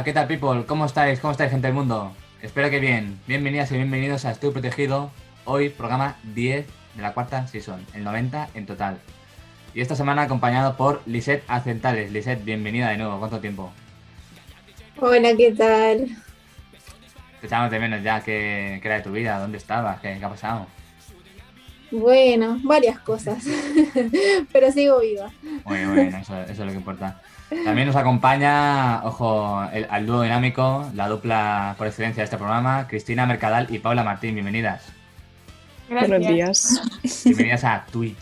Hola, 0.00 0.04
¿qué 0.06 0.12
tal, 0.14 0.28
people? 0.28 0.64
¿Cómo 0.64 0.86
estáis? 0.86 1.20
¿Cómo 1.20 1.32
estáis, 1.32 1.50
gente 1.50 1.66
del 1.66 1.74
mundo? 1.74 2.14
Espero 2.40 2.70
que 2.70 2.80
bien. 2.80 3.20
Bienvenidas 3.26 3.70
y 3.70 3.74
bienvenidos 3.74 4.24
a 4.24 4.30
Estoy 4.30 4.50
Protegido. 4.50 5.10
Hoy, 5.44 5.68
programa 5.68 6.16
10 6.32 6.66
de 6.94 7.02
la 7.02 7.12
cuarta 7.12 7.46
season, 7.46 7.84
el 7.92 8.02
90 8.04 8.48
en 8.54 8.64
total. 8.64 8.96
Y 9.74 9.82
esta 9.82 9.94
semana 9.94 10.22
acompañado 10.22 10.74
por 10.78 11.02
Lisette 11.04 11.44
Acentales. 11.48 12.10
Lisette, 12.12 12.42
bienvenida 12.42 12.88
de 12.88 12.96
nuevo. 12.96 13.18
¿Cuánto 13.18 13.40
tiempo? 13.40 13.72
Hola, 14.96 15.36
¿qué 15.36 15.52
tal? 15.52 16.06
Te 17.42 17.46
echamos 17.46 17.70
de 17.70 17.78
menos 17.78 18.02
ya. 18.02 18.22
¿Qué, 18.22 18.78
qué 18.80 18.88
era 18.88 18.96
de 18.96 19.02
tu 19.02 19.12
vida? 19.12 19.38
¿Dónde 19.38 19.58
estabas? 19.58 20.00
¿Qué, 20.00 20.16
qué 20.18 20.24
ha 20.24 20.30
pasado? 20.30 20.66
Bueno, 21.90 22.58
varias 22.62 23.00
cosas, 23.00 23.44
pero 24.52 24.72
sigo 24.72 25.00
viva. 25.00 25.30
Muy 25.66 25.84
bueno, 25.84 26.16
eso, 26.16 26.40
eso 26.40 26.52
es 26.52 26.58
lo 26.58 26.68
que 26.68 26.78
importa. 26.78 27.20
También 27.64 27.88
nos 27.88 27.96
acompaña, 27.96 29.04
ojo, 29.04 29.64
el, 29.72 29.86
al 29.90 30.06
dúo 30.06 30.22
dinámico, 30.22 30.88
la 30.94 31.08
dupla 31.08 31.74
por 31.76 31.88
excelencia 31.88 32.20
de 32.20 32.24
este 32.24 32.36
programa, 32.36 32.86
Cristina 32.88 33.26
Mercadal 33.26 33.66
y 33.74 33.80
Paula 33.80 34.04
Martín. 34.04 34.34
Bienvenidas. 34.34 34.84
Gracias. 35.88 36.08
Buenos 36.10 36.28
días. 36.28 36.82
Bienvenidas 37.24 37.64
a 37.64 37.84
Twitch. 37.90 38.16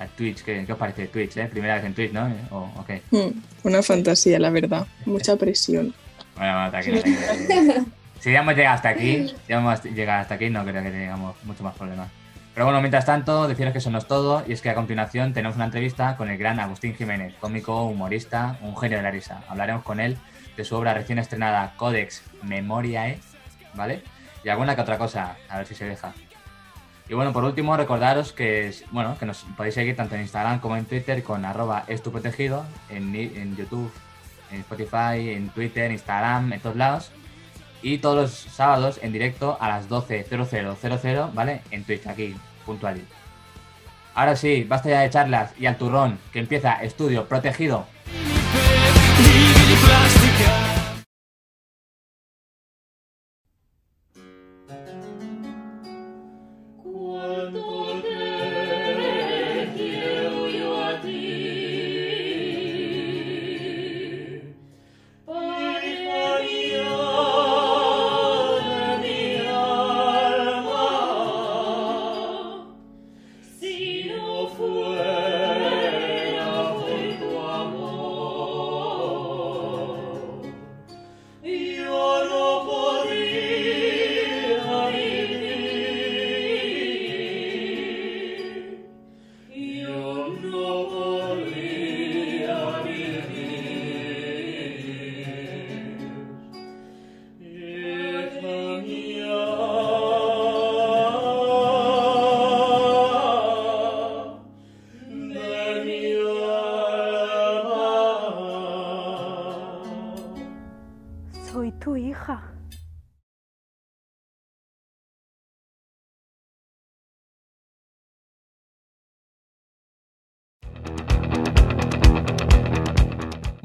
A 0.00 0.06
Twitch, 0.06 0.42
¿qué, 0.42 0.64
qué 0.66 0.72
os 0.72 0.78
parece 0.78 1.06
Twitch? 1.06 1.36
Eh? 1.36 1.46
Primera 1.46 1.76
vez 1.76 1.84
en 1.84 1.94
Twitch, 1.94 2.12
¿no? 2.12 2.28
¿O, 2.50 2.70
o 2.76 2.84
qué? 2.84 3.02
Mm, 3.12 3.38
Una 3.62 3.82
fantasía, 3.82 4.38
la 4.40 4.50
verdad. 4.50 4.86
Mucha 5.06 5.36
presión. 5.36 5.94
Bueno, 6.36 6.54
bueno, 6.54 6.70
tranquilo, 6.70 7.00
tranquilo. 7.02 7.84
Si 8.20 8.32
ya 8.32 8.40
hemos 8.40 8.56
llegado 8.56 8.74
hasta 8.74 8.88
aquí, 8.88 9.32
ya 9.48 9.58
hemos 9.58 9.84
llegado 9.84 10.22
hasta 10.22 10.34
aquí, 10.34 10.50
no 10.50 10.64
creo 10.64 10.82
que 10.82 10.90
tengamos 10.90 11.36
mucho 11.44 11.62
más 11.62 11.74
problemas. 11.76 12.08
Pero 12.58 12.66
bueno, 12.66 12.80
mientras 12.80 13.06
tanto, 13.06 13.46
deciros 13.46 13.70
que 13.70 13.78
eso 13.78 13.88
no 13.88 13.98
es 13.98 14.08
todo, 14.08 14.42
y 14.44 14.52
es 14.52 14.60
que 14.60 14.68
a 14.68 14.74
continuación 14.74 15.32
tenemos 15.32 15.54
una 15.54 15.66
entrevista 15.66 16.16
con 16.16 16.28
el 16.28 16.36
gran 16.36 16.58
Agustín 16.58 16.92
Jiménez, 16.92 17.36
cómico, 17.38 17.84
humorista, 17.84 18.58
un 18.62 18.76
genio 18.76 18.96
de 18.96 19.04
la 19.04 19.12
risa. 19.12 19.44
Hablaremos 19.48 19.84
con 19.84 20.00
él 20.00 20.18
de 20.56 20.64
su 20.64 20.74
obra 20.74 20.92
recién 20.92 21.20
estrenada 21.20 21.74
Codex 21.76 22.24
Memoriae, 22.42 23.20
¿vale? 23.74 24.02
Y 24.42 24.48
alguna 24.48 24.74
que 24.74 24.80
otra 24.82 24.98
cosa, 24.98 25.36
a 25.48 25.58
ver 25.58 25.68
si 25.68 25.76
se 25.76 25.84
deja. 25.84 26.12
Y 27.08 27.14
bueno, 27.14 27.32
por 27.32 27.44
último, 27.44 27.76
recordaros 27.76 28.32
que, 28.32 28.74
bueno, 28.90 29.16
que 29.20 29.26
nos 29.26 29.44
podéis 29.56 29.76
seguir 29.76 29.94
tanto 29.94 30.16
en 30.16 30.22
Instagram 30.22 30.58
como 30.58 30.76
en 30.76 30.84
Twitter 30.84 31.22
con 31.22 31.44
arroba 31.44 31.84
estuprotegido, 31.86 32.66
en, 32.90 33.14
en 33.14 33.56
YouTube, 33.56 33.92
en 34.50 34.58
Spotify, 34.62 35.30
en 35.30 35.50
Twitter, 35.50 35.92
Instagram, 35.92 36.54
en 36.54 36.58
todos 36.58 36.74
lados. 36.74 37.12
Y 37.82 37.98
todos 37.98 38.16
los 38.16 38.32
sábados 38.32 38.98
en 39.00 39.12
directo 39.12 39.56
a 39.60 39.68
las 39.68 39.88
12.0000, 39.88 41.32
¿vale? 41.32 41.62
En 41.70 41.84
Twitch, 41.84 42.04
aquí, 42.08 42.34
Ahora 44.14 44.36
sí, 44.36 44.64
basta 44.64 44.88
ya 44.88 45.00
de 45.00 45.10
charlas 45.10 45.52
y 45.58 45.66
al 45.66 45.78
turrón, 45.78 46.18
que 46.32 46.40
empieza 46.40 46.82
Estudio 46.82 47.26
Protegido. 47.28 47.86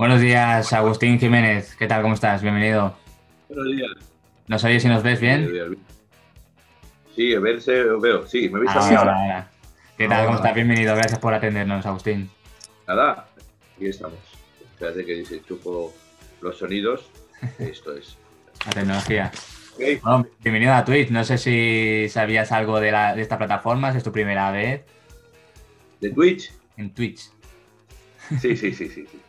Buenos 0.04 0.20
días, 0.20 0.74
Agustín 0.74 1.18
Jiménez. 1.18 1.78
¿Qué 1.80 1.88
tal? 1.88 2.02
¿Cómo 2.02 2.14
estás? 2.14 2.42
Bienvenido. 2.42 2.94
Buenos 3.48 3.68
días. 3.74 3.92
¿Nos 4.48 4.62
oyes 4.66 4.84
y 4.84 4.90
nos 4.90 5.02
ves 5.02 5.22
bien? 5.22 5.78
Sí, 7.16 7.34
os 7.34 8.02
veo. 8.02 8.28
Sí, 8.28 8.50
me 8.50 8.60
veis 8.60 8.72
Ah, 8.76 8.80
así 8.80 8.96
ahora, 8.96 9.16
ahora. 9.16 9.52
¿Qué 9.98 10.10
tal? 10.10 10.26
¿Cómo 10.26 10.36
estás? 10.36 10.56
Bienvenido. 10.56 10.94
Gracias 10.94 11.20
por 11.20 11.34
atendernos, 11.34 11.86
Agustín. 11.86 12.30
Nada, 12.86 13.30
aquí 13.78 13.88
estamos. 13.88 14.20
Espérate 14.74 15.06
que 15.06 15.24
se 15.24 15.42
chupo 15.42 15.94
los 16.42 16.58
sonidos. 16.58 17.10
Esto 17.60 17.96
es. 17.96 18.18
La 18.66 18.72
tecnología. 18.74 19.32
Bueno, 19.78 20.28
bienvenido 20.42 20.74
a 20.74 20.84
Twitch. 20.84 21.12
No 21.12 21.24
sé 21.24 21.38
si 21.38 22.10
sabías 22.10 22.52
algo 22.52 22.82
de, 22.82 22.92
la, 22.92 23.16
de 23.16 23.22
esta 23.22 23.38
plataforma, 23.38 23.94
si 23.94 24.00
es 24.00 24.04
tu 24.04 24.12
primera 24.12 24.52
vez 24.52 24.82
¿De 26.02 26.10
Twitch? 26.10 26.52
en 26.76 26.94
Twitch. 26.94 27.22
Sí, 28.42 28.58
sí, 28.58 28.74
sí, 28.74 28.90
sí. 28.90 28.90
sí. 28.90 29.20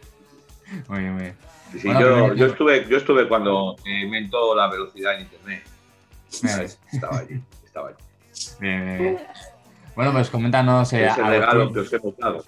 Muy 0.89 0.99
bien, 1.01 1.13
muy 1.13 1.23
bien. 1.23 1.37
Sí, 1.73 1.79
sí, 1.81 1.87
Bueno, 1.89 2.01
yo, 2.29 2.35
yo 2.35 2.47
estuve, 2.47 2.87
yo 2.89 2.97
estuve 2.97 3.29
cuando 3.29 3.77
eh, 3.85 4.01
inventó 4.05 4.55
la 4.55 4.69
velocidad 4.69 5.15
en 5.17 5.23
internet. 5.23 5.63
Estaba 6.31 7.19
allí, 7.19 7.41
estaba 7.65 7.89
allí. 7.89 7.97
Bien, 8.61 8.85
bien, 8.87 8.99
bien. 8.99 9.19
Bueno, 9.95 10.13
pues 10.13 10.31
coméntanos. 10.31 10.93
eh, 10.93 11.07
Es 11.07 11.19
el 11.19 11.27
regalo 11.27 11.73
que 11.73 11.81
os 11.81 11.93
hemos 11.93 12.17
dado. 12.17 12.45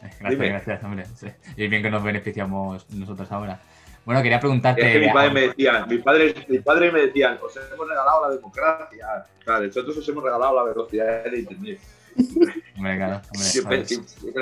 Gracias, 0.00 0.30
Dime. 0.30 0.48
gracias, 0.48 0.82
hombre. 0.84 1.04
Sí. 1.14 1.26
Y 1.56 1.68
bien 1.68 1.82
que 1.82 1.90
nos 1.90 2.02
beneficiamos 2.02 2.88
nosotros 2.90 3.30
ahora. 3.32 3.60
Bueno, 4.04 4.22
quería 4.22 4.36
Es 4.38 4.40
preguntarte. 4.40 4.80
que 4.92 4.98
mi 4.98 5.12
padre 5.12 5.30
me 5.30 5.40
decía, 5.42 5.84
mi 5.86 5.98
padre, 5.98 6.34
mi 6.48 6.58
padre 6.60 6.90
me 6.90 7.00
decía, 7.02 7.38
os 7.42 7.54
hemos 7.56 7.88
regalado 7.88 8.28
la 8.28 8.34
democracia. 8.34 9.06
Claro, 9.44 9.66
nosotros 9.66 9.96
os 9.98 10.08
hemos 10.08 10.24
regalado 10.24 10.56
la 10.56 10.62
velocidad 10.64 11.24
de 11.24 11.38
internet. 11.38 11.80
Hombre, 12.76 12.96
claro, 12.96 13.16
hombre, 13.16 13.38
Siempre, 13.84 13.84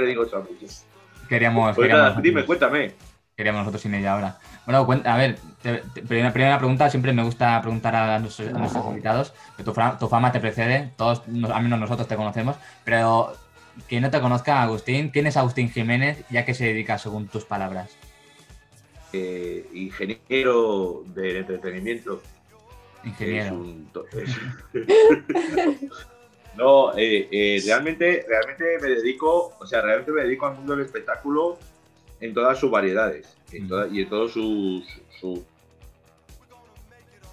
le 0.00 0.06
digo 0.06 0.24
eso 0.24 0.36
a 0.36 0.40
muchos. 0.40 0.84
Queríamos, 1.28 1.74
Pues 1.76 1.86
queríamos 1.86 2.10
nada, 2.10 2.20
dime, 2.22 2.44
cuéntame. 2.46 2.94
Queríamos 3.38 3.60
nosotros 3.60 3.82
sin 3.82 3.94
ella 3.94 4.14
ahora. 4.14 4.36
Bueno, 4.66 4.84
cuenta, 4.84 5.14
a 5.14 5.16
ver, 5.16 5.38
te- 5.62 5.82
te- 5.94 6.02
primera, 6.02 6.32
primera 6.32 6.58
pregunta, 6.58 6.90
siempre 6.90 7.12
me 7.12 7.22
gusta 7.22 7.60
preguntar 7.62 7.94
a 7.94 8.18
nuestros, 8.18 8.52
a 8.52 8.58
nuestros 8.58 8.84
invitados, 8.86 9.32
que 9.56 9.62
tu, 9.62 9.72
tu 9.72 10.08
fama 10.08 10.32
te 10.32 10.40
precede, 10.40 10.90
todos, 10.96 11.26
no- 11.28 11.54
al 11.54 11.62
menos 11.62 11.78
nosotros 11.78 12.08
te 12.08 12.16
conocemos, 12.16 12.56
pero 12.84 13.32
quien 13.88 14.02
no 14.02 14.10
te 14.10 14.20
conozca, 14.20 14.60
Agustín, 14.60 15.10
¿quién 15.10 15.28
es 15.28 15.36
Agustín 15.36 15.70
Jiménez 15.70 16.24
y 16.30 16.36
a 16.36 16.44
qué 16.44 16.52
se 16.52 16.64
dedica 16.64 16.98
según 16.98 17.28
tus 17.28 17.44
palabras? 17.44 17.96
eh, 19.12 19.64
ingeniero 19.72 21.04
del 21.14 21.36
entretenimiento. 21.38 22.20
Es 23.04 23.08
Ingeniero. 23.08 23.54
un 23.54 23.88
no, 26.56 26.92
eh, 26.98 27.28
eh, 27.30 27.62
realmente, 27.64 28.26
realmente 28.28 28.64
me 28.82 28.88
dedico, 28.88 29.54
o 29.58 29.66
sea, 29.66 29.80
realmente 29.80 30.10
me 30.10 30.22
dedico 30.22 30.46
al 30.46 30.56
mundo 30.56 30.74
del 30.76 30.84
espectáculo 30.84 31.56
en 32.20 32.34
todas 32.34 32.58
sus 32.58 32.70
variedades 32.70 33.36
en 33.52 33.64
Mm. 33.64 33.68
toda- 33.68 33.88
y 33.88 34.00
en 34.02 34.08
todos 34.08 34.32
sus 34.32 34.84
sus 35.20 35.40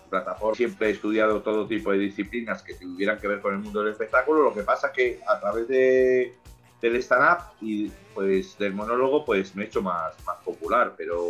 plataformas. 0.10 0.58
Siempre 0.58 0.88
he 0.88 0.92
estudiado 0.92 1.42
todo 1.42 1.68
tipo 1.68 1.92
de 1.92 1.98
disciplinas 2.00 2.62
que 2.64 2.74
tuvieran 2.76 3.20
que 3.20 3.28
ver 3.28 3.42
con 3.42 3.54
el 3.54 3.60
mundo 3.60 3.82
del 3.84 3.92
espectáculo. 3.92 4.44
Lo 4.44 4.54
que 4.54 4.62
pasa 4.64 4.92
que 4.92 5.20
a 5.28 5.40
través 5.40 5.68
de, 5.68 6.34
del 6.82 6.96
stand-up 6.98 7.44
y 7.62 7.92
pues 8.14 8.58
del 8.58 8.74
monólogo, 8.74 9.26
pues 9.26 9.56
me 9.56 9.64
he 9.64 9.68
hecho 9.68 9.82
más, 9.82 10.14
más 10.26 10.38
popular, 10.38 10.94
pero 10.96 11.28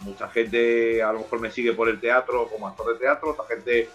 mucha 0.00 0.28
gente 0.28 1.02
a 1.02 1.12
lo 1.12 1.18
mejor 1.20 1.40
me 1.40 1.50
sigue 1.50 1.72
por 1.72 1.88
el 1.88 2.00
teatro 2.00 2.48
como 2.48 2.68
actor 2.68 2.92
de 2.94 2.98
teatro, 3.00 3.30
otra 3.30 3.44
gente 3.46 3.88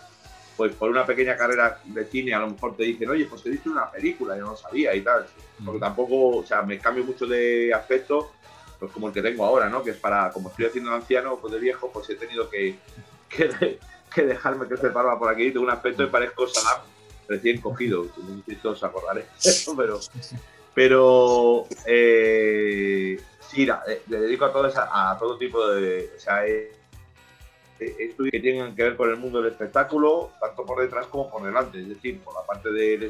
pues 0.55 0.75
por 0.75 0.89
una 0.91 1.03
pequeña 1.05 1.35
carrera 1.35 1.79
de 1.85 2.05
cine 2.05 2.33
a 2.35 2.39
lo 2.39 2.51
mejor 2.51 2.75
te 2.77 2.83
dicen, 2.83 3.09
oye, 3.09 3.25
pues 3.25 3.41
te 3.41 3.49
diste 3.49 3.69
una 3.69 3.89
película, 3.89 4.37
yo 4.37 4.45
no 4.45 4.55
sabía 4.55 4.93
y 4.93 5.01
tal. 5.01 5.25
Porque 5.65 5.79
tampoco, 5.79 6.37
o 6.37 6.45
sea, 6.45 6.61
me 6.61 6.77
cambio 6.77 7.03
mucho 7.03 7.25
de 7.25 7.73
aspecto, 7.73 8.31
pues 8.83 8.91
como 8.91 9.07
el 9.07 9.13
que 9.13 9.21
tengo 9.21 9.45
ahora, 9.45 9.69
¿no? 9.69 9.81
Que 9.81 9.91
es 9.91 9.95
para, 9.95 10.29
como 10.33 10.49
estoy 10.49 10.65
haciendo 10.65 10.93
anciano, 10.93 11.37
pues 11.37 11.53
de 11.53 11.59
viejo, 11.59 11.89
pues 11.89 12.09
he 12.09 12.15
tenido 12.15 12.49
que, 12.49 12.75
que, 13.29 13.79
que 14.13 14.23
dejarme 14.23 14.67
crecer 14.67 14.91
por 14.91 15.29
aquí. 15.29 15.51
Tengo 15.51 15.63
un 15.63 15.71
aspecto 15.71 16.03
y 16.03 16.07
parezco 16.07 16.45
Saddam 16.47 16.81
recién 17.29 17.61
cogido. 17.61 18.03
No 18.03 18.43
sé 18.45 18.59
si 18.61 18.67
os 18.67 18.83
acordaréis 18.83 19.25
pero, 19.77 20.01
pero 20.73 21.65
eh, 21.85 23.17
sí, 23.49 23.63
eh, 23.87 24.01
le 24.09 24.19
dedico 24.19 24.43
a 24.43 24.51
todo, 24.51 24.67
esa- 24.67 25.11
a 25.11 25.17
todo 25.17 25.37
tipo 25.37 25.65
de. 25.65 26.11
O 26.17 26.19
sea, 26.19 26.45
he, 26.45 26.73
estudios 27.79 28.31
que 28.33 28.39
tengan 28.41 28.75
que 28.75 28.83
ver 28.83 28.97
con 28.97 29.09
el 29.09 29.15
mundo 29.15 29.41
del 29.41 29.53
espectáculo, 29.53 30.31
tanto 30.41 30.65
por 30.65 30.81
detrás 30.81 31.07
como 31.07 31.31
por 31.31 31.41
delante, 31.41 31.79
es 31.79 31.87
decir, 31.87 32.19
por 32.19 32.33
la 32.33 32.45
parte 32.45 32.69
del 32.69 33.03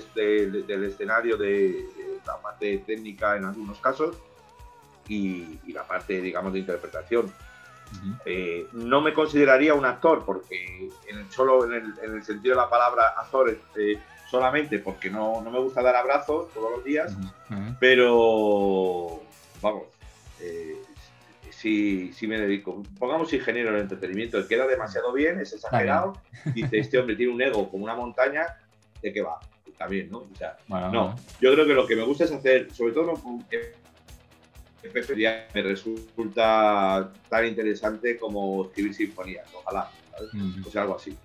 escenario, 0.84 1.36
de, 1.36 1.84
la 2.28 2.38
parte 2.38 2.78
técnica 2.86 3.38
en 3.38 3.46
algunos 3.46 3.80
casos 3.80 4.16
y, 5.08 5.60
la 5.72 5.84
parte, 5.84 6.22
digamos, 6.22 6.54
de 6.54 6.60
interpretación. 6.60 7.32
Eh, 8.26 8.68
no 8.72 9.02
me 9.02 9.14
consideraría 9.14 9.76
un 9.76 9.86
actor 9.86 10.24
porque 10.26 10.90
en 11.08 11.32
solo 11.32 11.66
en 11.66 11.94
el, 12.02 12.24
sentido 12.24 12.56
de 12.56 12.62
la 12.62 12.68
palabra 12.68 13.14
actor 13.16 13.56
eh, 13.76 14.00
solamente 14.28 14.80
porque 14.80 15.12
no, 15.12 15.42
no, 15.42 15.52
me 15.52 15.60
gusta 15.60 15.84
dar 15.84 15.96
abrazos 15.96 16.52
todos 16.54 16.72
los 16.72 16.84
días, 16.84 17.16
pero 17.80 19.22
vamos, 19.62 19.84
eh, 20.42 20.82
si, 21.52 22.28
me 22.28 22.40
dedico. 22.40 22.84
Pongamos 23.00 23.32
ingeniero 23.32 23.70
en 23.70 23.76
el 23.76 23.82
entretenimiento, 23.82 24.46
queda 24.48 24.68
demasiado 24.68 25.14
bien, 25.14 25.40
es 25.40 25.54
exagerado. 25.54 26.14
Dice, 26.54 26.80
este 26.80 26.98
hombre 26.98 27.16
tiene 27.16 27.32
un 27.32 27.42
ego 27.42 27.70
como 27.70 27.84
una 27.84 27.96
montaña, 27.96 28.58
¿de 29.02 29.14
qué 29.14 29.22
va? 29.22 29.40
Bien, 29.90 30.10
¿no? 30.10 30.20
O 30.20 30.36
sea, 30.38 30.56
no. 30.70 31.16
Yo 31.42 31.54
creo 31.54 31.66
que 31.66 31.74
lo 31.74 31.86
que 31.86 31.98
me 31.98 32.04
gusta 32.04 32.24
es 32.24 32.32
hacer, 32.32 32.74
sobre 32.74 32.94
todo 32.94 33.14
que 33.50 33.74
me 35.54 35.62
resulta 35.62 37.12
tan 37.30 37.46
interesante 37.46 38.18
como 38.18 38.66
escribir 38.66 38.94
sinfonías, 38.94 39.48
ojalá, 39.54 39.90
O 40.66 40.70
sea, 40.70 40.84
algo 40.84 40.96
así. 40.96 41.16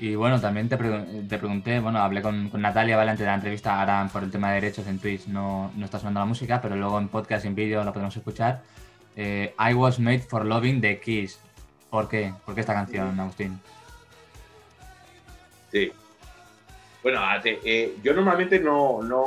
Y 0.00 0.14
bueno, 0.14 0.40
también 0.40 0.68
te, 0.68 0.76
te 0.76 1.38
pregunté, 1.38 1.80
bueno, 1.80 1.98
hablé 1.98 2.22
con, 2.22 2.50
Natalia, 2.52 2.96
¿vale? 2.96 3.10
Antes 3.10 3.24
de 3.24 3.30
la 3.30 3.34
entrevista, 3.34 3.80
ahora 3.80 4.08
por 4.12 4.22
el 4.22 4.30
tema 4.30 4.50
de 4.50 4.60
derechos 4.60 4.86
en 4.86 5.00
Twitch 5.00 5.26
no, 5.26 5.72
no 5.74 5.84
está 5.84 5.98
sonando 5.98 6.20
la 6.20 6.26
música, 6.26 6.60
pero 6.60 6.76
luego 6.76 6.98
en 6.98 7.08
podcast, 7.08 7.44
en 7.46 7.56
vídeo 7.56 7.82
la 7.82 7.92
podemos 7.92 8.16
escuchar. 8.16 8.62
Eh, 9.16 9.54
I 9.58 9.74
Was 9.74 9.98
Made 9.98 10.20
for 10.20 10.44
Loving 10.44 10.80
the 10.80 11.00
Kiss. 11.00 11.40
¿Por 11.90 12.08
qué? 12.08 12.32
¿Por 12.44 12.54
qué 12.54 12.60
esta 12.60 12.74
canción, 12.74 13.18
Agustín? 13.18 13.58
Sí. 15.72 15.90
Bueno, 17.08 17.22
eh, 17.42 17.96
yo 18.02 18.12
normalmente 18.12 18.60
no, 18.60 19.02
no, 19.02 19.24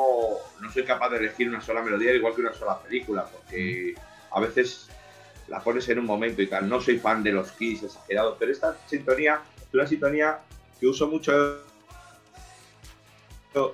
no, 0.61 0.71
soy 0.71 0.83
capaz 0.83 1.09
de 1.09 1.17
elegir 1.17 1.49
una 1.49 1.61
sola 1.61 1.81
melodía 1.81 2.13
igual 2.13 2.35
que 2.35 2.41
una 2.41 2.53
sola 2.53 2.79
película, 2.79 3.25
porque 3.25 3.95
a 4.29 4.39
veces 4.39 4.87
la 5.47 5.63
pones 5.63 5.89
en 5.89 5.97
un 5.97 6.05
momento 6.05 6.43
y 6.43 6.45
tal. 6.45 6.69
No 6.69 6.79
soy 6.79 6.99
fan 6.99 7.23
de 7.23 7.31
los 7.31 7.51
Kiss 7.53 7.81
exagerados, 7.81 8.35
pero 8.37 8.51
esta 8.51 8.77
sintonía 8.85 9.41
es 9.59 9.73
una 9.73 9.87
sintonía 9.87 10.37
que 10.79 10.85
uso 10.85 11.07
mucho 11.07 11.33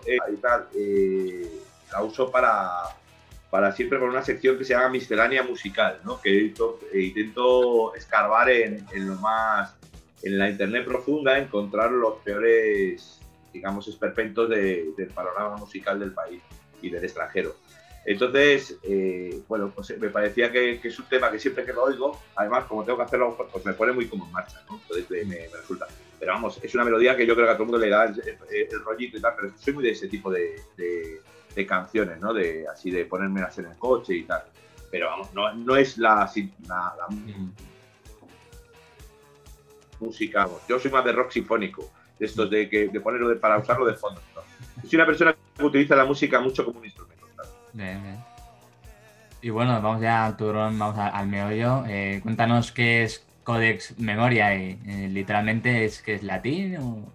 eh, 0.06 0.18
tal, 0.42 0.69
la 1.92 2.01
uso 2.01 2.31
para, 2.31 2.83
para 3.50 3.74
siempre 3.74 4.00
con 4.00 4.07
una 4.07 4.24
sección 4.24 4.57
que 4.57 4.63
se 4.63 4.74
llama 4.74 4.88
miscelánea 4.88 5.44
musical, 5.44 6.00
¿no? 6.06 6.21
que 6.21 6.45
eh, 6.45 6.54
intento 6.94 7.94
escarbar 7.94 8.51
en, 8.51 8.86
lo 8.94 9.15
más, 9.15 9.75
en 10.24 10.39
la 10.39 10.50
internet 10.50 10.86
profunda, 10.86 11.38
encontrar 11.38 11.92
los 11.92 12.19
peores, 12.19 13.17
digamos, 13.57 13.88
esperpentos 13.88 14.50
del 14.50 15.12
panorama 15.13 15.57
musical 15.57 16.00
del 16.00 16.13
país 16.13 16.42
y 16.81 16.89
del 16.89 17.04
extranjero. 17.04 17.56
Entonces, 18.06 18.77
eh, 18.83 19.42
bueno, 19.50 19.69
pues 19.75 19.98
me 20.00 20.09
parecía 20.09 20.50
que, 20.50 20.80
es 20.81 21.00
un 21.00 21.06
tema 21.06 21.30
que 21.30 21.39
siempre 21.39 21.65
que 21.65 21.74
lo 21.74 21.83
oigo, 21.83 22.18
además, 22.36 22.63
como 22.65 22.86
tengo 22.86 22.98
que 22.98 23.04
hacerlo, 23.04 23.36
pues 23.51 23.65
me 23.65 23.74
pone 23.74 23.92
muy 23.92 24.07
como 24.07 24.25
en 24.25 24.31
marcha, 24.31 24.62
¿no? 24.69 24.80
Entonces 24.81 25.27
me, 25.27 25.48
resulta. 25.48 25.88
Pero 26.18 26.31
vamos, 26.33 26.57
es 26.63 26.74
una 26.74 26.86
melodía 26.86 27.18
que 27.18 27.27
yo 27.27 27.36
creo 27.36 27.45
que 27.45 27.51
a 27.51 27.56
todo 27.56 27.63
el 27.63 27.69
mundo 27.69 27.86
le 27.86 27.89
da 27.89 28.06
el, 28.06 28.83
rollito 28.83 29.18
y 29.18 29.21
tal, 29.21 29.33
pero 29.36 29.51
soy 29.57 29.74
muy 29.74 29.83
de 29.83 29.92
ese 29.92 30.07
tipo 30.07 30.31
de 30.31 30.56
de 31.57 31.65
canciones, 31.65 32.19
¿no? 32.21 32.33
De 32.33 32.68
así 32.71 32.92
de 32.92 33.06
ponérmelas 33.06 33.57
en 33.57 33.65
el 33.65 33.77
coche 33.77 34.13
y 34.13 34.24
tal. 34.24 34.44
Pero 34.92 35.07
vamos, 35.07 35.33
no, 35.33 35.54
no 35.56 35.75
es 35.75 35.98
la, 35.98 36.31
la, 36.68 37.07
música. 40.00 40.48
Yo 40.69 40.80
soy 40.80 40.92
más 40.92 41.04
de 41.04 41.12
rock 41.12 41.31
sinfónico, 41.31 41.92
de 42.19 42.25
estos 42.25 42.50
de, 42.50 42.69
que, 42.69 42.88
de 42.88 43.00
ponerlo 43.00 43.30
de, 43.30 43.36
para 43.36 43.58
usarlo 43.58 43.86
de 43.86 43.94
fondo. 43.94 44.22
Soy 44.81 44.96
una 44.96 45.06
persona 45.06 45.36
que 45.56 45.64
utiliza 45.64 45.96
la 45.96 46.06
música 46.06 46.40
mucho 46.40 46.66
como 46.66 46.80
un 46.80 46.86
instrumento. 46.86 47.18
Y 49.42 49.50
bueno, 49.50 49.80
vamos 49.81 50.02
ya 50.02 50.25
al 50.25 50.36
turón, 50.36 50.78
vamos 50.80 50.98
al 50.98 51.28
meollo. 51.28 51.84
Eh, 51.88 52.19
cuéntanos 52.24 52.72
qué 52.72 53.04
es 53.04 53.25
Codex 53.44 54.00
Memoria. 54.00 54.56
Eh, 54.56 54.78
literalmente 55.12 55.86
es 55.86 56.02
que 56.02 56.16
es 56.16 56.24
latín 56.24 56.78
o... 56.78 57.12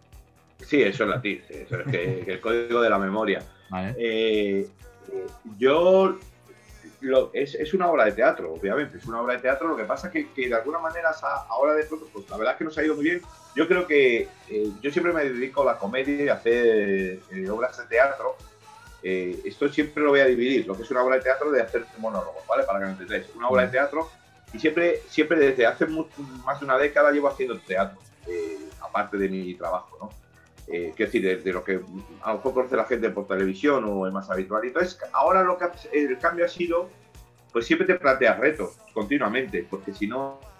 Sí, 0.65 0.81
eso 0.81 1.03
es 1.05 1.11
latín, 1.11 1.43
eso 1.49 1.81
es 1.81 1.87
que, 1.89 2.25
el 2.29 2.41
código 2.41 2.81
de 2.81 2.91
la 2.91 2.99
memoria. 2.99 3.43
Eh, 3.99 4.69
yo 5.59 6.19
es, 7.33 7.75
una 7.75 7.91
obra 7.91 8.05
de 8.05 8.13
teatro, 8.13 8.55
obviamente, 8.55 8.99
es 8.99 9.07
una 9.07 9.21
obra 9.21 9.35
de 9.35 9.41
teatro. 9.41 9.69
Lo 9.69 9.77
que 9.77 9.85
pasa 9.85 10.11
es 10.13 10.27
que, 10.27 10.49
de 10.49 10.55
alguna 10.55 10.79
manera 10.79 11.11
ahora 11.49 11.75
de 11.75 11.85
pronto, 11.85 12.09
pues 12.13 12.29
la 12.31 12.37
verdad 12.37 12.55
es 12.55 12.59
que 12.59 12.65
nos 12.65 12.79
ha 12.79 12.85
ido 12.85 12.95
muy 12.95 13.05
bien. 13.05 13.23
Yo 13.55 13.69
creo 13.69 13.87
que 13.87 14.29
eh, 14.49 14.71
yo 14.81 14.91
siempre 14.91 15.13
me 15.13 15.25
dedico 15.25 15.63
a 15.63 15.73
la 15.73 15.79
comedia 15.79 16.25
y 16.25 16.29
a 16.29 16.35
hacer 16.35 17.21
eh, 17.31 17.51
obras 17.51 17.77
de 17.79 17.85
teatro. 17.85 18.37
esto 19.03 19.69
siempre 19.69 20.03
lo 20.03 20.11
voy 20.11 20.21
a 20.21 20.27
dividir, 20.27 20.67
lo 20.67 20.77
que 20.77 20.83
es 20.83 20.91
una 20.91 21.03
obra 21.03 21.17
de 21.17 21.23
teatro 21.23 21.51
de 21.51 21.61
hacer 21.61 21.85
monólogos, 21.99 22.47
¿vale? 22.49 22.65
Para 22.65 22.79
que 22.79 22.85
me 22.87 22.93
entendáis. 22.93 23.27
Una 23.35 23.49
obra 23.49 23.63
de 23.63 23.69
teatro 23.69 24.11
y 24.53 24.59
siempre, 24.59 25.03
siempre 25.09 25.39
desde 25.39 25.67
hace 25.67 25.87
más 26.45 26.61
de 26.61 26.67
una 26.67 26.79
década 26.79 27.11
llevo 27.11 27.29
haciendo 27.29 27.59
teatro, 27.59 27.99
aparte 28.81 29.17
de 29.17 29.29
mi 29.29 29.55
trabajo, 29.55 29.97
¿no? 30.01 30.23
eh, 30.69 30.95
decir, 30.97 31.43
de, 31.43 31.53
lo 31.53 31.65
que 31.65 31.81
a 32.23 32.31
lo 32.31 32.37
mejor 32.37 32.55
conoce 32.55 32.77
la 32.77 32.85
gente 32.85 33.11
por 33.11 33.27
televisión 33.27 33.85
o 33.85 34.07
es 34.07 34.13
más 34.13 34.31
habitual. 34.31 34.65
Entonces, 34.65 34.99
ahora 35.13 35.43
lo 35.43 35.59
que 35.59 35.67
el 35.93 36.19
cambio 36.19 36.45
ha 36.45 36.49
sido, 36.49 36.89
pues 37.53 37.67
siempre 37.67 37.87
te 37.87 37.95
planteas 37.97 38.39
retos 38.39 38.77
continuamente, 38.95 39.67
porque 39.69 39.93
si 39.93 40.07
no, 40.07 40.41
no 40.41 40.52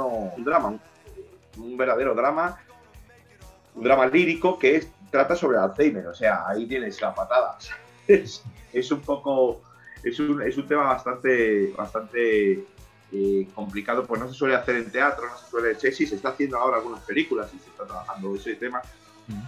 un 0.00 0.44
drama, 0.44 0.78
un, 1.56 1.76
verdadero 1.76 2.14
drama, 2.14 2.58
un 3.74 3.84
drama 3.84 4.06
lírico 4.06 4.58
que 4.58 4.76
es, 4.76 4.88
trata 5.10 5.36
sobre 5.36 5.58
Alzheimer, 5.58 6.06
o 6.06 6.14
sea, 6.14 6.48
ahí 6.48 6.66
tienes 6.66 7.00
la 7.00 7.14
patada. 7.14 7.58
Es, 8.08 8.42
es 8.72 8.90
un 8.90 9.00
poco, 9.00 9.62
es 10.02 10.18
un, 10.18 10.42
es 10.42 10.58
un 10.58 10.66
tema 10.66 10.82
bastante, 10.82 11.72
bastante 11.76 12.64
eh, 13.14 13.46
complicado, 13.54 14.06
pues 14.06 14.20
no 14.20 14.28
se 14.28 14.34
suele 14.34 14.54
hacer 14.54 14.76
en 14.76 14.90
teatro, 14.90 15.28
no 15.28 15.36
se 15.36 15.50
suele. 15.50 15.74
Sí, 15.74 15.92
sí, 15.92 16.06
se 16.06 16.16
está 16.16 16.30
haciendo 16.30 16.56
ahora 16.56 16.78
algunas 16.78 17.02
películas 17.04 17.52
y 17.54 17.58
se 17.58 17.68
está 17.68 17.84
trabajando 17.84 18.34
ese 18.34 18.54
tema. 18.54 18.80
Mm. 19.28 19.42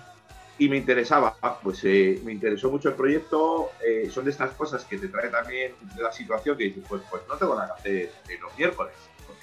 Y 0.58 0.68
me 0.68 0.76
interesaba, 0.76 1.34
pues 1.62 1.82
eh, 1.84 2.20
me 2.24 2.32
interesó 2.32 2.70
mucho 2.70 2.90
el 2.90 2.94
proyecto. 2.94 3.70
Eh, 3.84 4.10
son 4.10 4.26
de 4.26 4.32
estas 4.32 4.50
cosas 4.52 4.84
que 4.84 4.98
te 4.98 5.08
trae 5.08 5.30
también 5.30 5.72
de 5.96 6.02
la 6.02 6.12
situación 6.12 6.58
que 6.58 6.64
dices, 6.64 6.84
pues, 6.86 7.02
pues 7.10 7.22
no 7.26 7.36
tengo 7.36 7.54
nada 7.56 7.74
que 7.82 8.10
hacer 8.10 8.40
los 8.40 8.56
miércoles. 8.58 8.92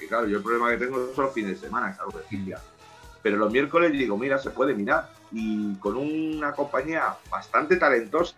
Claro, 0.07 0.27
yo 0.27 0.37
el 0.37 0.43
problema 0.43 0.69
que 0.71 0.77
tengo 0.77 1.13
son 1.13 1.25
los 1.25 1.33
fines 1.33 1.59
de 1.59 1.67
semana, 1.67 1.95
algo 1.99 2.19
de 2.19 2.25
Silvia. 2.27 2.59
Pero 3.21 3.37
los 3.37 3.51
miércoles 3.51 3.91
digo, 3.91 4.17
mira, 4.17 4.37
se 4.37 4.49
puede 4.49 4.73
mirar. 4.73 5.09
Y 5.31 5.75
con 5.75 5.95
una 5.95 6.53
compañía 6.53 7.15
bastante 7.29 7.77
talentosa 7.77 8.35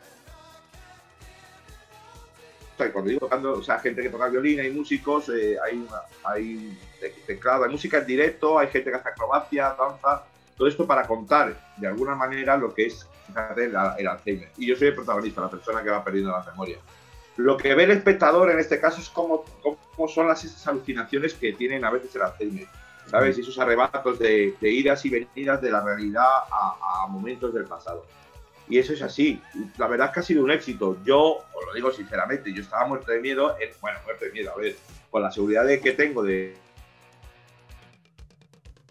cuando 2.91 3.09
digo 3.09 3.21
tocando, 3.21 3.53
o 3.53 3.63
sea, 3.63 3.79
gente 3.79 4.01
que 4.01 4.09
toca 4.09 4.27
violín, 4.27 4.59
hay 4.59 4.71
músicos, 4.71 5.29
eh, 5.29 5.57
hay, 5.63 5.87
hay 6.23 6.77
teclado, 7.25 7.63
hay 7.63 7.71
música 7.71 7.99
en 7.99 8.05
directo, 8.05 8.59
hay 8.59 8.67
gente 8.67 8.89
que 8.89 8.97
hace 8.97 9.09
acrobacia, 9.09 9.75
danza, 9.77 10.23
todo 10.57 10.67
esto 10.67 10.85
para 10.85 11.07
contar 11.07 11.55
de 11.77 11.87
alguna 11.87 12.15
manera 12.15 12.57
lo 12.57 12.73
que 12.73 12.87
es 12.87 13.07
el, 13.57 13.75
Alzheimer. 13.75 14.49
Y 14.57 14.67
yo 14.67 14.75
soy 14.75 14.89
el 14.89 14.95
protagonista, 14.95 15.41
la 15.41 15.49
persona 15.49 15.83
que 15.83 15.89
va 15.89 16.03
perdiendo 16.03 16.31
la 16.31 16.43
memoria. 16.43 16.77
Lo 17.37 17.57
que 17.57 17.73
ve 17.73 17.83
el 17.83 17.91
espectador 17.91 18.51
en 18.51 18.59
este 18.59 18.79
caso 18.79 19.01
es 19.01 19.09
cómo, 19.09 19.43
cómo 19.61 20.07
son 20.07 20.27
las 20.27 20.43
esas 20.43 20.67
alucinaciones 20.67 21.33
que 21.33 21.53
tienen 21.53 21.83
a 21.83 21.91
veces 21.91 22.15
el 22.15 22.21
Alzheimer. 22.21 22.67
¿Sabes? 23.07 23.37
Esos 23.37 23.59
arrebatos 23.59 24.17
de, 24.17 24.55
idas 24.61 25.05
y 25.05 25.09
venidas 25.09 25.61
de 25.61 25.71
la 25.71 25.83
realidad 25.83 26.25
a 26.49 27.05
momentos 27.09 27.53
del 27.53 27.65
pasado. 27.65 28.05
Y 28.67 28.77
eso 28.79 28.93
es 28.93 29.01
así. 29.01 29.41
La 29.77 29.87
verdad 29.87 30.07
es 30.07 30.13
que 30.13 30.19
ha 30.21 30.23
sido 30.23 30.43
un 30.43 30.51
éxito. 30.51 30.97
Yo, 31.03 31.43
os 31.53 31.65
lo 31.65 31.73
digo 31.73 31.91
sinceramente, 31.91 32.53
yo 32.53 32.61
estaba 32.61 32.85
muerto 32.85 33.11
de 33.11 33.19
miedo, 33.19 33.55
bueno, 33.81 33.99
muerto 34.05 34.25
de 34.25 34.31
miedo, 34.31 34.51
a 34.51 34.57
ver, 34.57 34.75
con 35.09 35.21
la 35.21 35.31
seguridad 35.31 35.65
de 35.65 35.79
que 35.79 35.91
tengo 35.91 36.23
de... 36.23 36.55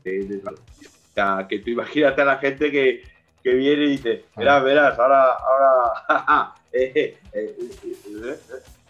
que 0.05 1.59
tú 1.59 1.71
imagínate 1.71 2.23
a 2.23 2.25
la 2.25 2.39
gente 2.39 2.71
que, 2.71 3.03
viene 3.43 3.85
y 3.85 3.91
dice, 3.91 4.27
verás, 4.37 4.63
verás, 4.63 4.99
ahora, 4.99 5.33
ahora, 5.33 6.55
eh, 6.73 7.19
eh, 7.33 7.57
eh, 7.57 8.39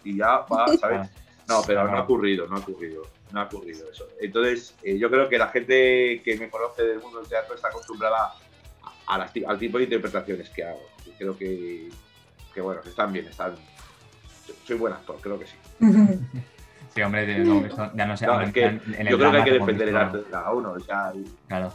y 0.03 0.17
ya 0.17 0.39
va, 0.39 0.67
¿sabes? 0.77 1.09
No, 1.47 1.61
pero 1.65 1.87
no 1.87 1.97
ha 1.97 2.01
ocurrido, 2.01 2.47
no 2.47 2.55
ha 2.55 2.59
ocurrido, 2.59 3.03
no 3.31 3.41
ha 3.41 3.43
ocurrido 3.43 3.89
eso. 3.91 4.07
Entonces, 4.19 4.75
yo 4.83 5.09
creo 5.09 5.27
que 5.27 5.37
la 5.37 5.47
gente 5.49 6.21
que 6.23 6.37
me 6.37 6.49
conoce 6.49 6.83
del 6.83 6.99
mundo 6.99 7.19
del 7.19 7.27
teatro 7.27 7.55
está 7.55 7.67
acostumbrada 7.67 8.33
al 9.07 9.59
tipo 9.59 9.77
de 9.77 9.83
interpretaciones 9.83 10.49
que 10.49 10.63
hago. 10.63 10.81
Y 11.05 11.11
creo 11.11 11.37
que, 11.37 11.89
que, 12.53 12.61
bueno, 12.61 12.81
que 12.81 12.89
están 12.89 13.11
bien, 13.11 13.27
están. 13.27 13.55
Soy 14.65 14.77
buen 14.77 14.93
actor, 14.93 15.17
creo 15.21 15.39
que 15.39 15.45
sí. 15.45 15.55
Sí, 16.93 17.01
hombre, 17.01 17.25
ya 17.95 18.05
no 18.05 18.15
sé. 18.15 18.27
yo 18.27 19.17
creo 19.17 19.31
que 19.31 19.37
hay 19.37 19.43
que 19.43 19.51
defender 19.53 19.89
el 19.89 19.97
arte 19.97 20.19
de 20.19 20.23
cada 20.25 20.51
uno. 20.51 20.75
Claro. 21.47 21.73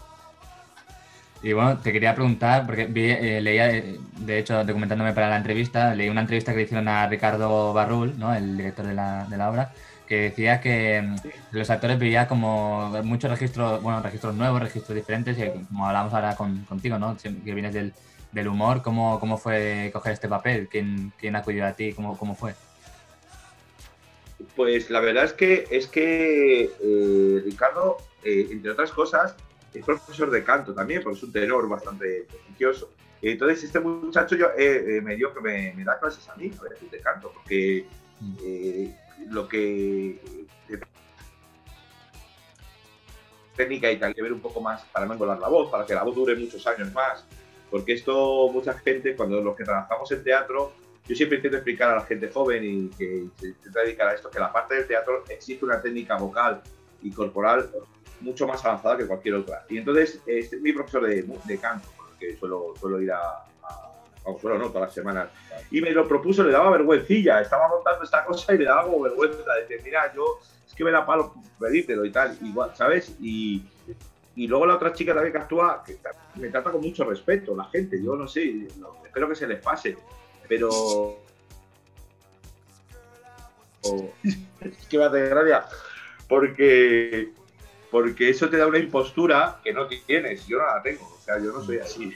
Y 1.43 1.53
bueno, 1.53 1.79
te 1.79 1.93
quería 1.93 2.15
preguntar, 2.15 2.67
porque 2.67 2.89
eh, 2.95 3.41
leía, 3.41 3.71
eh, 3.71 3.99
de 4.19 4.39
hecho, 4.39 4.65
documentándome 4.65 5.13
para 5.13 5.29
la 5.29 5.37
entrevista, 5.37 5.95
leí 5.95 6.09
una 6.09 6.23
entrevista 6.23 6.53
que 6.53 6.59
le 6.59 6.65
hicieron 6.65 6.89
a 6.89 7.07
Ricardo 7.07 7.73
Barrul, 7.73 8.19
¿no? 8.19 8.35
el 8.35 8.57
director 8.57 8.87
de 8.87 8.95
la, 8.95 9.25
de 9.31 9.37
la 9.37 9.49
obra, 9.49 9.73
que 10.09 10.23
decía 10.23 10.61
que 10.61 11.01
mm, 11.01 11.17
los 11.53 11.71
actores 11.71 11.99
veía 11.99 12.27
como 12.27 12.91
muchos 13.05 13.31
registros, 13.31 13.81
bueno, 13.83 14.03
registros 14.03 14.35
nuevos, 14.35 14.61
registros 14.61 14.97
diferentes, 14.97 15.39
y 15.39 15.65
como 15.67 15.87
hablamos 15.87 16.13
ahora 16.13 16.35
con, 16.35 16.65
contigo, 16.65 16.99
¿no? 16.99 17.17
Que 17.17 17.55
vienes 17.55 17.73
del, 17.73 17.93
del 18.33 18.49
humor, 18.49 18.83
¿cómo, 18.83 19.21
¿cómo, 19.21 19.39
fue 19.39 19.91
coger 19.93 20.15
este 20.15 20.29
papel? 20.29 20.69
¿Quién, 20.69 21.13
quién 21.19 21.37
acudió 21.37 21.67
a 21.67 21.73
ti? 21.73 21.93
¿Cómo, 21.93 22.19
cómo 22.19 22.35
fue? 22.35 22.55
Pues 24.57 24.91
la 24.91 25.01
verdad 25.01 25.25
es 25.25 25.33
que 25.33 25.67
es 25.71 25.87
que 25.87 26.71
eh, 26.83 27.43
Ricardo, 27.45 27.99
eh, 28.25 28.49
entre 28.51 28.71
otras 28.71 28.91
cosas, 28.91 29.37
es 29.79 29.85
profesor 29.85 30.31
de 30.31 30.45
canto 30.45 30.75
también, 30.75 31.03
porque 31.03 31.19
es 31.19 31.23
un 31.25 31.33
tenor 31.33 31.69
bastante 31.69 32.27
prestigioso. 32.29 32.91
Entonces 33.21 33.65
este 33.65 33.81
muchacho 33.81 34.37
yo, 34.37 34.49
eh, 34.57 35.01
me 35.03 35.17
dio 35.17 35.35
que 35.35 35.41
me, 35.41 35.73
me, 35.75 35.85
da 35.85 35.99
clases 35.99 36.29
a 36.29 36.37
mí 36.37 36.53
a 36.59 36.63
veces 36.63 36.91
de 36.91 37.01
canto, 37.01 37.33
porque 37.35 37.87
mm. 38.21 39.33
lo 39.33 39.49
que 39.49 40.21
técnica 43.59 43.91
y 43.91 43.99
tal 43.99 44.15
que 44.15 44.23
ver 44.23 44.33
un 44.33 44.41
poco 44.41 44.61
más 44.63 44.85
para 44.85 45.05
no 45.05 45.13
engolar 45.13 45.39
la 45.39 45.49
voz, 45.49 45.71
para 45.71 45.85
que 45.85 45.93
la 45.93 46.05
voz 46.05 46.15
dure 46.15 46.35
muchos 46.37 46.67
años 46.67 46.91
más, 46.95 47.27
porque 47.71 47.93
esto 47.93 48.49
mucha 48.51 48.73
gente, 48.79 49.15
cuando 49.15 49.43
los 49.43 49.55
que 49.57 49.65
trabajamos 49.65 50.11
en 50.13 50.23
teatro, 50.23 50.73
yo 51.07 51.15
siempre 51.15 51.37
intento 51.37 51.57
explicar 51.57 51.91
a 51.91 51.97
la 51.97 52.07
gente 52.07 52.31
joven 52.31 52.63
y 52.65 52.89
que 52.91 53.27
se 53.39 53.49
intenta 53.49 53.81
dedicar 53.81 54.09
a 54.09 54.15
esto, 54.15 54.31
que 54.31 54.39
la 54.39 54.53
parte 54.53 54.77
del 54.77 54.87
teatro 54.87 55.25
existe 55.29 55.65
una 55.65 55.83
técnica 55.83 56.17
vocal 56.17 56.63
y 57.03 57.11
corporal 57.11 57.69
mucho 58.21 58.47
más 58.47 58.65
avanzada 58.65 58.97
que 58.97 59.07
cualquier 59.07 59.37
otra. 59.37 59.65
Y 59.69 59.79
entonces, 59.79 60.21
este 60.27 60.57
es 60.57 60.63
mi 60.63 60.73
profesor 60.73 61.07
de, 61.07 61.27
de 61.45 61.59
canto, 61.59 61.89
porque 61.97 62.37
suelo, 62.37 62.75
suelo 62.79 63.01
ir 63.01 63.13
a, 63.13 63.45
vamos, 64.25 64.41
suelo 64.41 64.59
no, 64.59 64.69
todas 64.69 64.89
las 64.89 64.95
semanas, 64.95 65.29
y 65.71 65.81
me 65.81 65.91
lo 65.91 66.07
propuso, 66.07 66.45
le 66.45 66.53
daba 66.53 66.71
vergüencilla, 66.71 67.41
estaba 67.41 67.69
montando 67.69 68.05
esta 68.05 68.25
cosa 68.25 68.55
y 68.55 68.59
le 68.59 68.65
daba 68.65 68.85
como 68.85 69.01
vergüenza, 69.01 69.39
de 69.55 69.63
decir, 69.63 69.81
mira, 69.85 70.13
yo, 70.15 70.41
es 70.67 70.75
que 70.75 70.85
me 70.85 70.91
da 70.91 71.07
palo 71.07 71.35
pedírtelo 71.59 72.05
y 72.05 72.13
tal, 72.13 72.37
igual, 72.43 72.73
¿sabes? 72.75 73.15
Y, 73.21 73.63
y 74.37 74.47
luego 74.47 74.67
la 74.67 74.77
otra 74.77 74.93
chica 74.93 75.15
también 75.15 75.33
que 75.33 75.39
actúa, 75.39 75.83
que 75.85 75.99
me 76.37 76.49
trata 76.49 76.71
con 76.71 76.81
mucho 76.81 77.05
respeto, 77.05 77.57
la 77.57 77.65
gente, 77.65 78.03
yo 78.03 78.15
no 78.15 78.29
sé, 78.29 78.69
espero 79.05 79.29
que 79.29 79.35
se 79.35 79.47
les 79.47 79.61
pase 79.61 79.97
pero. 80.49 81.19
es 84.25 84.87
que 84.89 84.99
me 84.99 85.05
hace 85.05 85.29
gracia. 85.29 85.67
Porque, 86.27 87.33
porque 87.91 88.31
eso 88.31 88.49
te 88.49 88.57
da 88.57 88.67
una 88.67 88.79
impostura 88.79 89.61
que 89.63 89.73
no 89.73 89.87
tienes. 89.87 90.47
Yo 90.47 90.59
no 90.59 90.67
la 90.67 90.83
tengo. 90.83 91.05
O 91.05 91.21
sea, 91.21 91.39
yo 91.39 91.53
no 91.53 91.63
soy 91.63 91.79
así, 91.79 92.15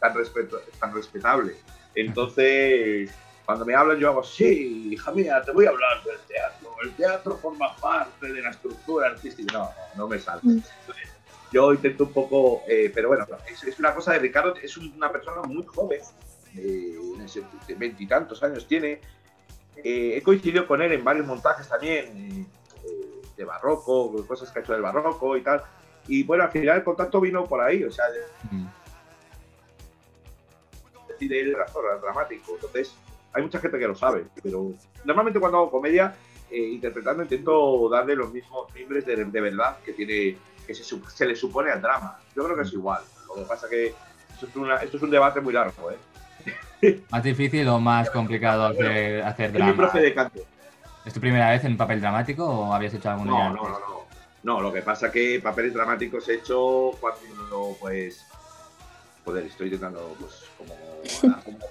tan, 0.00 0.14
respeto, 0.14 0.60
tan 0.78 0.94
respetable. 0.94 1.56
Entonces, 1.94 3.10
cuando 3.44 3.64
me 3.64 3.74
hablan, 3.74 3.98
yo 3.98 4.08
hago, 4.08 4.22
sí, 4.22 4.88
hija 4.92 5.12
mía, 5.12 5.42
te 5.42 5.52
voy 5.52 5.66
a 5.66 5.70
hablar 5.70 6.02
del 6.04 6.18
teatro. 6.28 6.70
El 6.82 6.92
teatro 6.94 7.36
forma 7.38 7.74
parte 7.76 8.32
de 8.32 8.42
la 8.42 8.50
estructura 8.50 9.08
artística. 9.08 9.52
No, 9.52 9.70
no, 9.96 10.08
me 10.08 10.18
sale. 10.18 10.40
Mm. 10.42 10.62
yo 11.52 11.72
intento 11.72 12.04
un 12.04 12.12
poco, 12.12 12.62
eh, 12.68 12.90
pero 12.94 13.08
bueno, 13.08 13.26
es, 13.48 13.62
es, 13.64 13.78
una 13.78 13.94
cosa 13.94 14.12
de 14.12 14.18
Ricardo, 14.20 14.54
es 14.56 14.76
una 14.76 15.10
persona 15.10 15.42
muy 15.42 15.64
joven, 15.64 16.00
de 16.54 17.74
veintitantos 17.76 18.42
años 18.42 18.66
tiene. 18.66 19.00
Eh, 19.76 20.16
he 20.16 20.22
coincidido 20.22 20.66
con 20.66 20.80
él 20.82 20.92
en 20.92 21.04
varios 21.04 21.26
montajes 21.26 21.68
también, 21.68 22.06
eh, 22.16 22.46
de 23.36 23.44
barroco, 23.44 24.24
cosas 24.26 24.50
que 24.50 24.58
ha 24.58 24.62
hecho 24.62 24.72
del 24.72 24.82
barroco 24.82 25.36
y 25.36 25.42
tal. 25.42 25.62
Y 26.06 26.22
bueno, 26.22 26.44
al 26.44 26.50
final 26.50 26.78
el 26.78 26.84
contacto 26.84 27.20
vino 27.20 27.44
por 27.44 27.60
ahí, 27.60 27.82
o 27.84 27.90
sea, 27.90 28.04
mm. 28.50 28.66
de 31.26 31.40
él 31.40 31.56
dramático. 32.02 32.54
Entonces, 32.54 32.94
hay 33.32 33.42
mucha 33.42 33.58
gente 33.58 33.78
que 33.78 33.88
lo 33.88 33.94
sabe, 33.94 34.26
pero 34.42 34.72
normalmente 35.04 35.40
cuando 35.40 35.58
hago 35.58 35.70
comedia, 35.70 36.14
eh, 36.50 36.58
interpretando, 36.58 37.22
intento 37.22 37.88
darle 37.88 38.14
los 38.14 38.32
mismos 38.32 38.72
timbres 38.72 39.06
de, 39.06 39.24
verdad 39.24 39.78
que 39.84 39.92
tiene 39.92 40.36
que 40.66 40.74
se, 40.74 40.84
se, 40.84 41.26
le 41.26 41.34
supone 41.34 41.70
al 41.70 41.82
drama. 41.82 42.18
Yo 42.36 42.44
creo 42.44 42.56
que 42.56 42.62
es 42.62 42.72
igual. 42.72 43.02
Lo 43.28 43.34
que 43.34 43.42
pasa 43.42 43.68
que 43.68 43.94
esto 44.32 44.46
es, 44.46 44.56
una, 44.56 44.76
esto 44.76 44.96
es 44.96 45.02
un 45.02 45.10
debate 45.10 45.40
muy 45.40 45.52
largo, 45.52 45.90
¿eh? 45.90 47.02
¿Más 47.10 47.22
difícil 47.22 47.66
o 47.68 47.80
más 47.80 48.10
complicado 48.10 48.66
hacer, 48.66 49.22
hacer 49.22 49.52
drama? 49.52 49.70
Es 49.70 49.76
mi 49.76 49.82
profe 49.82 50.00
de 50.00 50.14
canto. 50.14 50.40
¿Es 51.04 51.12
tu 51.12 51.20
primera 51.20 51.50
vez 51.50 51.64
en 51.64 51.76
papel 51.76 52.00
dramático 52.00 52.44
o 52.44 52.72
habías 52.72 52.94
hecho 52.94 53.10
alguno 53.10 53.32
no, 53.32 53.38
ya 53.38 53.48
No, 53.50 53.54
no, 53.54 53.78
no. 53.78 54.04
No, 54.44 54.60
lo 54.60 54.70
que 54.70 54.82
pasa 54.82 55.10
que 55.10 55.40
papeles 55.42 55.72
dramáticos 55.72 56.28
he 56.28 56.34
hecho 56.34 56.90
cuando, 57.00 57.74
pues, 57.80 58.26
joder, 59.24 59.46
estoy 59.46 59.68
intentando, 59.68 60.14
pues, 60.20 60.44
como, 60.58 60.76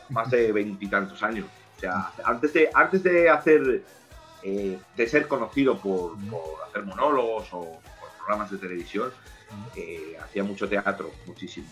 más 0.10 0.30
de 0.32 0.52
veintitantos 0.52 1.22
años. 1.22 1.46
O 1.78 1.80
sea, 1.80 2.12
antes 2.26 2.52
de, 2.54 2.70
antes 2.74 3.04
de 3.04 3.30
hacer, 3.30 3.84
eh, 4.42 4.80
de 4.98 5.08
ser 5.08 5.28
conocido 5.28 5.78
por, 5.78 6.18
por, 6.26 6.42
hacer 6.68 6.84
monólogos 6.84 7.48
o 7.52 7.80
por 8.00 8.10
programas 8.18 8.50
de 8.50 8.58
televisión, 8.58 9.12
eh, 9.76 10.18
hacía 10.24 10.44
mucho 10.44 10.68
teatro, 10.68 11.12
muchísimo, 11.28 11.68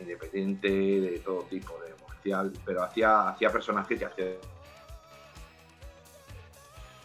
independiente 0.00 0.68
de 0.70 1.18
todo 1.22 1.42
tipo, 1.42 1.74
de 1.80 1.90
pero 2.64 2.82
hacía, 2.82 3.28
hacía 3.30 3.50
personajes 3.50 4.00
y 4.00 4.04
hacía 4.04 4.26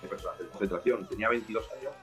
personajes 0.06 0.46
de 0.46 0.50
concentración. 0.50 1.08
Tenía 1.08 1.30
22 1.30 1.66
años 1.80 1.94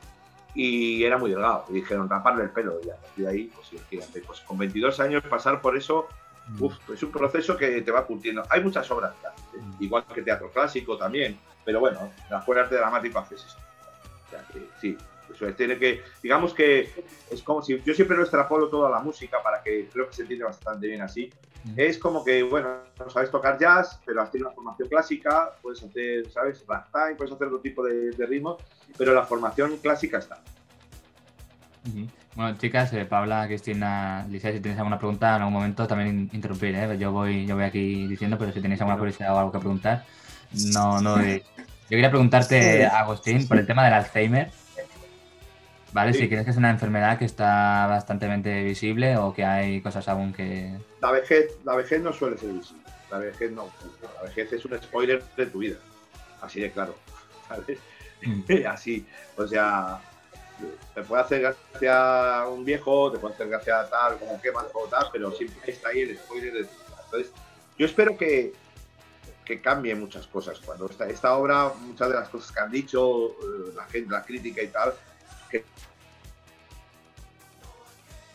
y 0.55 1.05
era 1.05 1.19
muy 1.19 1.31
delgado. 1.31 1.65
Y 1.69 1.75
dijeron, 1.75 2.09
raparle 2.09 2.45
el 2.45 2.51
pelo. 2.51 2.79
Y 2.85 2.91
a 2.91 2.97
partir 2.97 3.25
de 3.25 3.31
ahí, 3.31 3.53
pues, 3.55 4.25
pues 4.27 4.41
con 4.41 4.59
22 4.59 5.01
años 5.01 5.23
pasar 5.25 5.61
por 5.61 5.77
eso, 5.77 6.09
mm. 6.49 6.63
uf, 6.63 6.91
es 6.91 7.03
un 7.03 7.11
proceso 7.11 7.57
que 7.57 7.81
te 7.83 7.91
va 7.91 8.07
curtiendo. 8.07 8.43
Hay 8.51 8.63
muchas 8.63 8.91
obras, 8.91 9.15
mm. 9.55 9.83
igual 9.83 10.05
que 10.13 10.23
teatro 10.23 10.51
clásico 10.51 10.97
también, 10.97 11.39
pero 11.65 11.81
bueno, 11.81 12.13
la 12.31 12.39
escuela 12.39 12.65
de 12.65 12.77
dramático 12.77 13.19
haces 13.19 13.45
eso. 13.45 13.59
O 14.27 14.31
sea, 14.31 14.45
que, 14.53 14.69
sí, 14.81 14.97
tiene 15.51 15.79
que, 15.79 16.03
digamos 16.23 16.55
que 16.55 16.89
es 17.31 17.43
como 17.43 17.63
si 17.63 17.81
yo 17.83 17.95
siempre 17.95 18.17
lo 18.17 18.23
extrapolo 18.23 18.69
todo 18.69 18.87
a 18.87 18.91
la 18.91 19.01
música 19.01 19.43
para 19.43 19.63
que 19.63 19.89
creo 19.93 20.07
que 20.09 20.15
se 20.15 20.23
entiende 20.23 20.45
bastante 20.45 20.87
bien 20.87 21.03
así. 21.03 21.31
Es 21.77 21.99
como 21.99 22.25
que, 22.25 22.43
bueno, 22.43 22.79
no 22.99 23.11
sabes 23.11 23.31
tocar 23.31 23.59
jazz, 23.59 24.01
pero 24.05 24.21
has 24.21 24.31
tenido 24.31 24.49
una 24.49 24.55
formación 24.55 24.89
clásica, 24.89 25.53
puedes 25.63 25.83
hacer, 25.83 26.31
¿sabes? 26.31 26.65
Ragtime, 26.67 27.15
puedes 27.17 27.33
hacer 27.33 27.47
otro 27.47 27.61
tipo 27.61 27.85
de, 27.85 28.11
de 28.11 28.27
ritmos, 28.27 28.63
pero 28.97 29.15
la 29.15 29.25
formación 29.25 29.77
clásica 29.79 30.19
está. 30.19 30.43
Bueno, 32.35 32.57
chicas, 32.59 32.93
eh, 32.93 33.05
Paula, 33.05 33.47
Cristina, 33.47 34.27
Lisa, 34.29 34.53
si 34.53 34.61
tenéis 34.61 34.79
alguna 34.79 34.99
pregunta, 34.99 35.37
en 35.37 35.43
algún 35.43 35.55
momento 35.55 35.87
también 35.87 36.31
interrumpir, 36.33 36.75
¿eh? 36.75 36.97
Yo 36.99 37.13
voy, 37.13 37.47
yo 37.47 37.57
voy 37.57 37.65
aquí 37.65 38.07
diciendo, 38.07 38.39
pero 38.39 38.53
si 38.53 38.61
tenéis 38.61 38.81
alguna 38.81 38.99
curiosidad 38.99 39.35
o 39.35 39.39
algo 39.39 39.53
que 39.53 39.59
preguntar, 39.59 40.05
no, 40.73 41.01
no. 41.01 41.17
Yo 41.91 41.97
quería 41.97 42.11
preguntarte, 42.11 42.87
Agustín, 42.87 43.47
por 43.47 43.59
el 43.59 43.67
tema 43.67 43.85
del 43.85 43.93
Alzheimer. 43.93 44.51
¿Vale? 45.93 46.15
Si 46.15 46.27
crees 46.27 46.45
que 46.45 46.51
es 46.51 46.57
una 46.57 46.71
enfermedad 46.71 47.19
que 47.19 47.27
está 47.27 47.87
bastante 47.87 48.27
visible 48.63 49.17
o 49.19 49.35
que 49.35 49.45
hay 49.45 49.81
cosas 49.83 50.09
aún 50.09 50.33
que... 50.33 50.73
La 51.01 51.13
vejez, 51.13 51.59
la 51.65 51.75
vejez 51.77 52.01
no 52.01 52.13
suele 52.13 52.39
ser 52.39 52.51
visible. 52.51 52.83
La 53.11 53.19
vejez 53.19 53.53
no. 53.53 53.71
La 54.17 54.23
vejez 54.23 54.53
es 54.55 54.65
un 54.65 54.81
spoiler 54.81 55.23
de 55.37 55.47
tu 55.47 55.59
vida. 55.59 55.77
Así 56.41 56.61
de 56.61 56.71
claro. 56.71 56.95
¿Sabes? 57.49 57.79
Mm. 58.23 58.67
Así. 58.67 59.07
O 59.37 59.47
sea, 59.47 60.01
te 60.95 61.03
puede 61.03 61.23
hacer 61.23 61.41
gracia 61.41 62.47
un 62.49 62.65
viejo, 62.65 63.13
te 63.13 63.19
puede 63.19 63.35
hacer 63.35 63.49
gracia 63.49 63.89
tal, 63.91 64.19
como 64.19 64.41
quemas 64.41 64.67
o 64.73 64.87
tal, 64.87 65.09
pero 65.13 65.31
siempre 65.33 65.71
está 65.71 65.91
ahí 65.91 66.01
el 66.01 66.17
spoiler 66.17 66.55
de 66.55 66.65
tu 66.65 66.71
vida. 66.71 67.03
Entonces, 67.05 67.33
yo 67.79 67.87
espero 67.87 68.17
que, 68.17 68.55
que 69.45 69.61
cambie 69.61 69.95
muchas 69.95 70.27
cosas. 70.27 70.59
Cuando 70.61 70.87
esta, 70.87 71.07
esta 71.07 71.35
obra, 71.37 71.71
muchas 71.81 72.09
de 72.09 72.15
las 72.15 72.29
cosas 72.31 72.51
que 72.53 72.61
han 72.61 72.71
dicho, 72.71 73.33
eh, 73.33 73.73
la 73.77 73.85
gente, 73.85 74.11
la 74.11 74.23
crítica 74.23 74.63
y 74.63 74.69
tal, 74.69 74.95
que 75.61 75.65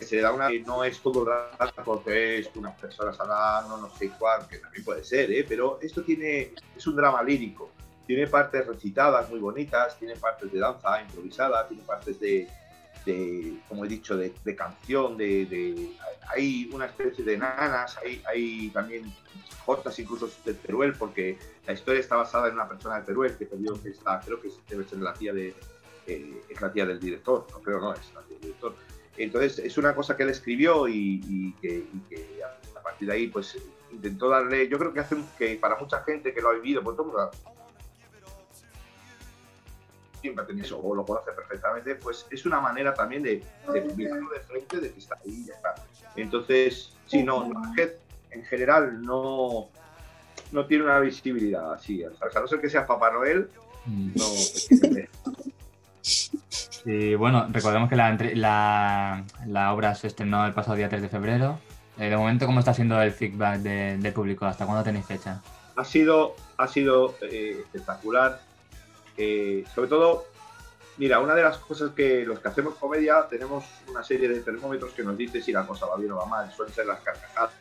se 0.07 0.21
da 0.21 0.31
una 0.31 0.49
no 0.65 0.83
es 0.83 0.99
todo 0.99 1.25
rato 1.25 1.81
porque 1.83 2.39
es 2.39 2.49
unas 2.55 2.79
personas 2.79 3.19
hablando, 3.19 3.77
no 3.77 3.89
sé 3.95 4.09
cuál, 4.17 4.47
que 4.47 4.59
también 4.59 4.83
puede 4.83 5.03
ser, 5.03 5.31
¿eh? 5.31 5.45
pero 5.47 5.79
esto 5.81 6.03
tiene, 6.03 6.53
es 6.75 6.87
un 6.87 6.95
drama 6.95 7.21
lírico, 7.23 7.71
tiene 8.05 8.27
partes 8.27 8.65
recitadas 8.65 9.29
muy 9.29 9.39
bonitas, 9.39 9.97
tiene 9.99 10.15
partes 10.15 10.51
de 10.51 10.59
danza 10.59 11.01
improvisada, 11.01 11.67
tiene 11.67 11.83
partes 11.83 12.19
de, 12.19 12.47
de 13.05 13.59
como 13.67 13.83
he 13.83 13.87
dicho, 13.87 14.15
de, 14.15 14.33
de 14.45 14.55
canción, 14.55 15.17
de, 15.17 15.45
de, 15.45 15.91
hay 16.29 16.69
una 16.71 16.85
especie 16.85 17.25
de 17.25 17.37
nanas, 17.37 17.97
hay, 17.97 18.23
hay 18.27 18.69
también 18.69 19.13
jotas 19.65 19.99
incluso 19.99 20.29
de 20.45 20.53
Teruel, 20.53 20.93
porque 20.93 21.37
la 21.65 21.73
historia 21.73 21.99
está 21.99 22.15
basada 22.15 22.47
en 22.47 22.53
una 22.53 22.69
persona 22.69 22.99
de 22.99 23.05
Teruel 23.05 23.37
que 23.37 23.45
perdió, 23.45 23.81
que 23.81 23.89
está, 23.89 24.21
creo 24.23 24.39
que 24.39 24.49
debe 24.69 24.85
ser 24.85 24.99
la 24.99 25.13
tía 25.13 25.33
de, 25.33 25.53
eh, 26.07 26.41
es 26.49 26.61
la 26.61 26.71
tía 26.71 26.85
del 26.85 26.99
director, 26.99 27.45
no 27.51 27.59
creo, 27.61 27.79
no, 27.79 27.93
es 27.93 28.13
la 28.13 28.21
tía 28.21 28.37
del 28.37 28.41
director. 28.41 28.75
Entonces, 29.17 29.59
es 29.59 29.77
una 29.77 29.95
cosa 29.95 30.15
que 30.15 30.23
él 30.23 30.29
escribió 30.29 30.87
y, 30.87 31.53
que, 31.61 31.85
a 32.75 32.81
partir 32.81 33.07
de 33.07 33.13
ahí, 33.13 33.27
pues 33.27 33.57
intentó 33.91 34.29
darle. 34.29 34.67
Yo 34.67 34.77
creo 34.77 34.93
que 34.93 34.99
hace 34.99 35.17
que 35.37 35.55
para 35.55 35.77
mucha 35.77 36.03
gente 36.03 36.33
que 36.33 36.41
lo 36.41 36.49
ha 36.49 36.53
vivido, 36.53 36.83
pues 36.83 36.95
todo 36.95 37.07
mundo 37.07 37.31
siempre 40.21 40.43
ha 40.43 40.47
tenido 40.47 40.65
eso, 40.65 40.79
o 40.79 40.95
lo 40.95 41.05
conoce 41.05 41.31
perfectamente, 41.31 41.95
pues 41.95 42.25
es 42.31 42.45
una 42.45 42.59
manera 42.59 42.93
también 42.93 43.23
de, 43.23 43.43
de 43.71 43.81
mirarlo 43.95 44.29
de 44.31 44.39
frente, 44.41 44.79
de 44.79 44.91
que 44.91 44.99
está 44.99 45.15
ahí 45.23 45.41
y 45.41 45.45
ya 45.45 45.53
está. 45.53 45.75
Entonces, 46.15 46.93
sí, 47.05 47.23
no, 47.23 47.51
en 48.31 48.43
general 48.45 49.01
no, 49.01 49.69
no 50.51 50.65
tiene 50.65 50.83
una 50.83 50.99
visibilidad 50.99 51.73
así. 51.73 52.03
O 52.03 52.15
sea, 52.15 52.27
a 52.33 52.39
no 52.41 52.47
ser 52.47 52.59
que 52.61 52.69
sea 52.69 52.85
Papá 52.85 53.11
Noel, 53.11 53.49
mm. 53.85 54.11
no. 54.15 54.25
Y 56.89 57.15
bueno, 57.15 57.47
recordemos 57.51 57.89
que 57.89 57.97
la, 57.97 58.15
la, 58.35 59.23
la 59.45 59.73
obra 59.73 59.93
se 59.93 60.07
estrenó 60.07 60.45
el 60.45 60.53
pasado 60.53 60.77
día 60.77 60.87
3 60.87 61.01
de 61.01 61.09
febrero. 61.09 61.59
Eh, 61.97 62.09
de 62.09 62.15
momento, 62.15 62.45
¿cómo 62.45 62.59
está 62.59 62.73
siendo 62.73 63.01
el 63.01 63.11
feedback 63.11 63.57
de- 63.57 63.97
del 63.97 64.13
público? 64.13 64.45
¿Hasta 64.45 64.65
cuándo 64.65 64.85
tenéis 64.85 65.05
fecha? 65.05 65.41
Ha 65.75 65.83
sido, 65.83 66.35
ha 66.55 66.65
sido 66.69 67.15
eh, 67.23 67.57
espectacular. 67.65 68.39
Eh, 69.17 69.65
sobre 69.75 69.89
todo, 69.89 70.27
mira, 70.95 71.19
una 71.19 71.35
de 71.35 71.43
las 71.43 71.57
cosas 71.57 71.91
que 71.91 72.23
los 72.25 72.39
que 72.39 72.47
hacemos 72.47 72.75
comedia 72.75 73.27
tenemos 73.29 73.65
una 73.89 74.01
serie 74.01 74.29
de 74.29 74.39
termómetros 74.39 74.93
que 74.93 75.03
nos 75.03 75.17
dice 75.17 75.41
si 75.41 75.51
la 75.51 75.67
cosa 75.67 75.87
va 75.87 75.97
bien 75.97 76.13
o 76.13 76.15
va 76.15 76.25
mal. 76.25 76.49
Suelen 76.53 76.73
ser 76.73 76.85
las 76.85 77.01
carcajadas. 77.01 77.51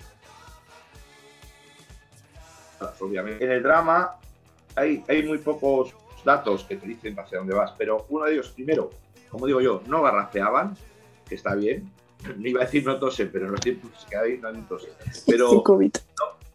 Obviamente. 3.00 3.44
En 3.44 3.50
el 3.50 3.62
drama 3.62 4.12
hay, 4.76 5.02
hay 5.08 5.24
muy 5.24 5.38
pocos 5.38 5.94
datos 6.24 6.62
que 6.62 6.76
te 6.76 6.86
dicen 6.86 7.18
hacia 7.18 7.38
dónde 7.38 7.54
vas, 7.56 7.72
pero 7.76 8.06
uno 8.10 8.26
de 8.26 8.34
ellos, 8.34 8.50
primero, 8.50 8.90
como 9.30 9.46
digo 9.46 9.60
yo, 9.60 9.82
no 9.86 10.02
garrapeaban, 10.02 10.76
que 11.28 11.34
está 11.34 11.54
bien. 11.54 11.90
No 12.36 12.48
iba 12.48 12.62
a 12.62 12.64
decir 12.64 12.84
no 12.84 12.98
tosen, 12.98 13.30
pero 13.30 13.46
en 13.46 13.52
los 13.52 13.60
tiempos 13.60 14.06
que 14.08 14.16
hay 14.16 14.38
no 14.38 14.50
tosen. 14.66 14.90
Pero 15.26 15.62
COVID. 15.62 15.92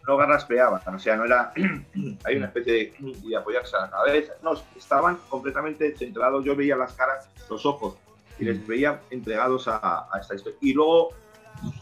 no 0.07 0.17
garraspeaban, 0.17 0.95
o 0.95 0.99
sea, 0.99 1.15
no 1.15 1.25
era. 1.25 1.53
hay 2.25 2.35
una 2.35 2.47
especie 2.47 2.73
de, 2.73 2.93
de 3.27 3.35
apoyarse 3.35 3.75
a 3.77 3.81
la 3.81 3.89
cabeza. 3.89 4.33
No, 4.41 4.53
estaban 4.75 5.17
completamente 5.29 5.95
centrados. 5.95 6.43
Yo 6.43 6.55
veía 6.55 6.75
las 6.75 6.93
caras, 6.93 7.29
los 7.49 7.65
ojos, 7.65 7.95
y 8.39 8.45
les 8.45 8.65
veía 8.65 9.01
entregados 9.11 9.67
a, 9.67 10.07
a 10.11 10.19
esta 10.19 10.35
historia. 10.35 10.57
Y 10.61 10.73
luego 10.73 11.13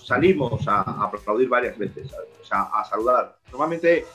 salimos 0.03 0.67
a, 0.67 0.81
a 0.81 1.05
aplaudir 1.05 1.49
varias 1.49 1.77
veces, 1.77 2.09
¿sabes? 2.11 2.29
o 2.41 2.45
sea, 2.45 2.63
a 2.63 2.83
saludar. 2.85 3.37
Normalmente, 3.51 4.05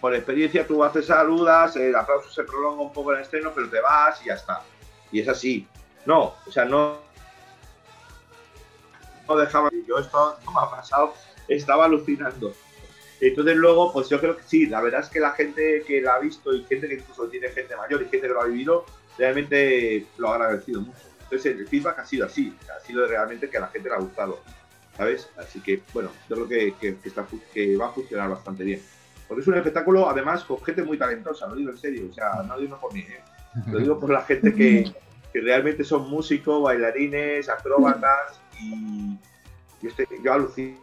por 0.00 0.14
experiencia, 0.14 0.66
tú 0.66 0.82
haces 0.82 1.06
saludas, 1.06 1.76
el 1.76 1.94
aplauso 1.94 2.30
se 2.30 2.44
prolonga 2.44 2.82
un 2.82 2.92
poco 2.92 3.12
en 3.12 3.18
el 3.18 3.24
estreno, 3.24 3.52
pero 3.54 3.68
te 3.68 3.80
vas 3.80 4.20
y 4.22 4.26
ya 4.26 4.34
está. 4.34 4.62
Y 5.12 5.20
es 5.20 5.28
así. 5.28 5.66
No, 6.06 6.34
o 6.46 6.50
sea, 6.50 6.64
no. 6.64 6.98
No 9.28 9.36
dejaba. 9.36 9.70
Yo 9.86 9.98
esto 9.98 10.38
no 10.44 10.52
me 10.52 10.60
ha 10.60 10.70
pasado, 10.70 11.14
estaba 11.48 11.84
alucinando. 11.84 12.54
Entonces 13.20 13.56
luego, 13.56 13.92
pues 13.92 14.08
yo 14.08 14.20
creo 14.20 14.36
que 14.36 14.42
sí, 14.44 14.66
la 14.66 14.80
verdad 14.80 15.00
es 15.00 15.08
que 15.08 15.18
la 15.18 15.32
gente 15.32 15.82
que 15.86 16.00
la 16.00 16.14
ha 16.14 16.18
visto 16.20 16.52
y 16.54 16.64
gente 16.64 16.88
que 16.88 16.94
incluso 16.94 17.26
tiene 17.28 17.48
gente 17.48 17.74
mayor 17.76 18.02
y 18.02 18.08
gente 18.08 18.28
que 18.28 18.32
lo 18.32 18.40
ha 18.42 18.46
vivido, 18.46 18.86
realmente 19.18 20.06
lo 20.18 20.30
ha 20.30 20.36
agradecido 20.36 20.82
mucho. 20.82 21.00
Entonces 21.24 21.56
el 21.58 21.66
feedback 21.68 21.98
ha 21.98 22.04
sido 22.06 22.26
así, 22.26 22.56
ha 22.74 22.80
sido 22.86 23.06
realmente 23.06 23.50
que 23.50 23.58
a 23.58 23.62
la 23.62 23.68
gente 23.68 23.88
le 23.88 23.94
ha 23.96 23.98
gustado, 23.98 24.40
¿sabes? 24.96 25.28
Así 25.36 25.60
que, 25.60 25.82
bueno, 25.92 26.10
yo 26.28 26.36
creo 26.36 26.48
que, 26.48 26.74
que- 26.80 27.08
está, 27.08 27.26
que 27.52 27.76
va 27.76 27.88
a 27.88 27.92
funcionar 27.92 28.30
bastante 28.30 28.62
bien. 28.62 28.82
Porque 29.26 29.42
es 29.42 29.48
un 29.48 29.54
espectáculo, 29.56 30.08
además, 30.08 30.44
con 30.44 30.62
gente 30.64 30.82
muy 30.84 30.96
talentosa, 30.96 31.48
lo 31.48 31.56
digo 31.56 31.70
en 31.72 31.78
serio, 31.78 32.08
o 32.10 32.14
sea, 32.14 32.42
no 32.44 32.56
digo 32.58 32.80
por 32.80 32.96
¿eh? 32.96 33.20
Lo 33.66 33.78
digo 33.78 33.98
por 33.98 34.10
la 34.10 34.22
gente 34.22 34.54
que, 34.54 34.92
que 35.32 35.40
realmente 35.40 35.84
son 35.84 36.08
músicos, 36.10 36.62
bailarines, 36.62 37.48
acróbatas 37.48 38.40
y, 38.60 39.18
y 39.82 39.86
este, 39.86 40.06
yo 40.22 40.32
alucino. 40.32 40.78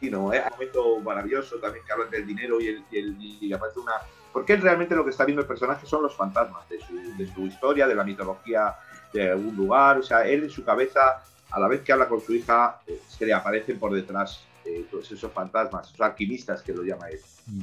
No, 0.00 0.32
es 0.32 0.44
un 0.44 0.50
momento 0.52 1.00
maravilloso 1.00 1.56
también 1.56 1.84
que 1.84 1.92
hablan 1.92 2.10
del 2.10 2.24
dinero 2.26 2.60
y, 2.60 2.68
el, 2.68 2.84
y, 2.90 3.46
el- 3.46 3.54
aparece 3.54 3.80
una. 3.80 3.94
Porque 4.32 4.56
realmente 4.56 4.94
lo 4.94 5.04
que 5.04 5.10
está 5.10 5.24
viendo 5.24 5.42
el 5.42 5.48
personaje 5.48 5.86
son 5.86 6.02
los 6.02 6.14
fantasmas 6.14 6.68
de 6.68 6.78
su, 6.80 6.94
de 7.16 7.26
su 7.32 7.46
historia, 7.46 7.88
de 7.88 7.94
la 7.96 8.04
mitología 8.04 8.76
de 9.12 9.30
algún 9.30 9.56
lugar. 9.56 9.98
O 9.98 10.02
sea, 10.02 10.24
él 10.26 10.44
en 10.44 10.50
su 10.50 10.64
cabeza, 10.64 11.22
a 11.50 11.58
la 11.58 11.66
vez 11.66 11.80
que 11.80 11.92
habla 11.92 12.08
con 12.08 12.20
su 12.20 12.32
hija, 12.34 12.80
eh, 12.86 13.00
se 13.08 13.26
le 13.26 13.32
aparecen 13.34 13.78
por 13.78 13.92
detrás 13.92 14.44
eh, 14.68 14.86
todos 14.90 15.10
esos 15.10 15.32
fantasmas, 15.32 15.88
esos 15.88 16.00
alquimistas 16.00 16.62
que 16.62 16.72
lo 16.72 16.82
llama 16.82 17.08
él 17.08 17.18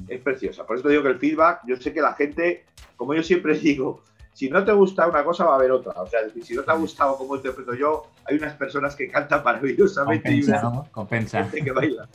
es 0.07 0.21
preciosa. 0.21 0.65
Por 0.65 0.75
eso 0.77 0.83
te 0.83 0.89
digo 0.89 1.03
que 1.03 1.09
el 1.09 1.19
feedback, 1.19 1.61
yo 1.67 1.75
sé 1.77 1.93
que 1.93 2.01
la 2.01 2.13
gente, 2.13 2.65
como 2.97 3.13
yo 3.13 3.21
siempre 3.23 3.53
digo, 3.59 4.03
si 4.33 4.49
no 4.49 4.65
te 4.65 4.71
gusta 4.73 5.07
una 5.07 5.23
cosa 5.23 5.45
va 5.45 5.53
a 5.53 5.55
haber 5.55 5.71
otra. 5.71 5.93
O 6.01 6.07
sea, 6.07 6.19
si 6.43 6.55
no 6.55 6.63
te 6.63 6.71
ha 6.71 6.75
gustado 6.75 7.17
como 7.17 7.35
interpreto 7.35 7.73
yo, 7.75 8.07
hay 8.25 8.35
unas 8.37 8.53
personas 8.55 8.95
que 8.95 9.09
cantan 9.09 9.43
maravillosamente 9.43 10.29
y 10.31 10.41
Compensa, 10.41 10.67
una 10.67 10.75
¿no? 10.77 10.87
Compensa. 10.91 11.43
gente 11.43 11.63
que 11.63 11.71
baila. 11.71 12.07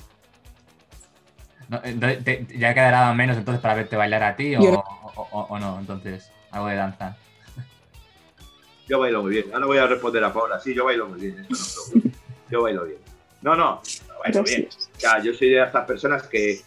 No, 1.69 1.81
entonces, 1.85 2.25
te- 2.25 2.47
ya 2.59 2.75
quedará 2.75 3.15
menos 3.15 3.37
entonces 3.37 3.61
para 3.63 3.75
verte 3.77 3.97
bailar 3.97 4.23
a 4.25 4.35
ti 4.37 4.57
o, 4.57 4.61
no. 4.61 4.85
o- 5.15 5.29
o- 5.31 5.47
o 5.51 5.59
no, 5.61 5.79
entonces, 5.79 6.31
algo 6.51 6.67
de 6.67 6.75
danza. 6.77 7.17
Yo 8.89 8.99
bailo 8.99 9.23
muy 9.23 9.31
bien. 9.31 9.45
Ahora 9.55 9.67
voy 9.67 9.79
a 9.79 9.87
responder 9.87 10.25
a 10.25 10.33
Paula. 10.33 10.59
Sí, 10.59 10.75
yo 10.75 10.85
bailo 10.85 11.07
muy 11.09 11.21
bien. 11.21 11.47
esto 11.49 11.81
no. 11.95 12.11
Yo 12.51 12.63
bailo 12.63 12.85
bien. 12.85 12.99
No, 13.43 13.55
no, 13.55 13.81
bailo 14.21 14.43
bien. 14.43 14.69
O 14.97 15.01
sea, 15.01 15.21
yo 15.23 15.33
soy 15.35 15.51
de 15.51 15.63
estas 15.63 15.85
personas 15.87 16.23
que, 16.25 16.61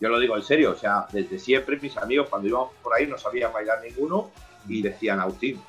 yo 0.00 0.08
lo 0.08 0.18
digo 0.18 0.36
en 0.36 0.42
serio, 0.42 0.72
o 0.72 0.76
sea, 0.76 1.06
desde 1.12 1.38
siempre 1.38 1.78
mis 1.80 1.96
amigos 1.98 2.28
cuando 2.30 2.48
íbamos 2.48 2.70
por 2.82 2.94
ahí 2.94 3.06
no 3.06 3.18
sabían 3.18 3.52
bailar 3.52 3.80
ninguno 3.82 4.30
y 4.68 4.80
decían, 4.82 5.20
Agustín, 5.20 5.60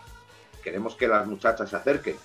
queremos 0.64 0.96
que 0.96 1.08
las 1.08 1.26
muchachas 1.28 1.70
se 1.70 1.76
acerquen. 1.76 2.16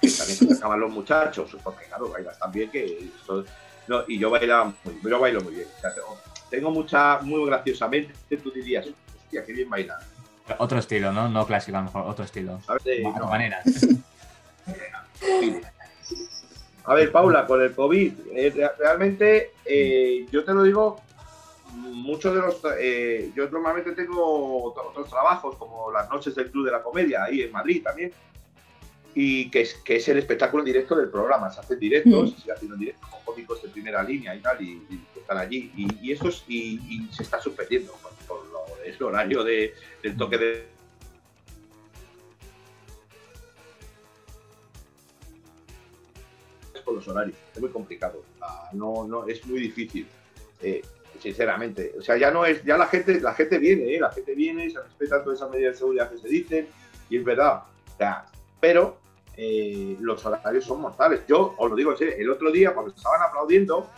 También 0.00 0.38
se 0.38 0.44
acercaban 0.50 0.80
los 0.80 0.90
muchachos, 0.90 1.56
porque 1.62 1.86
claro, 1.86 2.08
bailas 2.10 2.38
también 2.38 2.70
que 2.70 3.10
esto- 3.18 3.44
no, 3.88 4.04
y 4.08 4.18
yo 4.18 4.30
bailaba 4.30 4.74
muy, 4.84 5.00
yo 5.10 5.18
bailo 5.20 5.40
muy 5.42 5.54
bien. 5.54 5.68
O 5.76 5.80
sea, 5.80 5.94
tengo, 5.94 6.18
tengo 6.50 6.70
mucha, 6.70 7.18
muy 7.20 7.46
graciosamente, 7.46 8.12
tú 8.36 8.50
dirías, 8.50 8.84
hostia, 8.86 9.44
qué 9.44 9.52
bien 9.52 9.70
bailar. 9.70 9.98
Otro 10.58 10.78
estilo, 10.78 11.12
¿no? 11.12 11.28
No 11.28 11.46
clásico, 11.46 11.76
a 11.76 11.80
lo 11.80 11.86
mejor, 11.86 12.02
otro 12.06 12.24
estilo. 12.24 12.60
¿Sabes? 12.66 12.84
De- 12.84 13.02
no, 13.02 13.26
maneras. 13.26 13.64
A 16.86 16.94
ver, 16.94 17.10
Paula, 17.10 17.46
con 17.46 17.60
el 17.62 17.74
COVID, 17.74 18.12
eh, 18.32 18.52
re- 18.54 18.70
realmente, 18.78 19.52
eh, 19.64 20.26
yo 20.30 20.44
te 20.44 20.54
lo 20.54 20.62
digo, 20.62 21.00
muchos 21.74 22.34
de 22.34 22.40
los. 22.40 22.60
eh, 22.78 23.32
yo 23.34 23.48
normalmente 23.50 23.92
tengo 23.92 24.62
otro- 24.64 24.90
otros 24.90 25.08
trabajos, 25.08 25.56
como 25.56 25.90
las 25.90 26.08
noches 26.08 26.34
del 26.34 26.50
Club 26.50 26.66
de 26.66 26.72
la 26.72 26.82
Comedia, 26.82 27.24
ahí 27.24 27.42
en 27.42 27.50
Madrid 27.52 27.82
también, 27.82 28.12
y 29.14 29.50
que 29.50 29.62
es, 29.62 29.74
que 29.74 29.96
es 29.96 30.08
el 30.08 30.18
espectáculo 30.18 30.62
directo 30.62 30.94
del 30.94 31.08
programa. 31.08 31.50
Se 31.50 31.60
hacen 31.60 31.78
directos, 31.80 32.34
se 32.44 32.52
hacen 32.52 32.76
directos 32.78 33.08
con 33.08 33.20
cómicos 33.24 33.62
de 33.62 33.68
primera 33.70 34.02
línea 34.02 34.34
y 34.34 34.40
tal, 34.40 34.62
y, 34.62 34.80
están 35.16 35.38
allí. 35.38 35.72
Y, 35.76 35.88
y 36.08 36.12
eso 36.12 36.28
es- 36.28 36.44
y, 36.46 36.78
y 36.88 37.08
se 37.12 37.24
está 37.24 37.40
suspendiendo 37.40 37.92
por, 38.00 38.12
por 38.28 38.46
lo, 38.52 38.60
el 38.84 39.02
horario 39.02 39.42
de, 39.42 39.74
del 40.02 40.16
toque 40.16 40.38
de 40.38 40.66
con 46.86 46.94
los 46.94 47.06
horarios. 47.08 47.36
Es 47.54 47.60
muy 47.60 47.68
complicado. 47.68 48.22
No, 48.72 49.06
no, 49.06 49.26
es 49.26 49.44
muy 49.44 49.60
difícil. 49.60 50.06
eh, 50.62 50.80
sinceramente. 51.20 51.92
O 51.98 52.02
sea, 52.02 52.16
ya 52.16 52.30
no 52.30 52.44
es, 52.44 52.62
ya 52.64 52.76
la 52.76 52.86
gente, 52.86 53.20
la 53.20 53.34
gente 53.34 53.58
viene, 53.58 53.94
¿eh? 53.94 54.00
la 54.00 54.12
gente 54.12 54.34
viene, 54.34 54.70
se 54.70 54.80
respetan 54.80 55.22
todas 55.24 55.38
esas 55.38 55.50
medidas 55.50 55.74
de 55.74 55.78
seguridad 55.78 56.10
que 56.10 56.18
se 56.18 56.28
dicen, 56.28 56.68
y 57.08 57.18
es 57.18 57.24
verdad. 57.24 57.62
O 57.94 57.96
sea, 57.96 58.26
pero 58.60 58.98
eh, 59.36 59.96
los 60.00 60.24
horarios 60.24 60.64
son 60.64 60.80
mortales. 60.80 61.20
Yo 61.28 61.54
os 61.58 61.70
lo 61.70 61.76
digo 61.76 61.94
el 61.98 62.30
otro 62.30 62.50
día, 62.50 62.74
cuando 62.74 62.94
estaban 62.94 63.22
aplaudiendo, 63.22 63.88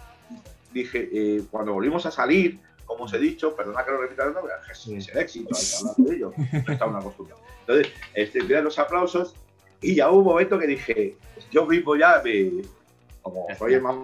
dije, 0.73 1.09
eh, 1.13 1.43
cuando 1.51 1.73
volvimos 1.73 2.07
a 2.07 2.11
salir, 2.11 2.59
como 2.85 3.05
os 3.05 3.13
he 3.13 3.19
dicho, 3.19 3.55
perdona 3.55 3.85
que 3.85 3.91
lo 3.91 4.01
repita, 4.01 4.25
no, 4.27 4.41
pero 4.41 4.55
es, 4.71 5.09
el 5.09 5.19
éxito, 5.19 5.55
hay 5.55 5.95
que 5.97 6.03
de 6.03 6.17
ello, 6.17 6.33
no 6.67 6.73
está 6.73 6.87
una 6.87 7.01
costumbre. 7.01 7.35
Entonces, 7.61 7.93
este, 8.15 8.41
los 8.63 8.79
aplausos, 8.79 9.35
y 9.81 9.95
ya 9.95 10.11
hubo 10.11 10.21
un 10.21 10.25
momento 10.25 10.59
que 10.59 10.67
dije, 10.67 11.17
yo 11.51 11.67
mismo 11.67 11.97
ya 11.97 12.23
me, 12.25 12.63
como 13.23 13.47
soy 13.59 13.75
el 13.75 13.83
más 13.83 13.97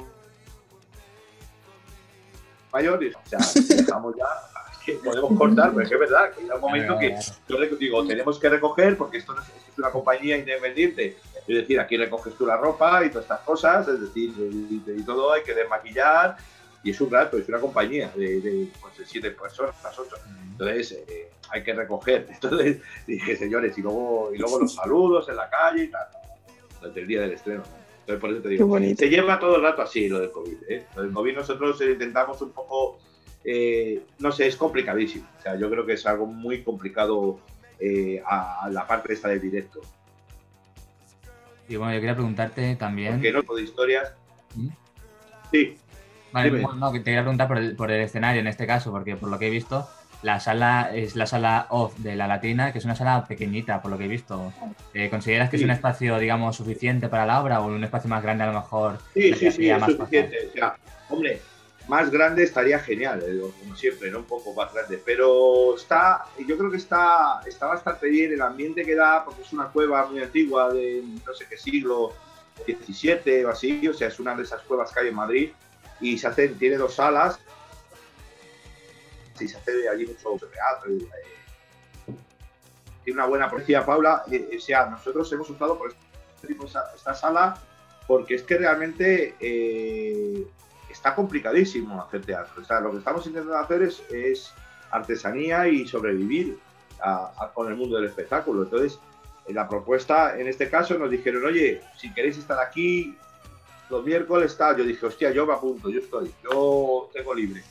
mayor, 2.73 3.03
y, 3.03 3.09
o 3.09 3.13
sea, 3.25 3.39
dejamos 3.77 4.15
ya, 4.17 4.25
es 4.73 4.79
que 4.79 4.93
podemos 4.95 5.39
cortar, 5.39 5.71
pero 5.71 5.83
es 5.83 5.89
que 5.89 5.95
es 5.95 6.01
verdad, 6.01 6.33
que 6.33 6.43
llega 6.43 6.55
un 6.57 6.61
momento 6.61 6.99
que 6.99 7.17
yo 7.49 7.59
le 7.59 7.69
digo, 7.77 8.07
tenemos 8.07 8.39
que 8.39 8.49
recoger, 8.49 8.97
porque 8.97 9.19
esto 9.19 9.33
no 9.35 9.43
es, 9.43 9.49
esto 9.49 9.71
es 9.73 9.79
una 9.79 9.91
compañía 9.91 10.37
independiente, 10.37 11.17
es 11.47 11.57
decir, 11.57 11.79
aquí 11.79 11.97
recoges 11.97 12.35
tú 12.35 12.47
la 12.47 12.57
ropa 12.57 13.05
y 13.05 13.11
todas 13.11 13.25
estas 13.25 13.41
cosas, 13.41 13.87
es 13.89 14.01
decir, 14.01 14.35
y, 14.37 14.83
y 14.91 15.03
todo 15.05 15.33
hay 15.33 15.43
que 15.43 15.55
desmaquillar, 15.55 16.37
y 16.83 16.91
es 16.91 17.01
un 17.01 17.11
rato, 17.11 17.39
es 17.39 17.49
una 17.49 17.61
compañía 17.61 18.11
de, 18.15 18.41
de, 18.41 18.69
pues, 18.81 18.99
de 18.99 19.07
siete 19.07 19.31
personas, 19.31 19.75
ocho, 19.99 20.17
entonces 20.55 20.93
eh, 21.09 21.31
hay 21.51 21.63
que 21.63 21.73
recoger. 21.73 22.27
Entonces 22.31 22.81
dije, 23.07 23.37
señores, 23.37 23.77
y 23.79 23.83
luego, 23.83 24.31
y 24.35 24.39
luego 24.39 24.61
los 24.61 24.75
saludos 24.75 25.29
en 25.29 25.37
la 25.37 25.49
calle 25.49 25.85
y 25.85 25.91
tal, 25.91 26.07
desde 26.83 27.01
el 27.01 27.07
día 27.07 27.21
del 27.23 27.33
estreno. 27.33 27.63
¿no? 27.63 27.84
Entonces 28.05 28.21
por 28.21 28.31
eso 28.31 28.43
te 28.43 28.49
Qué 28.49 28.55
digo, 28.57 28.67
bonito. 28.67 28.99
se 28.99 29.09
lleva 29.09 29.39
todo 29.39 29.57
el 29.57 29.63
rato 29.63 29.81
así 29.81 30.09
lo 30.09 30.21
del 30.21 30.31
COVID. 30.31 30.57
¿eh? 30.69 30.87
Lo 30.95 31.03
del 31.05 31.13
COVID 31.13 31.35
nosotros 31.37 31.81
intentamos 31.81 32.41
un 32.43 32.51
poco, 32.53 32.99
eh, 33.43 34.03
no 34.19 34.31
sé, 34.31 34.47
es 34.47 34.57
complicadísimo. 34.57 35.27
O 35.39 35.43
sea, 35.43 35.57
yo 35.57 35.71
creo 35.71 35.87
que 35.87 35.95
es 35.95 36.05
algo 36.05 36.27
muy 36.27 36.63
complicado 36.63 37.41
eh, 37.79 38.23
a, 38.27 38.65
a 38.67 38.71
la 38.71 38.87
parte 38.87 39.15
esta 39.15 39.29
del 39.29 39.41
directo. 39.41 39.81
Y 41.67 41.77
bueno, 41.77 41.95
yo 41.95 42.01
quería 42.01 42.15
preguntarte 42.15 42.77
también. 42.77 43.15
Porque 43.15 43.33
no 43.33 43.43
de 43.55 43.63
historias. 43.63 44.15
¿Mm? 44.55 44.69
Sí, 45.51 45.79
Vale, 46.35 46.51
bueno, 46.51 46.73
no, 46.75 46.93
que 46.93 46.99
te 46.99 47.05
quería 47.05 47.23
preguntar 47.23 47.47
por 47.47 47.59
el, 47.59 47.77
por 47.77 47.93
el 47.93 48.01
escenario 48.01 48.41
en 48.41 48.49
este 48.49 48.67
caso, 48.67 48.91
porque 48.91 49.15
por 49.17 49.31
lo 49.31 49.39
que 49.39 49.47
he 49.47 49.51
visto, 49.51 49.89
la 50.25 50.41
sala 50.41 50.91
es 50.95 51.17
la 51.17 51.27
sala 51.27 51.67
off 51.69 51.99
de 51.99 52.17
la 52.17 52.27
Latina, 52.27 52.73
que 52.73 52.79
es 52.79 52.85
una 52.87 52.97
sala 52.97 53.27
pequeñita, 53.27 53.83
por 53.83 53.91
lo 53.91 53.99
que 53.99 54.07
he 54.07 54.09
visto. 54.09 54.55
Eh, 54.95 55.11
¿Consideras 55.11 55.51
que 55.51 55.57
es 55.57 55.63
un 55.63 55.71
espacio, 55.71 56.19
digamos, 56.19 56.57
suficiente 56.57 57.11
para 57.11 57.27
la 57.27 57.43
obra 57.43 57.61
o 57.61 57.67
un 57.67 57.85
espacio 57.85 58.09
más 58.09 58.23
grande 58.23 58.45
a 58.45 58.47
lo 58.47 58.55
mejor? 58.55 58.99
Sí, 59.13 59.35
sí, 59.35 59.53
sí, 59.53 59.69
es 59.69 59.79
más 59.79 59.93
suficiente. 59.93 60.49
O 60.49 60.53
sea, 60.55 60.77
hombre, 61.11 61.43
más 61.89 62.11
grande 62.11 62.43
estaría 62.43 62.79
genial, 62.79 63.23
eh, 63.23 63.39
como 63.61 63.77
siempre, 63.77 64.11
¿no? 64.11 64.21
Un 64.21 64.25
poco 64.25 64.55
más 64.55 64.73
grande. 64.73 64.99
Pero 65.05 65.77
está, 65.77 66.25
yo 66.49 66.57
creo 66.57 66.71
que 66.71 66.79
está, 66.79 67.41
está 67.47 67.67
bastante 67.67 68.09
bien 68.09 68.33
el 68.33 68.41
ambiente 68.41 68.83
que 68.83 68.95
da, 68.95 69.27
porque 69.27 69.43
es 69.43 69.53
una 69.53 69.67
cueva 69.67 70.07
muy 70.07 70.23
antigua 70.23 70.73
de 70.73 71.05
no 71.27 71.35
sé 71.35 71.45
qué 71.51 71.59
siglo, 71.59 72.15
17 72.67 73.45
o 73.45 73.51
así, 73.51 73.87
o 73.87 73.93
sea, 73.93 74.09
es 74.09 74.19
una 74.19 74.35
de 74.35 74.45
esas 74.45 74.63
cuevas 74.63 74.91
que 74.91 75.01
hay 75.01 75.09
en 75.09 75.17
Madrid 75.17 75.51
y 76.01 76.17
se 76.17 76.29
hace, 76.29 76.49
tiene 76.49 76.77
dos 76.77 76.95
salas 76.95 77.39
y 79.41 79.49
se 79.49 79.57
hace 79.57 79.89
allí 79.89 80.07
mucho 80.07 80.47
teatro. 80.47 80.93
Y, 80.93 81.03
eh, 81.03 82.15
tiene 83.03 83.21
una 83.21 83.29
buena 83.29 83.51
policía, 83.51 83.85
Paula. 83.85 84.25
Eh, 84.31 84.57
o 84.57 84.61
sea, 84.61 84.87
nosotros 84.87 85.31
hemos 85.33 85.49
usado 85.51 85.79
por 85.79 85.91
este 85.91 86.57
esta 86.95 87.15
sala 87.15 87.59
porque 88.07 88.35
es 88.35 88.43
que 88.43 88.59
realmente 88.59 89.35
eh, 89.41 90.47
está 90.91 91.15
complicadísimo 91.15 92.03
hacer 92.03 92.25
teatro. 92.25 92.63
O 92.63 92.65
sea, 92.65 92.81
lo 92.81 92.91
que 92.93 92.99
estamos 92.99 93.27
intentando 93.27 93.59
hacer 93.59 93.83
es, 93.83 94.03
es 94.11 94.53
artesanía 94.91 95.69
y 95.69 95.87
sobrevivir 95.87 96.59
con 97.55 97.69
el 97.69 97.77
mundo 97.77 97.97
del 97.97 98.07
espectáculo. 98.07 98.63
Entonces, 98.63 98.99
la 99.49 99.69
propuesta, 99.69 100.39
en 100.39 100.49
este 100.49 100.71
caso, 100.71 100.99
nos 100.99 101.11
dijeron, 101.11 101.45
oye, 101.45 101.83
si 101.99 102.13
queréis 102.13 102.39
estar 102.39 102.59
aquí 102.59 103.19
los 103.91 104.05
miércoles, 104.05 104.57
tal. 104.57 104.77
Yo 104.77 104.85
dije, 104.85 105.05
hostia, 105.05 105.31
yo 105.31 105.47
me 105.47 105.55
apunto, 105.55 105.91
yo 105.91 106.01
estoy, 106.01 106.33
yo 106.43 107.11
tengo 107.13 107.35
libre. 107.35 107.63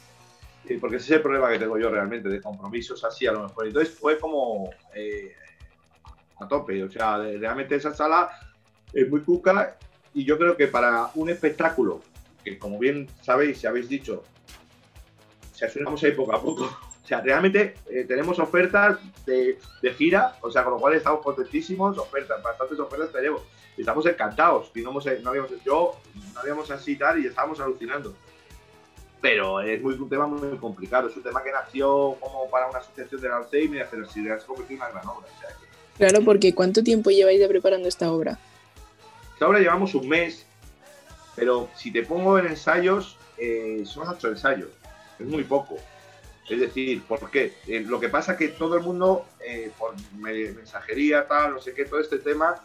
Porque 0.80 0.98
ese 0.98 1.06
es 1.06 1.12
el 1.12 1.22
problema 1.22 1.50
que 1.52 1.60
tengo 1.60 1.78
yo 1.78 1.90
realmente, 1.90 2.30
de 2.30 2.42
compromisos 2.42 3.04
así 3.04 3.28
a 3.28 3.32
lo 3.34 3.44
mejor. 3.44 3.68
Entonces 3.68 3.94
fue 3.94 4.18
como 4.18 4.70
eh, 4.96 5.34
a 6.40 6.48
tope, 6.48 6.84
o 6.84 6.90
sea, 6.90 7.18
realmente 7.18 7.76
esa 7.76 7.94
sala 7.94 8.30
es 8.92 9.10
muy 9.10 9.22
cuca 9.22 9.78
y 10.14 10.24
yo 10.24 10.38
creo 10.38 10.56
que 10.56 10.68
para 10.68 11.10
un 11.16 11.30
espectáculo, 11.30 12.02
que 12.44 12.58
como 12.58 12.80
bien 12.80 13.08
sabéis 13.22 13.64
y 13.64 13.68
habéis 13.68 13.90
dicho, 13.90 14.24
se 15.52 15.66
asumimos 15.66 16.04
ahí 16.04 16.12
poco 16.12 16.34
a 16.34 16.42
poco, 16.42 16.64
o 17.04 17.08
sea, 17.08 17.20
realmente 17.20 17.76
eh, 17.90 18.06
tenemos 18.08 18.40
ofertas 18.40 18.98
de, 19.26 19.58
gira, 19.98 20.38
o 20.42 20.50
sea, 20.50 20.64
con 20.64 20.74
lo 20.74 20.80
cual 20.80 20.94
estamos 20.94 21.22
contentísimos, 21.22 21.98
ofertas, 21.98 22.42
bastantes 22.42 22.80
ofertas 22.80 23.12
tenemos. 23.12 23.42
Estamos 23.78 24.06
encantados. 24.06 24.72
Y 24.74 24.82
no, 24.82 24.92
hemos, 24.92 25.06
no 25.22 25.30
habíamos, 25.30 25.52
yo 25.66 26.00
no 26.34 26.40
habíamos 26.40 26.72
así 26.72 26.96
tal 26.96 27.22
y 27.22 27.28
estábamos 27.28 27.60
alucinando. 27.60 28.16
Pero 29.24 29.62
es 29.62 29.82
muy, 29.82 29.94
un 29.94 30.10
tema 30.10 30.28
muy 30.28 30.58
complicado. 30.58 31.08
Es 31.08 31.16
un 31.16 31.24
tema 31.24 31.42
que 31.42 31.50
nació 31.50 32.18
como 32.20 32.50
para 32.50 32.70
una 32.70 32.80
asociación 32.80 33.22
del 33.22 33.32
Alzheimer, 33.32 33.88
pero 33.90 34.06
si 34.06 34.22
se 34.22 34.38
convertido 34.46 34.72
en 34.72 34.76
una 34.76 34.90
gran 34.90 35.08
obra. 35.08 35.28
Claro, 35.98 36.26
porque 36.26 36.54
¿cuánto 36.54 36.84
tiempo 36.84 37.10
lleváis 37.10 37.40
de 37.40 37.48
preparando 37.48 37.88
esta 37.88 38.12
obra? 38.12 38.38
Esta 39.32 39.48
obra 39.48 39.60
llevamos 39.60 39.96
un 39.96 40.10
mes, 40.10 40.46
pero 41.38 41.70
si 41.74 41.90
te 41.90 42.04
pongo 42.04 42.38
en 42.38 42.48
ensayos, 42.48 43.18
eh, 43.38 43.84
son 43.86 44.10
ocho 44.10 44.28
ensayos. 44.28 44.72
Es 45.18 45.26
muy 45.26 45.46
poco. 45.46 45.78
Es 46.50 46.60
decir, 46.60 47.02
¿por 47.04 47.32
qué? 47.32 47.54
Eh, 47.66 47.80
lo 47.80 48.02
que 48.02 48.10
pasa 48.10 48.34
es 48.34 48.38
que 48.38 48.50
todo 48.50 48.76
el 48.76 48.84
mundo, 48.84 49.26
eh, 49.40 49.72
por 49.80 49.96
mensajería, 50.20 51.26
tal, 51.30 51.54
no 51.54 51.62
sé 51.62 51.74
qué, 51.74 51.86
todo 51.86 52.02
este 52.02 52.18
tema, 52.18 52.62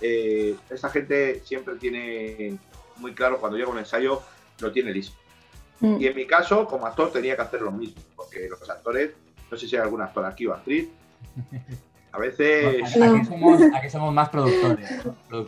eh, 0.00 0.56
esa 0.70 0.88
gente 0.90 1.40
siempre 1.44 1.76
tiene 1.76 2.58
muy 2.96 3.14
claro 3.14 3.38
cuando 3.38 3.58
llega 3.58 3.70
un 3.70 3.78
ensayo, 3.78 4.22
lo 4.60 4.72
tiene 4.72 4.92
listo. 4.92 5.16
Mm. 5.80 6.00
Y 6.00 6.06
en 6.06 6.16
mi 6.16 6.26
caso, 6.26 6.66
como 6.66 6.86
actor, 6.86 7.12
tenía 7.12 7.36
que 7.36 7.42
hacer 7.42 7.62
lo 7.62 7.70
mismo, 7.70 8.00
porque 8.16 8.48
los 8.48 8.68
actores, 8.68 9.12
no 9.50 9.56
sé 9.56 9.68
si 9.68 9.76
hay 9.76 9.82
algún 9.82 10.02
actor 10.02 10.24
aquí 10.24 10.46
o 10.46 10.54
actriz, 10.54 10.88
a 12.14 12.18
veces. 12.18 12.96
Aquí 13.74 13.90
somos, 13.90 14.14
más 14.14 14.28
productores, 14.28 14.88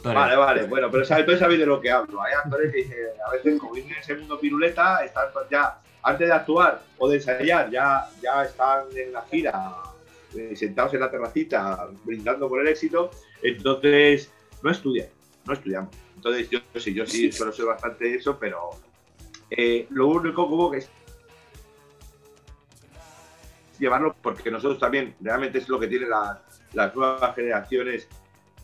Vale, 0.02 0.36
vale. 0.36 0.66
Bueno, 0.66 0.90
pero 0.90 1.04
sabéis, 1.04 1.38
sabéis 1.38 1.60
de 1.60 1.66
lo 1.66 1.80
que 1.80 1.90
hablo. 1.90 2.20
Hay 2.22 2.32
actores 2.34 2.72
que 2.72 2.88
a 3.24 3.30
veces, 3.30 3.60
como 3.60 3.72
vienen 3.72 3.92
en 3.92 3.98
ese 4.00 4.16
mundo 4.16 4.38
piruleta, 4.38 5.04
están 5.04 5.26
ya, 5.50 5.78
antes 6.02 6.26
de 6.26 6.34
actuar 6.34 6.82
o 6.98 7.08
de 7.08 7.16
ensayar, 7.16 7.70
ya, 7.70 8.08
ya 8.20 8.42
están 8.42 8.84
en 8.96 9.12
la 9.12 9.22
gira, 9.22 9.76
eh, 10.36 10.56
sentados 10.56 10.92
en 10.94 11.00
la 11.00 11.10
terracita, 11.10 11.88
brindando 12.04 12.48
por 12.48 12.60
el 12.60 12.68
éxito. 12.68 13.10
Entonces, 13.42 14.32
no 14.62 14.70
estudian, 14.70 15.08
no 15.44 15.52
estudiamos. 15.52 15.94
Entonces, 16.14 16.48
yo, 16.50 16.60
sí, 16.76 16.94
yo 16.94 17.06
sí 17.06 17.30
suelo 17.30 17.52
ser 17.52 17.66
bastante 17.66 18.14
eso, 18.14 18.38
pero 18.38 18.70
eh, 19.50 19.86
lo 19.90 20.08
único 20.08 20.48
como 20.48 20.70
que 20.70 20.78
es 20.78 20.90
llevarlo 23.78 24.16
porque 24.22 24.50
nosotros 24.50 24.78
también 24.78 25.14
realmente 25.20 25.58
es 25.58 25.68
lo 25.68 25.78
que 25.78 25.86
tiene 25.86 26.06
la, 26.06 26.42
las 26.72 26.94
nuevas 26.94 27.34
generaciones 27.34 28.08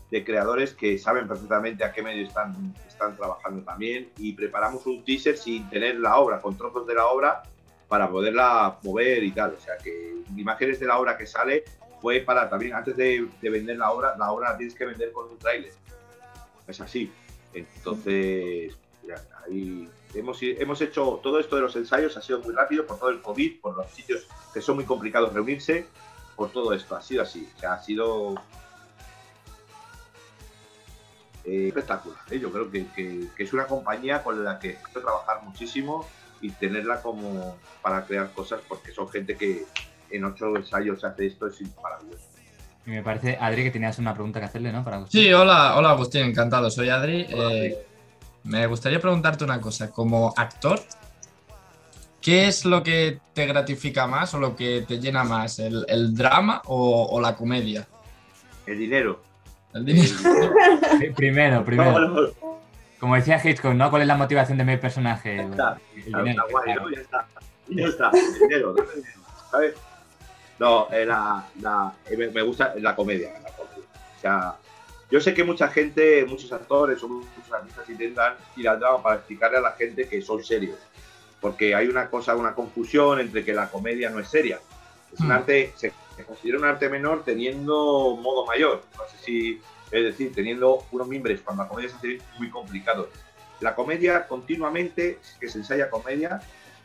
de 0.09 0.23
creadores 0.23 0.73
que 0.73 0.97
saben 0.97 1.27
perfectamente 1.27 1.83
a 1.83 1.91
qué 1.91 2.03
medio 2.03 2.27
están, 2.27 2.73
están 2.87 3.15
trabajando 3.17 3.63
también 3.63 4.11
y 4.17 4.33
preparamos 4.33 4.85
un 4.85 5.03
teaser 5.03 5.37
sin 5.37 5.67
tener 5.69 5.99
la 5.99 6.17
obra, 6.17 6.39
con 6.39 6.55
trozos 6.57 6.85
de 6.85 6.93
la 6.93 7.07
obra 7.07 7.43
para 7.87 8.09
poderla 8.09 8.77
mover 8.83 9.23
y 9.23 9.31
tal. 9.31 9.55
O 9.57 9.59
sea 9.59 9.77
que 9.77 10.13
imágenes 10.35 10.79
de 10.79 10.87
la 10.87 10.99
obra 10.99 11.17
que 11.17 11.25
sale 11.25 11.63
fue 12.03 12.19
para 12.19 12.49
también, 12.49 12.73
antes 12.73 12.97
de, 12.97 13.29
vender 13.41 13.77
la 13.77 13.89
obra, 13.89 14.13
la 14.17 14.29
obra 14.29 14.51
la 14.51 14.57
tienes 14.57 14.75
que 14.75 14.85
vender 14.85 15.13
con 15.13 15.29
un 15.29 15.37
tráiler. 15.37 15.71
Es 16.67 16.81
así. 16.81 17.09
Entonces, 17.53 18.75
ahí 19.45 19.89
hemos, 20.13 20.37
hemos 20.41 20.81
hecho 20.81 21.21
todo 21.23 21.39
esto 21.39 21.55
de 21.55 21.61
los 21.61 21.73
ensayos, 21.77 22.17
ha 22.17 22.21
sido 22.21 22.41
muy 22.41 22.53
rápido 22.53 22.85
por 22.85 22.99
todo 22.99 23.09
el 23.09 23.21
COVID, 23.21 23.61
por 23.61 23.77
los 23.77 23.89
sitios 23.89 24.27
que 24.53 24.59
son 24.59 24.75
muy 24.75 24.83
complicados 24.83 25.31
reunirse 25.31 25.85
por 26.35 26.51
todo 26.51 26.73
esto. 26.73 26.93
Ha 26.97 27.01
sido 27.01 27.23
así. 27.23 27.49
O 27.63 27.67
ha 27.69 27.79
sido 27.81 28.35
eh, 31.45 31.69
espectacular. 31.69 32.19
¿eh? 32.31 32.37
Yo 32.37 32.51
creo 32.51 32.69
que, 32.69 33.29
es 33.37 33.53
una 33.53 33.65
compañía 33.65 34.21
con 34.23 34.43
la 34.43 34.59
que 34.59 34.75
quiero 34.75 35.03
trabajar 35.03 35.41
muchísimo 35.43 36.05
y 36.41 36.51
tenerla 36.51 37.01
como 37.01 37.57
para 37.81 38.05
crear 38.05 38.33
cosas 38.33 38.59
porque 38.67 38.91
son 38.91 39.07
gente 39.07 39.37
que 39.37 39.65
en 40.13 40.25
ocho 40.25 40.55
ensayos 40.55 41.03
hace 41.03 41.27
esto, 41.27 41.47
es 41.47 41.61
maravilloso. 41.81 42.23
Y 42.85 42.91
me 42.91 43.03
parece, 43.03 43.37
Adri, 43.39 43.63
que 43.63 43.71
tenías 43.71 43.97
una 43.99 44.13
pregunta 44.13 44.39
que 44.39 44.45
hacerle, 44.45 44.71
¿no? 44.71 44.83
Para 44.83 45.05
Sí, 45.07 45.31
hola, 45.33 45.75
hola 45.77 45.91
Agustín, 45.91 46.23
encantado. 46.23 46.69
Soy 46.69 46.89
Adri. 46.89 47.25
Eh, 47.29 47.85
me 48.43 48.67
gustaría 48.67 48.99
preguntarte 48.99 49.43
una 49.43 49.61
cosa. 49.61 49.89
Como 49.89 50.33
actor, 50.35 50.79
¿Qué 52.23 52.47
es 52.47 52.63
lo 52.63 52.81
que 52.83 53.19
te 53.33 53.45
gratifica 53.45 54.07
más 54.07 54.33
o 54.33 54.39
lo 54.39 54.55
que 54.55 54.85
te 54.87 54.97
llena 54.97 55.25
más? 55.25 55.59
¿El, 55.59 56.15
drama 56.15 56.61
o, 56.67 57.19
la 57.21 57.35
comedia? 57.35 57.85
El 58.65 58.77
dinero. 58.77 59.21
El 59.73 59.83
dinero. 59.83 60.13
primero, 61.17 61.65
primero. 61.65 62.33
Como 62.97 63.15
decía 63.15 63.41
Hitchcock, 63.43 63.73
¿no? 63.73 63.89
¿Cuál 63.89 64.03
es 64.03 64.07
la 64.07 64.15
motivación 64.15 64.57
de 64.57 64.63
mi 64.63 64.77
personaje? 64.77 65.35
Ya 65.35 65.43
está, 65.43 65.77
el 65.97 66.03
dinero. 66.05 66.45
guay, 66.49 66.75
¿no? 66.75 66.89
Ya 66.89 67.01
está. 67.01 67.27
Ya 67.67 67.85
está. 67.87 68.11
El 68.13 68.39
dinero, 68.39 68.75
¿sabes? 69.51 69.73
No, 70.63 70.87
eh, 70.91 71.05
la, 71.05 71.45
eh, 72.09 72.31
me 72.33 72.41
gusta 72.41 72.73
la 72.77 72.95
comedia, 72.95 73.33
la 73.43 73.51
comedia. 73.51 73.83
O 74.17 74.21
sea, 74.21 74.55
yo 75.11 75.19
sé 75.19 75.33
que 75.33 75.43
mucha 75.43 75.67
gente, 75.67 76.25
muchos 76.25 76.51
actores 76.53 77.03
o 77.03 77.09
muchos 77.09 77.51
artistas 77.51 77.89
intentan 77.89 78.35
ir 78.55 78.69
al 78.69 78.79
drama 78.79 79.03
para 79.03 79.15
explicarle 79.17 79.57
a 79.57 79.61
la 79.61 79.71
gente 79.73 80.07
que 80.07 80.21
son 80.21 80.41
serios 80.41 80.79
porque 81.43 81.75
hay 81.75 81.89
una 81.89 82.09
cosa, 82.09 82.37
una 82.37 82.55
confusión 82.55 83.19
entre 83.19 83.43
que 83.43 83.53
la 83.53 83.69
comedia 83.69 84.09
no 84.09 84.19
es 84.19 84.29
seria. 84.29 84.61
Es 85.11 85.19
un 85.19 85.27
hmm. 85.27 85.31
arte, 85.31 85.73
se, 85.75 85.91
considera 86.25 86.57
un 86.57 86.63
arte 86.63 86.87
menor 86.87 87.25
teniendo 87.25 88.17
modo 88.21 88.45
mayor. 88.45 88.81
No 88.97 89.03
sé 89.09 89.25
si, 89.25 89.61
es 89.91 90.03
decir, 90.05 90.33
teniendo 90.33 90.85
unos 90.93 91.05
mimbres 91.05 91.41
cuando 91.41 91.63
la 91.63 91.69
comedia 91.69 91.89
se 91.89 91.97
hace 91.97 92.21
muy 92.37 92.49
complicado. 92.49 93.09
La 93.59 93.75
comedia 93.75 94.25
continuamente, 94.25 95.19
que 95.41 95.49
se 95.49 95.57
ensaya 95.57 95.89
comedia, 95.89 96.39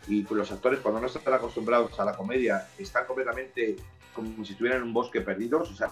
y 0.09 0.23
los 0.31 0.51
actores 0.51 0.81
cuando 0.81 1.01
no 1.01 1.07
están 1.07 1.35
acostumbrados 1.35 1.99
a 2.01 2.05
la 2.05 2.17
comedia 2.17 2.69
están 2.79 3.07
completamente 3.07 3.77
como 4.15 4.45
si 4.45 4.53
estuvieran 4.53 4.81
en 4.81 4.89
un 4.89 4.93
bosque 4.93 5.21
perdidos, 5.21 5.71
o 5.71 5.77
sea, 5.77 5.91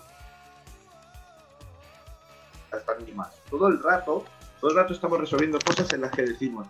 están 2.76 3.04
ni 3.04 3.12
más. 3.12 3.30
Todo 3.48 3.68
el 3.68 3.82
rato, 3.82 4.24
todo 4.60 4.70
el 4.70 4.76
rato 4.76 4.94
estamos 4.94 5.20
resolviendo 5.20 5.58
cosas 5.64 5.92
en 5.92 6.00
las 6.00 6.10
que 6.10 6.22
decimos, 6.22 6.66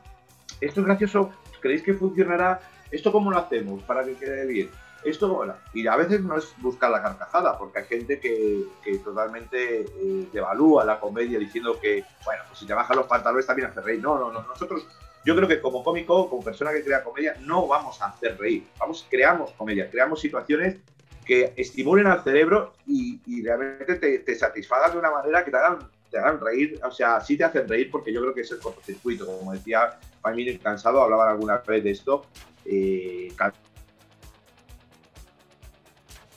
esto 0.61 0.81
es 0.81 0.87
gracioso 0.87 1.33
¿Creéis 1.61 1.83
que 1.83 1.95
funcionará? 1.95 2.61
¿Esto 2.91 3.11
cómo 3.11 3.31
lo 3.31 3.39
hacemos 3.39 3.83
para 3.83 4.05
que 4.05 4.15
quede 4.15 4.47
bien? 4.47 4.71
Esto, 5.05 5.29
bueno, 5.35 5.55
y 5.75 5.87
a 5.87 5.97
veces 5.97 6.21
no 6.23 6.37
es 6.37 6.55
buscar 6.59 6.91
la 6.91 7.03
carcajada, 7.03 7.59
porque 7.59 7.81
hay 7.81 7.85
gente 7.87 8.21
que, 8.21 8.67
totalmente 9.05 9.81
eh, 9.83 10.29
devalúa 10.33 10.85
la 10.85 10.99
comedia 10.99 11.39
diciendo 11.39 11.79
que, 11.81 12.05
bueno, 12.25 12.43
pues 12.49 12.61
si 12.61 12.67
te 12.67 12.75
bajan 12.75 12.97
los 12.97 13.07
pantalones 13.07 13.47
también 13.47 13.69
hace 13.69 13.81
reír. 13.81 14.01
No, 14.01 14.19
no, 14.19 14.33
no. 14.33 14.43
Nosotros, 14.43 14.87
yo 15.27 15.35
creo 15.35 15.49
que 15.49 15.61
como 15.61 15.83
cómico, 15.83 16.31
como 16.31 16.41
persona 16.41 16.71
que 16.71 16.85
crea 16.85 17.03
comedia, 17.03 17.37
no 17.41 17.67
vamos 17.67 18.01
a 18.01 18.07
hacer 18.07 18.39
reír. 18.39 18.65
Vamos, 18.79 19.05
creamos 19.11 19.51
comedia, 19.55 19.91
creamos 19.91 20.21
situaciones 20.21 20.77
que 21.25 21.53
estimulen 21.57 22.07
al 22.07 22.23
cerebro 22.23 22.75
y, 22.87 23.43
realmente 23.43 23.97
te, 23.97 24.21
te, 24.21 24.35
satisfagan 24.37 24.93
de 24.93 24.99
una 24.99 25.11
manera 25.11 25.45
que 25.45 25.51
te 25.51 25.57
hagan, 25.57 25.79
te 26.13 26.19
hagan 26.19 26.41
reír. 26.41 26.79
O 26.85 26.93
sea, 26.93 27.21
sí 27.21 27.37
te 27.37 27.43
hacen 27.43 27.67
reír 27.67 27.91
porque 27.91 28.13
yo 28.13 28.21
creo 28.21 28.33
que 28.33 28.43
es 28.43 28.53
el 28.53 28.61
cortocircuito, 28.61 29.27
como 29.27 29.53
decía 29.53 29.99
Family 30.23 30.59
Cansado, 30.59 31.03
hablaban 31.03 31.31
alguna 31.31 31.59
vez 31.59 31.83
de 31.83 31.91
esto, 31.91 32.25
eh, 32.65 33.33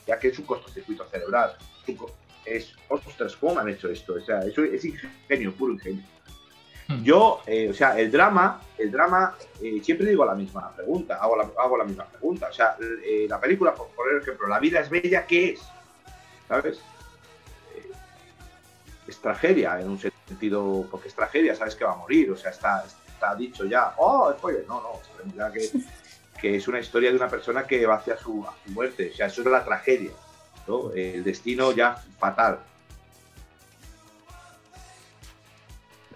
ya 0.04 0.18
que 0.18 0.28
es 0.28 0.38
un 0.40 0.46
cortocircuito 0.46 1.06
cerebral. 1.06 1.56
Es, 2.44 2.72
ostras, 2.88 3.36
¿cómo 3.36 3.60
han 3.60 3.68
hecho 3.68 3.88
esto? 3.88 4.14
O 4.14 4.20
sea, 4.20 4.40
eso 4.40 4.64
es 4.64 4.84
ingenio, 4.84 5.54
puro 5.54 5.74
ingenio. 5.74 6.02
Hmm. 6.90 7.04
Yo, 7.04 7.40
eh, 7.46 7.68
o 7.70 7.74
sea, 7.74 7.96
el 7.96 8.10
drama, 8.10 8.60
el 8.76 8.90
drama, 8.90 9.36
eh, 9.62 9.80
siempre 9.80 10.08
digo 10.08 10.24
la 10.24 10.34
misma 10.34 10.74
pregunta, 10.74 11.18
hago 11.20 11.36
la, 11.36 11.48
hago 11.56 11.78
la 11.78 11.84
misma 11.84 12.04
pregunta. 12.04 12.48
O 12.50 12.52
sea, 12.52 12.76
eh, 12.80 13.26
la 13.28 13.40
película, 13.40 13.72
por 13.72 13.88
poner 13.88 14.20
ejemplo, 14.20 14.48
La 14.48 14.58
vida 14.58 14.80
es 14.80 14.90
bella, 14.90 15.24
¿qué 15.24 15.50
es? 15.50 15.60
¿Sabes? 16.48 16.80
Es 19.06 19.18
tragedia 19.18 19.80
en 19.80 19.88
un 19.88 20.00
sentido, 20.00 20.84
porque 20.90 21.08
es 21.08 21.14
tragedia, 21.14 21.54
sabes 21.54 21.76
que 21.76 21.84
va 21.84 21.92
a 21.92 21.96
morir, 21.96 22.32
o 22.32 22.36
sea, 22.36 22.50
está, 22.50 22.84
está 22.84 23.36
dicho 23.36 23.64
ya, 23.66 23.94
oh, 23.96 24.32
spoiler, 24.36 24.64
no, 24.66 24.80
no, 24.80 25.00
sabemos 25.04 25.36
ya 25.36 25.52
que, 25.52 25.70
que 26.40 26.56
es 26.56 26.66
una 26.66 26.80
historia 26.80 27.10
de 27.10 27.16
una 27.16 27.28
persona 27.28 27.66
que 27.66 27.86
va 27.86 27.96
hacia 27.96 28.16
su, 28.16 28.44
a 28.44 28.54
su 28.64 28.72
muerte, 28.72 29.10
o 29.12 29.16
sea, 29.16 29.26
eso 29.26 29.42
es 29.42 29.46
la 29.46 29.64
tragedia, 29.64 30.10
¿no? 30.66 30.92
El 30.92 31.22
destino 31.22 31.70
ya 31.72 31.96
fatal. 32.18 32.60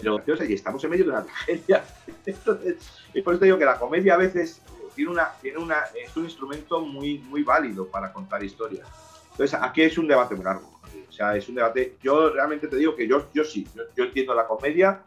Pero 0.04 0.44
y 0.44 0.54
estamos 0.54 0.82
en 0.84 0.90
medio 0.90 1.04
de 1.04 1.10
una 1.10 1.24
tragedia. 1.24 1.84
Entonces, 2.26 2.76
y 3.12 3.22
por 3.22 3.34
eso 3.34 3.44
digo 3.44 3.58
que 3.58 3.64
la 3.64 3.78
comedia 3.78 4.14
a 4.14 4.18
veces 4.18 4.60
tiene 4.94 5.10
una, 5.10 5.32
tiene 5.40 5.58
una, 5.58 5.84
es 5.94 6.16
un 6.16 6.24
instrumento 6.24 6.80
muy, 6.80 7.18
muy 7.18 7.42
válido 7.42 7.86
para 7.86 8.12
contar 8.12 8.42
historias. 8.42 8.86
Entonces, 9.32 9.58
aquí 9.60 9.82
es 9.82 9.98
un 9.98 10.06
debate 10.06 10.34
muy 10.34 10.44
largo. 10.44 10.80
O 11.08 11.12
sea, 11.12 11.36
es 11.36 11.48
un 11.48 11.56
debate. 11.56 11.96
Yo 12.02 12.30
realmente 12.30 12.68
te 12.68 12.76
digo 12.76 12.94
que 12.94 13.08
yo, 13.08 13.26
yo 13.32 13.44
sí, 13.44 13.66
yo, 13.74 13.82
yo 13.96 14.04
entiendo 14.04 14.34
la 14.34 14.46
comedia, 14.46 15.02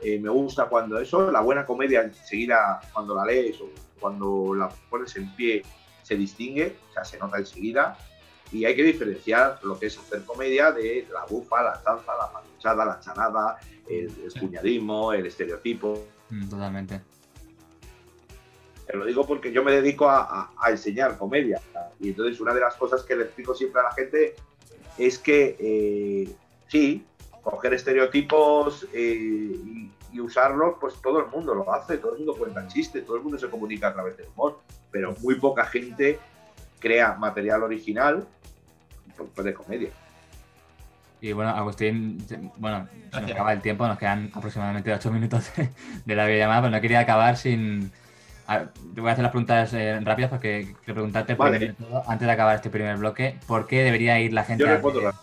eh, 0.00 0.18
me 0.18 0.28
gusta 0.28 0.66
cuando 0.66 0.98
eso, 0.98 1.30
la 1.30 1.40
buena 1.40 1.64
comedia 1.64 2.02
enseguida, 2.02 2.80
cuando 2.92 3.14
la 3.14 3.24
lees 3.24 3.60
o 3.60 3.70
cuando 4.00 4.52
la 4.54 4.68
pones 4.90 5.14
en 5.16 5.34
pie, 5.36 5.62
se 6.02 6.16
distingue, 6.16 6.76
o 6.90 6.92
sea, 6.92 7.04
se 7.04 7.18
nota 7.18 7.38
enseguida. 7.38 7.96
Y 8.52 8.64
hay 8.66 8.76
que 8.76 8.82
diferenciar 8.82 9.58
lo 9.62 9.78
que 9.78 9.86
es 9.86 9.98
hacer 9.98 10.22
comedia 10.24 10.70
de 10.72 11.06
la 11.12 11.24
bufa, 11.24 11.62
la 11.62 11.80
danza, 11.84 12.12
la 12.16 12.30
paluchada, 12.30 12.84
la 12.84 13.00
chanada, 13.00 13.58
el, 13.88 14.10
el 14.24 14.32
cuñadismo, 14.40 15.12
el 15.14 15.26
estereotipo. 15.26 16.04
Mm, 16.30 16.48
Totalmente. 16.48 17.00
Te 18.86 18.96
lo 18.96 19.04
digo 19.06 19.26
porque 19.26 19.52
yo 19.52 19.62
me 19.64 19.72
dedico 19.72 20.08
a, 20.08 20.20
a- 20.22 20.50
a 20.60 20.70
enseñar 20.70 21.16
comedia. 21.16 21.60
Y 22.00 22.08
entonces 22.10 22.40
una 22.40 22.52
de 22.52 22.60
las 22.60 22.74
cosas 22.76 23.02
que 23.04 23.16
le 23.16 23.24
explico 23.24 23.54
siempre 23.54 23.80
a 23.80 23.84
la 23.84 23.92
gente 23.92 24.34
es 24.98 25.18
que 25.18 25.56
eh, 25.58 26.28
sí, 26.68 27.06
coger 27.42 27.72
estereotipos 27.74 28.86
eh, 28.92 29.14
y, 29.14 29.90
y 30.12 30.20
usarlos, 30.20 30.74
pues 30.80 30.94
todo 31.00 31.20
el 31.20 31.26
mundo 31.28 31.54
lo 31.54 31.72
hace, 31.72 31.96
todo 31.98 32.12
el 32.12 32.18
mundo 32.18 32.34
cuenta 32.36 32.66
chistes, 32.68 33.06
todo 33.06 33.16
el 33.16 33.22
mundo 33.22 33.38
se 33.38 33.48
comunica 33.48 33.88
a 33.88 33.94
través 33.94 34.16
del 34.18 34.26
humor, 34.34 34.58
pero 34.90 35.14
muy 35.20 35.36
poca 35.36 35.64
gente 35.64 36.18
crea 36.80 37.14
material 37.14 37.62
original 37.62 38.26
pues, 39.16 39.44
de 39.44 39.54
comedia. 39.54 39.90
Y 41.20 41.32
bueno, 41.32 41.50
Agustín, 41.50 42.18
bueno, 42.56 42.88
se 43.12 43.20
nos 43.20 43.30
acaba 43.30 43.52
el 43.52 43.60
tiempo, 43.60 43.86
nos 43.86 43.96
quedan 43.98 44.30
aproximadamente 44.34 44.92
8 44.92 45.12
minutos 45.12 45.52
de, 45.56 45.68
de 46.04 46.16
la 46.16 46.26
videollamada, 46.26 46.62
pero 46.62 46.70
no 46.72 46.80
quería 46.80 46.98
acabar 47.00 47.36
sin... 47.36 47.92
a 48.48 48.58
ver, 48.58 48.68
te 48.94 49.00
voy 49.00 49.08
a 49.08 49.12
hacer 49.12 49.22
las 49.22 49.30
preguntas 49.30 49.72
eh, 49.72 50.00
rápidas 50.00 50.30
porque 50.30 50.74
quiero 50.84 50.94
preguntarte, 50.94 51.36
Vale. 51.36 51.58
primero 51.58 51.76
todo, 51.78 52.02
antes 52.10 52.26
de 52.26 52.32
acabar 52.32 52.56
este 52.56 52.70
primer 52.70 52.96
bloque, 52.96 53.38
¿por 53.46 53.68
qué 53.68 53.84
debería 53.84 54.18
ir 54.18 54.32
la 54.32 54.42
gente 54.42 54.64
Yo 54.64 54.70
a 54.70 54.78
ver, 54.78 55.14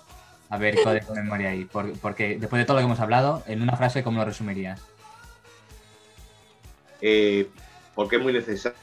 a 0.49 0.57
ver 0.57 0.81
Código 0.81 1.13
de 1.13 1.21
Memoria 1.21 1.49
ahí? 1.49 1.65
Por- 1.65 1.91
porque 1.99 2.37
después 2.39 2.61
de 2.61 2.65
todo 2.65 2.77
lo 2.77 2.81
que 2.81 2.85
hemos 2.85 2.99
hablado, 3.01 3.43
en 3.45 3.61
una 3.61 3.75
frase, 3.75 4.01
¿cómo 4.01 4.19
lo 4.19 4.25
resumirías? 4.25 4.81
eh, 7.01 7.47
porque 7.95 8.17
es 8.17 8.21
muy 8.21 8.33
necesaria 8.33 8.75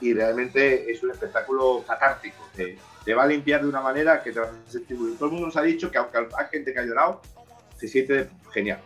y 0.00 0.12
realmente 0.12 0.90
es 0.90 1.02
un 1.02 1.10
espectáculo 1.10 1.84
catártico. 1.86 2.36
Te, 2.54 2.76
te 3.08 3.14
va 3.14 3.22
a 3.22 3.26
limpiar 3.26 3.62
de 3.62 3.68
una 3.70 3.80
manera 3.80 4.22
que 4.22 4.32
te 4.32 4.38
vas 4.38 4.50
a 4.50 4.70
sentir 4.70 4.98
muy 4.98 5.06
bien. 5.06 5.16
Todo 5.18 5.28
el 5.30 5.32
mundo 5.32 5.46
nos 5.46 5.56
ha 5.56 5.62
dicho 5.62 5.90
que 5.90 5.96
aunque 5.96 6.18
hay 6.18 6.46
gente 6.50 6.74
que 6.74 6.78
ha 6.78 6.82
llorado, 6.84 7.22
se 7.74 7.88
siente 7.88 8.28
genial. 8.52 8.80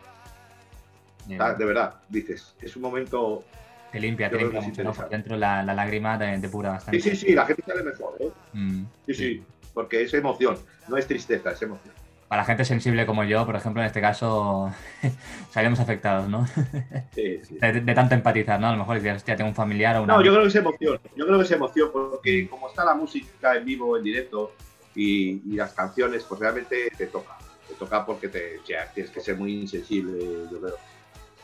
Ah, 1.40 1.54
De 1.54 1.64
verdad, 1.64 1.96
dices, 2.08 2.54
es 2.62 2.76
un 2.76 2.82
momento... 2.82 3.42
te 3.90 3.98
limpia, 3.98 4.30
te 4.30 4.36
limpia 4.36 4.60
mucho, 4.60 4.84
¿no? 4.84 4.90
Por 4.92 5.06
interesante. 5.06 5.16
dentro 5.16 5.36
la, 5.36 5.64
la 5.64 5.74
lágrima 5.74 6.16
te, 6.20 6.38
te 6.38 6.48
pura 6.48 6.70
bastante. 6.70 7.00
Sí, 7.00 7.10
sí, 7.10 7.16
sí, 7.16 7.32
la 7.34 7.46
gente 7.46 7.64
sale 7.66 7.82
mejor, 7.82 8.14
¿eh? 8.20 8.30
Mm, 8.52 8.84
Sí, 9.06 9.14
sí, 9.14 9.42
porque 9.74 10.02
es 10.02 10.14
emoción, 10.14 10.56
no 10.86 10.96
es 10.96 11.08
tristeza, 11.08 11.50
es 11.50 11.60
emoción. 11.62 11.92
Para 12.32 12.46
gente 12.46 12.64
sensible 12.64 13.04
como 13.04 13.24
yo, 13.24 13.44
por 13.44 13.56
ejemplo, 13.56 13.82
en 13.82 13.88
este 13.88 14.00
caso, 14.00 14.72
salimos 15.50 15.80
afectados, 15.80 16.30
¿no? 16.30 16.46
Sí, 17.14 17.38
sí. 17.44 17.58
De, 17.60 17.82
de 17.82 17.94
tanto 17.94 18.14
empatizar, 18.14 18.58
¿no? 18.58 18.68
A 18.68 18.72
lo 18.72 18.78
mejor 18.78 18.96
dices, 18.96 19.16
hostia, 19.16 19.36
tengo 19.36 19.50
un 19.50 19.54
familiar 19.54 19.96
o 19.96 20.04
una... 20.04 20.14
No, 20.14 20.22
yo 20.24 20.30
creo 20.30 20.44
que 20.44 20.48
es 20.48 20.54
emoción. 20.54 20.98
Yo 21.14 21.26
creo 21.26 21.36
que 21.36 21.44
es 21.44 21.50
emoción 21.50 21.90
porque 21.92 22.48
como 22.48 22.70
está 22.70 22.86
la 22.86 22.94
música 22.94 23.54
en 23.54 23.66
vivo, 23.66 23.98
en 23.98 24.04
directo 24.04 24.54
y, 24.94 25.42
y 25.44 25.56
las 25.56 25.74
canciones, 25.74 26.24
pues 26.24 26.40
realmente 26.40 26.90
te 26.96 27.06
toca. 27.08 27.36
Te 27.68 27.74
toca 27.74 28.06
porque 28.06 28.28
te, 28.28 28.60
o 28.60 28.64
sea, 28.64 28.90
tienes 28.90 29.12
que 29.12 29.20
ser 29.20 29.36
muy 29.36 29.52
insensible, 29.52 30.48
yo 30.50 30.58
creo. 30.58 30.76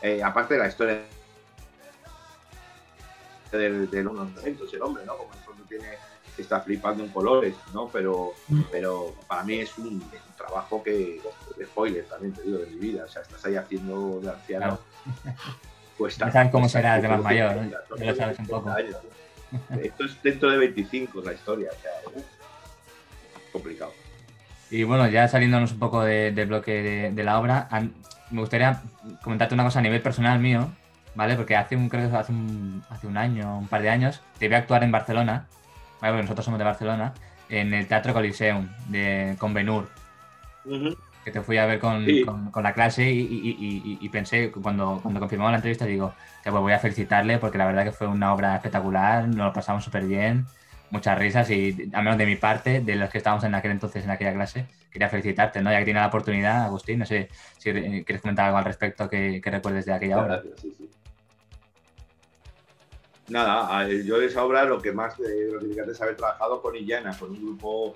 Eh, 0.01 0.23
aparte 0.23 0.55
de 0.55 0.59
la 0.59 0.69
historia 0.69 1.01
del, 3.51 3.91
del 3.91 4.05
momentos, 4.05 4.73
el 4.73 4.81
hombre, 4.81 5.05
¿no? 5.05 5.17
Como 5.17 5.29
pronto 5.45 5.63
tiene, 5.69 5.85
está 6.41 6.61
flipando 6.61 7.03
en 7.03 7.09
colores, 7.09 7.55
¿no? 7.73 7.87
Pero, 7.89 8.33
pero 8.71 9.13
para 9.27 9.43
mí 9.43 9.55
es 9.59 9.77
un, 9.77 9.97
es 10.13 10.21
un 10.27 10.35
trabajo 10.37 10.81
que, 10.83 11.19
spoiler 11.65 12.05
también 12.05 12.33
te 12.33 12.41
digo, 12.43 12.57
de 12.59 12.65
mi 12.67 12.75
vida. 12.77 13.03
O 13.05 13.07
sea, 13.07 13.21
estás 13.21 13.43
ahí 13.45 13.55
haciendo 13.55 14.19
de 14.21 14.29
anciano. 14.29 14.79
Cuesta. 15.97 16.27
Ya 16.27 16.31
sabes 16.31 16.51
cómo 16.51 16.69
serás 16.69 17.01
de 17.01 17.07
más 17.09 17.21
mayor, 17.21 17.55
¿no? 17.57 17.61
cuesta, 17.69 18.05
Ya 18.05 18.11
lo 18.11 18.15
sabes 18.17 18.39
un 18.39 18.47
poco. 18.47 18.73
30 18.73 18.97
años. 18.99 19.83
Esto 19.83 20.05
es 20.05 20.21
dentro 20.23 20.49
de 20.51 20.57
25 20.59 21.21
la 21.21 21.33
historia, 21.33 21.69
o 21.75 21.81
sea, 21.81 21.91
uf, 22.15 22.23
complicado. 23.51 23.91
Y 24.71 24.83
bueno, 24.83 25.07
ya 25.07 25.27
saliéndonos 25.27 25.71
un 25.71 25.79
poco 25.79 26.01
de- 26.03 26.31
del 26.31 26.47
bloque 26.47 26.83
de, 26.83 27.11
de 27.11 27.23
la 27.23 27.39
obra, 27.39 27.67
an- 27.71 27.93
me 28.29 28.41
gustaría 28.41 28.81
comentarte 29.23 29.55
una 29.55 29.63
cosa 29.63 29.79
a 29.79 29.81
nivel 29.81 30.01
personal 30.03 30.39
mío, 30.39 30.69
¿vale? 31.15 31.35
Porque 31.35 31.55
hace 31.55 31.75
un, 31.75 31.89
creo 31.89 32.09
que 32.09 32.15
hace 32.15 32.31
un, 32.31 32.83
hace 32.89 33.07
un 33.07 33.17
año, 33.17 33.57
un 33.57 33.67
par 33.67 33.81
de 33.81 33.89
años, 33.89 34.21
te 34.37 34.47
vi 34.47 34.53
actuar 34.53 34.83
en 34.83 34.91
Barcelona, 34.91 35.47
Porque 35.99 36.21
nosotros 36.21 36.45
somos 36.45 36.57
de 36.57 36.63
Barcelona, 36.65 37.13
en 37.49 37.73
el 37.73 37.87
Teatro 37.87 38.13
Coliseum, 38.13 38.67
de, 38.87 39.35
con 39.37 39.53
Benur, 39.53 39.87
que 41.25 41.31
te 41.31 41.41
fui 41.41 41.57
a 41.57 41.65
ver 41.65 41.79
con, 41.79 42.05
Sí. 42.05 42.23
con- 42.23 42.51
con 42.51 42.63
la 42.63 42.73
clase 42.73 43.09
y, 43.11 43.19
y- 43.19 43.49
y- 43.49 43.81
y- 43.93 43.97
y 44.01 44.09
pensé, 44.09 44.51
cuando, 44.51 44.99
cuando 45.01 45.19
confirmamos 45.19 45.51
la 45.51 45.57
entrevista, 45.57 45.85
digo, 45.85 46.13
que 46.43 46.51
pues 46.51 46.61
voy 46.61 46.73
a 46.73 46.79
felicitarle 46.79 47.37
porque 47.37 47.57
la 47.57 47.65
verdad 47.65 47.83
que 47.83 47.91
fue 47.91 48.07
una 48.07 48.33
obra 48.33 48.55
espectacular, 48.55 49.27
nos 49.27 49.47
lo 49.47 49.53
pasamos 49.53 49.83
súper 49.83 50.05
bien, 50.05 50.45
muchas 50.91 51.17
risas 51.19 51.49
y 51.49 51.89
al 51.93 52.03
menos 52.03 52.17
de 52.17 52.25
mi 52.25 52.35
parte, 52.35 52.81
de 52.81 52.95
los 52.95 53.09
que 53.09 53.17
estábamos 53.17 53.43
en 53.43 53.53
aquel 53.53 53.71
entonces 53.71 54.03
en 54.05 54.09
aquella 54.11 54.33
clase, 54.33 54.65
quería 54.91 55.09
felicitarte, 55.09 55.61
¿no? 55.61 55.71
Ya 55.71 55.79
que 55.79 55.85
tiene 55.85 55.99
la 55.99 56.07
oportunidad, 56.07 56.63
Agustín, 56.65 56.99
no 56.99 57.05
sé 57.05 57.29
si 57.57 57.69
eh, 57.69 58.03
quieres 58.05 58.21
comentar 58.21 58.45
algo 58.45 58.57
al 58.57 58.65
respecto 58.65 59.07
que, 59.09 59.39
que 59.43 59.51
recuerdes 59.51 59.85
de 59.85 59.93
aquella 59.93 60.19
obra. 60.19 60.35
Gracias, 60.37 60.61
sí, 60.61 60.73
sí. 60.77 60.88
Nada, 63.29 63.87
yo 63.87 64.19
de 64.19 64.25
esa 64.25 64.43
obra 64.43 64.63
lo 64.63 64.81
que 64.81 64.91
más 64.91 65.19
eh, 65.19 65.49
lo 65.51 65.59
que 65.59 65.67
me 65.67 65.91
es 65.91 66.01
haber 66.01 66.17
trabajado 66.17 66.61
con 66.61 66.75
Illana, 66.75 67.17
con 67.17 67.31
un 67.31 67.41
grupo 67.41 67.95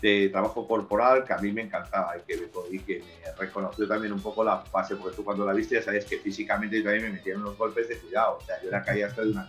de 0.00 0.28
trabajo 0.28 0.66
corporal 0.66 1.24
que 1.24 1.32
a 1.32 1.38
mí 1.38 1.52
me 1.52 1.62
encantaba 1.62 2.16
y 2.18 2.20
que, 2.22 2.50
y 2.70 2.78
que 2.80 2.98
me 2.98 3.32
reconoció 3.38 3.88
también 3.88 4.12
un 4.12 4.20
poco 4.20 4.44
la 4.44 4.58
fase, 4.58 4.96
porque 4.96 5.16
tú 5.16 5.24
cuando 5.24 5.46
la 5.46 5.52
viste 5.52 5.76
ya 5.76 5.82
sabes 5.82 6.04
que 6.04 6.18
físicamente 6.18 6.76
yo 6.78 6.84
también 6.84 7.04
me 7.04 7.12
metieron 7.12 7.42
unos 7.42 7.56
golpes 7.56 7.88
de 7.88 7.96
cuidado, 7.98 8.38
o 8.40 8.44
sea, 8.44 8.60
yo 8.60 8.68
era 8.68 8.82
caía 8.82 9.06
hasta 9.06 9.22
de 9.22 9.30
una. 9.30 9.48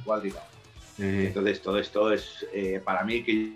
Sí, 0.96 1.28
Entonces 1.28 1.62
todo 1.62 1.78
esto 1.78 2.12
es 2.12 2.46
eh, 2.54 2.82
para 2.84 3.04
mí 3.04 3.22
que 3.24 3.54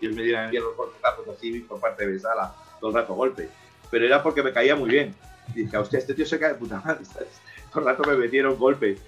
ellos 0.00 0.14
me 0.14 0.22
dieran 0.22 0.50
bien 0.50 0.62
los 0.62 0.76
golpetazos 0.76 1.26
así 1.28 1.60
por 1.60 1.80
parte 1.80 2.04
de 2.04 2.12
Besala, 2.12 2.54
todo 2.80 2.90
el 2.90 2.96
rato 2.96 3.14
golpe. 3.14 3.48
Pero 3.90 4.04
era 4.04 4.22
porque 4.22 4.42
me 4.42 4.52
caía 4.52 4.76
muy 4.76 4.90
bien. 4.90 5.14
Y 5.54 5.62
dije, 5.62 5.76
hostia, 5.76 5.98
este 5.98 6.12
tío 6.14 6.26
se 6.26 6.38
cae 6.38 6.52
de 6.52 6.58
puta 6.58 6.82
madre. 6.84 7.04
¿sabes? 7.04 7.40
Todo 7.72 7.80
el 7.80 7.86
rato 7.86 8.02
me 8.10 8.16
metieron 8.16 8.58
golpes. 8.58 9.00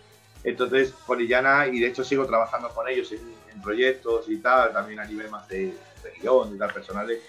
Entonces, 0.49 0.93
con 1.07 1.21
Illana, 1.21 1.67
y 1.67 1.81
de 1.81 1.89
hecho 1.89 2.05
sigo 2.05 2.27
trabajando 2.27 2.69
con 2.71 2.89
ellos 2.89 3.11
en, 3.13 3.21
en 3.53 3.61
proyectos 3.63 4.29
y 4.29 4.39
tal, 4.39 4.73
también 4.73 5.01
a 5.01 5.05
nivel 5.05 5.31
más 5.31 5.47
de, 5.49 5.67
de 5.67 6.13
guion 6.21 6.55
y 6.55 6.59
tal, 6.59 6.73
personales. 6.73 7.21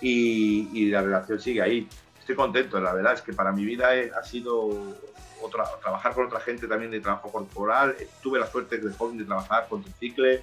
Y, 0.00 0.68
y 0.72 0.86
la 0.90 1.02
relación 1.02 1.40
sigue 1.40 1.62
ahí. 1.62 1.88
Estoy 2.20 2.36
contento, 2.36 2.78
la 2.80 2.92
verdad 2.92 3.14
es 3.14 3.22
que 3.22 3.32
para 3.32 3.52
mi 3.52 3.64
vida 3.64 3.94
he- 3.96 4.10
ha 4.12 4.22
sido 4.22 4.68
otra, 5.40 5.64
trabajar 5.80 6.14
con 6.14 6.26
otra 6.26 6.40
gente 6.40 6.66
también 6.68 6.90
de 6.90 7.00
trabajo 7.00 7.30
corporal. 7.32 7.96
Tuve 8.22 8.38
la 8.38 8.46
suerte 8.46 8.78
de 8.78 8.92
joven 8.92 9.18
de 9.18 9.24
trabajar 9.24 9.66
con 9.68 9.82
Tricicle, 9.82 10.42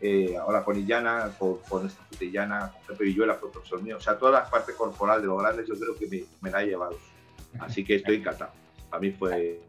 eh, 0.00 0.36
ahora 0.38 0.64
con 0.64 0.76
Illana, 0.78 1.30
con, 1.38 1.58
con 1.68 1.86
esta 1.86 2.02
Illana, 2.24 2.72
con 2.72 2.82
Pepe 2.88 3.04
Villuela, 3.04 3.34
fue 3.34 3.52
profesor 3.52 3.82
mío. 3.82 3.96
O 3.98 4.00
sea, 4.00 4.18
toda 4.18 4.32
la 4.32 4.50
parte 4.50 4.72
corporal 4.74 5.20
de 5.20 5.26
lo 5.28 5.36
grande 5.36 5.64
yo 5.68 5.74
creo 5.78 5.94
que 5.96 6.06
me, 6.08 6.24
me 6.40 6.50
la 6.50 6.62
he 6.62 6.66
llevado. 6.66 6.98
Así 7.60 7.84
que 7.84 7.96
estoy 7.96 8.16
encantado. 8.16 8.50
Para 8.90 9.00
mí 9.00 9.12
fue... 9.12 9.60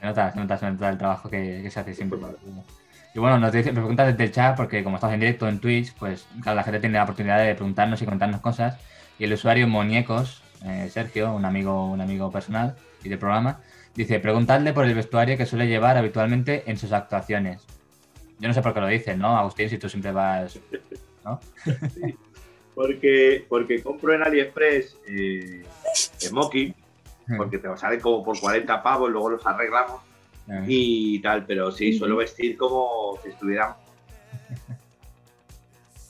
Se 0.00 0.06
nota, 0.06 0.32
se 0.32 0.38
nota, 0.38 0.58
se 0.58 0.66
el 0.66 0.76
trabajo 0.76 1.28
que, 1.28 1.68
se 1.70 1.80
hace 1.80 1.94
siempre. 1.94 2.18
Y 3.14 3.18
bueno, 3.18 3.38
nos 3.38 3.52
dice, 3.52 3.72
me 3.72 3.80
preguntas 3.80 4.06
desde 4.06 4.24
el 4.24 4.32
chat, 4.32 4.56
porque 4.56 4.84
como 4.84 4.96
estamos 4.96 5.14
en 5.14 5.20
directo 5.20 5.48
en 5.48 5.58
Twitch, 5.58 5.94
pues 5.94 6.26
claro, 6.42 6.56
la 6.56 6.62
gente 6.62 6.80
tiene 6.80 6.96
la 6.98 7.04
oportunidad 7.04 7.44
de 7.44 7.54
preguntarnos 7.54 8.00
y 8.02 8.06
contarnos 8.06 8.40
cosas. 8.40 8.78
Y 9.18 9.24
el 9.24 9.32
usuario 9.32 9.66
Muñecos, 9.66 10.42
eh, 10.64 10.88
Sergio, 10.90 11.32
un 11.34 11.44
amigo, 11.44 11.86
un 11.86 12.00
amigo 12.00 12.30
personal 12.30 12.76
y 13.02 13.08
del 13.08 13.18
programa, 13.18 13.60
dice, 13.94 14.20
preguntadle 14.20 14.72
por 14.72 14.84
el 14.84 14.94
vestuario 14.94 15.36
que 15.36 15.46
suele 15.46 15.66
llevar 15.66 15.96
habitualmente 15.96 16.62
en 16.66 16.76
sus 16.78 16.92
actuaciones. 16.92 17.66
Yo 18.38 18.46
no 18.46 18.54
sé 18.54 18.62
por 18.62 18.72
qué 18.72 18.80
lo 18.80 18.86
dicen, 18.86 19.18
¿no, 19.18 19.36
Agustín? 19.36 19.68
Si 19.68 19.78
tú 19.78 19.88
siempre 19.88 20.12
vas... 20.12 20.58
Porque, 22.74 23.44
porque 23.48 23.82
compro 23.82 24.14
en 24.14 24.22
AliExpress 24.22 24.96
eh, 25.08 25.64
smoking 26.20 26.72
porque 27.36 27.58
te 27.58 27.76
salen 27.76 28.00
como 28.00 28.24
por 28.24 28.38
40 28.38 28.82
pavos, 28.82 29.10
luego 29.10 29.30
los 29.30 29.46
arreglamos 29.46 30.00
y 30.66 31.20
tal, 31.20 31.44
pero 31.44 31.70
sí, 31.70 31.92
suelo 31.92 32.16
vestir 32.16 32.56
como 32.56 33.18
si 33.22 33.28
estuvieran. 33.28 33.74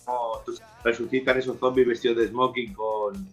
como 0.05 0.43
resucitan 0.85 1.39
esos 1.39 1.59
zombies 1.59 1.89
vestidos 1.89 2.19
de 2.19 2.29
smoking 2.29 2.73
con, 2.73 3.29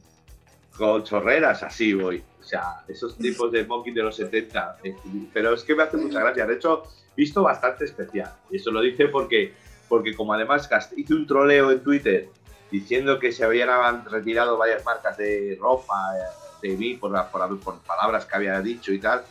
con 0.77 1.03
chorreras, 1.03 1.63
así 1.63 1.93
voy. 1.93 2.23
O 2.39 2.43
sea, 2.43 2.83
esos 2.87 3.17
tipos 3.17 3.51
de 3.51 3.63
smoking 3.63 3.93
de 3.93 4.03
los 4.03 4.15
70. 4.15 4.77
eh, 4.83 4.95
Pero 5.33 5.53
es 5.53 5.63
que 5.63 5.75
me 5.75 5.83
hace 5.83 5.97
mucha 5.97 6.19
gracia. 6.19 6.45
De 6.45 6.55
hecho, 6.55 6.83
visto 7.15 7.43
bastante 7.43 7.85
especial. 7.85 8.31
Y 8.51 8.57
eso 8.57 8.71
lo 8.71 8.81
dice 8.81 9.07
porque, 9.07 9.53
porque 9.87 10.15
como 10.15 10.33
además 10.33 10.69
hice 10.95 11.13
un 11.13 11.25
troleo 11.25 11.71
en 11.71 11.81
Twitter 11.81 12.29
diciendo 12.71 13.19
que 13.19 13.31
se 13.31 13.45
habían 13.45 14.03
retirado 14.05 14.57
varias 14.57 14.83
marcas 14.83 15.17
de 15.17 15.57
ropa 15.59 16.13
de 16.69 16.77
mí 16.77 16.95
por, 16.95 17.11
la- 17.11 17.29
por, 17.29 17.59
por 17.59 17.79
palabras 17.79 18.25
que 18.25 18.35
había 18.35 18.59
dicho 18.61 18.91
y 18.91 18.99
tal, 18.99 19.23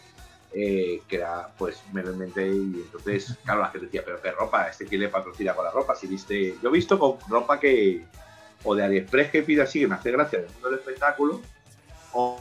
eh, 0.52 1.02
que 1.08 1.16
era, 1.16 1.48
pues 1.58 1.82
me 1.92 2.02
lo 2.02 2.12
inventé 2.12 2.46
y 2.46 2.82
entonces, 2.84 3.36
claro, 3.44 3.60
la 3.62 3.68
gente 3.70 3.86
decía, 3.86 4.02
pero 4.04 4.20
qué 4.22 4.30
ropa, 4.30 4.68
este 4.68 4.86
quién 4.86 5.00
le 5.00 5.08
patrocina 5.08 5.54
con 5.54 5.64
la 5.64 5.70
ropa, 5.72 5.94
si 5.96 6.06
viste, 6.06 6.56
yo 6.62 6.68
he 6.68 6.72
visto 6.72 6.98
con 6.98 7.18
ropa 7.28 7.58
que, 7.58 8.04
o 8.62 8.74
de 8.74 8.84
AliExpress 8.84 9.30
que 9.30 9.42
pide 9.42 9.62
así, 9.62 9.80
que 9.80 9.88
me 9.88 9.96
hace 9.96 10.12
gracia 10.12 10.38
del 10.40 10.50
mundo 10.52 10.70
del 10.70 10.78
espectáculo, 10.78 11.40
o, 12.12 12.40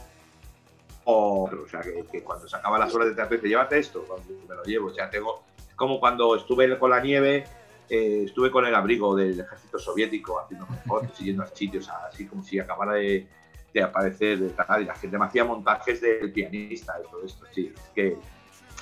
o, 1.06 1.44
o 1.46 1.68
sea, 1.70 1.82
que, 1.82 2.06
que 2.12 2.22
cuando 2.24 2.48
se 2.48 2.56
acaban 2.56 2.80
las 2.80 2.94
horas 2.94 3.16
de 3.16 3.24
dice, 3.36 3.48
llévate 3.48 3.80
esto, 3.80 4.04
cuando 4.08 4.28
me 4.48 4.56
lo 4.56 4.64
llevo, 4.64 4.88
o 4.90 4.94
sea, 4.94 5.10
tengo, 5.10 5.44
es 5.68 5.76
como 5.76 6.00
cuando 6.00 6.36
estuve 6.36 6.78
con 6.78 6.92
la 6.92 7.00
nieve, 7.00 7.46
eh, 7.90 8.24
estuve 8.26 8.52
con 8.52 8.66
el 8.66 8.74
abrigo 8.76 9.16
del 9.16 9.40
ejército 9.40 9.78
soviético 9.80 10.40
haciendo 10.40 10.66
fotos 10.88 11.18
yendo 11.20 11.44
a 11.44 11.48
sitios 11.48 11.90
así 11.90 12.26
como 12.26 12.44
si 12.44 12.58
acabara 12.60 12.94
de, 12.94 13.28
de 13.74 13.84
aparecer 13.84 14.40
de 14.40 14.54
y 14.82 14.86
la 14.86 14.96
gente 14.96 15.18
me 15.18 15.26
hacía 15.26 15.44
montajes 15.44 16.00
del 16.02 16.32
pianista 16.32 16.94
y 17.00 17.10
todo 17.10 17.26
esto, 17.26 17.46
sí, 17.52 17.74
es 17.76 17.90
que 17.96 18.18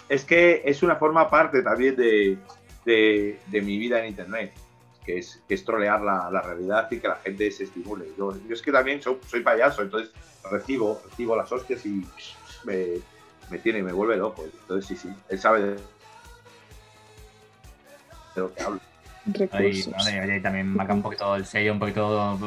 es, 0.10 0.25
que 0.25 0.62
es 0.65 0.84
una 0.84 0.97
forma 0.97 1.30
parte 1.30 1.63
también 1.63 1.95
de, 1.95 2.38
de, 2.86 3.62
mi 3.62 3.77
vida 3.77 3.99
en 3.99 4.10
internet, 4.10 4.51
que 5.06 5.19
es, 5.19 5.41
que 5.47 5.54
es 5.54 5.63
trolear 5.63 6.01
la, 6.01 6.41
realidad 6.41 6.89
y 6.91 6.99
que 6.99 7.08
la 7.08 7.15
gente 7.15 7.49
se 7.51 7.63
estimule. 7.63 8.08
Yo, 8.17 8.34
es 8.49 8.62
que 8.62 8.71
también 8.73 9.01
soy, 9.01 9.17
soy 9.25 9.41
payaso, 9.41 9.82
entonces 9.82 10.12
recibo, 10.49 11.01
recibo 11.10 11.36
las 11.36 11.49
hostias 11.51 11.86
y 11.86 12.06
me, 12.65 12.95
me 13.49 13.60
tiene, 13.60 13.82
me 13.84 13.93
vuelve 13.93 14.17
loco. 14.17 14.43
Entonces 14.43 14.86
sí, 14.86 14.97
sí, 14.97 15.15
él 15.30 15.39
sabe 15.39 15.62
de 15.62 15.77
lo 18.36 18.54
que 18.54 18.63
hablo. 18.63 18.90
Ahí, 19.27 19.34
Recursos. 19.34 19.93
y, 20.13 20.19
oye, 20.19 20.38
y 20.38 20.41
también 20.41 20.67
marca 20.67 20.93
un 20.93 21.01
poquito 21.03 21.36
el 21.36 21.45
sello, 21.45 21.73
un 21.73 21.79
poquito 21.79 22.39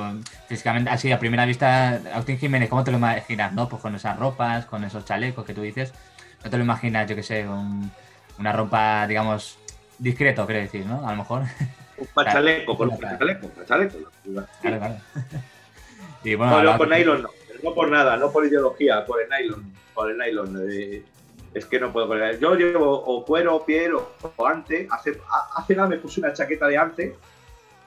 físicamente. 0.48 0.90
Así, 0.90 1.12
a 1.12 1.18
primera 1.18 1.44
vista, 1.46 2.00
Agustín 2.12 2.38
Jiménez, 2.38 2.68
¿cómo 2.68 2.82
te 2.82 2.90
lo 2.90 2.96
imaginas, 2.98 3.52
no? 3.52 3.68
Pues 3.68 3.80
con 3.80 3.94
esas 3.94 4.18
ropas, 4.18 4.64
con 4.66 4.82
esos 4.84 5.04
chalecos 5.04 5.44
que 5.44 5.54
tú 5.54 5.62
dices. 5.62 5.92
No 6.44 6.50
te 6.50 6.56
lo 6.58 6.64
imaginas, 6.64 7.08
yo 7.08 7.14
qué 7.16 7.22
sé, 7.22 7.46
un- 7.48 7.90
una 8.38 8.52
ropa, 8.52 9.06
digamos, 9.06 9.56
discreto, 9.98 10.44
quiero 10.46 10.60
decir, 10.62 10.84
¿no? 10.84 11.06
A 11.06 11.12
lo 11.12 11.18
mejor. 11.18 11.42
Un 11.96 12.08
pachaleco, 12.12 12.76
con 12.76 12.90
un 12.90 12.98
pachaleco, 12.98 13.46
un 13.46 13.52
pachaleco. 13.52 13.98
Claro, 14.60 14.78
claro. 14.78 14.96
Y 16.24 16.34
bueno, 16.34 16.62
No, 16.62 16.72
no, 16.72 16.78
con 16.78 16.88
nylon 16.90 17.22
no. 17.22 17.28
No 17.62 17.72
por 17.74 17.88
nada, 17.88 18.16
no 18.16 18.32
por 18.32 18.44
ideología, 18.46 19.06
por 19.06 19.20
el 19.22 19.28
nylon. 19.28 19.72
Por 19.94 20.10
el 20.10 20.18
nylon. 20.18 20.66
eh, 20.70 21.04
es 21.54 21.64
que 21.66 21.78
no 21.78 21.92
puedo 21.92 22.12
el 22.14 22.38
Yo 22.40 22.54
llevo 22.56 22.92
o 22.92 23.24
cuero, 23.24 23.64
piel 23.64 23.94
o, 23.94 24.12
o 24.36 24.46
ante. 24.46 24.88
Hace, 24.90 25.20
hace 25.54 25.76
nada 25.76 25.88
me 25.88 25.98
puse 25.98 26.20
una 26.20 26.32
chaqueta 26.32 26.66
de 26.66 26.76
ante. 26.76 27.16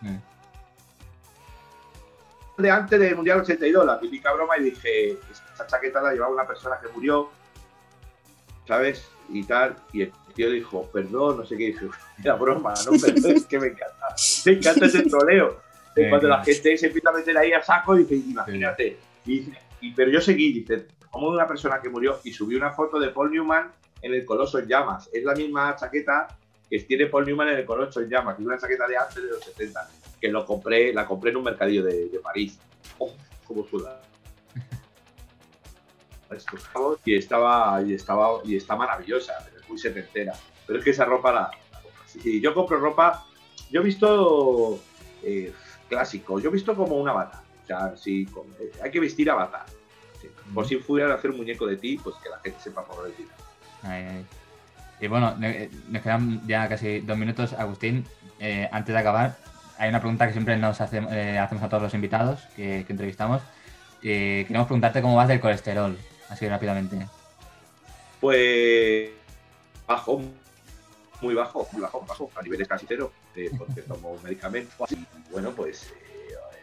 Mm. 0.02 0.18
De 2.62 2.72
ante 2.72 2.98
del 2.98 3.16
Mundial 3.16 3.42
82, 3.42 3.86
la 3.86 4.00
típica 4.00 4.34
broma, 4.34 4.58
y 4.58 4.64
dije, 4.64 5.12
esta 5.12 5.68
chaqueta 5.68 6.02
la 6.02 6.14
llevaba 6.14 6.34
una 6.34 6.48
persona 6.48 6.80
que 6.82 6.88
murió, 6.88 7.30
¿sabes? 8.68 9.08
Y 9.30 9.44
tal. 9.44 9.76
Y 9.94 10.04
el 10.04 10.14
tío 10.34 10.50
dijo, 10.50 10.90
perdón, 10.92 11.38
no 11.38 11.46
sé 11.46 11.58
qué. 11.58 11.64
Y 11.66 11.72
dije, 11.74 11.88
era 12.24 12.36
broma, 12.36 12.74
no, 12.86 12.92
perdón, 13.02 13.32
es 13.36 13.46
que 13.46 13.60
me 13.60 13.68
encanta. 13.68 14.16
Me 14.46 14.52
encanta 14.54 14.86
ese 14.86 15.04
troleo. 15.04 15.62
Sí, 15.94 16.04
cuando 16.10 16.28
la 16.30 16.44
gente 16.44 16.78
se 16.78 16.88
empieza 16.88 17.10
a 17.10 17.14
meter 17.14 17.38
ahí 17.38 17.52
a 17.54 17.62
saco, 17.62 17.96
dice, 17.96 18.16
imagínate. 18.16 18.98
Y, 19.26 19.50
y- 19.82 19.92
pero 19.94 20.10
yo 20.10 20.22
seguí, 20.22 20.54
dice, 20.54 20.88
como 21.12 21.28
una 21.28 21.48
persona 21.48 21.82
que 21.82 21.90
murió 21.90 22.20
y 22.24 22.32
subí 22.32 22.56
una 22.56 22.72
foto 22.72 23.00
de 23.00 23.10
Paul 23.10 23.32
Newman 23.32 23.72
en 24.02 24.14
el 24.14 24.26
Coloso 24.26 24.60
en 24.60 24.68
Llamas. 24.68 25.10
Es 25.14 25.24
la 25.24 25.34
misma 25.34 25.76
chaqueta 25.76 26.28
que 26.70 26.80
tiene 26.80 27.08
Paul 27.08 27.26
Newman 27.26 27.50
en 27.50 27.58
el 27.60 27.66
Coloso 27.66 28.02
en 28.02 28.10
Llamas, 28.10 28.40
es 28.40 28.46
una 28.46 28.58
chaqueta 28.58 28.88
de 28.88 28.98
antes 28.98 29.24
de 29.24 29.30
los 29.30 29.44
70, 29.44 29.90
que 30.20 30.28
lo 30.30 30.46
compré, 30.46 30.94
la 30.94 31.06
compré 31.06 31.32
en 31.32 31.38
un 31.38 31.44
mercadillo 31.44 31.84
de, 31.84 32.10
de 32.10 32.20
París. 32.20 32.60
¡Oh, 32.98 33.14
cómo 33.46 33.66
suda! 33.66 34.02
Y 37.06 37.16
estaba, 37.16 37.82
y 37.82 37.94
estaba, 37.94 38.42
y 38.44 38.58
está 38.58 38.76
maravillosa, 38.76 39.34
pero 39.46 39.62
es 39.62 39.70
muy 39.70 39.78
setentera. 39.78 40.34
Pero 40.66 40.80
es 40.80 40.86
que 40.86 40.92
esa 40.92 41.06
ropa 41.06 41.32
la, 41.32 41.52
yo 42.24 42.54
compro 42.54 42.78
ropa, 42.78 43.26
yo 43.72 43.82
he 43.82 43.84
visto 43.84 44.80
eh, 45.24 45.54
clásico, 45.90 46.40
yo 46.40 46.50
he 46.50 46.54
visto 46.54 46.76
como 46.76 46.98
un 46.98 47.08
avatar. 47.08 47.44
O 47.64 47.68
sea, 47.68 47.98
sí, 47.98 48.28
eh, 48.60 48.72
hay 48.84 48.92
que 48.92 49.00
vestir 49.00 49.30
avatar. 49.30 49.66
Sí. 49.68 49.77
Por 50.54 50.68
si 50.68 50.78
fueran 50.78 51.12
a 51.12 51.16
hacer 51.16 51.32
un 51.32 51.38
muñeco 51.38 51.66
de 51.68 51.78
ti, 51.78 51.98
pues 52.02 52.16
que 52.24 52.30
la 52.30 52.40
gente 52.40 52.60
sepa 52.62 52.84
por. 52.86 53.06
Ahí, 53.84 54.04
ahí. 54.04 54.26
Y 55.00 55.08
bueno, 55.08 55.36
ne- 55.38 55.70
nos 55.90 56.02
quedan 56.02 56.46
ya 56.48 56.68
casi 56.68 57.00
dos 57.02 57.18
minutos. 57.18 57.54
Agustín, 57.54 58.06
eh, 58.40 58.68
antes 58.72 58.94
de 58.94 59.00
acabar, 59.00 59.38
hay 59.78 59.90
una 59.90 60.00
pregunta 60.00 60.26
que 60.26 60.34
siempre 60.34 60.58
nos 60.58 60.82
hace- 60.82 61.06
eh, 61.12 61.38
hacemos 61.38 61.64
a 61.64 61.70
todos 61.70 61.84
los 61.84 61.94
invitados 61.94 62.42
que, 62.56 62.84
que 62.86 62.94
entrevistamos. 62.94 63.42
Eh, 64.02 64.46
queremos 64.48 64.68
preguntarte 64.68 65.02
cómo 65.02 65.16
vas 65.16 65.28
del 65.28 65.40
colesterol, 65.40 65.98
así 66.30 66.48
rápidamente. 66.48 67.08
Pues 68.20 69.10
bajo, 69.86 70.22
muy 71.22 71.34
bajo, 71.36 71.68
muy 71.72 71.82
bajo, 71.82 72.04
bajo, 72.08 72.32
a 72.36 72.42
niveles 72.42 72.68
casi 72.68 72.86
cero, 72.88 73.12
eh, 73.36 73.52
porque 73.58 73.82
tomo 73.84 74.12
un 74.14 74.24
medicamento. 74.24 74.86
Y 74.90 75.06
bueno, 75.32 75.52
pues 75.52 75.92
eh, 75.92 76.07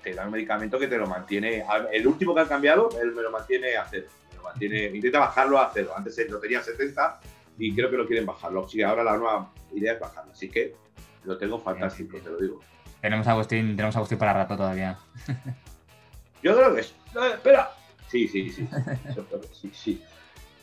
te 0.04 0.14
dan 0.14 0.26
un 0.26 0.32
medicamento 0.32 0.78
que 0.78 0.86
te 0.86 0.98
lo 0.98 1.06
mantiene. 1.06 1.64
El 1.90 2.06
último 2.06 2.34
que 2.34 2.42
han 2.42 2.48
cambiado, 2.48 2.90
él 3.00 3.12
me 3.12 3.22
lo 3.22 3.30
mantiene 3.30 3.76
a 3.76 3.86
cero. 3.90 4.06
Me 4.30 4.36
lo 4.36 4.42
mantiene, 4.42 4.84
intenta 4.94 5.18
bajarlo 5.18 5.58
a 5.58 5.70
cero. 5.72 5.92
Antes 5.96 6.30
lo 6.30 6.38
tenía 6.38 6.62
70 6.62 7.20
y 7.58 7.74
creo 7.74 7.90
que 7.90 7.96
lo 7.96 8.06
quieren 8.06 8.26
bajarlo. 8.26 8.68
Sí, 8.68 8.82
ahora 8.82 9.02
la 9.02 9.16
nueva 9.16 9.50
idea 9.72 9.94
es 9.94 10.00
bajarlo. 10.00 10.32
Así 10.32 10.50
que 10.50 10.76
lo 11.24 11.38
tengo 11.38 11.58
fantástico, 11.58 12.18
te 12.18 12.28
lo 12.28 12.36
digo. 12.36 12.60
Tenemos 13.00 13.26
a 13.26 13.32
Agustín, 13.32 13.76
tenemos 13.76 13.96
a 13.96 13.98
Agustín 13.98 14.18
para 14.18 14.34
rato 14.34 14.56
todavía. 14.56 14.98
Yo 16.42 16.54
creo 16.54 16.74
que 16.74 16.80
es. 16.82 16.94
no, 17.14 17.24
espera. 17.24 17.70
Sí, 18.08 18.28
sí, 18.28 18.50
sí. 18.50 18.68
Yo 19.16 19.24
creo 19.24 19.40
que 19.40 19.48
sí, 19.48 19.70
sí. 19.72 20.02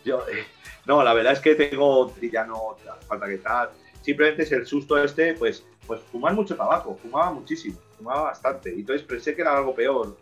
Yo, 0.06 0.20
eh, 0.30 0.46
no, 0.86 1.04
la 1.04 1.14
verdad 1.14 1.34
es 1.34 1.40
que 1.40 1.56
tengo. 1.56 2.16
Ya 2.22 2.46
no 2.46 2.78
falta 3.08 3.28
que 3.28 3.40
tal. 3.40 3.72
Simplemente 4.02 4.44
es 4.44 4.52
el 4.52 4.66
susto 4.66 4.98
este, 5.04 5.34
pues, 5.34 5.64
pues 5.88 6.02
fumar 6.12 6.34
mucho 6.34 6.56
tabaco. 6.56 6.96
Fumaba 7.02 7.32
muchísimo. 7.32 7.78
Fumaba 8.02 8.24
bastante. 8.24 8.74
Y 8.76 8.80
entonces 8.80 9.06
pensé 9.06 9.36
que 9.36 9.42
era 9.42 9.56
algo 9.56 9.76
peor. 9.76 10.18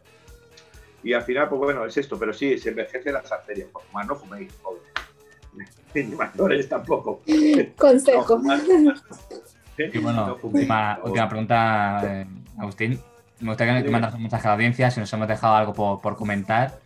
Y 1.01 1.13
al 1.13 1.21
final, 1.23 1.47
pues 1.47 1.59
bueno, 1.59 1.85
es 1.85 1.95
esto. 1.95 2.19
Pero 2.19 2.33
sí, 2.33 2.57
se 2.57 2.69
envejecen 2.69 3.13
las 3.13 3.31
arterias. 3.31 3.69
Por 3.69 3.83
fumar, 3.83 4.05
no 4.05 4.15
fuméis, 4.15 4.53
joder. 4.61 4.81
Ni 5.95 6.15
mayores 6.15 6.67
tampoco. 6.67 7.21
No, 7.25 7.35
Consejo. 7.77 8.37
fumar. 8.37 8.59
Y 9.77 9.97
bueno, 9.99 10.27
No 10.27 10.35
fuméis, 10.35 10.63
última, 10.63 10.99
última 11.03 11.29
pregunta, 11.29 12.01
eh, 12.03 12.27
Agustín. 12.57 12.99
Me 13.39 13.47
gustaría 13.51 13.81
que 13.81 13.89
mandas 13.89 14.13
un 14.13 14.23
mensaje 14.23 14.45
a 14.45 14.49
la 14.49 14.53
audiencia, 14.55 14.91
si 14.91 14.99
nos 14.99 15.13
hemos 15.13 15.27
dejado 15.29 15.55
algo 15.55 15.73
por, 15.73 16.01
por 16.01 16.17
comentar. 16.17 16.77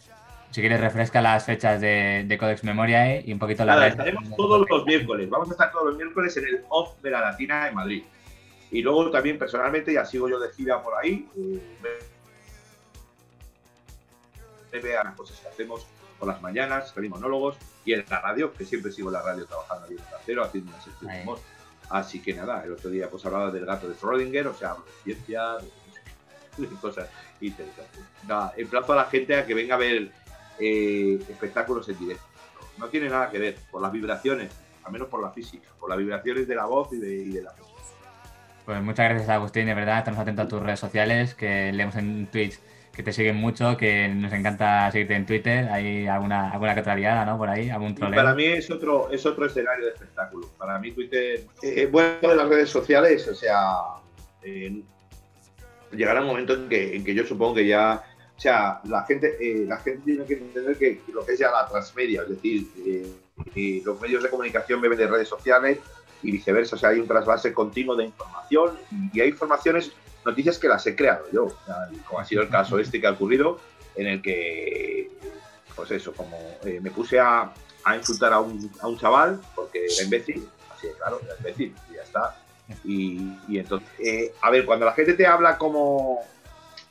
Si 0.51 0.61
quieres, 0.61 0.79
refresca 0.79 1.19
las 1.19 1.45
fechas 1.45 1.81
de, 1.81 2.25
de 2.27 2.37
Codex 2.37 2.63
Memoriae 2.63 3.23
y 3.25 3.33
un 3.33 3.39
poquito 3.39 3.65
la 3.65 3.73
Nada, 3.73 3.87
estaremos 3.87 4.23
todos 4.37 4.69
los 4.69 4.85
miércoles. 4.85 5.27
Vamos 5.27 5.49
a 5.49 5.53
estar 5.53 5.71
todos 5.71 5.87
los 5.87 5.97
miércoles 5.97 6.37
en 6.37 6.45
el 6.45 6.61
off 6.69 7.01
de 7.01 7.09
la 7.09 7.21
Latina 7.21 7.67
en 7.67 7.73
Madrid. 7.73 8.03
Y 8.73 8.81
luego 8.81 9.09
también 9.11 9.37
personalmente, 9.37 9.93
ya 9.93 10.03
sigo 10.05 10.27
yo 10.27 10.39
de 10.39 10.51
gira 10.51 10.81
por 10.81 10.95
ahí. 10.95 11.29
me- 11.81 12.13
vean 14.81 15.05
las 15.05 15.15
cosas 15.15 15.39
que 15.39 15.47
hacemos 15.47 15.85
por 16.17 16.27
las 16.27 16.41
mañanas, 16.41 16.89
salimos 16.91 17.19
monólogos 17.19 17.55
y 17.85 17.93
en 17.93 18.03
la 18.09 18.19
radio, 18.21 18.51
que 18.53 18.65
siempre 18.65 18.91
sigo 18.91 19.09
en 19.09 19.13
la 19.13 19.21
radio 19.21 19.45
trabajando 19.45 19.85
ahí 19.85 19.93
en 19.93 19.99
el 19.99 20.05
trasero, 20.07 20.43
haciendo 20.43 20.71
una 20.71 20.81
sección 20.81 21.07
de 21.11 21.15
Ahí. 21.17 21.21
humor. 21.23 21.39
Así 21.89 22.21
que 22.21 22.33
nada, 22.33 22.63
el 22.63 22.71
otro 22.71 22.89
día 22.89 23.09
pues 23.09 23.23
hablaba 23.25 23.51
del 23.51 23.65
gato 23.65 23.87
de 23.87 23.95
Schrödinger, 23.95 24.47
o 24.47 24.53
sea, 24.55 24.71
hablo 24.71 24.85
de 24.85 24.91
ciencia, 25.03 25.57
de, 26.57 26.67
de 26.67 26.75
cosas 26.81 27.07
interesantes. 27.41 27.99
Nada, 28.27 28.53
emplazo 28.57 28.93
a 28.93 28.95
la 28.95 29.05
gente 29.05 29.35
a 29.35 29.45
que 29.45 29.53
venga 29.53 29.75
a 29.75 29.77
ver 29.77 30.11
eh, 30.59 31.19
espectáculos 31.29 31.87
en 31.89 31.99
directo. 31.99 32.23
No 32.79 32.87
tiene 32.89 33.09
nada 33.09 33.29
que 33.29 33.37
ver 33.37 33.57
por 33.69 33.81
las 33.83 33.91
vibraciones, 33.91 34.51
al 34.83 34.91
menos 34.91 35.07
por 35.09 35.21
la 35.21 35.29
física, 35.29 35.69
por 35.79 35.89
las 35.89 35.99
vibraciones 35.99 36.47
de 36.47 36.55
la 36.55 36.65
voz 36.65 36.91
y 36.93 36.97
de, 36.97 37.13
y 37.15 37.29
de 37.29 37.41
la 37.43 37.51
música. 37.51 37.73
Pues 38.65 38.81
muchas 38.81 39.09
gracias, 39.09 39.29
Agustín, 39.29 39.65
de 39.65 39.73
verdad. 39.73 39.99
Estamos 39.99 40.19
atentos 40.19 40.45
a 40.45 40.47
tus 40.47 40.61
redes 40.61 40.79
sociales, 40.79 41.35
que 41.35 41.71
leemos 41.71 41.95
en 41.95 42.27
Twitch 42.27 42.59
que 42.93 43.01
te 43.01 43.11
siguen 43.11 43.37
mucho, 43.37 43.75
que 43.75 44.07
nos 44.07 44.31
encanta 44.33 44.89
seguirte 44.91 45.15
en 45.15 45.25
Twitter. 45.25 45.67
Hay 45.69 46.05
alguna, 46.07 46.51
alguna 46.51 46.95
liada, 46.95 47.25
¿no? 47.25 47.37
Por 47.39 47.49
ahí, 47.49 47.69
algún 47.69 47.95
troleo. 47.95 48.15
para 48.15 48.35
mí 48.35 48.45
es 48.45 48.69
otro, 48.69 49.09
es 49.11 49.25
otro 49.25 49.47
escenario 49.47 49.85
de 49.85 49.91
espectáculo. 49.93 50.47
Para 50.57 50.77
mí 50.77 50.91
Twitter, 50.91 51.41
eh, 51.63 51.87
bueno, 51.91 52.19
de 52.21 52.35
las 52.35 52.47
redes 52.47 52.69
sociales, 52.69 53.27
o 53.27 53.33
sea, 53.33 53.77
eh, 54.43 54.83
llegará 55.91 56.21
un 56.21 56.27
momento 56.27 56.53
en 56.53 56.69
que, 56.69 56.95
en 56.95 57.03
que 57.03 57.15
yo 57.15 57.25
supongo 57.25 57.55
que 57.55 57.65
ya 57.65 58.03
o 58.35 58.39
sea, 58.43 58.81
la 58.85 59.05
gente, 59.05 59.37
eh, 59.39 59.65
la 59.65 59.77
gente 59.77 60.01
tiene 60.05 60.25
que 60.25 60.33
entender 60.33 60.75
que 60.77 61.01
lo 61.13 61.25
que 61.25 61.33
es 61.33 61.39
ya 61.39 61.51
la 61.51 61.67
transmedia, 61.67 62.23
es 62.23 62.29
decir, 62.29 62.67
los 63.85 64.01
medios 64.01 64.23
de 64.23 64.29
comunicación 64.29 64.81
beben 64.81 64.97
de 64.97 65.07
redes 65.07 65.29
sociales 65.29 65.79
y 66.23 66.31
viceversa, 66.31 66.75
o 66.75 66.79
sea, 66.79 66.89
hay 66.89 66.99
un 66.99 67.07
trasvase 67.07 67.53
continuo 67.53 67.95
de 67.95 68.05
información 68.05 68.77
y 69.11 69.21
hay 69.21 69.29
informaciones, 69.29 69.91
noticias 70.25 70.57
que 70.57 70.67
las 70.67 70.85
he 70.87 70.95
creado 70.95 71.25
yo, 71.31 71.49
como 72.07 72.19
ha 72.19 72.25
sido 72.25 72.41
el 72.41 72.49
caso 72.49 72.79
este 72.79 72.99
que 72.99 73.07
ha 73.07 73.11
ocurrido, 73.11 73.59
en 73.95 74.07
el 74.07 74.21
que, 74.21 75.11
pues 75.75 75.91
eso, 75.91 76.13
como 76.13 76.37
eh, 76.63 76.79
me 76.81 76.91
puse 76.91 77.19
a, 77.19 77.53
a 77.83 77.97
insultar 77.97 78.33
a 78.33 78.39
un, 78.39 78.71
a 78.79 78.87
un 78.87 78.97
chaval 78.97 79.39
porque 79.53 79.85
era 79.85 80.03
imbécil, 80.03 80.47
así 80.73 80.87
de 80.87 80.93
claro, 80.93 81.19
era 81.23 81.35
imbécil, 81.37 81.75
y 81.91 81.95
ya 81.95 82.03
está. 82.03 82.39
Y, 82.85 83.37
y 83.49 83.59
entonces, 83.59 83.89
eh, 83.99 84.33
a 84.41 84.49
ver, 84.49 84.65
cuando 84.65 84.85
la 84.85 84.93
gente 84.93 85.13
te 85.13 85.27
habla 85.27 85.57
como, 85.57 86.21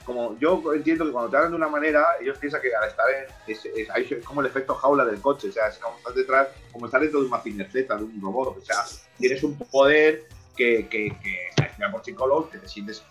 como 0.05 0.39
yo 0.39 0.63
entiendo 0.75 1.05
que 1.05 1.13
cuando 1.13 1.31
te 1.31 1.37
hablan 1.37 1.53
de 1.53 1.57
una 1.57 1.69
manera, 1.69 2.05
ellos 2.21 2.39
piensan 2.39 2.61
que 2.61 2.75
al 2.75 2.89
estar 2.89 3.07
en. 3.11 3.27
Es, 3.47 4.25
como 4.25 4.41
el 4.41 4.47
efecto 4.47 4.75
jaula 4.75 5.05
del 5.05 5.21
coche, 5.21 5.49
o 5.49 5.53
sea, 5.53 5.69
es 5.69 5.79
como 5.79 5.97
estar 5.99 6.13
detrás, 6.15 6.49
como 6.73 6.87
estar 6.87 7.01
dentro 7.01 7.21
de 7.21 7.27
una 7.27 7.39
Z, 7.41 7.97
de 7.97 8.05
un 8.05 8.21
robot, 8.21 8.59
o 8.59 8.65
sea, 8.65 8.85
tienes 9.19 9.43
un 9.43 9.57
poder 9.59 10.25
que, 10.57 10.89
que, 10.89 11.17
que 11.23 11.51
por 11.91 12.05
psicólogos, 12.05 12.51
que 12.51 12.59
te 12.59 12.69
sientes 12.69 13.03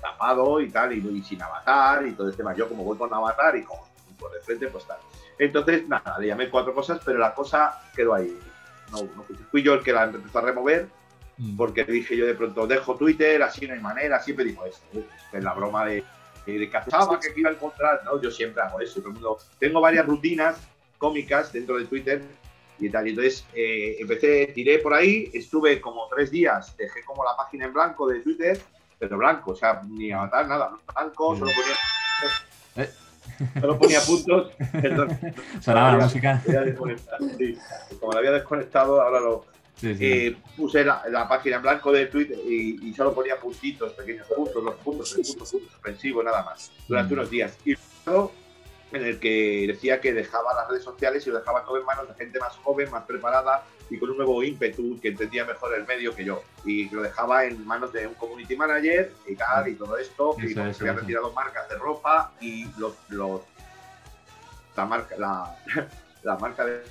tapado 0.00 0.60
y 0.60 0.70
tal, 0.70 0.92
y, 0.92 0.98
y 1.18 1.22
sin 1.22 1.42
avatar 1.42 2.06
y 2.06 2.12
todo 2.12 2.28
el 2.28 2.36
tema. 2.36 2.54
Yo, 2.54 2.68
como 2.68 2.84
voy 2.84 2.96
con 2.96 3.12
avatar 3.12 3.56
y 3.56 3.62
como 3.64 3.86
por 4.18 4.32
de 4.32 4.40
frente, 4.40 4.68
pues 4.68 4.86
tal. 4.86 4.98
Entonces, 5.38 5.88
nada, 5.88 6.18
le 6.18 6.28
llamé 6.28 6.48
cuatro 6.50 6.74
cosas, 6.74 7.00
pero 7.04 7.18
la 7.18 7.34
cosa 7.34 7.82
quedó 7.94 8.14
ahí. 8.14 8.38
No, 8.90 9.02
no 9.16 9.22
fui- 9.24 9.36
fui 9.50 9.62
yo 9.62 9.74
el 9.74 9.82
que 9.82 9.92
la 9.92 10.04
empezó 10.04 10.38
a 10.38 10.42
remover 10.42 10.88
Mm. 11.38 11.56
porque 11.56 11.84
dije 11.84 12.14
yo 12.14 12.26
de 12.26 12.34
pronto, 12.34 12.66
dejo 12.66 12.94
Twitter, 12.96 13.42
así 13.42 13.66
no 13.66 13.72
hay 13.72 13.80
manera, 13.80 14.20
siempre 14.20 14.44
digo 14.44 14.66
eso, 14.66 14.80
¿eh? 14.92 15.02
es 15.32 15.42
la 15.42 15.54
broma 15.54 15.86
de, 15.86 16.04
de 16.46 16.66
pensaba 16.66 17.18
que 17.20 17.32
iba 17.36 17.50
a 17.50 17.52
encontrar, 17.52 18.02
¿no? 18.04 18.20
Yo 18.20 18.30
siempre 18.30 18.62
hago 18.62 18.80
eso, 18.80 19.00
todo 19.00 19.08
el 19.08 19.14
mundo, 19.14 19.38
tengo 19.58 19.80
varias 19.80 20.06
rutinas 20.06 20.56
cómicas 20.98 21.52
dentro 21.52 21.78
de 21.78 21.84
Twitter 21.84 22.22
y 22.78 22.90
tal, 22.90 23.06
y 23.06 23.10
entonces 23.10 23.46
eh, 23.54 23.96
empecé, 24.00 24.46
tiré 24.54 24.78
por 24.78 24.94
ahí, 24.94 25.30
estuve 25.32 25.80
como 25.80 26.08
tres 26.08 26.30
días, 26.30 26.76
dejé 26.76 27.04
como 27.04 27.24
la 27.24 27.36
página 27.36 27.66
en 27.66 27.72
blanco 27.72 28.08
de 28.08 28.20
Twitter, 28.20 28.60
pero 28.98 29.18
blanco, 29.18 29.52
o 29.52 29.56
sea, 29.56 29.82
ni 29.88 30.10
avatar, 30.10 30.48
nada, 30.48 30.72
blanco, 30.94 31.36
solo 31.36 31.50
ponía... 31.52 32.84
Eh. 32.84 32.90
Solo 33.60 33.78
ponía 33.78 34.00
puntos, 34.00 34.52
perdón, 34.72 35.18
Sonaba 35.60 35.96
la 35.96 36.04
música. 36.04 36.40
sí. 37.38 37.58
Como 37.98 38.12
la 38.12 38.18
había 38.18 38.32
desconectado, 38.32 39.00
ahora 39.00 39.20
lo, 39.20 39.46
Sí, 39.82 39.94
sí. 39.96 40.04
eh, 40.04 40.36
puse 40.56 40.84
la, 40.84 41.02
la 41.10 41.28
página 41.28 41.56
en 41.56 41.62
blanco 41.62 41.90
de 41.92 42.06
Twitter 42.06 42.38
y, 42.46 42.88
y 42.88 42.94
solo 42.94 43.12
ponía 43.12 43.38
puntitos, 43.38 43.92
pequeños 43.94 44.26
puntos, 44.28 44.62
los 44.62 44.76
puntos, 44.76 45.10
el 45.16 45.22
punto, 45.26 45.44
punto 45.44 45.68
suspensivo, 45.68 46.22
nada 46.22 46.42
más, 46.44 46.70
durante 46.88 47.12
Mm. 47.14 47.18
unos 47.18 47.30
días. 47.30 47.58
Y 47.64 47.74
luego 48.06 48.32
en 48.92 49.04
el 49.04 49.18
que 49.18 49.64
decía 49.66 50.00
que 50.00 50.12
dejaba 50.12 50.54
las 50.54 50.68
redes 50.68 50.84
sociales 50.84 51.26
y 51.26 51.30
lo 51.30 51.38
dejaba 51.38 51.64
todo 51.64 51.78
en 51.78 51.84
manos 51.84 52.06
de 52.08 52.14
gente 52.14 52.38
más 52.38 52.54
joven, 52.58 52.90
más 52.90 53.04
preparada 53.04 53.64
y 53.90 53.98
con 53.98 54.10
un 54.10 54.16
nuevo 54.18 54.42
ímpetu 54.44 55.00
que 55.00 55.08
entendía 55.08 55.44
mejor 55.44 55.74
el 55.74 55.84
medio 55.86 56.14
que 56.14 56.24
yo. 56.24 56.42
Y 56.64 56.88
lo 56.90 57.02
dejaba 57.02 57.44
en 57.44 57.66
manos 57.66 57.92
de 57.92 58.06
un 58.06 58.14
community 58.14 58.54
manager 58.54 59.12
y 59.26 59.34
tal, 59.34 59.66
y 59.68 59.74
todo 59.74 59.96
esto. 59.98 60.36
y 60.38 60.46
Eso, 60.46 60.54
porque 60.54 60.70
eso, 60.70 60.72
se 60.78 60.82
habían 60.84 60.96
retirado 60.98 61.32
marcas 61.32 61.68
de 61.68 61.74
ropa 61.76 62.32
y 62.40 62.66
los, 62.78 62.94
los 63.08 63.40
la 64.76 64.86
marca, 64.86 65.16
la, 65.18 65.56
la 66.22 66.36
marca 66.36 66.64
de 66.64 66.82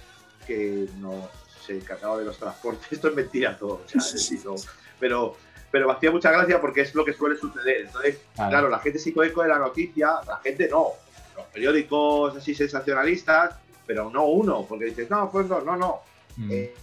que 0.45 0.87
no 0.99 1.29
se 1.61 1.77
encargaba 1.77 2.17
de 2.17 2.25
los 2.25 2.37
transportes. 2.37 2.87
Esto 2.91 3.07
es 3.09 3.15
mentira 3.15 3.57
todo, 3.57 3.81
o 3.85 3.87
sea, 3.87 3.99
es 4.01 4.13
decir, 4.13 4.41
no. 4.45 4.55
pero, 4.99 5.35
pero 5.71 5.87
me 5.87 5.93
hacía 5.93 6.11
mucha 6.11 6.31
gracia 6.31 6.59
porque 6.59 6.81
es 6.81 6.93
lo 6.95 7.05
que 7.05 7.13
suele 7.13 7.37
suceder. 7.37 7.85
Entonces, 7.85 8.19
Claro. 8.35 8.49
claro, 8.49 8.69
la 8.69 8.79
gente 8.79 8.99
se 8.99 9.09
eco 9.09 9.41
de 9.43 9.47
la 9.49 9.59
noticia, 9.59 10.09
la 10.27 10.37
gente 10.37 10.67
no. 10.69 10.87
Los 11.35 11.45
periódicos 11.47 12.35
así 12.35 12.53
sensacionalistas, 12.53 13.55
pero 13.87 14.09
no 14.09 14.25
uno, 14.25 14.65
porque 14.67 14.85
dices, 14.85 15.09
no, 15.09 15.29
pues 15.31 15.47
no, 15.47 15.61
no, 15.61 15.75
no. 15.77 15.99
Mm. 16.37 16.51
Eh, 16.51 16.73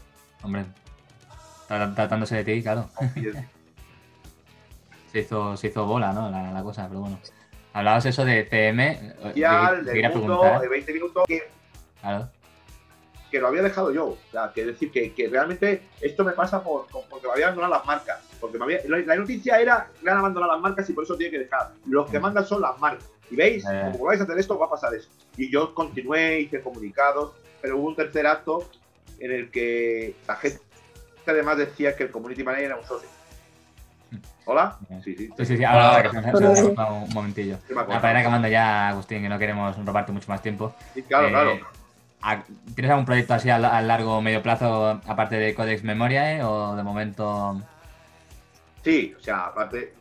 Hombre, 0.42 0.64
tra- 1.68 1.94
tratándose 1.94 2.36
de 2.36 2.44
ti, 2.44 2.62
claro. 2.62 2.88
Se 5.12 5.20
hizo, 5.20 5.56
se 5.56 5.68
hizo 5.68 5.86
bola, 5.86 6.12
¿no? 6.12 6.30
La, 6.30 6.52
la 6.52 6.62
cosa, 6.62 6.86
pero 6.86 7.00
bueno. 7.00 7.18
Hablabas 7.72 8.04
eso 8.06 8.24
de 8.24 8.46
eh, 8.50 9.14
Social, 9.22 9.84
te 9.84 9.92
quería 9.92 10.08
del 10.10 10.18
mundo, 10.18 10.38
preguntar. 10.40 10.60
de 10.60 10.68
20 10.68 10.92
minutos, 10.92 11.24
que, 11.26 11.50
Claro. 12.00 12.28
Que 13.30 13.40
lo 13.40 13.48
había 13.48 13.62
dejado 13.62 13.92
yo. 13.92 14.06
O 14.06 14.18
sea, 14.32 14.52
que 14.54 14.64
decir 14.64 14.90
que, 14.90 15.12
que 15.12 15.28
realmente 15.28 15.82
esto 16.00 16.24
me 16.24 16.32
pasa 16.32 16.62
por, 16.62 16.86
por- 16.86 17.04
porque 17.08 17.26
me 17.26 17.32
habían 17.34 17.48
abandonado 17.50 17.74
las 17.74 17.86
marcas. 17.86 18.20
Porque 18.40 18.58
me 18.58 18.64
había, 18.64 18.80
la, 18.88 18.98
la 18.98 19.16
noticia 19.16 19.58
era 19.60 19.88
que 20.02 20.08
han 20.10 20.18
abandonado 20.18 20.52
las 20.52 20.60
marcas 20.62 20.88
y 20.88 20.92
por 20.92 21.04
eso 21.04 21.16
tiene 21.16 21.30
que 21.32 21.38
dejar. 21.40 21.70
Los 21.86 22.10
que 22.10 22.18
mandan 22.20 22.46
son 22.46 22.60
las 22.62 22.78
marcas. 22.78 23.04
Y 23.30 23.36
veis, 23.36 23.64
Eh. 23.70 23.88
como 23.92 24.04
vais 24.06 24.20
a 24.20 24.24
hacer 24.24 24.38
esto, 24.38 24.58
va 24.58 24.66
a 24.66 24.70
pasar 24.70 24.94
eso. 24.94 25.08
Y 25.36 25.50
yo 25.50 25.74
continué, 25.74 26.40
hice 26.40 26.60
comunicados, 26.60 27.32
pero 27.60 27.76
hubo 27.78 27.88
un 27.88 27.96
tercer 27.96 28.26
acto 28.26 28.68
en 29.20 29.32
el 29.32 29.50
que 29.50 30.14
la 30.26 30.36
gente 30.36 30.60
además 31.26 31.58
decía 31.58 31.94
que 31.94 32.04
el 32.04 32.10
community 32.10 32.42
manager 32.42 32.66
era 32.66 32.76
un 32.76 32.84
socio. 32.86 33.08
¿Hola? 34.46 34.78
Sí, 35.04 35.14
sí. 35.14 35.28
Sí, 35.36 35.44
sí, 35.44 35.56
sí. 35.58 35.64
Ahora, 35.64 36.02
que 36.04 36.08
se 36.10 36.56
se 36.56 36.64
un 36.64 36.74
momentillo. 37.12 37.58
Ah, 37.76 37.84
para 37.86 38.12
ir 38.12 38.16
acabando 38.18 38.48
ya, 38.48 38.88
Agustín, 38.88 39.20
que 39.20 39.28
no 39.28 39.38
queremos 39.38 39.76
robarte 39.84 40.10
mucho 40.10 40.26
más 40.28 40.40
tiempo. 40.40 40.74
Sí, 40.94 41.02
claro, 41.02 41.26
Eh, 41.26 41.30
claro. 41.30 41.58
¿A- 42.22 42.42
¿Tienes 42.74 42.90
algún 42.90 43.06
proyecto 43.06 43.34
así 43.34 43.50
a, 43.50 43.58
largo 43.58 44.16
o 44.18 44.22
medio 44.22 44.42
plazo, 44.42 45.00
aparte 45.06 45.36
de 45.36 45.54
Codex 45.54 45.82
Memoriae, 45.84 46.42
o 46.42 46.76
de 46.76 46.82
momento.? 46.82 47.60
Sí, 48.84 49.14
o 49.16 49.20
sea, 49.20 49.46
aparte. 49.46 49.94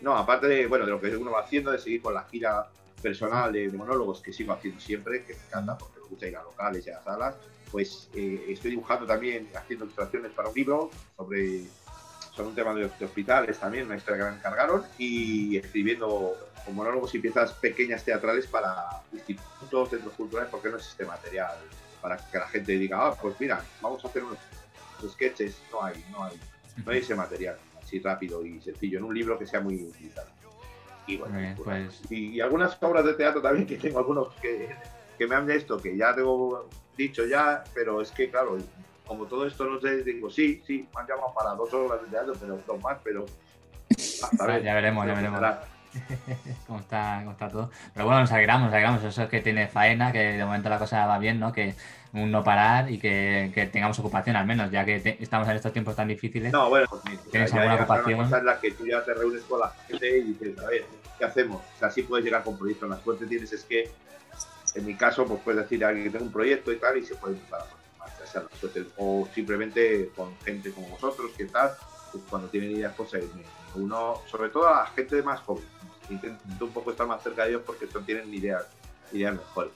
No, 0.00 0.16
aparte 0.16 0.46
de, 0.48 0.66
bueno, 0.66 0.84
de 0.84 0.90
lo 0.92 1.00
que 1.00 1.16
uno 1.16 1.30
va 1.30 1.40
haciendo, 1.40 1.70
de 1.70 1.78
seguir 1.78 2.02
con 2.02 2.14
la 2.14 2.24
gira 2.24 2.66
personal 3.00 3.52
de, 3.52 3.70
de 3.70 3.76
monólogos 3.76 4.20
que 4.20 4.32
sigo 4.32 4.52
haciendo 4.52 4.80
siempre, 4.80 5.24
que 5.24 5.34
me 5.34 5.40
encanta 5.46 5.78
porque 5.78 6.00
me 6.00 6.08
gusta 6.08 6.26
ir 6.26 6.36
a 6.36 6.42
locales 6.42 6.86
y 6.86 6.90
a 6.90 7.02
salas, 7.02 7.36
pues 7.70 8.08
eh, 8.14 8.46
estoy 8.48 8.72
dibujando 8.72 9.06
también, 9.06 9.48
haciendo 9.54 9.84
ilustraciones 9.84 10.32
para 10.32 10.48
un 10.48 10.54
libro 10.54 10.90
sobre, 11.16 11.62
sobre 12.34 12.48
un 12.48 12.54
tema 12.54 12.74
de, 12.74 12.90
de 12.98 13.04
hospitales 13.04 13.58
también, 13.58 13.86
una 13.86 13.96
historia 13.96 14.24
que 14.24 14.30
me 14.30 14.36
encargaron, 14.36 14.82
y 14.98 15.56
escribiendo 15.56 16.36
con 16.64 16.74
monólogos 16.74 17.14
y 17.14 17.18
piezas 17.18 17.52
pequeñas 17.52 18.04
teatrales 18.04 18.46
para 18.46 18.74
institutos, 19.12 19.90
centros 19.90 20.14
culturales, 20.14 20.50
porque 20.50 20.68
no 20.68 20.76
existe 20.76 21.04
material 21.04 21.56
para 22.00 22.16
que 22.16 22.38
la 22.38 22.48
gente 22.48 22.72
diga, 22.72 23.06
ah, 23.06 23.14
pues 23.20 23.34
mira, 23.38 23.64
vamos 23.80 24.04
a 24.04 24.08
hacer 24.08 24.24
unos 24.24 24.38
sketches. 25.12 25.56
No 25.72 25.82
hay, 25.82 26.04
no 26.10 26.24
hay 26.24 26.38
no 26.84 26.92
hay 26.92 26.98
ese 26.98 27.14
material 27.14 27.56
así 27.82 27.98
rápido 28.00 28.44
y 28.44 28.60
sencillo 28.60 28.98
en 28.98 29.04
un 29.04 29.14
libro 29.14 29.38
que 29.38 29.46
sea 29.46 29.60
muy 29.60 29.82
utilizado. 29.82 30.28
Y 31.06 31.18
bueno, 31.18 31.54
pues, 31.56 32.00
pues. 32.00 32.10
y, 32.10 32.32
y 32.32 32.40
algunas 32.40 32.76
obras 32.82 33.04
de 33.04 33.14
teatro 33.14 33.42
también 33.42 33.66
que 33.66 33.76
tengo 33.76 33.98
algunos 33.98 34.34
que, 34.36 34.74
que 35.18 35.26
me 35.26 35.34
han 35.34 35.46
de 35.46 35.56
esto, 35.56 35.76
que 35.76 35.96
ya 35.96 36.14
tengo 36.14 36.68
dicho 36.96 37.26
ya, 37.26 37.62
pero 37.74 38.00
es 38.00 38.10
que 38.10 38.30
claro, 38.30 38.56
como 39.06 39.26
todo 39.26 39.46
esto 39.46 39.64
no 39.64 39.80
sé, 39.80 40.02
digo, 40.02 40.30
sí, 40.30 40.62
sí, 40.66 40.88
me 40.94 41.00
han 41.02 41.06
llamado 41.06 41.32
para 41.34 41.50
dos 41.50 41.72
obras 41.74 42.00
de 42.02 42.08
teatro, 42.08 42.32
pero 42.40 42.58
dos 42.66 42.80
más, 42.82 42.98
pero 43.04 43.24
hasta 44.22 44.58
Ya 44.60 44.74
veremos, 44.74 45.06
ya 45.06 45.14
veremos. 45.14 45.40
cómo 46.66 46.80
está, 46.80 47.18
cómo 47.20 47.30
está 47.32 47.48
todo. 47.48 47.70
Pero 47.92 48.06
bueno, 48.06 48.20
nos 48.22 48.32
alegramos, 48.32 48.64
nos 48.66 48.72
alegramos. 48.72 49.04
Eso 49.04 49.22
es 49.22 49.28
que 49.28 49.40
tiene 49.40 49.68
faena, 49.68 50.10
que 50.10 50.18
de 50.18 50.44
momento 50.44 50.68
la 50.68 50.78
cosa 50.78 51.06
va 51.06 51.18
bien, 51.18 51.38
¿no? 51.38 51.52
Que 51.52 51.74
un 52.14 52.30
no 52.32 52.42
parar 52.42 52.90
y 52.90 52.98
que, 52.98 53.52
que 53.54 53.66
tengamos 53.66 53.96
ocupación 54.00 54.34
al 54.34 54.44
menos, 54.46 54.70
ya 54.72 54.84
que 54.84 54.98
te- 54.98 55.22
estamos 55.22 55.46
en 55.48 55.54
estos 55.56 55.72
tiempos 55.72 55.94
tan 55.94 56.08
difíciles. 56.08 56.52
No, 56.52 56.68
bueno, 56.68 56.86
pues 56.90 57.02
¿Tienes 57.30 57.52
ya 57.52 57.58
alguna 57.62 57.76
ocupación? 57.76 58.18
cosa 58.24 58.38
en 58.38 58.46
la 58.46 58.58
que 58.58 58.72
tú 58.72 58.86
ya 58.86 59.04
te 59.04 59.14
reúnes 59.14 59.42
con 59.44 59.60
la 59.60 59.68
gente 59.86 60.18
y 60.18 60.22
dices, 60.22 60.58
a 60.58 60.66
ver, 60.66 60.84
¿qué 61.18 61.24
hacemos? 61.24 61.62
O 61.76 61.78
sea, 61.78 61.90
sí 61.90 62.02
puedes 62.02 62.24
llegar 62.24 62.42
con 62.42 62.58
proyectos. 62.58 62.88
La 62.90 62.98
suerte 62.98 63.26
tienes 63.26 63.52
es 63.52 63.62
que, 63.64 63.88
en 64.74 64.86
mi 64.86 64.96
caso, 64.96 65.24
pues 65.26 65.40
puedes 65.44 65.62
decir 65.62 65.84
a 65.84 65.88
alguien 65.88 66.06
que 66.06 66.10
tengo 66.10 66.24
un 66.24 66.32
proyecto 66.32 66.72
y 66.72 66.76
tal, 66.80 66.96
y 66.98 67.04
se 67.04 67.14
puede 67.14 67.34
empezar 67.34 67.60
a 67.60 67.64
O 68.96 69.28
simplemente 69.34 70.10
con 70.16 70.36
gente 70.40 70.72
como 70.72 70.88
vosotros, 70.88 71.30
que 71.36 71.46
tal, 71.46 71.72
pues 72.12 72.24
cuando 72.28 72.48
tienen 72.48 72.70
ideas, 72.72 72.94
pues 72.96 73.12
me- 73.12 73.82
uno, 73.82 74.22
sobre 74.30 74.50
todo 74.50 74.68
a 74.68 74.80
la 74.82 74.86
gente 74.86 75.22
más 75.22 75.40
joven, 75.40 75.64
intento 76.10 76.64
un 76.66 76.72
poco 76.72 76.90
estar 76.92 77.06
más 77.06 77.22
cerca 77.22 77.44
de 77.44 77.50
ellos 77.50 77.62
porque 77.66 77.86
son- 77.88 78.04
tienen 78.06 78.32
ideas, 78.32 78.64
ideas 79.12 79.34
mejores, 79.34 79.72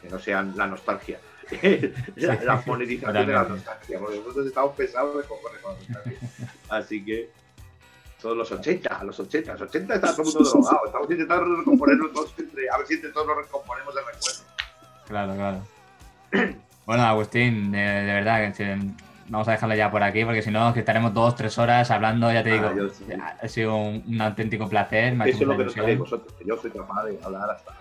que 0.00 0.08
no 0.08 0.18
sean 0.18 0.54
la 0.56 0.66
nostalgia. 0.66 1.18
la, 2.16 2.34
la 2.42 2.62
monetización 2.66 3.26
de 3.26 3.32
la 3.32 3.42
nostalgia, 3.44 3.98
porque 3.98 4.16
nosotros 4.18 4.46
estamos 4.46 4.74
pesados 4.76 5.16
de 5.18 5.24
cojones 5.24 5.60
con 5.60 5.74
la 5.74 5.78
nostalgia. 5.80 6.18
Así 6.70 7.04
que 7.04 7.30
todos 8.20 8.36
los 8.36 8.50
80, 8.52 9.04
los 9.04 9.18
80, 9.20 9.52
los 9.54 9.62
80 9.62 9.94
está 9.96 10.12
todo 10.12 10.22
el 10.22 10.34
mundo 10.34 10.50
drogado. 10.50 10.86
Estamos 10.86 11.10
intentando 11.10 11.56
recomponernos 11.56 12.12
todos 12.12 12.34
entre, 12.38 12.70
a 12.70 12.78
ver 12.78 12.86
si 12.86 12.94
entre 12.94 13.10
todos 13.10 13.26
nos 13.26 13.36
recomponemos 13.36 13.94
el 13.96 14.04
recuerdo. 14.06 14.42
Claro, 15.08 15.34
claro. 15.34 15.66
Bueno, 16.86 17.02
Agustín, 17.04 17.70
de, 17.72 17.78
de 17.78 18.12
verdad, 18.12 18.52
que 18.54 18.78
vamos 19.28 19.48
a 19.48 19.52
dejarlo 19.52 19.74
ya 19.74 19.90
por 19.90 20.02
aquí, 20.02 20.24
porque 20.24 20.42
si 20.42 20.50
no, 20.50 20.68
es 20.68 20.74
que 20.74 20.80
estaremos 20.80 21.14
dos, 21.14 21.36
tres 21.36 21.56
horas 21.58 21.90
hablando, 21.90 22.32
ya 22.32 22.42
te 22.42 22.50
Ah, 22.58 22.72
digo. 22.72 22.88
sí. 22.90 23.04
Ha 23.40 23.48
sido 23.48 23.76
un, 23.76 24.02
un 24.06 24.20
auténtico 24.20 24.68
placer. 24.68 25.14
Me 25.14 25.30
Eso 25.30 25.42
es 25.42 25.46
lo 25.46 25.56
que 25.56 25.64
mucha 25.64 25.76
no 25.76 25.82
sabéis 25.82 25.98
vosotros, 25.98 26.32
que 26.34 26.44
yo 26.44 26.56
soy 26.56 26.70
capaz 26.70 27.04
de 27.04 27.18
hablar 27.22 27.50
hasta. 27.50 27.72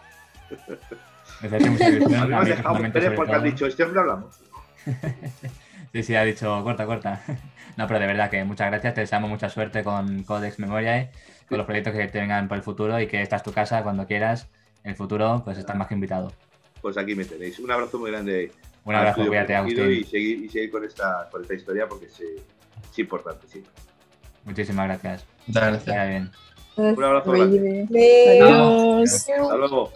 Me 1.41 1.47
ha 1.55 1.59
hecho 1.59 1.71
mucha 1.71 1.89
ilusión, 1.89 2.21
A 2.21 2.25
mí 2.25 2.45
me 2.45 2.53
has 2.53 3.15
porque 3.15 3.33
has 3.33 3.43
dicho, 3.43 3.65
este 3.65 3.83
hombre 3.83 3.99
habla 4.01 4.15
mucho. 4.17 4.37
Sí, 5.93 6.03
sí, 6.03 6.15
ha 6.15 6.23
dicho 6.23 6.63
corta, 6.63 6.85
corta. 6.85 7.21
No, 7.77 7.87
pero 7.87 7.99
de 8.01 8.07
verdad 8.07 8.29
que 8.29 8.43
muchas 8.43 8.67
gracias. 8.69 8.93
Te 8.93 9.01
deseamos 9.01 9.29
mucha 9.29 9.49
suerte 9.49 9.81
con 9.83 10.23
Codex 10.23 10.59
Memoriae, 10.59 11.09
con 11.47 11.57
los 11.57 11.65
proyectos 11.65 11.93
que 11.93 12.05
te 12.07 12.19
vengan 12.19 12.47
por 12.49 12.57
el 12.57 12.63
futuro 12.63 12.99
y 12.99 13.07
que 13.07 13.21
esta 13.21 13.37
es 13.37 13.43
tu 13.43 13.51
casa 13.53 13.81
cuando 13.83 14.05
quieras 14.05 14.47
en 14.83 14.91
el 14.91 14.95
futuro, 14.97 15.41
pues 15.43 15.57
estás 15.57 15.75
más 15.77 15.87
que 15.87 15.93
invitado. 15.95 16.31
Pues 16.81 16.97
aquí 16.97 17.15
me 17.15 17.23
tenéis. 17.25 17.59
Un 17.59 17.71
abrazo 17.71 17.97
muy 17.97 18.11
grande. 18.11 18.51
Un 18.83 18.95
abrazo, 18.95 19.25
cuídate, 19.27 19.55
Agustín. 19.55 19.91
Y 19.91 20.03
seguir, 20.03 20.43
y 20.45 20.49
seguir 20.49 20.71
con, 20.71 20.83
esta, 20.83 21.29
con 21.31 21.41
esta 21.41 21.53
historia 21.53 21.87
porque 21.87 22.05
es, 22.05 22.19
es 22.19 22.99
importante, 22.99 23.47
sí. 23.47 23.63
Muchísimas 24.43 24.87
gracias. 24.87 25.25
Muchas 25.45 25.67
gracias. 25.67 26.07
bien. 26.09 26.31
Un 26.77 27.03
abrazo 27.03 27.31
grande. 27.31 27.87
Adiós. 28.41 29.13
Hasta 29.13 29.55
luego. 29.55 29.91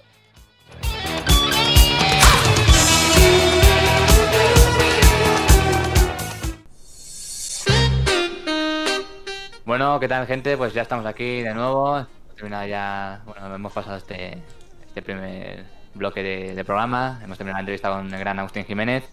Bueno, 9.66 10.00
¿qué 10.00 10.08
tal, 10.08 10.28
gente? 10.28 10.58
Pues 10.58 10.74
ya 10.74 10.84
estamos 10.84 11.08
aquí 11.08 11.42
de 11.42 11.56
nuevo. 11.56 11.98
Hemos 11.98 12.36
terminado 12.36 12.68
ya. 12.68 13.24
Bueno, 13.26 13.56
hemos 13.56 13.74
pasado 13.74 13.98
este, 13.98 14.38
este 14.86 15.02
primer 15.02 15.66
bloque 15.96 16.22
de, 16.24 16.66
programa. 16.66 17.20
Hemos 17.24 17.38
terminado 17.38 17.58
la 17.58 17.62
entrevista 17.62 17.90
con 17.90 18.14
el 18.14 18.20
gran 18.20 18.38
Agustín 18.40 18.66
Jiménez. 18.66 19.04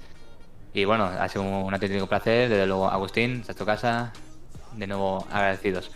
Y 0.74 0.84
bueno, 0.84 1.04
ha 1.04 1.28
sido 1.28 1.44
un 1.44 1.72
auténtico 1.72 2.06
placer. 2.06 2.48
Desde 2.48 2.66
luego, 2.66 2.88
Agustín, 2.88 3.44
es 3.48 3.56
tu 3.56 3.64
casa. 3.64 4.12
De 4.76 4.86
nuevo, 4.86 5.26
agradecidos. 5.30 5.90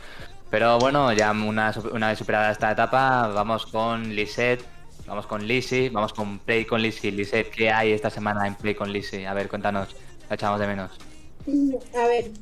Pero 0.51 0.79
bueno, 0.79 1.13
ya 1.13 1.33
una, 1.33 1.75
una 1.93 2.09
vez 2.09 2.19
superada 2.19 2.51
esta 2.51 2.71
etapa, 2.71 3.29
vamos 3.29 3.67
con 3.67 4.15
Lisette. 4.15 4.65
Vamos 5.07 5.27
con 5.27 5.47
Lizzy, 5.47 5.89
vamos 5.89 6.13
con 6.13 6.41
Play 6.41 6.65
con 6.65 6.83
Lizzy. 6.83 7.13
Lisette, 7.13 7.51
¿qué 7.51 7.71
hay 7.71 7.93
esta 7.93 8.11
semana 8.11 8.45
en 8.47 8.57
Play 8.57 8.75
con 8.75 8.93
Lizzy? 8.93 9.25
A 9.25 9.35
ver, 9.35 9.49
cuéntanos, 9.49 9.95
la 10.29 10.35
echamos 10.35 10.59
de 10.59 10.67
menos. 10.67 10.91
A 11.95 12.09
ver, 12.09 12.29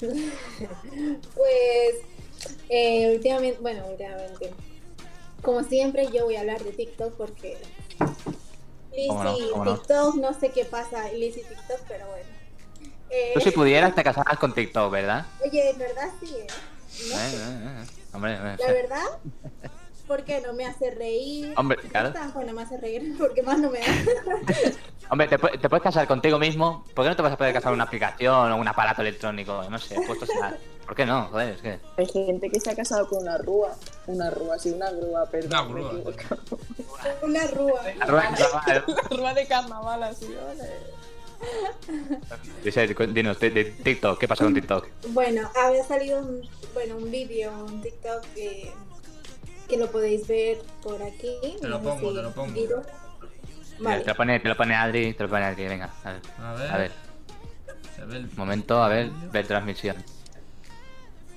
pues 1.35 1.95
eh, 2.71 3.13
últimamente, 3.15 3.59
bueno, 3.61 3.85
últimamente, 3.87 4.51
como 5.43 5.63
siempre 5.63 6.09
yo 6.11 6.25
voy 6.25 6.37
a 6.37 6.41
hablar 6.41 6.63
de 6.63 6.73
TikTok 6.73 7.15
porque 7.17 7.59
Lizzy 8.93 9.09
¿Cómo 9.09 9.65
no? 9.65 9.75
TikTok, 9.77 10.15
no 10.17 10.33
sé 10.35 10.51
qué 10.51 10.65
pasa 10.65 11.11
Lizzy 11.13 11.41
TikTok, 11.43 11.81
pero 11.89 12.07
bueno. 12.09 12.25
Eh, 13.11 13.33
Tú 13.35 13.41
si 13.41 13.51
pudieras 13.51 13.95
te 13.95 14.03
casabas 14.05 14.39
con 14.39 14.55
TikTok, 14.55 14.91
¿verdad? 14.91 15.27
Oye, 15.45 15.71
en 15.71 15.79
verdad 15.79 16.09
sí, 16.21 16.37
¿eh? 16.39 16.47
No 17.11 17.17
Eh, 17.19 17.31
sé. 17.31 17.37
eh, 17.37 17.41
eh, 17.41 17.85
Hombre, 18.13 18.35
eh, 18.35 18.57
La 18.59 18.67
verdad, 18.73 19.05
porque 20.07 20.41
no 20.41 20.53
me 20.53 20.67
hace 20.67 20.91
reír. 20.93 21.55
Hombre, 21.57 21.79
claro. 21.91 22.13
Bueno, 22.35 22.53
me 22.53 22.63
hace 22.63 22.77
reír 22.79 23.15
porque 23.19 23.43
más 23.43 23.59
no 23.59 23.71
me 23.71 23.81
da. 23.81 23.87
Hombre, 25.11 25.29
te, 25.29 25.39
te 25.39 25.69
puedes 25.69 25.83
casar 25.83 26.07
contigo 26.07 26.39
mismo. 26.39 26.85
¿Por 26.95 27.05
qué 27.05 27.11
no 27.11 27.17
te 27.17 27.23
vas 27.23 27.33
a 27.33 27.37
poder 27.37 27.53
casar 27.53 27.71
con 27.71 27.75
una 27.75 27.85
aplicación 27.85 28.53
o 28.53 28.57
un 28.57 28.69
aparato 28.69 29.03
electrónico? 29.03 29.65
No 29.69 29.79
sé, 29.79 30.01
puestos 30.07 30.31
a... 30.41 30.55
¿Por 30.87 30.95
qué 30.95 31.07
no? 31.07 31.27
Joder, 31.29 31.55
es 31.55 31.61
que... 31.63 31.79
Hay 31.97 32.07
gente 32.07 32.51
que 32.51 32.61
se 32.61 32.71
ha 32.71 32.77
casado 32.77 33.09
con 33.09 33.23
una 33.23 33.39
rúa. 33.39 33.75
Una 34.07 34.31
rúa, 34.31 34.59
sí, 34.59 34.71
una 34.71 34.91
grúa, 34.91 35.25
perdón. 35.27 35.73
Una 35.73 35.83
grúa. 35.83 36.03
Una 37.23 37.47
rúa. 37.47 37.83
La 37.83 37.87
de 37.95 37.99
carnaval. 37.99 38.85
Rúa 39.11 39.35
de 39.35 39.47
carnaval, 39.47 40.03
así, 40.03 40.27
¿vale? 40.27 40.71
Dice, 42.63 42.95
cu- 42.95 43.07
dinos, 43.07 43.39
de, 43.41 43.51
de 43.51 43.65
TikTok, 43.65 44.19
¿qué 44.19 44.29
pasa 44.29 44.45
con 44.45 44.55
TikTok? 44.55 44.89
Bueno, 45.09 45.51
había 45.63 45.85
salido 45.85 46.21
un, 46.21 46.49
bueno, 46.73 46.97
un 46.97 47.11
vídeo, 47.11 47.53
un 47.65 47.83
TikTok 47.83 48.23
que, 48.35 48.73
que 49.69 49.77
lo 49.77 49.91
podéis 49.91 50.27
ver 50.27 50.59
por 50.83 51.03
aquí. 51.03 51.37
Te 51.61 51.69
lo 51.69 51.79
no 51.79 51.83
pongo, 51.83 52.09
si 52.11 52.17
te 52.17 52.23
lo 52.23 52.33
pongo. 52.33 52.55
Vale. 53.81 54.03
Te 54.05 54.09
lo 54.11 54.15
pone, 54.17 54.41
te 54.41 54.49
lo 54.49 54.57
pone 54.57 54.75
Adri, 54.75 55.15
te 55.15 55.23
lo 55.25 55.29
pone 55.29 55.45
Adri, 55.45 55.67
venga, 55.67 55.91
a 56.05 56.13
ver. 56.13 56.21
A 56.39 56.53
ver. 56.55 56.71
A 56.73 56.79
ver, 56.79 56.93
se 57.97 58.05
ve 58.07 58.17
el- 58.19 58.31
momento, 58.37 58.83
a 58.83 58.89
ver, 58.89 59.11
ver 59.33 59.47
transmisión. 59.47 59.97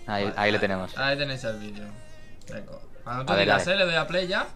Ahí, 0.07 0.23
Vale, 0.23 0.35
ahí 0.37 0.51
lo 0.51 0.59
tenemos. 0.59 0.97
Ahí 0.97 1.17
tenéis 1.17 1.43
el 1.43 1.59
vídeo. 1.59 1.85
Cuando 3.03 3.25
tú 3.25 3.33
digas, 3.39 3.67
eh, 3.67 3.75
le 3.75 3.85
doy 3.85 3.95
a 3.95 4.07
play 4.07 4.27
ya. 4.27 4.47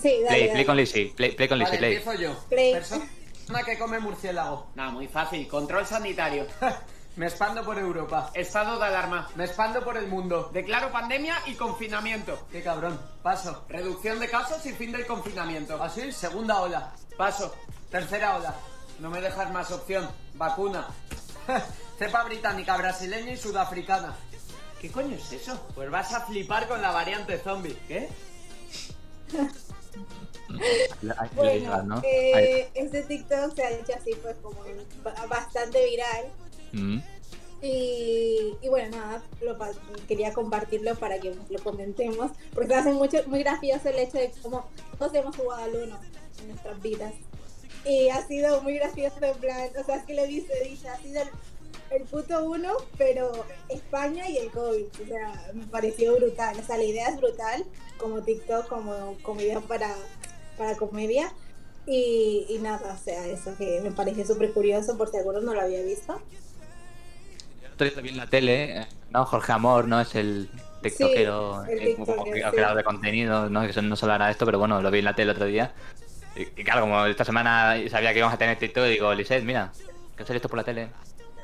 Sí, 0.00 0.20
dale, 0.22 0.26
Play, 0.28 0.40
dale. 0.40 0.52
play 0.52 0.64
con 0.64 0.76
Lizzy, 0.76 1.04
play, 1.16 1.32
play 1.32 1.48
con 1.48 1.58
Lizzy, 1.58 1.70
Vale, 1.70 1.78
play. 1.78 1.94
empiezo 1.96 2.20
yo. 2.20 2.44
Play. 2.48 2.72
Persona 2.74 3.62
que 3.64 3.78
come 3.78 3.98
murciélago. 4.00 4.70
Nada, 4.74 4.90
muy 4.90 5.08
fácil. 5.08 5.46
Control 5.48 5.86
sanitario. 5.86 6.46
Me 7.16 7.26
expando 7.28 7.64
por 7.64 7.78
Europa. 7.78 8.30
Estado 8.34 8.78
de 8.78 8.84
alarma. 8.84 9.26
Me 9.36 9.44
expando 9.44 9.82
por 9.82 9.96
el 9.96 10.06
mundo. 10.06 10.50
Declaro 10.52 10.92
pandemia 10.92 11.34
y 11.46 11.54
confinamiento. 11.54 12.46
Qué 12.52 12.62
cabrón. 12.62 13.00
Paso. 13.22 13.64
Reducción 13.70 14.18
de 14.20 14.28
casos 14.28 14.66
y 14.66 14.72
fin 14.72 14.92
del 14.92 15.06
confinamiento. 15.06 15.82
Así, 15.82 16.12
segunda 16.12 16.60
ola. 16.60 16.92
Paso. 17.16 17.54
Tercera 17.90 18.36
ola. 18.36 18.54
No 19.00 19.08
me 19.08 19.22
dejas 19.22 19.50
más 19.50 19.70
opción. 19.70 20.06
Vacuna. 20.34 20.88
Cepa 21.98 22.24
británica, 22.24 22.76
brasileña 22.76 23.32
y 23.32 23.36
sudafricana. 23.38 24.14
¿Qué 24.86 24.92
coño 24.92 25.16
es 25.16 25.32
eso? 25.32 25.60
Pues 25.74 25.90
vas 25.90 26.14
a 26.14 26.20
flipar 26.20 26.68
con 26.68 26.80
la 26.80 26.92
variante 26.92 27.38
zombie. 27.38 27.76
¿Qué? 27.88 28.08
Bueno, 31.34 31.82
¿no? 31.82 32.02
Eh, 32.04 32.68
este 32.72 33.02
TikTok 33.02 33.56
se 33.56 33.64
ha 33.64 33.70
hecho 33.72 33.94
así, 33.96 34.12
pues 34.22 34.36
como 34.40 34.60
ba- 35.02 35.26
bastante 35.28 35.84
viral. 35.86 36.26
Mm. 36.72 36.98
Y, 37.62 38.54
y 38.62 38.68
bueno, 38.68 38.96
nada, 38.96 39.24
lo 39.40 39.58
pa- 39.58 39.72
quería 40.06 40.32
compartirlo 40.32 40.94
para 40.94 41.18
que 41.18 41.34
lo 41.50 41.58
comentemos, 41.64 42.30
porque 42.54 42.68
se 42.68 42.74
hace 42.76 42.92
mucho, 42.92 43.18
muy 43.26 43.40
gracioso 43.40 43.88
el 43.88 43.98
hecho 43.98 44.18
de 44.18 44.30
cómo 44.40 44.68
todos 45.00 45.12
hemos 45.14 45.34
jugado 45.34 45.64
al 45.64 45.74
uno 45.74 45.98
en 46.42 46.48
nuestras 46.48 46.80
vidas. 46.80 47.12
Y 47.84 48.08
ha 48.10 48.24
sido 48.24 48.62
muy 48.62 48.76
gracioso 48.76 49.16
en 49.20 49.36
plan, 49.38 49.68
o 49.80 49.84
sea, 49.84 49.96
es 49.96 50.04
que 50.04 50.14
le 50.14 50.28
dice, 50.28 50.52
dice, 50.62 50.88
ha 50.88 50.98
sido 50.98 51.22
el, 51.90 52.02
puto 52.04 52.44
uno, 52.44 52.72
pero 52.98 53.44
España 53.68 54.28
y 54.28 54.38
el 54.38 54.50
COVID. 54.50 54.84
O 55.02 55.06
sea, 55.06 55.50
me 55.54 55.66
pareció 55.66 56.16
brutal. 56.16 56.56
O 56.58 56.62
sea, 56.62 56.76
la 56.76 56.84
idea 56.84 57.08
es 57.08 57.16
brutal, 57.16 57.64
como 57.98 58.22
TikTok, 58.22 58.68
como, 58.68 59.40
idea 59.40 59.60
para, 59.60 59.94
para 60.58 60.76
comedia. 60.76 61.32
Y, 61.86 62.46
y 62.48 62.58
nada, 62.58 62.94
o 62.94 63.04
sea, 63.04 63.26
eso 63.26 63.56
que 63.56 63.80
me 63.82 63.92
pareció 63.92 64.26
súper 64.26 64.52
curioso, 64.52 64.96
por 64.98 65.10
si 65.10 65.18
alguno 65.18 65.40
no 65.40 65.54
lo 65.54 65.60
había 65.60 65.82
visto. 65.82 66.20
El 67.64 67.72
otro 67.72 67.86
día 67.86 67.96
lo 67.96 68.02
vi 68.02 68.08
en 68.08 68.16
la 68.16 68.26
tele, 68.26 68.78
eh, 68.80 68.86
¿no? 69.10 69.24
Jorge 69.24 69.52
Amor, 69.52 69.86
¿no? 69.86 70.00
Es 70.00 70.14
el 70.16 70.50
tiktokero, 70.82 71.64
Sí, 71.64 71.72
el 71.72 71.94
como 71.94 72.06
tiktokero, 72.06 72.36
cre- 72.36 72.50
sí. 72.50 72.56
creador 72.56 72.76
de 72.78 72.84
contenido, 72.84 73.50
¿no? 73.50 73.66
Que 73.66 73.82
no 73.82 73.94
se 73.96 74.04
hablará 74.04 74.26
de 74.26 74.32
esto, 74.32 74.44
pero 74.46 74.58
bueno, 74.58 74.82
lo 74.82 74.90
vi 74.90 74.98
en 74.98 75.04
la 75.04 75.14
tele 75.14 75.30
el 75.30 75.36
otro 75.36 75.46
día. 75.46 75.72
Y, 76.34 76.42
y 76.60 76.64
claro, 76.64 76.80
como 76.82 77.06
esta 77.06 77.24
semana 77.24 77.76
sabía 77.88 78.12
que 78.12 78.18
íbamos 78.18 78.34
a 78.34 78.38
tener 78.38 78.58
TikTok, 78.58 78.84
digo, 78.86 79.14
Lisette, 79.14 79.44
mira, 79.44 79.72
que 80.16 80.22
hacer 80.22 80.36
esto 80.36 80.48
por 80.48 80.58
la 80.58 80.64
tele. 80.64 80.88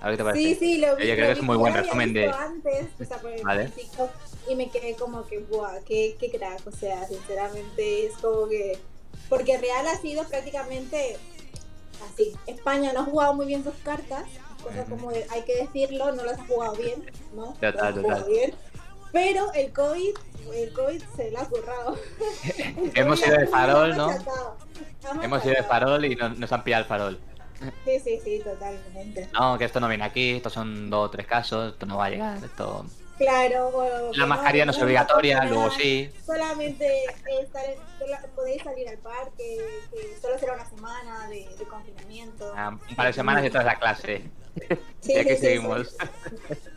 A 0.03 0.07
ver 0.09 0.14
qué 0.14 0.16
te 0.18 0.24
parece. 0.24 0.44
Sí, 0.48 0.55
sí, 0.59 0.78
lo 0.78 0.96
vi. 0.96 1.07
Yo 1.07 1.14
creo 1.14 1.26
que 1.28 1.32
es 1.32 1.38
un 1.40 1.46
muy 1.46 1.57
buen 1.57 1.72
resumen 1.74 2.12
de... 2.12 2.26
antes, 2.28 2.86
o 3.00 3.05
sea, 3.05 3.18
por 3.18 3.30
el 3.30 3.42
Vale. 3.42 3.68
TikTok, 3.68 4.11
y 4.48 4.55
me 4.57 4.68
quedé 4.68 4.94
como 4.96 5.24
que, 5.26 5.38
guau, 5.38 5.82
qué, 5.86 6.16
qué 6.18 6.28
crack, 6.30 6.66
o 6.66 6.72
sea, 6.72 7.07
sinceramente 7.07 8.07
es 8.07 8.14
como 8.16 8.48
que... 8.48 8.78
Porque 9.28 9.57
Real 9.59 9.86
ha 9.86 9.96
sido 9.98 10.24
prácticamente 10.24 11.16
así. 12.12 12.32
España 12.48 12.92
no 12.92 13.00
ha 13.00 13.05
jugado 13.05 13.34
muy 13.34 13.46
bien 13.46 13.62
sus 13.62 13.74
cartas, 13.84 14.24
cosa 14.62 14.80
Ujú. 14.82 14.90
como 14.90 15.12
de- 15.12 15.24
hay 15.30 15.42
que 15.42 15.55
decirlo, 15.57 16.11
no 16.12 16.24
las 16.24 16.38
ha 16.40 16.44
jugado 16.46 16.74
bien, 16.74 17.05
¿no? 17.34 17.53
Total, 17.61 17.94
No 17.94 18.03
total. 18.03 18.24
bien. 18.28 18.55
Pero 19.12 19.53
el 19.53 19.72
COVID, 19.72 20.14
el 20.55 20.72
COVID 20.72 21.03
se 21.16 21.30
lo 21.30 21.38
ha 21.38 21.44
currado. 21.44 21.96
Hemos 22.94 23.20
COVID 23.20 23.28
ido 23.30 23.36
ha- 23.36 23.40
de 23.40 23.46
farol, 23.46 23.96
¿no? 23.96 24.11
Hemos 25.22 25.44
ido 25.44 25.55
de 25.55 25.62
farol 25.62 26.05
y 26.05 26.16
nos, 26.16 26.38
nos 26.38 26.50
han 26.53 26.64
pillado 26.64 26.82
el 26.82 26.88
farol. 26.88 27.20
Sí, 27.84 28.00
sí, 28.00 28.20
sí, 28.24 28.40
totalmente. 28.44 29.28
No, 29.32 29.58
que 29.58 29.64
esto 29.64 29.80
no 29.80 29.88
viene 29.88 30.04
aquí, 30.04 30.32
estos 30.36 30.52
son 30.52 30.90
dos 30.90 31.08
o 31.08 31.10
tres 31.10 31.26
casos, 31.26 31.72
esto 31.72 31.86
no 31.86 31.96
va 31.98 32.06
a 32.06 32.10
llegar, 32.10 32.38
esto... 32.44 32.84
Claro, 33.18 33.70
bueno, 33.70 34.10
La 34.14 34.26
mascarilla 34.26 34.64
no 34.64 34.72
es 34.72 34.82
obligatoria, 34.82 35.44
luego 35.44 35.70
sí. 35.70 36.10
solamente 36.26 37.04
estar 37.40 37.64
en- 37.66 37.78
sola- 37.98 38.24
podéis 38.34 38.62
salir 38.62 38.88
al 38.88 38.98
parque, 38.98 39.58
que 39.92 40.18
solo 40.20 40.38
será 40.38 40.54
una 40.54 40.68
semana 40.68 41.28
de, 41.28 41.46
de 41.56 41.64
confinamiento. 41.66 42.52
Ah, 42.56 42.76
Un 42.88 42.96
par 42.96 43.06
de 43.06 43.12
semanas 43.12 43.44
y 43.44 43.48
vez 43.50 43.64
la 43.64 43.78
clase. 43.78 44.22
Sí, 45.00 45.12
y 45.12 45.18
aquí 45.18 45.30
sí, 45.30 45.36
seguimos. 45.36 45.88
sí. 45.90 45.96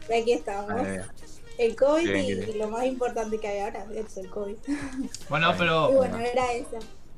Y 0.10 0.14
aquí 0.22 0.34
estamos. 0.34 0.82
El 1.58 1.76
COVID 1.76 2.14
y, 2.16 2.54
lo 2.54 2.68
más 2.68 2.86
importante 2.86 3.40
que 3.40 3.48
hay 3.48 3.60
ahora 3.62 3.86
es 3.96 4.16
el 4.18 4.30
COVID. 4.30 4.56
Bueno, 5.30 5.56
pero 5.58 5.90
Y 5.92 5.96
bueno, 5.96 6.20
era 6.20 6.52
eso. 6.54 6.78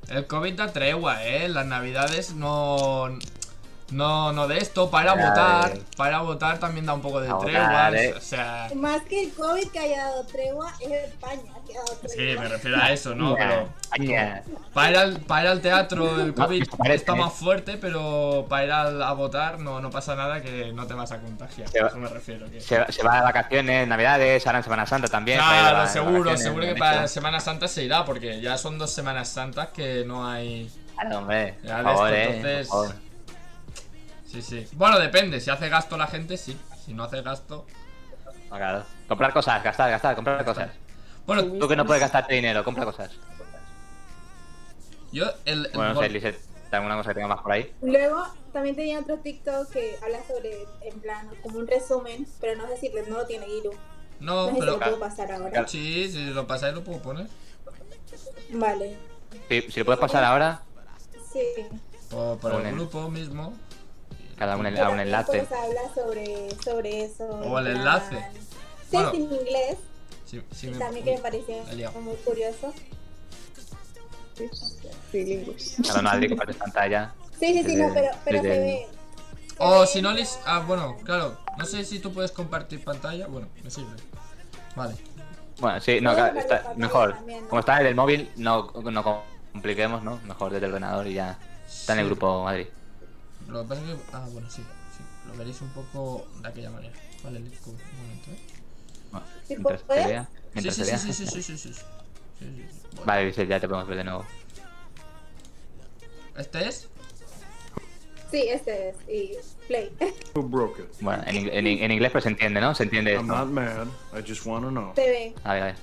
el 0.09 0.25
COVID 0.27 0.53
da 0.53 0.71
tregua, 0.71 1.25
¿eh? 1.25 1.49
Las 1.49 1.65
navidades 1.65 2.33
no. 2.33 3.09
No, 3.89 4.33
no 4.33 4.49
de 4.49 4.57
esto, 4.57 4.89
para 4.91 5.13
a 5.13 5.15
votar. 5.15 5.77
Para 5.95 6.09
ir 6.09 6.15
a 6.17 6.21
votar 6.21 6.57
también 6.59 6.85
da 6.85 6.93
un 6.93 7.01
poco 7.01 7.21
de 7.21 7.29
A 7.29 7.37
tregua. 7.37 7.91
eh. 7.97 8.13
O 8.17 8.19
sea. 8.21 8.69
Más 8.75 9.01
que 9.03 9.23
el 9.23 9.33
COVID 9.33 9.69
que 9.69 9.79
haya 9.79 10.03
dado 10.07 10.25
tregua, 10.25 10.73
es 10.81 10.91
España 10.91 11.41
que 11.65 11.73
ha 11.77 11.79
dado 11.79 11.97
Sí, 12.05 12.35
me 12.37 12.47
refiero 12.49 12.77
a 12.81 12.91
eso, 12.91 13.15
¿no? 13.15 13.35
Pero. 13.35 13.69
Para 14.73 14.89
ir, 14.91 14.97
al, 14.97 15.19
para 15.21 15.41
ir 15.43 15.47
al 15.47 15.61
teatro 15.61 16.19
el 16.21 16.33
COVID 16.33 16.63
está 16.91 17.13
¿eh? 17.13 17.15
más 17.15 17.33
fuerte, 17.33 17.77
pero 17.77 18.45
para 18.49 18.65
ir 18.65 18.71
al- 18.73 19.01
a 19.01 19.13
votar 19.13 19.59
no, 19.59 19.79
no 19.79 19.89
pasa 19.89 20.15
nada 20.15 20.41
que 20.41 20.71
no 20.73 20.85
te 20.85 20.93
vas 20.93 21.11
a 21.13 21.19
contagiar. 21.19 21.69
Se 21.69 21.79
A 21.79 21.83
va- 21.83 21.87
eso 21.89 21.97
me 21.97 22.09
refiero. 22.09 22.51
Que... 22.51 22.59
Se, 22.59 22.91
se 22.91 23.03
va 23.03 23.15
de 23.15 23.21
vacaciones, 23.21 23.87
navidades, 23.87 24.45
ahora 24.45 24.59
en 24.59 24.63
Semana 24.65 24.85
Santa 24.85 25.07
también. 25.07 25.39
Claro, 25.39 25.87
seguro, 25.87 26.35
seguro 26.37 26.65
que 26.65 26.75
para. 26.75 27.07
Semana 27.07 27.39
Santa 27.39 27.69
se 27.69 27.83
irá, 27.85 28.03
porque 28.03 28.41
ya 28.41 28.57
son 28.57 28.77
dos 28.77 28.91
Semanas 28.91 29.29
Santas 29.29 29.69
que 29.69 30.03
no 30.05 30.27
hay. 30.27 30.69
Claro, 30.93 31.19
hombre, 31.19 31.55
Ya 31.63 31.77
por 31.77 31.77
de 31.77 31.83
favor, 31.93 32.13
esto, 32.13 32.31
eh, 32.31 32.35
entonces- 32.35 32.67
por 32.67 32.87
favor. 32.87 33.06
Sí, 34.27 34.41
sí. 34.41 34.67
Bueno, 34.73 34.99
depende, 34.99 35.39
si 35.39 35.49
hace 35.49 35.69
gasto 35.69 35.97
la 35.97 36.07
gente, 36.07 36.37
sí. 36.37 36.57
Si 36.85 36.93
no 36.93 37.03
hace 37.03 37.21
gasto. 37.21 37.65
No, 38.49 38.57
claro. 38.57 38.83
Comprar 39.07 39.33
cosas, 39.33 39.63
gastar, 39.63 39.89
gastar, 39.89 40.15
comprar 40.15 40.43
cosas. 40.45 40.71
Bueno, 41.25 41.43
Tú 41.59 41.67
que 41.67 41.75
no 41.75 41.85
puedes 41.85 42.01
gastarte 42.01 42.33
dinero, 42.35 42.63
compra 42.63 42.85
cosas. 42.85 43.11
Yo, 45.11 45.25
el. 45.45 45.65
el 45.65 45.71
Bueno, 45.73 45.93
no 45.93 46.01
sé, 46.01 46.09
Lisette, 46.09 46.39
¿alguna 46.71 46.95
cosa 46.97 47.09
que 47.09 47.15
tenga 47.15 47.27
más 47.27 47.41
por 47.41 47.51
ahí? 47.51 47.73
Luego 47.81 48.23
también 48.53 48.75
tenía 48.75 48.99
otro 48.99 49.17
TikTok 49.17 49.69
que 49.71 49.97
habla 50.03 50.19
sobre, 50.27 50.65
en 50.81 50.99
plan, 50.99 51.29
como 51.41 51.59
un 51.59 51.67
resumen, 51.67 52.27
pero 52.39 52.55
no 52.61 52.67
sé 52.67 52.77
si 52.77 52.89
no 53.09 53.17
lo 53.17 53.25
tiene 53.25 53.47
Iru. 53.47 53.71
No, 54.19 54.35
No 54.35 54.47
sé 54.47 54.53
si 54.53 54.59
pero. 54.59 54.71
lo 54.73 54.79
puedo 54.79 54.99
pasar 54.99 55.31
ahora. 55.31 55.67
Sí, 55.67 56.09
si 56.11 56.25
lo 56.25 56.47
pasáis 56.47 56.73
lo 56.73 56.83
puedo 56.83 56.99
poner. 56.99 57.27
Vale. 58.51 58.97
Si, 59.49 59.61
si 59.71 59.79
lo 59.79 59.85
puedes 59.85 59.99
pasar 59.99 60.23
ahora, 60.23 60.61
Sí. 61.31 61.41
O 62.11 62.37
por 62.37 62.53
el 62.65 62.73
grupo 62.73 63.09
mismo. 63.09 63.53
Cada 64.37 64.55
uno 64.57 64.69
a 64.69 64.89
un 64.89 64.99
enlace. 64.99 65.43
Pues 65.45 65.51
habla 65.59 65.81
sobre, 65.95 66.49
sobre 66.63 67.05
eso. 67.05 67.25
O 67.25 67.59
el 67.59 67.67
en 67.67 67.77
enlace. 67.77 68.15
Sí, 68.89 68.89
Bueno. 68.91 69.11
en 69.13 69.21
inglés. 69.21 69.77
Sí, 70.25 70.41
sí 70.51 70.67
me- 70.67 70.77
también 70.77 71.05
que 71.05 71.15
me 71.15 71.21
pareció 71.21 71.55
muy 72.01 72.15
curioso. 72.17 72.73
Cada 75.87 75.99
uno 76.17 76.27
compartes 76.29 76.55
pantalla. 76.57 77.13
Sí, 77.39 77.53
sí, 77.53 77.63
sí, 77.63 77.75
no, 77.75 77.93
pero, 77.93 78.09
pero 78.25 78.41
se 78.41 78.47
ve. 78.47 78.87
O 79.59 79.85
si 79.85 80.01
no, 80.01 80.11
Lis. 80.11 80.39
Ah, 80.45 80.63
bueno, 80.65 80.97
claro. 81.03 81.37
No 81.57 81.65
sé 81.65 81.83
si 81.85 81.99
tú 81.99 82.13
puedes 82.13 82.31
compartir 82.31 82.83
pantalla. 82.83 83.27
Bueno, 83.27 83.47
me 83.63 83.71
sirve. 83.71 83.95
Vale. 84.75 84.95
Bueno, 85.59 85.79
sí, 85.81 85.99
no, 86.01 86.11
está 86.11 86.73
mejor. 86.75 87.13
también, 87.15 87.41
¿no? 87.43 87.49
Como 87.49 87.59
está 87.61 87.75
desde 87.77 87.89
el 87.89 87.95
móvil, 87.95 88.29
no, 88.35 88.71
no 88.83 89.23
compliquemos, 89.53 90.03
¿no? 90.03 90.19
Mejor 90.25 90.51
desde 90.51 90.67
el 90.67 90.71
ordenador 90.73 91.07
y 91.07 91.13
ya. 91.15 91.39
Está 91.67 91.93
en 91.93 91.99
el 91.99 92.05
grupo 92.05 92.43
Madrid. 92.43 92.67
Lo 93.47 93.61
que 93.63 93.67
pasa 93.69 93.81
es 93.81 93.87
que. 93.87 93.97
Ah, 94.13 94.27
bueno, 94.31 94.49
sí. 94.49 94.61
sí. 94.95 95.03
Lo 95.27 95.35
veréis 95.37 95.61
un 95.61 95.69
poco 95.69 96.27
de 96.41 96.47
aquella 96.49 96.69
manera. 96.69 96.93
Vale, 97.23 97.39
Lis, 97.39 97.59
un 97.65 97.73
momento, 97.73 98.31
eh. 98.31 98.39
¿Sí 99.47 99.53
Mientras 99.55 99.81
puedes? 99.83 100.03
se 100.03 100.09
vea. 100.09 100.23
Sí, 100.23 100.49
Mientras 100.53 100.75
sí, 100.75 100.83
se 100.83 100.91
vea. 100.91 100.97
sí, 100.99 101.13
sí, 101.13 101.25
sí, 101.25 101.41
sí, 101.41 101.41
sí, 101.41 101.57
sí, 101.57 101.73
sí. 101.73 101.79
Sí, 102.39 102.45
sí, 102.45 102.67
sí. 102.71 102.79
Bueno. 102.91 103.05
Vale, 103.05 103.25
dice, 103.25 103.47
ya 103.47 103.59
te 103.59 103.67
podemos 103.67 103.87
ver 103.87 103.97
de 103.97 104.03
nuevo. 104.03 104.25
¿Este 106.37 106.67
es? 106.67 106.87
Sí, 108.29 108.47
este 108.49 108.89
es. 108.89 108.95
Y 109.07 109.31
play. 109.67 109.91
Who 110.35 110.43
broke 110.43 110.79
it? 110.81 110.89
Bueno, 111.01 111.23
en, 111.25 111.35
ing- 111.35 111.49
en, 111.51 111.65
ing- 111.65 111.81
en 111.81 111.91
inglés 111.91 112.11
pues 112.11 112.23
se 112.25 112.29
entiende, 112.29 112.59
¿no? 112.61 112.75
Se 112.75 112.83
entiende 112.83 113.13
I'm 113.13 113.25
not 113.27 113.37
esto. 113.47 113.51
mad. 113.53 113.87
I 114.13 114.21
just 114.27 114.45
want 114.45 114.63
to 114.65 114.69
know. 114.69 114.91
A 114.91 114.93
ver, 114.95 115.33
a 115.43 115.53
ver. 115.53 115.75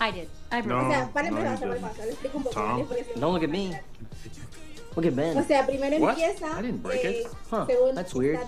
I 0.00 0.10
did. 0.12 0.28
I 0.50 0.62
broke 0.62 0.68
No, 0.68 0.88
O 0.88 2.52
sea, 2.52 2.62
no. 3.16 3.38
Look 4.96 5.06
at 5.06 5.14
Ben. 5.14 5.38
O 5.38 5.44
sea, 5.44 5.66
primero 5.66 5.96
What? 5.98 6.18
empieza. 6.18 6.58
I 6.58 6.62
didn't 6.62 6.82
break 6.82 7.04
eh, 7.04 7.20
it. 7.22 7.26
Huh, 7.50 7.66
según 7.66 7.94
that's 7.94 8.14
weird. 8.14 8.38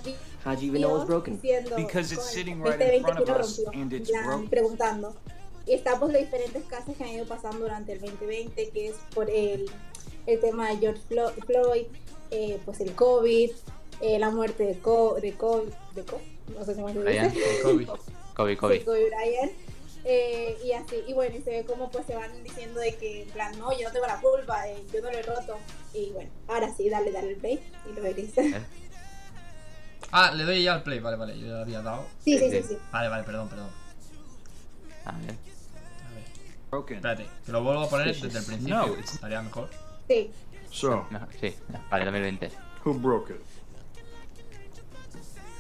How'd 0.45 0.61
you 0.61 0.69
even 0.69 0.83
know 0.83 0.91
it 0.97 0.99
was 0.99 1.07
broken? 1.07 1.41
diciendo, 1.41 1.77
Because 1.77 2.13
it's 2.13 2.25
sitting 2.31 2.59
2020 2.63 2.85
right 2.85 2.95
in 2.95 3.03
front 3.03 3.21
of 3.21 3.29
us 3.41 3.59
rompió, 3.65 3.81
and 3.81 3.93
it's 3.93 4.11
broken. 4.11 4.49
preguntando. 4.51 5.15
Y 5.67 5.73
está 5.73 5.99
pues 5.99 6.13
los 6.13 6.21
diferentes 6.21 6.63
casos 6.65 6.95
que 6.97 7.03
han 7.05 7.11
ido 7.11 7.25
pasando 7.25 7.61
durante 7.61 7.93
el 7.93 8.01
2020, 8.01 8.69
que 8.69 8.89
es 8.89 8.97
por 9.15 9.31
el, 9.31 9.71
el 10.27 10.41
tema 10.41 10.69
de 10.69 10.77
George 10.77 11.01
Flo- 11.09 11.33
Floyd, 11.47 11.87
eh, 12.31 12.59
pues 12.67 12.81
el 12.81 12.95
COVID, 12.95 13.51
eh, 14.03 14.19
la 14.19 14.29
muerte 14.31 14.65
de, 14.65 14.79
Co 14.79 15.17
de, 15.21 15.33
Co 15.33 15.65
de 15.95 16.03
Co 16.05 16.21
no 16.59 16.63
sé 16.67 16.75
cómo 16.75 16.91
se 16.93 16.99
Brian. 16.99 17.33
dice. 17.33 17.63
Kobe. 17.63 17.87
Kobe, 18.37 18.51
Sí, 18.53 18.57
Kobe. 18.59 18.85
Kobe 18.85 19.07
Bryant. 19.09 19.53
Eh, 20.07 20.59
y 20.63 20.73
así, 20.73 21.03
y 21.07 21.15
bueno, 21.15 21.35
y 21.37 21.41
se 21.41 21.51
ve 21.51 21.65
como 21.65 21.91
pues 21.91 22.05
se 22.07 22.15
van 22.15 22.31
diciendo 22.45 22.79
de 22.81 22.95
que 22.97 23.23
en 23.23 23.29
plan, 23.31 23.59
no, 23.59 23.73
yo 23.73 23.87
no 23.89 23.93
tengo 23.93 24.07
la 24.07 24.21
culpa, 24.21 24.69
eh, 24.69 24.85
yo 24.93 25.01
no 25.01 25.11
lo 25.11 25.19
he 25.19 25.23
roto. 25.23 25.59
Y 25.95 26.11
bueno, 26.11 26.31
ahora 26.47 26.69
sí, 26.77 26.91
dale, 26.91 27.11
dale 27.11 27.31
el 27.31 27.37
play 27.37 27.61
y 27.91 27.93
lo 27.95 28.03
veréis. 28.03 28.33
Ah, 30.17 30.31
le 30.33 30.45
doy 30.45 30.63
ya 30.63 30.75
al 30.75 30.83
play. 30.85 31.01
Vale, 31.01 31.17
vale, 31.17 31.37
yo 31.37 31.47
ya 31.49 31.55
le 31.55 31.63
había 31.63 31.83
dado. 31.83 32.07
Sí, 32.23 32.39
sí, 32.39 32.49
sí, 32.49 32.63
sí. 32.63 32.79
Vale, 32.93 33.09
vale, 33.09 33.25
perdón, 33.25 33.49
perdón. 33.49 33.69
A 35.07 35.13
ver. 35.13 35.31
A 35.31 36.15
ver. 36.15 36.25
Broken. 36.71 36.97
Espérate, 36.99 37.27
que 37.45 37.51
lo 37.51 37.65
vuelvo 37.65 37.83
a 37.83 37.89
poner 37.89 38.15
desde 38.15 38.39
el 38.39 38.45
principio. 38.45 38.75
No, 38.77 38.95
Estaría 38.95 39.43
mejor. 39.43 39.69
Sí. 40.07 40.31
So, 40.71 41.07
No, 41.11 41.27
sí, 41.41 41.53
vale, 41.91 42.05
2020. 42.05 42.51
who 42.85 42.95
broke 42.95 43.31
it? 43.33 43.41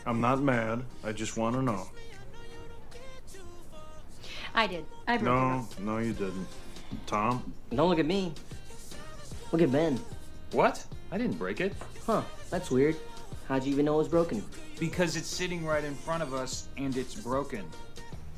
I'm 0.06 0.20
not 0.20 0.38
mad. 0.40 0.82
I 1.02 1.12
just 1.12 1.36
want 1.36 1.56
to 1.56 1.62
know. 1.62 1.88
I 4.54 4.66
did. 4.66 4.84
I 5.06 5.16
broke 5.16 5.24
No, 5.26 5.68
no, 5.80 5.98
you 5.98 6.12
didn't. 6.12 6.46
Tom? 7.06 7.52
Don't 7.74 7.88
look 7.88 7.98
at 7.98 8.06
me. 8.06 8.32
Look 9.52 9.62
at 9.62 9.72
Ben. 9.72 9.98
What? 10.52 10.84
I 11.10 11.18
didn't 11.18 11.38
break 11.38 11.60
it. 11.60 11.74
Huh, 12.06 12.22
that's 12.50 12.70
weird. 12.70 12.96
How'd 13.48 13.64
you 13.64 13.72
even 13.72 13.84
know 13.84 13.94
it 13.94 13.98
was 13.98 14.08
broken? 14.08 14.44
Because 14.78 15.16
it's 15.16 15.26
sitting 15.26 15.64
right 15.66 15.84
in 15.84 15.94
front 15.94 16.22
of 16.22 16.32
us 16.34 16.68
and 16.76 16.96
it's 16.96 17.14
broken. 17.14 17.64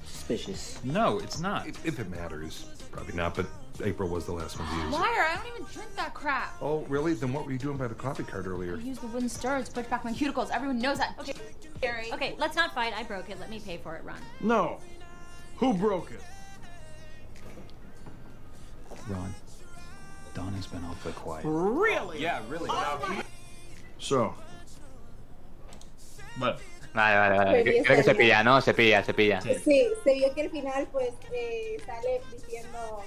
Suspicious. 0.05 0.81
No, 0.85 1.19
it's 1.19 1.39
not. 1.39 1.67
If, 1.67 1.85
if 1.87 1.99
it 2.01 2.11
matters, 2.11 2.67
probably 2.91 3.15
not, 3.15 3.35
but 3.35 3.47
April 3.85 4.09
was 4.09 4.25
the 4.25 4.33
last 4.33 4.59
one 4.59 4.69
to 4.69 4.75
use 4.77 4.85
it. 4.87 4.91
Liar, 4.91 5.05
I 5.05 5.37
don't 5.37 5.47
even 5.55 5.67
drink 5.73 5.95
that 5.97 6.15
crap. 6.15 6.55
Oh, 6.61 6.81
really? 6.89 7.15
Then 7.15 7.33
what 7.33 7.45
were 7.45 7.53
you 7.53 7.59
doing 7.59 7.77
by 7.77 7.89
the 7.89 7.95
coffee 7.95 8.25
cart 8.25 8.47
earlier? 8.47 8.77
I 8.77 8.81
used 8.81 9.03
the 9.03 9.07
wooden 9.09 9.29
stirrer 9.29 9.63
to 9.63 9.71
push 9.71 9.87
back 9.87 10.05
my 10.05 10.13
cuticles. 10.13 10.51
Everyone 10.51 10.79
knows 10.79 10.99
that. 10.99 11.15
Okay, 11.21 11.35
Gary. 11.81 12.11
Okay, 12.13 12.35
let's 12.39 12.57
not 12.57 12.75
fight. 12.75 12.95
I 12.97 13.03
broke 13.03 13.31
it. 13.31 13.39
Let 13.39 13.51
me 13.51 13.61
pay 13.61 13.77
for 13.77 13.95
it, 13.97 14.05
Ron. 14.05 14.17
No. 14.41 14.79
Who 15.61 15.73
broke 15.75 16.11
it? 16.11 16.21
Ron, 19.09 19.35
Donna's 20.35 20.67
been 20.67 20.85
awfully 20.85 21.15
quiet. 21.15 21.45
Really? 21.45 22.21
Yeah, 22.21 22.41
really. 22.49 22.69
So, 23.99 24.35
Bueno, 26.37 26.57
Vale, 26.93 27.17
vale, 27.19 27.37
vale. 27.39 27.83
Creo 27.85 27.97
que 27.97 28.03
se 28.03 28.15
pilla, 28.15 28.43
¿no? 28.43 28.61
Se 28.61 28.73
pilla, 28.75 29.05
se 29.05 29.13
pilla. 29.15 29.41
Sí. 29.43 29.55
Sí, 29.65 29.87
se 30.03 30.15
vio 30.15 30.33
que 30.35 30.43
al 30.43 30.51
final 30.51 30.87
pues 30.91 31.11
eh, 31.33 31.77
sale 31.85 32.23
diciendo 32.33 33.03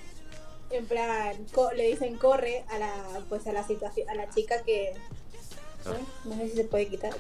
en 0.70 0.86
plan 0.86 1.36
co- 1.52 1.72
le 1.72 1.88
dicen 1.88 2.16
corre 2.18 2.64
a 2.70 2.78
la 2.78 2.94
pues 3.30 3.48
a 3.48 3.52
la 3.52 3.64
situación 3.64 4.08
a 4.10 4.14
la 4.14 4.30
chica 4.30 4.62
que 4.64 4.94
¿no? 5.86 6.36
No 6.36 6.36
sé 6.42 6.50
si 6.50 6.56
se 6.58 6.64
puede 6.66 6.88
quitar. 6.88 7.14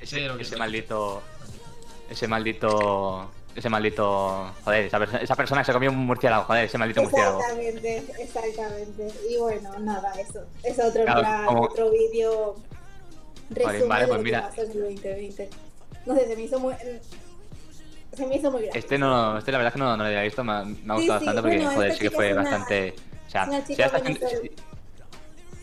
Ese 0.00 0.28
sea. 0.44 0.58
maldito. 0.58 1.22
Ese 2.10 2.26
maldito. 2.26 3.30
Ese 3.56 3.70
maldito. 3.70 4.52
Joder, 4.64 4.84
esa, 4.84 4.98
perso- 4.98 5.18
esa 5.20 5.34
persona 5.34 5.62
que 5.62 5.64
se 5.66 5.72
comió 5.72 5.90
un 5.90 5.96
murciélago. 6.06 6.44
Joder, 6.44 6.64
ese 6.66 6.76
maldito 6.78 7.02
murciélago. 7.02 7.40
Exactamente, 7.40 8.04
exactamente. 8.18 9.08
Y 9.30 9.38
bueno, 9.38 9.78
nada, 9.80 10.12
eso. 10.20 10.44
Es 10.62 10.78
otro 10.78 11.02
Claro, 11.04 11.20
plan, 11.20 11.46
como- 11.46 11.62
otro 11.64 11.90
vídeo 11.90 12.56
resumen 13.50 13.88
vale, 13.88 14.06
pues 14.08 14.22
mira. 14.22 14.48
pasó 14.48 14.62
en 14.62 14.70
el 14.72 14.80
2020. 14.94 15.50
No 16.04 16.14
sé, 16.14 16.26
se 16.26 16.36
me 16.36 16.42
hizo 16.42 16.60
muy 16.60 16.74
se 18.14 18.26
me 18.26 18.36
hizo 18.36 18.50
muy. 18.50 18.68
Este 18.72 18.98
no, 18.98 19.38
este 19.38 19.52
la 19.52 19.58
verdad 19.58 19.68
es 19.68 19.72
que 19.74 19.78
no, 19.80 19.96
no 19.96 20.02
lo 20.02 20.08
había 20.08 20.22
visto, 20.22 20.42
me, 20.44 20.52
ha- 20.52 20.64
me 20.64 20.70
ha 20.72 20.74
Sí, 20.74 20.82
gustado 20.84 21.00
sí, 21.00 21.08
bastante 21.26 21.42
porque, 21.42 21.56
bueno, 21.56 21.70
joder, 21.72 21.92
sí 21.92 21.98
que 21.98 22.10
fue 22.10 22.32
una- 22.32 22.42
bastante. 22.42 22.94
O 23.26 23.30
sea, 23.30 23.44
una 23.44 23.64
chica 23.64 23.88
venezolana. 23.88 24.40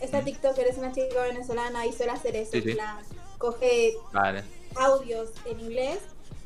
Esta 0.00 0.20
TikToker 0.20 0.66
es 0.66 0.78
una 0.78 0.92
chica 0.92 1.22
venezolana 1.22 1.86
y 1.86 1.92
suele 1.92 2.12
hacer 2.12 2.36
eso, 2.36 2.52
Sí, 2.52 2.60
plan, 2.60 2.98
coge 3.38 3.94
Vale, 4.12 4.42
audios 4.76 5.30
en 5.46 5.60
inglés 5.60 5.98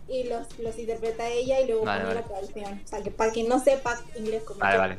y 0.09 0.25
los, 0.25 0.59
los 0.59 0.79
interpreta 0.79 1.29
ella 1.29 1.61
y 1.61 1.67
luego 1.67 1.85
Vale, 1.85 2.03
pone 2.05 2.15
vale. 2.15 2.21
la 2.23 2.27
traducción. 2.29 2.81
O 2.85 2.89
sea, 2.89 3.03
que 3.03 3.11
para 3.11 3.31
quien 3.33 3.49
no 3.49 3.59
sepa 3.59 3.99
inglés 4.17 4.43
como 4.45 4.61
vale, 4.61 4.75
yo. 4.75 4.81
vale. 4.81 4.99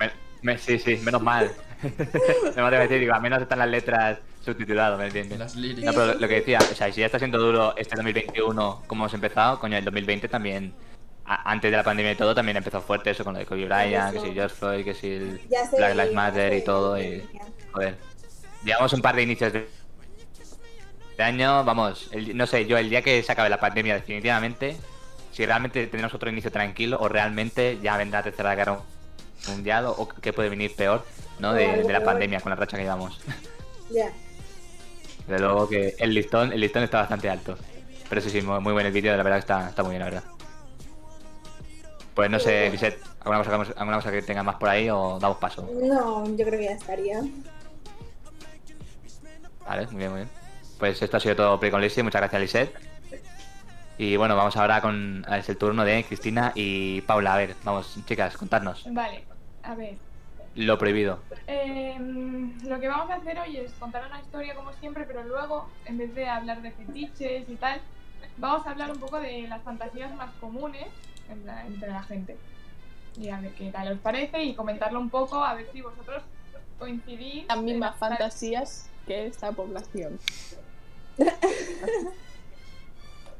Me- 0.00 0.10
me- 0.52 0.58
sí, 0.58 0.78
sí, 0.78 0.96
menos 1.04 1.22
mal. 1.22 1.50
me 2.56 2.62
a 2.62 2.70
decir, 2.70 2.98
digo, 2.98 3.14
al 3.14 3.22
menos 3.22 3.40
están 3.42 3.58
las 3.60 3.68
letras 3.68 4.18
subtituladas, 4.44 4.98
¿me 4.98 5.06
entiendes? 5.06 5.38
Las 5.38 5.54
No, 5.54 5.60
líricas. 5.62 5.94
pero 5.94 6.14
lo 6.14 6.28
que 6.28 6.34
decía, 6.34 6.58
o 6.58 6.74
sea, 6.74 6.90
si 6.92 7.00
ya 7.00 7.06
está 7.06 7.18
siendo 7.18 7.38
duro 7.38 7.74
este 7.76 7.94
2021, 7.96 8.82
como 8.86 9.04
hemos 9.04 9.14
empezado, 9.14 9.60
coño, 9.60 9.76
el 9.76 9.84
2020 9.84 10.28
también, 10.28 10.72
a- 11.24 11.50
antes 11.50 11.70
de 11.70 11.76
la 11.76 11.84
pandemia 11.84 12.12
y 12.12 12.16
todo, 12.16 12.34
también 12.34 12.56
empezó 12.56 12.80
fuerte 12.80 13.10
eso 13.10 13.22
con 13.24 13.34
lo 13.34 13.38
de 13.40 13.46
Kobe 13.46 13.66
Bryant, 13.66 14.12
que 14.14 14.20
si 14.20 14.32
George 14.32 14.54
Floyd, 14.56 14.84
que 14.84 14.94
si 14.94 15.12
el 15.12 15.40
Black 15.76 15.94
Lives 15.94 16.14
Matter 16.14 16.52
y 16.54 16.62
todo, 16.64 17.00
y 17.00 17.22
joder. 17.72 17.96
Llevamos 18.64 18.92
un 18.92 19.02
par 19.02 19.14
de 19.14 19.22
inicios 19.22 19.52
de, 19.52 19.68
de 21.18 21.24
año, 21.24 21.64
vamos, 21.64 22.08
el- 22.12 22.36
no 22.36 22.46
sé, 22.46 22.64
yo 22.66 22.78
el 22.78 22.88
día 22.88 23.02
que 23.02 23.22
se 23.24 23.32
acabe 23.32 23.50
la 23.50 23.58
pandemia 23.58 23.94
definitivamente, 23.94 24.76
si 25.32 25.44
realmente 25.44 25.80
tendremos 25.88 26.14
otro 26.14 26.30
inicio 26.30 26.52
tranquilo 26.52 26.96
o 27.00 27.08
realmente 27.08 27.78
ya 27.82 27.96
vendrá 27.96 28.22
tercera 28.22 28.54
guerra 28.54 28.78
mundial 29.48 29.86
o, 29.86 29.90
o 29.92 30.08
que 30.08 30.32
puede 30.32 30.48
venir 30.48 30.74
peor, 30.76 31.04
¿no? 31.40 31.52
De, 31.54 31.82
de 31.82 31.92
la 31.92 32.04
pandemia 32.04 32.40
con 32.40 32.50
la 32.50 32.56
racha 32.56 32.76
que 32.78 32.84
llevamos. 32.84 33.20
Ya. 33.90 34.12
De 35.26 35.38
luego 35.38 35.66
que 35.66 35.94
el 35.98 36.12
listón, 36.12 36.52
el 36.52 36.60
listón 36.60 36.82
está 36.82 36.98
bastante 36.98 37.30
alto. 37.30 37.56
Pero 38.06 38.20
sí, 38.20 38.28
sí, 38.28 38.42
muy, 38.42 38.60
muy 38.60 38.74
buen 38.74 38.84
el 38.84 38.92
vídeo, 38.92 39.16
la 39.16 39.22
verdad 39.22 39.36
que 39.38 39.40
está, 39.40 39.68
está 39.70 39.82
muy 39.82 39.92
bien, 39.92 40.00
la 40.00 40.04
verdad. 40.10 40.24
Pues 42.14 42.28
no 42.30 42.38
sé, 42.38 42.68
Lisette, 42.70 43.02
¿alguna 43.20 43.38
cosa, 43.42 43.72
que- 43.72 43.78
¿alguna 43.80 43.96
cosa 43.96 44.10
que 44.10 44.20
tenga 44.20 44.42
más 44.42 44.56
por 44.56 44.68
ahí 44.68 44.90
o 44.90 45.18
damos 45.18 45.38
paso? 45.38 45.70
No, 45.82 46.26
yo 46.36 46.44
creo 46.44 46.58
que 46.58 46.64
ya 46.66 46.72
estaría. 46.72 47.22
Vale, 49.66 49.86
muy 49.86 49.96
bien, 49.96 50.10
muy 50.10 50.20
bien. 50.20 50.37
Pues 50.78 51.02
esto 51.02 51.16
ha 51.16 51.20
sido 51.20 51.36
todo 51.36 51.58
Play 51.58 51.70
con 51.72 51.80
Lizzie, 51.80 52.02
muchas 52.02 52.20
gracias 52.20 52.40
Lisette. 52.40 52.74
Y 53.98 54.16
bueno, 54.16 54.36
vamos 54.36 54.56
ahora 54.56 54.80
con 54.80 55.26
es 55.32 55.48
el 55.48 55.56
turno 55.56 55.84
de 55.84 56.04
Cristina 56.04 56.52
y 56.54 57.00
Paula. 57.00 57.34
A 57.34 57.36
ver, 57.38 57.56
vamos, 57.64 57.96
chicas, 58.06 58.36
contadnos. 58.36 58.84
Vale, 58.92 59.24
a 59.64 59.74
ver. 59.74 59.96
Lo 60.54 60.78
prohibido. 60.78 61.20
em, 61.46 62.56
lo 62.64 62.78
que 62.80 62.88
vamos 62.88 63.10
a 63.10 63.16
hacer 63.16 63.38
hoy 63.40 63.56
es 63.58 63.72
contar 63.72 64.06
una 64.06 64.20
historia 64.20 64.54
como 64.54 64.72
siempre, 64.74 65.04
pero 65.04 65.24
luego, 65.24 65.68
en 65.84 65.98
vez 65.98 66.14
de 66.14 66.28
hablar 66.28 66.62
de 66.62 66.70
fetiches 66.70 67.48
y 67.48 67.56
tal, 67.56 67.80
vamos 68.36 68.66
a 68.66 68.70
hablar 68.70 68.90
un 68.92 68.98
poco 68.98 69.18
de 69.20 69.46
las 69.48 69.62
fantasías 69.62 70.14
más 70.14 70.30
comunes 70.40 70.86
en 71.30 71.44
la- 71.46 71.66
entre 71.66 71.88
la 71.90 72.02
gente. 72.04 72.36
Y 73.16 73.30
a 73.30 73.40
ver 73.40 73.52
qué 73.54 73.70
tal 73.72 73.92
os 73.92 73.98
parece 73.98 74.42
y 74.44 74.54
comentarlo 74.54 75.00
un 75.00 75.10
poco, 75.10 75.42
a 75.44 75.54
ver 75.54 75.66
si 75.72 75.80
vosotros 75.80 76.22
coincidir. 76.78 77.46
Las 77.48 77.58
mismas 77.58 77.96
fantasías 77.96 78.88
que 79.06 79.26
esta 79.26 79.50
población. 79.52 80.18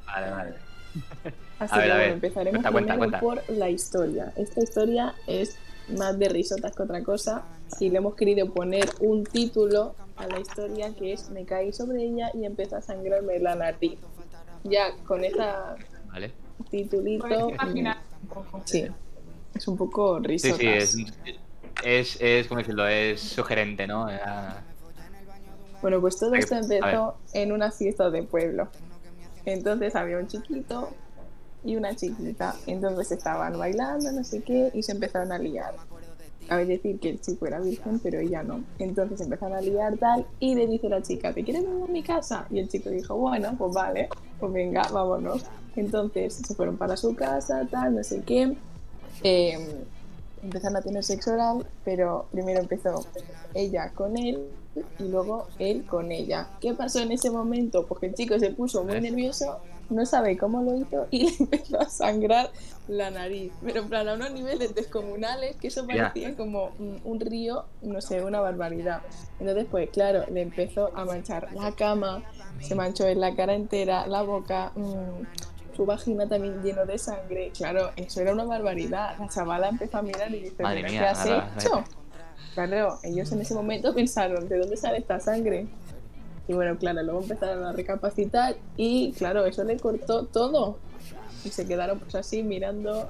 Vale, 0.06 0.30
vale. 0.30 0.54
Así 1.58 1.74
A 1.74 1.78
ver, 1.78 1.86
que 1.86 1.92
a 1.92 1.94
bueno, 1.94 1.98
ver. 1.98 2.10
empezaremos 2.12 2.62
Cuenta, 2.62 2.72
cuenta, 2.72 2.92
primero 2.94 3.20
cuenta. 3.20 3.20
por 3.46 3.56
la 3.56 3.68
historia. 3.70 4.32
Esta 4.36 4.62
historia 4.62 5.14
es 5.26 5.56
más 5.96 6.18
de 6.18 6.28
risotas 6.28 6.74
que 6.74 6.82
otra 6.82 7.02
cosa 7.02 7.42
y 7.80 7.90
le 7.90 7.98
hemos 7.98 8.14
querido 8.14 8.52
poner 8.52 8.88
un 9.00 9.24
título 9.24 9.94
a 10.16 10.26
la 10.26 10.40
historia 10.40 10.94
que 10.94 11.12
es 11.12 11.30
Me 11.30 11.44
caí 11.44 11.72
sobre 11.72 12.02
ella 12.04 12.30
y 12.34 12.44
empezó 12.44 12.76
a 12.76 12.82
sangrarme 12.82 13.38
la 13.38 13.54
nariz. 13.54 13.98
Ya 14.64 14.94
con 15.06 15.24
este 15.24 15.42
Vale. 16.06 16.32
titulito, 16.70 17.52
sí, 18.64 18.86
es 19.54 19.68
un 19.68 19.76
poco 19.76 20.18
Sí, 20.18 20.24
risotas. 20.26 20.90
sí, 20.90 21.06
es, 21.24 21.38
es, 21.84 22.20
es, 22.20 22.46
¿cómo 22.48 22.58
decirlo? 22.58 22.86
Es 22.88 23.20
sugerente, 23.20 23.86
¿no? 23.86 24.08
Era- 24.08 24.64
Bueno, 25.80 26.00
pues 26.00 26.18
todo 26.18 26.34
esto 26.34 26.56
empezó 26.56 27.16
en 27.32 27.52
una 27.52 27.70
fiesta 27.70 28.10
de 28.10 28.22
pueblo. 28.22 28.68
Entonces 29.44 29.94
había 29.94 30.18
un 30.18 30.26
chiquito 30.26 30.90
y 31.64 31.76
una 31.76 31.94
chiquita. 31.94 32.54
Entonces 32.66 33.12
estaban 33.12 33.58
bailando, 33.58 34.10
no 34.12 34.24
sé 34.24 34.42
qué, 34.42 34.70
y 34.74 34.82
se 34.82 34.92
empezaron 34.92 35.32
a 35.32 35.38
liar. 35.38 35.74
Cabe 36.48 36.64
decir 36.64 36.98
que 36.98 37.10
el 37.10 37.20
chico 37.20 37.46
era 37.46 37.60
virgen, 37.60 38.00
pero 38.00 38.18
ella 38.18 38.42
no. 38.42 38.64
Entonces 38.78 39.20
empezaron 39.20 39.56
a 39.56 39.60
liar 39.60 39.96
tal, 39.98 40.26
y 40.40 40.54
le 40.54 40.66
dice 40.66 40.88
la 40.88 41.02
chica, 41.02 41.32
¿te 41.32 41.44
quieres 41.44 41.62
venir 41.62 41.84
a 41.84 41.92
mi 41.92 42.02
casa? 42.02 42.46
Y 42.50 42.58
el 42.58 42.68
chico 42.68 42.88
dijo, 42.90 43.16
bueno, 43.16 43.54
pues 43.58 43.74
vale, 43.74 44.08
pues 44.40 44.52
venga, 44.52 44.82
vámonos. 44.90 45.44
Entonces 45.76 46.34
se 46.34 46.54
fueron 46.54 46.76
para 46.76 46.96
su 46.96 47.14
casa, 47.14 47.66
tal, 47.70 47.96
no 47.96 48.02
sé 48.02 48.22
qué. 48.22 48.56
Eh, 49.22 49.84
empezaron 50.42 50.76
a 50.76 50.82
tener 50.82 51.04
sexo 51.04 51.32
oral, 51.32 51.66
pero 51.84 52.26
primero 52.32 52.60
empezó 52.60 53.04
ella 53.54 53.92
con 53.94 54.16
él 54.16 54.48
y 54.98 55.04
luego 55.04 55.48
él 55.58 55.84
con 55.86 56.12
ella. 56.12 56.48
¿Qué 56.60 56.74
pasó 56.74 57.00
en 57.00 57.12
ese 57.12 57.30
momento? 57.30 57.86
Pues 57.86 58.00
que 58.00 58.06
el 58.06 58.14
chico 58.14 58.38
se 58.38 58.50
puso 58.50 58.84
muy 58.84 59.00
nervioso, 59.00 59.60
no 59.90 60.04
sabe 60.04 60.36
cómo 60.36 60.62
lo 60.62 60.76
hizo 60.76 61.06
y 61.10 61.24
le 61.30 61.36
empezó 61.38 61.80
a 61.80 61.88
sangrar 61.88 62.50
la 62.88 63.10
nariz, 63.10 63.52
pero 63.62 63.82
en 63.82 63.88
plan 63.88 64.08
a 64.08 64.14
unos 64.14 64.32
niveles 64.32 64.74
descomunales 64.74 65.56
que 65.56 65.68
eso 65.68 65.86
parecía 65.86 66.36
como 66.36 66.70
un, 67.04 67.20
río, 67.20 67.64
no 67.82 68.00
sé, 68.00 68.22
una 68.22 68.40
barbaridad. 68.40 69.02
Entonces, 69.40 69.66
pues 69.70 69.90
claro, 69.90 70.24
le 70.30 70.42
empezó 70.42 70.96
a 70.96 71.04
manchar 71.04 71.52
la 71.54 71.72
cama, 71.72 72.22
se 72.60 72.74
manchó 72.74 73.06
en 73.06 73.20
la 73.20 73.34
cara 73.34 73.54
entera, 73.54 74.06
la 74.06 74.22
boca, 74.22 74.72
mm, 74.74 75.47
su 75.78 75.86
vagina 75.86 76.26
también 76.26 76.60
lleno 76.60 76.84
de 76.84 76.98
sangre. 76.98 77.52
Claro, 77.56 77.92
eso 77.94 78.20
era 78.20 78.32
una 78.32 78.42
barbaridad. 78.42 79.16
La 79.16 79.28
chavala 79.28 79.68
empezó 79.68 79.98
a 79.98 80.02
mirar 80.02 80.34
y 80.34 80.40
dice, 80.40 80.60
Madre 80.60 80.80
"¿Pero 80.80 80.92
mía, 80.92 81.00
¿qué 81.00 81.06
has 81.06 81.26
hecho? 81.64 81.84
Claro, 82.54 82.98
ellos 83.04 83.30
en 83.30 83.42
ese 83.42 83.54
momento 83.54 83.94
pensaron, 83.94 84.48
¿de 84.48 84.58
dónde 84.58 84.76
sale 84.76 84.98
esta 84.98 85.20
sangre? 85.20 85.68
Y 86.48 86.52
bueno, 86.52 86.76
claro, 86.78 87.00
luego 87.04 87.20
empezaron 87.22 87.62
a 87.64 87.72
recapacitar 87.72 88.56
y 88.76 89.12
claro, 89.12 89.46
eso 89.46 89.62
le 89.62 89.76
cortó 89.78 90.24
todo. 90.24 90.78
Y 91.44 91.50
se 91.50 91.64
quedaron 91.64 92.00
pues 92.00 92.16
así 92.16 92.42
mirando, 92.42 93.08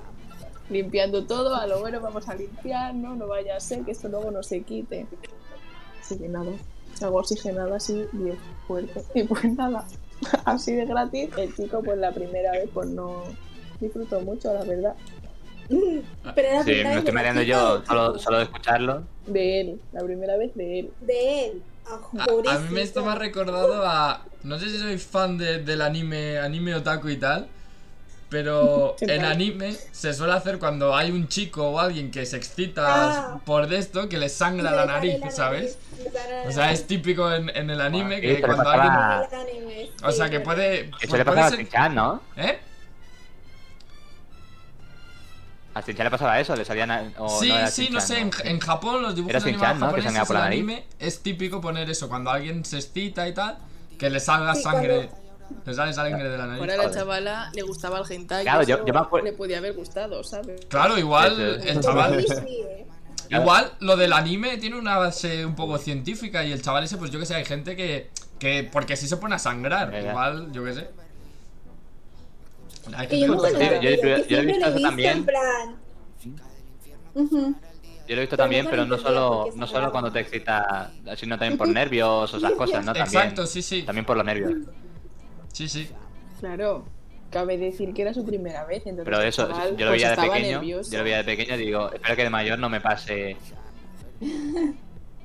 limpiando 0.69 1.25
todo, 1.25 1.55
a 1.55 1.66
lo 1.66 1.81
bueno 1.81 2.03
vamos 2.03 2.29
a 2.29 2.35
limpiar, 2.35 2.95
¿no? 2.95 3.16
No 3.16 3.29
vaya 3.29 3.57
a 3.57 3.61
ser 3.61 3.83
que 3.83 3.93
esto 3.93 4.09
luego 4.09 4.31
no 4.31 4.43
se 4.43 4.61
quite. 4.61 5.07
Así 6.03 6.19
que 6.19 6.29
nada, 6.29 6.51
agua 7.01 7.23
oxigenada 7.23 7.77
así 7.77 8.05
bien 8.12 8.37
fuerte. 8.66 9.03
Y 9.14 9.23
pues 9.23 9.45
nada, 9.55 9.87
así 10.45 10.74
de 10.74 10.87
gratis, 10.87 11.31
el 11.37 11.55
chico 11.55 11.83
pues 11.83 11.99
la 11.99 12.12
primera 12.12 12.53
vez 12.53 12.68
pues 12.72 12.89
no 12.89 13.22
disfrutó 13.81 14.20
mucho, 14.20 14.53
la 14.53 14.64
verdad. 14.64 14.95
Pero 15.68 16.49
era 16.49 16.62
Sí, 16.62 16.70
me 16.70 16.99
estoy 16.99 17.12
mareando 17.12 17.43
yo 17.43 17.85
solo, 17.85 18.18
solo 18.18 18.39
de 18.39 18.45
escucharlo. 18.45 19.03
De 19.26 19.61
él, 19.61 19.81
la 19.93 20.03
primera 20.03 20.37
vez 20.37 20.55
de 20.55 20.81
él. 20.81 20.91
De 21.01 21.47
él. 21.47 21.62
Ah, 21.87 22.01
A, 22.47 22.55
a 22.55 22.59
mí 22.59 22.74
me 22.74 22.81
esto 22.83 23.05
me 23.05 23.12
ha 23.12 23.14
recordado 23.14 23.83
a. 23.87 24.24
No 24.45 24.59
sé 24.59 24.68
si 24.70 24.79
soy 24.79 24.99
fan 24.99 25.37
de- 25.37 25.62
del 25.62 25.83
anime, 25.83 26.39
anime 26.39 26.74
otaku 26.74 27.09
y 27.09 27.16
tal. 27.16 27.49
Pero 28.31 28.95
¿Qué 28.99 29.07
en 29.14 29.24
anime 29.24 29.74
se 29.93 30.12
suele 30.12 30.35
hacer 30.35 30.59
cuando 30.59 30.95
hay 30.95 31.11
un 31.11 31.29
chico 31.29 31.70
o 31.70 31.79
alguien 31.81 32.11
que 32.11 32.26
se 32.26 32.37
excita 32.37 32.85
Ah. 33.35 33.41
por 33.45 33.66
de 33.68 33.79
esto, 33.79 34.09
que 34.09 34.18
le 34.18 34.29
sangra 34.29 34.70
la 34.70 34.85
nariz, 34.85 35.18
la 35.20 35.31
¿sabes? 35.31 35.79
nariz, 35.99 36.12
la 36.45 36.49
O 36.49 36.53
sea, 36.53 36.72
es 36.72 36.87
típico 36.87 37.33
en, 37.33 37.49
en 37.57 37.70
el 37.70 37.81
anime 37.81 38.16
Sí, 38.16 38.20
que 38.22 38.41
cuando 38.43 38.68
alguien. 38.68 38.93
Anime, 38.93 39.91
O 40.03 40.12
sea, 40.12 40.29
que 40.29 40.41
puede. 40.41 40.81
Eso 41.01 41.09
pues 41.09 41.12
le 41.18 41.24
pasaba 41.24 41.47
a 41.47 41.51
ser- 41.51 41.59
Shin-Chan, 41.61 41.95
¿no? 41.95 42.20
¿Eh? 42.37 42.59
A 45.74 45.81
Shin-Chan 45.81 46.05
le 46.05 46.11
pasaba 46.11 46.41
eso, 46.41 46.57
le 46.57 46.64
salían. 46.64 46.91
a- 46.91 47.12
O 47.18 47.41
sí, 47.41 47.49
no 47.49 47.57
era 47.59 47.70
sí, 47.70 47.89
no 47.91 48.01
sé, 48.01 48.18
en, 48.20 48.31
en 48.45 48.59
Japón 48.61 49.03
los 49.03 49.14
dibujos 49.14 49.43
animados 49.45 49.79
¿no? 49.79 49.87
Que 49.95 50.03
japoneses 50.03 50.05
sangraba 50.05 50.26
por 50.26 50.37
la 50.37 50.41
el 50.47 50.53
anime 50.53 50.87
es 50.99 51.20
típico 51.22 51.61
poner 51.61 51.89
eso, 51.89 52.09
cuando 52.09 52.31
alguien 52.31 52.64
se 52.64 52.76
excita 52.79 53.29
y 53.29 53.35
tal, 53.35 53.59
que 53.99 54.11
le 54.11 54.18
salga 54.20 54.55
Sí, 54.55 54.62
sangre, 54.62 55.09
le 55.65 55.75
sale 55.75 55.93
sangre 55.93 56.29
de 56.29 56.39
la 56.39 56.47
nariz. 56.47 56.61
Ahora 56.61 56.77
la 56.77 56.91
chavala 56.91 57.51
le 57.55 57.63
gustaba 57.63 57.99
el 58.01 58.11
hentai. 58.13 58.43
Claro, 58.45 58.63
yo- 58.65 58.77
eso 58.77 58.87
yo 58.87 58.95
me 58.95 59.01
acuer- 59.01 59.23
le 59.25 59.33
podía 59.33 59.59
haber 59.59 59.75
gustado, 59.75 60.23
¿sabes? 60.25 60.67
Claro, 60.67 60.99
igual 60.99 61.41
Eso 61.61 61.69
el 61.69 61.81
chaval... 61.81 62.21
sí, 62.21 62.27
sí, 62.29 62.61
eh. 62.69 62.87
Igual 63.31 63.73
lo 63.81 63.97
del 63.97 64.13
anime 64.15 64.57
tiene 64.57 64.79
una 64.79 64.97
base 64.97 65.45
un 65.45 65.55
poco 65.55 65.77
científica 65.79 66.45
y 66.45 66.53
el 66.53 66.63
chaval 66.63 66.85
ese, 66.85 66.97
pues 66.97 67.11
yo 67.11 67.19
que 67.19 67.27
sé, 67.27 67.35
hay 67.35 67.45
gente 67.45 67.77
que... 67.77 68.11
que 68.39 68.69
porque 68.73 68.97
si 68.97 69.07
se 69.07 69.17
pone 69.19 69.35
a 69.35 69.39
sangrar, 69.39 69.93
igual, 70.03 70.51
yo 70.53 70.65
que 70.65 70.73
sé. 70.75 70.91
Hay 72.97 73.07
Que 73.07 73.17
gente 73.17 73.21
yo 73.21 73.35
nunca 73.35 73.51
lo 73.51 73.59
he 73.59 73.83
yo- 73.83 73.91
visto, 73.91 74.07
yo- 74.07 74.25
yo 74.27 74.39
he 74.39 74.47
visto 74.47 74.81
también. 74.81 75.17
en 75.19 75.27
plan. 75.27 75.77
Ujú. 77.15 77.55
Yo 78.09 78.15
lo 78.15 78.23
he 78.23 78.25
visto 78.25 78.37
Pero 78.37 78.45
también, 78.45 78.65
nunca 78.65 78.71
pero 78.71 78.87
no 78.87 78.95
entendía 78.95 79.21
solo, 79.21 79.51
no 79.57 79.67
solo 79.67 79.91
cuando 79.93 80.11
te 80.11 80.21
excita, 80.21 80.91
sino 81.17 81.37
también 81.39 81.59
por 81.59 81.69
nervios 81.69 82.33
o 82.33 82.37
esas 82.39 82.53
cosas, 82.57 82.83
¿no? 82.85 82.95
También, 82.95 83.07
Exacto, 83.23 83.47
sí, 83.47 83.61
sí. 83.61 83.83
también 83.83 84.07
por 84.07 84.17
los 84.17 84.25
nervios. 84.25 84.53
Sí, 85.53 85.69
sí. 85.69 85.91
Claro, 86.41 86.85
cabe 87.31 87.59
decir 87.59 87.93
que 87.95 88.03
era 88.03 88.15
su 88.15 88.25
primera 88.25 88.65
vez. 88.65 88.79
Entonces 88.87 89.05
Pero 89.05 89.21
eso, 89.23 89.47
chaval, 89.49 89.77
yo 89.77 89.85
lo 89.87 89.91
pues, 89.91 90.03
veía 90.03 90.07
de 90.09 90.15
estaba 90.15 90.33
pequeño, 90.35 90.53
nervioso. 90.59 90.91
yo 90.93 90.99
lo 90.99 91.05
veía 91.05 91.17
de 91.19 91.25
pequeño 91.25 91.55
y 91.55 91.59
digo, 91.59 91.93
espero 91.93 92.17
que 92.17 92.23
de 92.25 92.31
mayor 92.31 92.59
no 92.59 92.69
me 92.69 92.81
pase. 92.81 93.37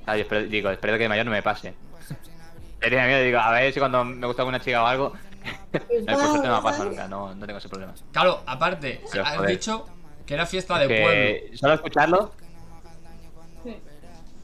Ah, 0.06 0.16
yo 0.18 0.22
espero- 0.24 0.46
digo, 0.46 0.68
espero 0.68 0.98
que 0.98 1.04
de 1.04 1.08
mayor 1.08 1.24
no 1.24 1.30
me 1.32 1.42
pase. 1.42 1.72
Yo 2.10 2.90
tenía 2.90 3.06
miedo, 3.06 3.22
digo, 3.22 3.38
a 3.38 3.50
ver 3.52 3.72
si 3.72 3.78
cuando 3.80 4.04
me 4.04 4.26
gusta 4.26 4.42
alguna 4.42 4.60
chica 4.60 4.82
o 4.82 4.86
algo. 4.86 5.12
no, 5.72 6.14
por 6.18 6.26
suerte 6.26 6.46
no 6.48 6.56
me 6.58 6.62
pasa 6.62 6.84
nunca, 6.84 7.08
no, 7.08 7.34
no 7.34 7.46
tengo 7.46 7.58
ese 7.58 7.70
problema. 7.70 7.94
Claro, 8.12 8.42
aparte, 8.44 9.00
Pero, 9.10 9.24
has 9.24 9.36
joder. 9.36 9.50
dicho 9.52 9.86
que 10.26 10.34
era 10.34 10.44
fiesta 10.44 10.78
de 10.78 10.88
Que 10.88 11.00
pueblo. 11.02 11.56
solo 11.58 11.74
escucharlo. 11.74 12.32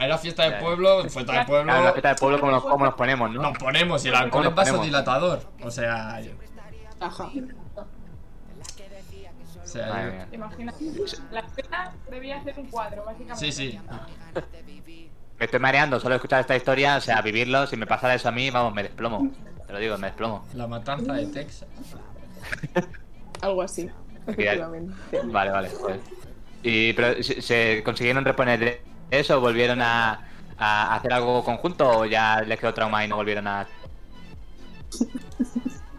Era 0.00 0.18
fiesta 0.18 0.48
de 0.50 0.60
pueblo, 0.60 1.02
fiesta 1.08 1.32
de 1.40 1.44
pueblo... 1.44 1.64
claro, 1.64 1.84
la 1.84 1.92
fiesta 1.92 2.08
de 2.10 2.14
pueblo, 2.16 2.40
como 2.40 2.52
nos, 2.52 2.62
cómo 2.64 2.84
nos 2.86 2.94
ponemos, 2.94 3.30
¿no? 3.30 3.42
Nos 3.42 3.58
ponemos 3.58 4.04
y 4.04 4.08
el 4.08 4.14
¿Cómo 4.14 4.24
alcohol 4.24 4.44
nos 4.44 4.52
es 4.52 4.56
vasodilatador. 4.72 5.42
O 5.62 5.70
sea, 5.70 6.20
yo- 6.20 6.32
Ajá. 7.00 7.24
o 7.24 7.30
sea, 9.66 10.26
yo-. 10.30 10.34
Imagina. 10.34 10.74
La 11.30 11.40
escena 11.40 11.92
debía 12.10 12.42
ser 12.42 12.58
un 12.58 12.66
cuadro, 12.66 13.04
básicamente. 13.04 13.52
Sí, 13.52 13.52
sí. 13.52 13.78
Me 15.38 15.44
estoy 15.46 15.60
mareando 15.60 16.00
solo 16.00 16.14
escuchar 16.16 16.40
esta 16.40 16.56
historia, 16.56 16.96
o 16.96 17.00
sea, 17.00 17.22
vivirlo, 17.22 17.66
si 17.66 17.76
me 17.76 17.86
pasara 17.86 18.14
eso 18.14 18.28
a 18.28 18.32
mí, 18.32 18.50
vamos, 18.50 18.74
me 18.74 18.82
desplomo. 18.82 19.30
Te 19.66 19.72
lo 19.72 19.78
digo, 19.78 19.96
me 19.98 20.08
desplomo. 20.08 20.44
La 20.54 20.66
matanza 20.66 21.12
de 21.14 21.26
Texas. 21.26 21.68
Algo 23.40 23.62
así, 23.62 23.88
efectivamente. 24.26 24.94
Vale, 25.24 25.50
vale. 25.50 25.70
Y, 26.62 26.92
pero 26.92 27.22
¿se, 27.22 27.40
se 27.40 27.82
consiguieron 27.82 28.22
reponer 28.24 28.82
eso? 29.10 29.40
¿Volvieron 29.40 29.80
a, 29.82 30.20
a 30.58 30.94
hacer 30.94 31.12
algo 31.12 31.44
conjunto 31.44 31.88
o 32.00 32.04
ya 32.06 32.40
les 32.42 32.58
quedó 32.58 32.72
trauma 32.74 33.04
y 33.04 33.08
no 33.08 33.16
volvieron 33.16 33.46
a 33.46 33.66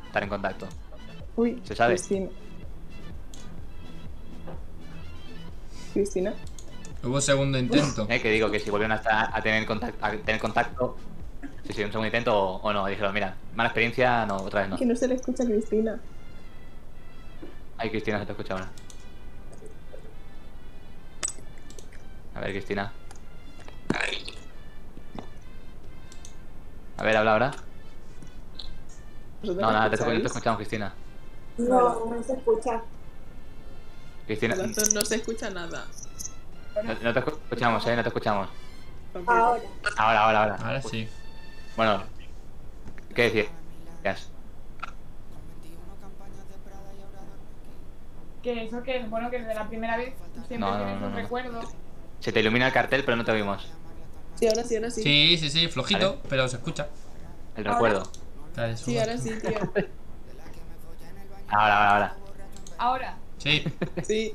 estar 0.07 0.23
en 0.23 0.29
contacto? 0.29 0.67
Uy, 1.35 1.61
¿Se 1.63 1.75
sabe? 1.75 1.95
Cristina. 1.95 2.29
Cristina. 5.93 6.33
Hubo 7.03 7.19
segundo 7.19 7.57
intento. 7.57 8.05
¿Eh? 8.09 8.21
Que 8.21 8.31
digo 8.31 8.49
que 8.51 8.59
si 8.59 8.69
volvieron 8.69 8.91
a, 8.97 9.01
estar- 9.01 9.29
a 9.33 9.41
tener 9.41 9.65
contacto, 9.65 10.05
a 10.05 10.11
tener 10.11 10.39
contacto, 10.39 10.95
si 11.65 11.73
sí, 11.73 11.83
un 11.83 11.91
segundo 11.91 12.07
intento 12.07 12.37
o, 12.37 12.55
o 12.61 12.73
no. 12.73 12.85
Dijeron, 12.85 13.13
mira, 13.13 13.35
mala 13.55 13.69
experiencia, 13.69 14.25
no, 14.25 14.37
otra 14.37 14.61
vez 14.61 14.69
no. 14.69 14.77
Que 14.77 14.85
no 14.85 14.95
se 14.95 15.07
le 15.07 15.15
escucha 15.15 15.43
a 15.43 15.45
Cristina. 15.47 15.99
Ay, 17.77 17.89
Cristina, 17.89 18.19
se 18.19 18.25
te 18.27 18.31
escucha 18.33 18.53
ahora. 18.53 18.69
A 22.35 22.39
ver, 22.39 22.51
Cristina. 22.51 22.91
A 26.97 27.03
ver, 27.03 27.17
habla 27.17 27.33
ahora. 27.33 27.51
¿Vosotros 29.41 29.61
No, 29.61 29.71
nada, 29.71 29.89
te, 29.89 29.97
te 29.97 30.25
escuchamos, 30.27 30.57
Cristina. 30.57 30.93
No, 31.57 32.05
no 32.05 32.23
se 32.23 32.33
escucha. 32.33 32.81
Cristina, 34.27 34.55
no, 34.55 35.01
se 35.01 35.15
escucha 35.15 35.49
nada. 35.49 35.85
no 37.01 37.13
te 37.13 37.19
escuchamos, 37.19 37.87
eh, 37.87 37.95
no 37.95 38.03
te 38.03 38.09
escuchamos. 38.09 38.49
Ahora. 39.25 39.61
Ahora, 39.97 40.23
ahora, 40.23 40.43
ahora. 40.43 40.55
Ahora 40.63 40.81
sí. 40.81 41.07
Bueno, 41.75 42.03
¿qué 43.15 43.23
decías? 43.23 43.47
Que 48.43 48.63
eso 48.63 48.81
que, 48.81 49.03
bueno, 49.03 49.29
que 49.29 49.39
desde 49.39 49.53
la 49.53 49.67
primera 49.67 49.97
vez 49.97 50.15
siempre 50.47 50.57
No, 50.57 50.71
no, 50.71 50.77
tienes 50.77 50.99
no, 51.01 51.07
un 51.07 51.13
no. 51.13 51.19
recuerdo. 51.19 51.61
Se 52.19 52.31
te 52.31 52.39
ilumina 52.39 52.67
el 52.67 52.73
cartel, 52.73 53.03
pero 53.03 53.15
no 53.15 53.23
te 53.23 53.31
oímos. 53.31 53.67
Sí, 54.39 54.47
ahora 54.47 54.63
sí, 54.63 54.75
ahora 54.75 54.91
sí. 54.91 55.03
Sí, 55.03 55.37
sí, 55.37 55.49
sí, 55.49 55.67
flojito, 55.67 56.19
pero 56.29 56.47
se 56.47 56.57
escucha. 56.57 56.87
El 57.55 57.67
Ahora. 57.67 57.73
recuerdo. 57.73 58.11
Eso. 58.57 58.85
Sí, 58.85 58.97
ahora 58.99 59.17
sí, 59.17 59.31
tío. 59.41 59.59
Ahora, 61.49 61.75
ahora, 61.77 61.91
ahora. 61.93 62.15
Ahora. 62.77 63.17
Sí. 63.37 63.63
Sí. 64.03 64.33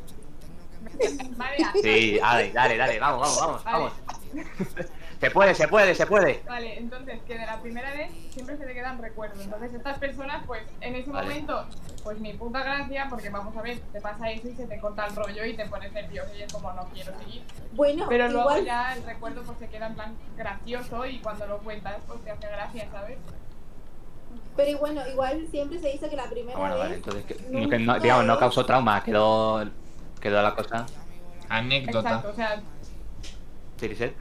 María. 1.36 1.72
Sí, 1.82 2.18
dale, 2.18 2.52
dale, 2.52 2.76
dale, 2.76 2.98
vamos, 2.98 3.36
vamos, 3.40 3.64
vamos, 3.64 3.64
Vale. 3.64 3.92
vamos. 4.34 4.86
Se 5.20 5.30
puede, 5.30 5.54
se 5.54 5.66
puede, 5.66 5.94
se 5.94 6.06
puede. 6.06 6.42
Vale, 6.46 6.78
entonces 6.78 7.20
que 7.26 7.38
de 7.38 7.46
la 7.46 7.58
primera 7.62 7.90
vez 7.92 8.10
siempre 8.30 8.56
se 8.58 8.66
te 8.66 8.74
quedan 8.74 9.00
recuerdos. 9.00 9.40
Entonces 9.42 9.72
estas 9.72 9.98
personas, 9.98 10.44
pues 10.46 10.62
en 10.82 10.94
ese 10.94 11.10
Vale. 11.10 11.28
momento, 11.28 11.64
pues 12.04 12.18
ni 12.20 12.34
puta 12.34 12.62
gracia, 12.62 13.06
porque 13.08 13.30
vamos 13.30 13.56
a 13.56 13.62
ver, 13.62 13.78
te 13.92 14.00
pasa 14.02 14.30
eso 14.30 14.48
y 14.48 14.54
se 14.54 14.66
te 14.66 14.78
corta 14.78 15.06
el 15.06 15.16
rollo 15.16 15.44
y 15.46 15.54
te 15.54 15.64
pones 15.66 15.90
nervioso 15.92 16.30
y 16.36 16.42
es 16.42 16.52
como 16.52 16.70
no 16.72 16.84
quiero 16.92 17.18
seguir. 17.18 17.42
Bueno, 17.72 18.04
Pero 18.10 18.28
luego 18.28 18.50
igual- 18.50 18.64
ya 18.66 18.94
el 18.94 19.04
recuerdo 19.04 19.42
pues 19.42 19.58
se 19.58 19.68
queda 19.68 19.86
en 19.86 19.94
plan 19.94 20.14
gracioso 20.36 21.06
y 21.06 21.18
cuando 21.20 21.46
lo 21.46 21.58
cuentas 21.58 21.96
pues 22.06 22.20
te 22.22 22.30
hace 22.32 22.46
gracia, 22.48 22.86
¿sabes? 22.92 23.16
Pero 24.54 24.78
bueno, 24.78 25.00
igual 25.08 25.46
siempre 25.50 25.78
se 25.78 25.88
dice 25.92 26.10
que 26.10 26.16
la 26.16 26.28
primera 26.28 26.56
Ah, 26.56 26.60
bueno, 26.60 26.76
vale, 26.78 26.90
vez. 26.90 26.98
entonces, 26.98 27.24
que, 27.24 27.36
nunca 27.50 27.76
que 27.78 27.84
no, 27.84 27.98
digamos, 28.00 28.24
no 28.26 28.38
causó 28.38 28.64
trauma, 28.66 29.02
quedó, 29.02 29.64
quedó 30.20 30.42
la 30.42 30.54
cosa. 30.54 30.84
Anécdota. 31.48 32.08
Exacto, 32.08 32.30
o 32.30 32.34
sea, 32.34 32.60
¿Sí, 33.78 33.88
Lisette? 33.88 34.16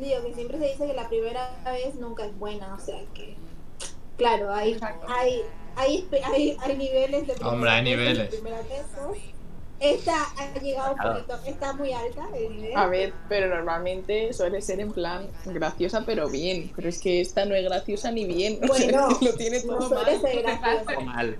Digo 0.00 0.22
que 0.24 0.34
siempre 0.34 0.58
se 0.58 0.64
dice 0.68 0.86
que 0.86 0.94
la 0.94 1.08
primera 1.08 1.50
vez 1.64 1.94
nunca 1.96 2.24
es 2.26 2.38
buena, 2.38 2.74
o 2.74 2.80
sea 2.80 2.98
que. 3.14 3.36
Claro, 4.16 4.52
hay, 4.52 4.78
hay, 5.08 5.40
hay, 5.76 6.08
hay, 6.24 6.56
hay 6.60 6.76
niveles 6.76 7.26
de 7.26 7.34
Hombre, 7.44 7.70
hay 7.70 7.82
primera 7.82 8.08
vez, 8.08 8.18
niveles. 8.18 8.34
primera 8.34 8.62
beso. 8.62 9.12
Esta 9.80 10.14
ha 10.38 10.58
llegado 10.60 10.94
un 10.94 10.98
poquito, 10.98 11.38
está 11.44 11.72
muy 11.72 11.92
alta 11.92 12.28
el 12.36 12.56
nivel. 12.56 12.76
A 12.76 12.86
ver, 12.86 13.12
pero 13.28 13.52
normalmente 13.52 14.32
suele 14.32 14.62
ser 14.62 14.78
en 14.78 14.92
plan 14.92 15.26
graciosa, 15.46 16.04
pero 16.06 16.28
bien. 16.30 16.70
Pero 16.76 16.88
es 16.88 17.00
que 17.00 17.20
esta 17.20 17.44
no 17.46 17.56
es 17.56 17.64
graciosa 17.64 18.12
ni 18.12 18.24
bien. 18.24 18.60
O 18.62 18.72
sea, 18.74 18.86
Bueno, 19.08 19.08
lo 19.20 19.34
tiene 19.34 19.62
no 19.64 19.78
todo 19.78 19.88
suele 19.88 20.12
mal. 20.12 20.20
ser 20.20 20.42
graciosa. 20.42 20.84
Todo 20.84 21.00
mal. 21.04 21.38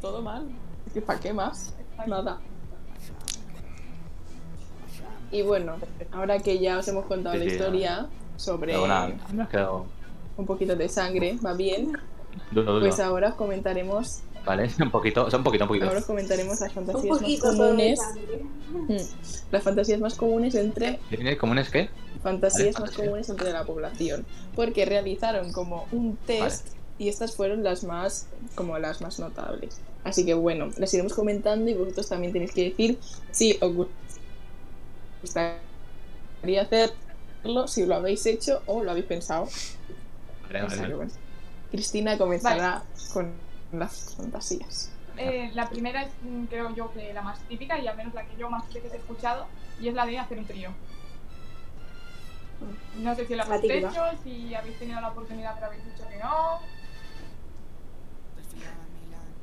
Todo 0.00 0.22
mal. 0.22 0.48
Es 0.86 0.92
que 0.92 1.00
¿para 1.02 1.18
qué 1.20 1.32
más? 1.32 1.72
Nada. 2.06 2.38
Y 5.32 5.42
bueno, 5.42 5.74
ahora 6.12 6.38
que 6.38 6.58
ya 6.58 6.78
os 6.78 6.88
hemos 6.88 7.06
contado 7.06 7.34
Sí, 7.34 7.40
la 7.40 7.44
sí, 7.46 7.50
historia 7.56 8.06
sobre 8.36 8.72
nada, 8.86 9.12
me 9.32 9.48
quedado 9.48 9.86
un 10.36 10.46
poquito 10.46 10.76
de 10.76 10.88
sangre, 10.88 11.36
va 11.44 11.54
bien. 11.54 11.92
duro, 12.50 12.74
duro. 12.74 12.86
Pues 12.86 13.00
ahora 13.00 13.30
os 13.30 13.34
comentaremos, 13.34 14.20
Vale, 14.44 14.70
un 14.80 14.90
poquito, 14.90 15.28
son 15.30 15.40
un 15.40 15.44
poquito, 15.44 15.64
un 15.64 15.68
poquito. 15.68 15.86
ahora 15.86 15.98
os 15.98 16.04
comentaremos 16.06 16.60
las 16.60 16.72
fantasías 16.72 17.20
más 17.20 17.40
comunes. 17.40 17.98
sangre. 17.98 18.42
Mm, 18.72 18.96
Las 19.50 19.62
fantasías 19.62 20.00
más 20.00 20.14
comunes 20.14 20.54
entre 20.54 21.00
¿Definir 21.10 21.36
comunes 21.38 21.68
qué? 21.70 21.88
fantasías 22.22 22.58
Vale, 22.58 22.70
más 22.72 22.74
fantasía. 22.90 23.04
comunes 23.04 23.28
entre 23.30 23.52
la 23.52 23.64
población, 23.64 24.24
porque 24.54 24.84
realizaron 24.84 25.50
como 25.52 25.86
un 25.92 26.16
test 26.26 26.68
y 26.98 27.08
estas 27.08 27.34
fueron 27.34 27.62
las 27.64 27.82
más 27.84 28.26
como 28.54 28.78
las 28.78 29.00
más 29.00 29.18
notables. 29.18 29.80
Así 30.04 30.24
que 30.24 30.34
bueno, 30.34 30.68
las 30.78 30.94
iremos 30.94 31.14
comentando 31.14 31.68
y 31.68 31.74
vosotros 31.74 32.08
también 32.08 32.32
tenéis 32.32 32.52
que 32.52 32.64
decir 32.70 32.98
si 33.32 33.58
os 33.60 33.72
gustaría 35.22 36.62
hacerlo, 36.62 37.66
si 37.68 37.86
lo 37.86 37.96
habéis 37.96 38.24
hecho 38.26 38.62
o 38.66 38.82
lo 38.82 38.90
habéis 38.90 39.06
pensado. 39.06 39.48
Vale, 40.50 40.76
vale. 40.76 40.94
bueno. 40.94 41.12
Cristina 41.70 42.16
comenzará 42.16 42.82
con 43.12 43.32
las 43.72 44.14
fantasías. 44.16 44.90
eh, 45.16 45.50
la 45.54 45.68
primera 45.68 46.02
es 46.02 46.10
mm, 46.22 46.44
creo 46.44 46.74
yo 46.74 46.92
que 46.92 47.12
la 47.12 47.22
más 47.22 47.40
típica 47.48 47.78
y 47.78 47.86
al 47.88 47.96
menos 47.96 48.14
la 48.14 48.24
que 48.24 48.36
yo 48.36 48.48
más 48.50 48.66
veces 48.72 48.92
he 48.92 48.96
escuchado 48.96 49.46
y 49.80 49.88
es 49.88 49.94
la 49.94 50.06
de 50.06 50.18
hacer 50.18 50.38
un 50.38 50.46
trío. 50.46 50.70
No 52.96 53.14
sé 53.14 53.26
si 53.26 53.34
lo 53.34 53.44
La 53.44 53.54
habéis 53.54 53.72
hecho, 53.84 54.02
si 54.24 54.54
habéis 54.54 54.78
tenido 54.78 55.00
la 55.00 55.08
oportunidad 55.08 55.54
pero 55.54 55.66
habéis 55.66 55.84
dicho 55.84 56.08
que 56.08 56.16
no. 56.18 56.60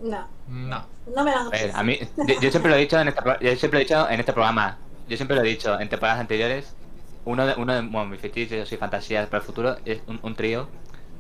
No, 0.02 0.28
No. 0.48 0.86
no 1.16 1.24
me 1.24 1.32
la 1.32 1.42
han 1.42 1.76
A 1.76 1.84
mí, 1.84 1.98
yo, 2.28 2.42
yo 2.42 2.50
siempre 2.52 2.72
lo 2.72 2.78
he 2.78 2.82
dicho 2.82 3.00
en 3.00 3.08
este, 3.10 3.22
yo 3.42 3.56
siempre 3.56 3.70
lo 3.72 3.78
he 3.78 3.84
dicho 3.84 4.10
en 4.10 4.20
este 4.20 4.34
programa. 4.34 4.78
Yo 5.08 5.18
siempre 5.18 5.36
lo 5.36 5.44
he 5.44 5.48
dicho 5.48 5.80
en 5.80 5.90
temporadas 5.90 6.20
anteriores. 6.20 6.78
Uno 7.26 7.46
de, 7.48 7.54
uno 7.58 7.74
de 7.74 7.82
bueno, 7.82 8.08
mis 8.08 8.20
fetiches 8.22 8.72
y 8.72 8.78
fantasías 8.78 9.28
para 9.30 9.40
el 9.42 9.46
futuro 9.46 9.78
es 9.86 10.04
un, 10.08 10.20
un 10.24 10.36
trío, 10.36 10.70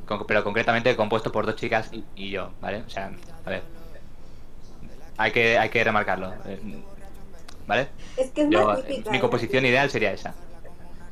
con- 0.05 0.25
pero 0.27 0.43
concretamente 0.43 0.95
compuesto 0.95 1.31
por 1.31 1.45
dos 1.45 1.55
chicas 1.55 1.89
y, 1.93 2.05
y 2.15 2.29
yo, 2.31 2.55
¿vale? 2.59 2.83
O 2.83 2.89
sea, 2.89 3.11
a 3.45 3.49
ver. 3.49 3.63
Hay 5.17 5.31
que, 5.31 5.57
hay 5.57 5.69
que 5.69 5.83
remarcarlo. 5.83 6.33
eh, 6.45 6.59
¿Vale? 7.65 7.89
Es 8.15 8.31
que 8.31 8.41
es 8.43 8.49
Yo, 8.49 8.65
más 8.67 8.79
eh, 8.79 8.83
típica. 8.83 9.11
mi 9.11 9.17
¿eh? 9.17 9.21
composición 9.21 9.65
ideal 9.65 9.89
sería 9.89 10.11
esa. 10.13 10.33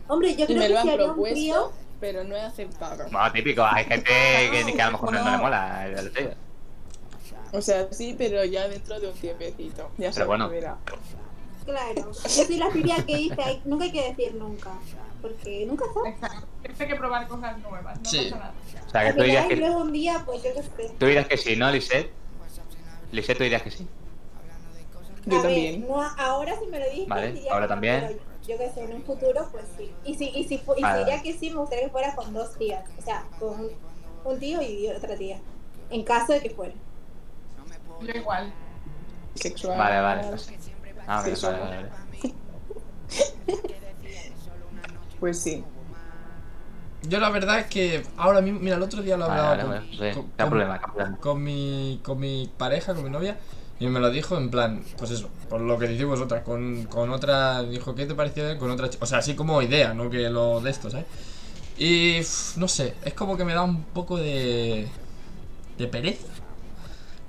Hombre, 0.07 0.35
yo 0.35 0.45
creo 0.45 0.57
me 0.59 0.67
que 0.67 0.73
lo 0.73 0.79
si 0.81 0.89
han 0.89 0.97
propuesto, 0.97 1.35
trío. 1.35 1.71
pero 1.99 2.23
no 2.23 2.35
he 2.35 2.41
aceptado. 2.41 3.05
Bueno, 3.11 3.31
típico, 3.31 3.63
hay 3.63 3.85
gente 3.85 4.11
que, 4.51 4.73
que 4.75 4.81
a 4.81 4.85
lo 4.87 4.91
mejor 4.93 5.11
no, 5.13 5.23
no 5.23 5.31
le 5.31 5.37
mola 5.37 5.87
el, 5.87 6.11
trío. 6.11 6.31
O 7.53 7.61
sea, 7.61 7.87
sí, 7.91 8.15
pero 8.17 8.43
ya 8.45 8.67
dentro 8.67 8.99
de 8.99 9.07
un 9.09 9.19
tiempecito. 9.19 9.91
Ya 9.97 10.11
se 10.11 10.19
Pero 10.19 10.27
bueno. 10.27 10.49
verá. 10.49 10.77
Claro, 11.65 12.11
yo 12.11 12.43
soy 12.45 12.57
la 12.57 12.69
típica 12.71 13.03
que 13.05 13.15
dice, 13.17 13.35
"Ay, 13.43 13.61
nunca 13.65 13.85
hay 13.85 13.91
que 13.91 14.09
decir 14.13 14.33
nunca. 14.35 14.71
Porque 15.21 15.65
nunca 15.67 15.85
sabes. 15.93 16.15
Exacto. 16.15 16.47
Hay 16.79 16.87
que 16.87 16.95
probar 16.95 17.27
cosas 17.27 17.57
nuevas, 17.59 17.99
no 18.01 18.09
Sí. 18.09 18.29
pasa 18.31 18.35
nada. 18.37 18.53
O 18.87 18.89
sea, 18.89 19.05
que 19.05 19.13
tú 19.13 19.23
dirías 19.23 19.45
que, 19.47 19.55
luego 19.57 19.81
un 19.81 19.91
día, 19.93 20.23
pues 20.25 20.43
yo 20.43 20.49
qué 20.55 20.63
sé. 20.63 20.95
tú 20.97 21.05
dirías 21.05 21.27
que 21.27 21.37
sí, 21.37 21.55
¿no, 21.55 21.71
Lisette? 21.71 22.11
Lisette, 23.11 23.37
tú 23.37 23.43
dirías 23.43 23.61
que 23.61 23.71
sí. 23.71 23.87
Yo 25.27 25.37
A 25.37 25.41
ver, 25.43 25.51
también. 25.51 25.87
no, 25.87 26.01
ahora 26.17 26.59
si 26.59 26.65
me 26.65 26.79
lo 26.79 26.89
dices, 26.89 27.07
Vale, 27.07 27.31
diría 27.33 27.53
ahora 27.53 27.65
que 27.67 27.69
también. 27.69 28.01
pero 28.07 28.19
yo 28.47 28.57
qué 28.57 28.69
sé, 28.71 28.83
en 28.85 28.93
un 28.95 29.03
futuro, 29.03 29.47
pues 29.51 29.65
sí. 29.77 29.91
Y 30.03 30.15
si, 30.15 30.29
y 30.29 30.47
si, 30.47 30.57
fu- 30.57 30.73
y 30.73 30.77
si 30.77 30.81
Vale. 30.81 30.99
diría 31.05 31.21
que 31.21 31.33
sí, 31.37 31.51
me 31.51 31.57
gustaría 31.57 31.85
que 31.85 31.91
fuera 31.91 32.15
con 32.15 32.33
dos 32.33 32.57
tías. 32.57 32.83
O 32.97 33.01
sea, 33.03 33.23
con 33.39 33.59
un, 33.59 33.69
un 34.25 34.39
tío 34.39 34.59
y 34.63 34.87
otra 34.87 35.15
tía. 35.15 35.39
En 35.91 36.03
caso 36.03 36.33
de 36.33 36.41
que 36.41 36.49
fuera. 36.49 36.73
Yo 38.01 38.07
igual. 38.19 38.51
Sexual. 39.35 39.77
Vale, 39.77 40.01
vale. 40.01 40.37
Ah, 41.07 41.21
vale, 41.21 41.35
Sí, 41.35 41.45
vale, 41.45 41.59
vale, 41.59 41.75
vale. 41.75 41.89
Pues 45.19 45.39
sí. 45.39 45.63
Yo 47.03 47.19
la 47.19 47.29
verdad 47.29 47.59
es 47.59 47.65
que 47.67 48.03
ahora 48.17 48.41
mismo, 48.41 48.59
mira, 48.59 48.75
el 48.75 48.83
otro 48.83 49.01
día 49.01 49.17
lo 49.17 49.25
hablaba 49.25 49.49
vale, 49.49 49.61
con, 49.63 49.71
vale, 49.71 49.85
sí, 49.91 49.97
con- 50.13 50.49
problema, 50.49 50.81
mi, 51.43 51.99
con 52.03 52.19
mi 52.19 52.49
pareja, 52.57 52.93
con 52.93 53.03
mi 53.03 53.09
novia, 53.09 53.37
y 53.79 53.87
me 53.87 53.99
lo 53.99 54.11
dijo 54.11 54.37
en 54.37 54.51
plan, 54.51 54.83
pues 54.99 55.09
eso, 55.11 55.29
por 55.49 55.61
lo 55.61 55.79
que 55.79 55.87
decís 55.87 56.05
vosotras, 56.05 56.43
con, 56.43 56.85
con 56.85 57.09
otra, 57.09 57.63
dijo, 57.63 57.95
¿qué 57.95 58.05
te 58.05 58.13
pareció 58.13 58.55
con 58.59 58.69
otra 58.69 58.89
chica? 58.89 59.03
O 59.03 59.07
sea, 59.07 59.17
así 59.17 59.33
como 59.35 59.61
idea, 59.63 59.93
no 59.95 60.09
que 60.11 60.29
lo 60.29 60.61
de 60.61 60.69
esto, 60.69 60.91
¿sabes? 60.91 61.07
Y 61.77 62.19
no 62.57 62.67
sé, 62.67 62.93
es 63.03 63.13
como 63.15 63.35
que 63.37 63.45
me 63.45 63.53
da 63.53 63.63
un 63.63 63.83
poco 63.83 64.17
de. 64.17 64.87
de 65.77 65.87
pereza. 65.87 66.27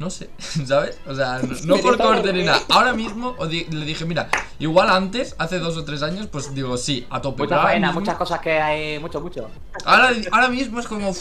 No 0.02 0.10
sé, 0.10 0.30
¿sabes? 0.66 0.98
O 1.06 1.14
sea, 1.14 1.38
no, 1.64 1.76
no 1.76 1.76
por 1.80 1.96
corte 1.96 2.32
ni 2.32 2.42
nada. 2.42 2.60
Ahora 2.70 2.92
mismo 2.92 3.36
di- 3.46 3.64
le 3.70 3.84
dije, 3.86 4.04
mira, 4.04 4.28
igual 4.58 4.90
antes, 4.90 5.36
hace 5.38 5.60
dos 5.60 5.76
o 5.76 5.84
tres 5.84 6.02
años, 6.02 6.26
pues 6.26 6.52
digo, 6.54 6.76
sí, 6.76 7.06
a 7.08 7.20
tope. 7.22 7.44
Mucha 7.44 7.62
faena, 7.62 7.88
mismo- 7.88 8.00
muchas 8.00 8.16
cosas 8.16 8.40
que 8.40 8.60
hay, 8.60 8.98
mucho, 8.98 9.20
mucho. 9.20 9.48
Ahora, 9.84 10.10
ahora 10.32 10.48
mismo 10.48 10.80
es 10.80 10.88
como, 10.88 11.14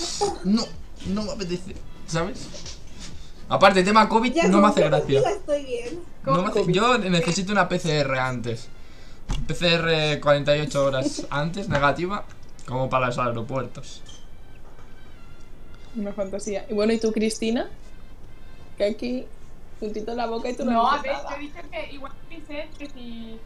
no, 0.45 0.63
no 1.05 1.23
me 1.23 1.32
apetece, 1.32 1.75
¿sabes? 2.07 2.47
Aparte, 3.49 3.84
tema 3.84 4.09
COVID 4.09 4.34
Ya, 4.34 4.47
no 4.47 4.59
me 4.61 4.67
hace 4.69 4.82
gracia. 4.88 5.21
contigo 5.21 5.38
estoy 5.39 5.65
bien. 5.65 5.99
No 6.25 6.41
me 6.41 6.49
hace- 6.49 6.71
yo 6.73 6.97
necesito 6.97 7.51
una 7.51 7.69
PCR 7.69 8.17
antes. 8.17 8.67
PCR 9.47 10.19
48 10.21 10.84
horas 10.86 11.27
antes, 11.29 11.69
negativa, 11.69 12.25
como 12.65 12.89
para 12.89 13.07
los 13.07 13.17
aeropuertos. 13.19 14.01
Una 15.95 16.13
fantasía. 16.13 16.65
Y 16.69 16.73
bueno, 16.73 16.93
¿y 16.93 16.99
tú, 16.99 17.11
Cristina? 17.11 17.69
Que 18.82 18.88
aquí, 18.88 19.27
puntito 19.79 20.09
en 20.09 20.17
la 20.17 20.25
boca 20.25 20.49
y 20.49 20.55
tú 20.55 20.65
no, 20.65 20.71
No, 20.71 20.89
a 20.89 20.99
ver, 21.03 21.13
yo 21.29 21.36
he 21.36 21.39
dicho 21.39 21.59
que 21.69 21.91
igual 21.93 22.11
dice 22.32 22.67
que 22.79 22.89
si, 22.89 23.39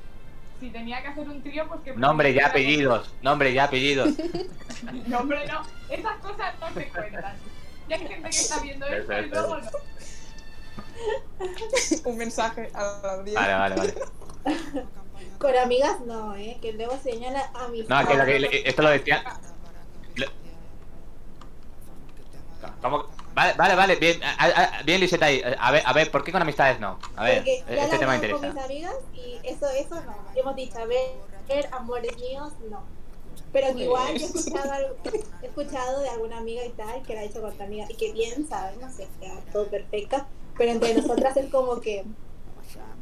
si 0.61 0.69
tenía 0.69 1.01
que 1.01 1.09
hacer 1.09 1.27
un 1.27 1.41
trío, 1.43 1.67
pues 1.67 1.81
que... 1.81 1.93
Nombre 1.93 2.31
y 2.31 2.39
apellidos, 2.39 3.13
nombre 3.21 3.51
y 3.51 3.57
apellidos. 3.59 4.11
No, 5.07 5.17
hombre, 5.19 5.45
no. 5.47 5.61
Esas 5.89 6.17
cosas 6.19 6.53
no 6.61 6.73
se 6.73 6.87
cuentan. 6.87 7.35
Ya 7.89 7.95
hay 7.97 8.07
gente 8.07 8.29
que 8.29 8.37
está 8.37 8.59
viendo 8.61 8.85
esto 8.85 9.03
y 9.03 9.07
Perfecto. 9.07 9.39
luego 9.41 9.57
no. 9.57 9.69
Un 12.11 12.17
mensaje 12.17 12.71
a 12.73 12.81
la 13.03 13.13
audiencia. 13.15 13.57
Vale, 13.57 13.75
vale, 13.75 13.75
vale. 13.75 13.93
Con 15.39 15.57
amigas 15.57 15.99
no, 16.05 16.33
¿eh? 16.35 16.57
Que 16.61 16.71
luego 16.71 16.97
señala 17.03 17.51
a 17.53 17.67
mis 17.67 17.89
No, 17.89 18.07
que, 18.07 18.15
lo 18.15 18.25
que- 18.25 18.63
esto 18.65 18.81
lo 18.83 18.89
decía. 18.89 19.21
lo- 20.15 20.27
¿Cómo? 22.81 23.24
Vale, 23.35 23.53
vale, 23.57 23.75
vale, 23.75 23.95
bien, 23.97 24.23
a- 24.23 24.45
a- 24.45 24.81
bien 24.83 25.01
Lisette 25.01 25.21
ahí. 25.23 25.41
A 25.59 25.71
ver, 25.71 25.83
a 25.85 25.91
ver, 25.93 26.09
¿por 26.09 26.23
qué 26.23 26.31
con 26.31 26.41
amistades 26.41 26.79
no? 26.79 26.97
A 27.17 27.23
ver, 27.25 27.39
Porque 27.39 27.63
este 27.67 27.97
tema 27.97 28.17
me 28.17 28.25
hablaba 28.25 28.39
con 28.39 28.45
interesa. 28.47 28.53
mis 28.53 28.63
amigas 28.63 28.95
y 29.13 29.39
eso, 29.43 29.69
eso 29.69 29.95
no. 30.05 30.15
Hemos 30.35 30.55
dicho, 30.55 30.79
a 30.79 30.85
ver, 30.85 30.99
ver, 31.49 31.67
amores 31.73 32.15
míos, 32.17 32.53
no. 32.69 32.81
Pero 33.51 33.75
que 33.75 33.83
igual 33.83 34.17
yo 34.17 34.25
he 34.25 34.29
escuchado, 34.29 34.71
algo- 34.71 34.95
he 35.41 35.45
escuchado 35.47 35.99
de 35.99 36.09
alguna 36.09 36.37
amiga 36.37 36.65
y 36.65 36.69
tal 36.69 37.03
que 37.03 37.13
la 37.13 37.21
ha 37.21 37.23
hecho 37.25 37.41
con 37.41 37.51
otra 37.51 37.65
amiga 37.65 37.85
y 37.89 37.95
que 37.95 38.13
bien 38.13 38.47
saben, 38.47 38.79
no 38.79 38.89
sé, 38.89 39.07
queda 39.19 39.35
todo 39.51 39.67
perfecto. 39.67 40.25
Pero 40.57 40.71
entre 40.71 40.93
nosotras 40.93 41.35
es 41.35 41.51
como 41.51 41.81
que 41.81 42.05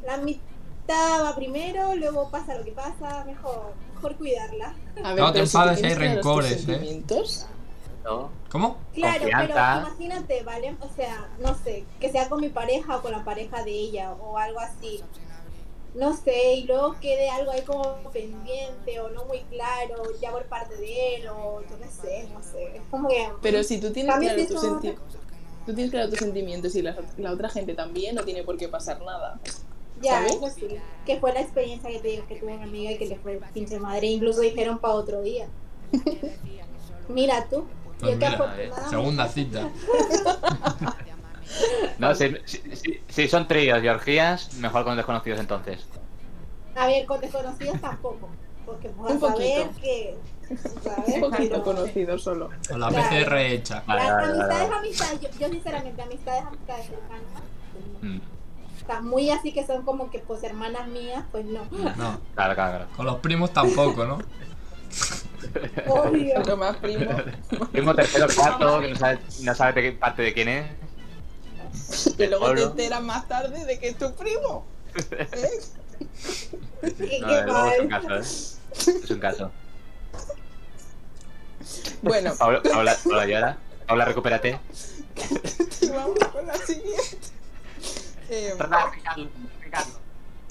la 0.04 0.16
mitad 0.16 1.24
va 1.24 1.34
primero, 1.36 1.94
luego 1.94 2.28
pasa 2.30 2.56
lo 2.56 2.64
que 2.64 2.72
pasa, 2.72 3.24
mejor, 3.24 3.74
mejor 3.94 4.16
cuidarla. 4.16 4.74
A 5.04 5.14
No 5.14 5.32
te 5.32 5.38
si 5.46 5.56
enfades, 5.56 5.80
tienes 5.80 5.98
hay 5.98 6.08
rencores, 6.08 6.68
¿eh? 6.68 7.00
Sentimientos, 8.04 8.30
¿no? 8.30 8.30
¿Cómo? 8.50 8.76
Claro, 8.94 9.20
Confianza. 9.20 9.54
pero 9.54 9.86
imagínate, 9.88 10.42
¿vale? 10.42 10.76
O 10.80 10.88
sea, 10.94 11.28
no 11.40 11.54
sé, 11.54 11.84
que 12.00 12.10
sea 12.10 12.28
con 12.28 12.40
mi 12.40 12.48
pareja 12.48 12.96
o 12.98 13.02
con 13.02 13.12
la 13.12 13.24
pareja 13.24 13.62
de 13.64 13.70
ella 13.72 14.12
o 14.12 14.38
algo 14.38 14.60
así. 14.60 15.00
No 15.94 16.12
sé, 16.16 16.54
y 16.54 16.64
luego 16.64 16.96
quede 17.00 17.30
algo 17.30 17.52
ahí 17.52 17.62
como 17.62 17.82
pendiente 18.12 18.98
o 18.98 19.10
no 19.10 19.24
muy 19.26 19.40
claro, 19.50 20.02
ya 20.20 20.32
por 20.32 20.44
parte 20.46 20.76
de 20.76 21.16
él 21.16 21.28
o 21.28 21.62
yo 21.62 21.78
qué 21.78 21.88
sé, 21.88 22.28
no 22.32 22.42
sé. 22.42 22.76
Es 22.76 22.82
como 22.90 23.08
que... 23.08 23.28
Pero 23.40 23.62
si 23.62 23.80
tú 23.80 23.92
tienes 23.92 24.16
claro 24.16 24.34
tus 24.42 24.50
eso- 24.50 24.60
senti- 24.80 24.96
tú 25.64 25.72
tienes 25.72 25.90
claro 25.92 26.10
tus 26.10 26.18
sentimientos 26.18 26.74
y 26.74 26.82
la, 26.82 26.96
la 27.16 27.30
otra 27.32 27.48
gente 27.48 27.74
también, 27.74 28.16
no 28.16 28.24
tiene 28.24 28.42
por 28.42 28.56
qué 28.56 28.66
pasar 28.68 29.00
nada. 29.02 29.38
Ya, 30.02 30.14
¿sabes? 30.14 30.32
eso 30.34 30.50
sí. 30.50 30.66
Que 31.06 31.20
fue 31.20 31.32
la 31.32 31.40
experiencia 31.42 31.88
que 31.88 32.00
te 32.00 32.08
digo 32.08 32.26
que 32.26 32.40
tuve 32.40 32.54
una 32.54 32.64
amiga 32.64 32.90
y 32.90 32.98
que 32.98 33.06
le 33.06 33.16
fue 33.16 33.40
pinche 33.52 33.78
madre. 33.78 34.08
Incluso 34.08 34.40
dijeron 34.40 34.78
para 34.80 34.94
otro 34.94 35.22
día. 35.22 35.46
Mira 37.08 37.46
tú. 37.48 37.64
Pues 38.04 38.16
mira, 38.16 38.88
segunda 38.90 39.28
cita. 39.28 39.68
No, 41.98 42.14
si, 42.14 42.34
si, 42.46 42.58
si- 42.76 43.00
si 43.08 43.28
son 43.28 43.46
tríos 43.46 43.82
y 43.82 43.88
orgías, 43.88 44.54
mejor 44.54 44.82
con 44.84 44.96
desconocidos 44.96 45.38
entonces. 45.38 45.86
A 46.74 46.86
ver, 46.88 47.06
con 47.06 47.20
desconocidos 47.20 47.80
tampoco. 47.80 48.28
Porque 48.66 48.88
pues, 48.88 49.12
Un 49.12 49.16
a 49.18 49.20
saber 49.20 49.66
poquito. 49.68 49.80
que. 49.80 50.16
¿sabes? 50.82 51.14
Un 51.14 51.20
poquito 51.20 51.48
Pero- 51.50 51.62
conocido 51.62 52.18
solo. 52.18 52.50
Con 52.68 52.80
la 52.80 52.88
Claro. 52.88 53.08
PCR 53.08 53.36
hecha. 53.38 53.82
Vale, 53.86 54.02
Las 54.02 54.10
vale, 54.10 54.26
vale, 54.26 54.32
amistades, 54.42 54.68
vale. 54.70 54.80
amistades, 54.80 55.20
yo, 55.20 55.28
yo 55.38 55.48
sinceramente, 55.52 56.02
amistades, 56.02 56.44
amistades 56.44 56.86
cercanas, 56.86 57.42
Mm, 58.02 58.18
o 58.18 58.86
sea, 58.86 59.00
muy 59.00 59.30
así 59.30 59.52
que 59.52 59.64
son 59.66 59.82
como 59.84 60.10
que 60.10 60.18
pues 60.18 60.42
hermanas 60.42 60.88
mías, 60.88 61.24
pues 61.30 61.44
no. 61.46 61.60
No, 61.70 61.94
Claro, 61.94 62.20
claro, 62.34 62.54
claro. 62.54 62.86
con 62.96 63.06
los 63.06 63.16
primos 63.16 63.52
tampoco, 63.52 64.04
¿no? 64.04 64.18
Obvio. 65.86 66.34
Pero 66.42 66.56
más 66.56 66.76
primo. 66.76 67.10
Primo 67.72 67.94
tercero, 67.94 68.26
cuarto, 68.34 68.80
que 68.80 68.88
no 68.88 68.96
sabe, 68.96 69.18
no 69.42 69.54
sabe 69.54 69.72
de 69.72 69.82
qué 69.82 69.92
parte 69.96 70.22
de 70.22 70.32
quién 70.34 70.48
es. 70.48 70.66
Que 72.16 72.28
luego 72.28 72.54
te 72.54 72.62
enteras 72.62 73.02
más 73.02 73.28
tarde 73.28 73.64
de 73.64 73.78
que 73.78 73.88
es 73.88 73.98
tu 73.98 74.12
primo. 74.14 74.66
¿Eh? 75.10 75.60
Qué- 76.80 77.18
No, 77.20 77.26
qué 77.28 77.70
eh, 77.70 77.72
es 77.74 77.80
un 77.80 77.88
caso, 77.88 78.14
¿eh? 78.14 78.20
Es 79.04 79.10
un 79.10 79.18
caso. 79.20 79.50
Bueno, 82.02 82.34
Paula, 82.38 82.62
Paula, 82.62 82.96
Paula 83.02 83.26
llora. 83.26 83.58
Paula, 83.86 84.04
recupérate. 84.04 84.58
vamos 85.90 86.18
con 86.32 86.46
la 86.46 86.56
siguiente. 86.56 87.18
Eh, 88.30 88.54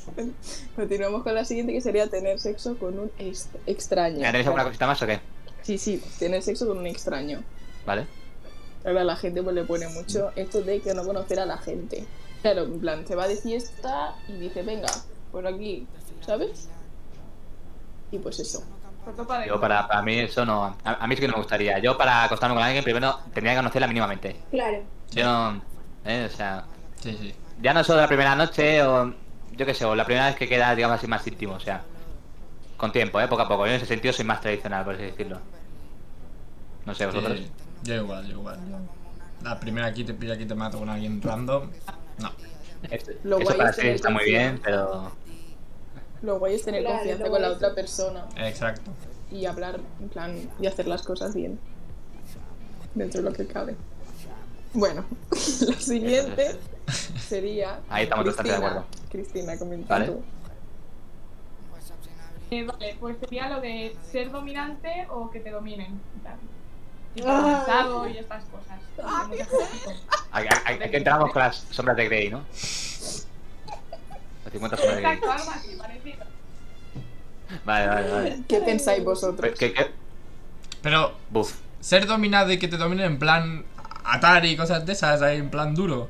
continuamos 0.76 1.24
con 1.24 1.34
la 1.36 1.46
siguiente 1.46 1.74
que 1.74 1.82
sería 1.82 2.08
tener 2.08 2.40
sexo 2.40 2.78
con 2.78 2.98
un 3.00 3.12
ex- 3.18 3.50
extraño. 3.66 4.20
¿Tenéis 4.22 4.46
alguna 4.48 4.64
cosita 4.66 4.88
más 4.88 5.02
o 5.02 5.08
qué? 5.08 5.20
Sí, 5.62 5.78
sí, 5.78 6.04
tener 6.20 6.42
sexo 6.42 6.68
con 6.68 6.78
un 6.78 6.88
extraño. 6.88 7.42
¿Vale? 7.86 8.06
Ahora 8.86 9.04
la 9.04 9.16
gente 9.16 9.42
pues 9.42 9.56
le 9.56 9.64
pone 9.64 9.88
mucho 9.88 10.32
esto 10.36 10.62
de 10.62 10.82
que 10.82 10.94
no 10.94 11.04
conocer 11.06 11.40
a 11.40 11.46
la 11.46 11.58
gente. 11.58 12.06
Claro, 12.42 12.64
en 12.64 12.80
plan, 12.80 13.08
se 13.08 13.16
va 13.16 13.28
de 13.28 13.38
fiesta 13.38 14.16
y 14.28 14.34
dice, 14.34 14.62
venga, 14.64 14.90
por 15.32 15.48
aquí, 15.48 15.88
¿sabes? 16.26 16.68
Y 18.12 18.18
pues 18.20 18.40
eso. 18.40 18.64
Yo 19.48 19.60
para, 19.60 19.88
para 19.88 20.02
mí 20.02 20.20
eso 20.20 20.46
no... 20.46 20.64
A, 20.66 20.78
a 20.84 21.08
mí 21.08 21.16
sí 21.16 21.22
que 21.22 21.28
no 21.28 21.34
me 21.34 21.40
gustaría. 21.40 21.80
Yo 21.80 21.98
para 21.98 22.24
acostarme 22.24 22.56
con 22.56 22.64
alguien 22.64 22.84
primero 22.84 23.20
tendría 23.34 23.54
que 23.54 23.58
conocerla 23.60 23.88
mínimamente. 23.88 24.36
Claro. 24.52 24.82
Yo 25.12 25.24
no... 25.26 25.62
¿eh? 26.06 26.30
O 26.32 26.36
sea... 26.36 26.66
Sí, 27.02 27.18
sí. 27.20 27.34
Ya 27.62 27.74
no 27.74 27.84
solo 27.84 28.02
la 28.02 28.08
primera 28.08 28.36
noche 28.36 28.82
o... 28.84 29.14
Yo 29.56 29.66
qué 29.66 29.74
sé, 29.74 29.86
o 29.86 29.96
la 29.96 30.06
primera 30.06 30.28
vez 30.28 30.36
que 30.36 30.48
queda, 30.48 30.74
digamos 30.76 30.98
así, 30.98 31.08
más 31.08 31.26
íntimo, 31.28 31.54
o 31.54 31.60
sea... 31.60 31.82
Con 32.78 32.92
tiempo, 32.92 33.22
¿eh? 33.22 33.28
Poco 33.28 33.44
a 33.44 33.48
poco. 33.48 33.66
Yo 33.66 33.72
en 33.72 33.78
ese 33.78 33.86
sentido 33.86 34.14
soy 34.14 34.26
más 34.26 34.42
tradicional, 34.42 34.84
por 34.84 34.96
así 34.96 35.04
decirlo. 35.04 35.40
No 36.86 36.94
sé, 36.94 37.06
vosotros. 37.06 37.38
Sí, 37.40 37.52
yo 37.84 37.96
igual, 37.96 38.26
yo 38.28 38.32
igual. 38.34 38.60
La 39.42 39.60
primera 39.60 39.88
aquí 39.88 40.04
te 40.04 40.14
pilla 40.14 40.34
aquí 40.34 40.46
te 40.46 40.56
mato 40.56 40.80
con 40.80 40.90
alguien 40.90 41.22
random. 41.22 41.70
No. 42.20 42.32
Esto- 42.90 43.12
Lo 43.24 43.38
eso 43.38 43.46
guay 43.46 43.58
para 43.58 43.70
es 43.70 43.76
sí 43.76 43.82
tener 43.82 43.96
está 43.96 44.10
muy 44.10 44.26
bien, 44.26 44.58
confianza. 44.58 44.64
pero... 44.66 45.12
Lo 46.24 46.40
guay 46.40 46.56
es 46.56 46.64
tener 46.64 46.82
Claro, 46.82 46.98
confianza 46.98 47.30
con 47.30 47.42
la 47.42 47.50
otra 47.50 47.74
persona 47.76 48.26
Exacto. 48.38 48.92
y 49.32 49.46
hablar, 49.46 49.80
en 50.02 50.10
plan, 50.10 50.36
y 50.60 50.68
hacer 50.68 50.88
las 50.88 51.04
cosas 51.04 51.34
bien. 51.36 51.60
Dentro 52.96 53.22
de 53.22 53.30
lo 53.30 53.36
que 53.36 53.46
cabe. 53.48 53.76
Bueno, 54.74 55.06
la 55.32 55.80
siguiente 55.80 56.60
sería. 57.28 57.80
Ahí 57.90 58.04
estamos 58.04 58.26
bastante 58.26 58.52
de 58.52 58.58
Cristina. 58.58 58.80
acuerdo. 58.82 58.88
Cristina, 59.12 59.58
comenta 59.58 59.94
Vale. 59.94 60.06
tú. 60.08 60.24
Eh, 62.52 62.64
vale, 62.66 62.96
pues 63.00 63.18
sería 63.20 63.50
lo 63.50 63.62
de 63.62 63.96
ser 64.12 64.30
dominante 64.32 65.08
o 65.10 65.30
que 65.32 65.40
te 65.40 65.50
dominen. 65.50 66.00
Ah. 67.26 67.64
cansado 67.66 68.08
y 68.10 68.18
estas 68.18 68.44
cosas. 68.46 68.80
Hay, 70.32 70.48
hay- 70.66 70.80
hay 70.82 70.90
que 70.92 70.98
entramos 70.98 71.32
con 71.32 71.42
las 71.42 71.58
sombras 71.72 71.96
de 71.98 72.06
Grey, 72.06 72.30
¿no? 72.30 72.40
Las 74.44 74.52
50 74.52 74.78
sombras 74.78 74.96
de 74.98 75.02
Grey. 75.02 75.14
Exacto, 75.16 75.32
algo 75.32 75.52
así, 75.52 75.76
parecido. 75.76 76.26
Vale, 77.66 77.88
vale, 77.88 78.12
vale. 78.12 78.40
¿Qué 78.48 78.60
pensáis 78.62 79.04
vosotros? 79.04 79.52
¿Qué, 79.58 79.74
qué? 79.74 79.92
Pero 80.82 81.14
Buf. 81.30 81.56
ser 81.80 82.06
dominado 82.08 82.52
y 82.52 82.58
que 82.60 82.68
te 82.68 82.78
dominen 82.78 83.06
en 83.06 83.20
plan 83.20 83.64
Atari 84.06 84.50
y 84.52 84.58
cosas 84.58 84.86
de 84.86 84.94
esas, 84.94 85.22
ahí 85.22 85.38
en 85.38 85.50
plan 85.50 85.74
duro. 85.76 86.10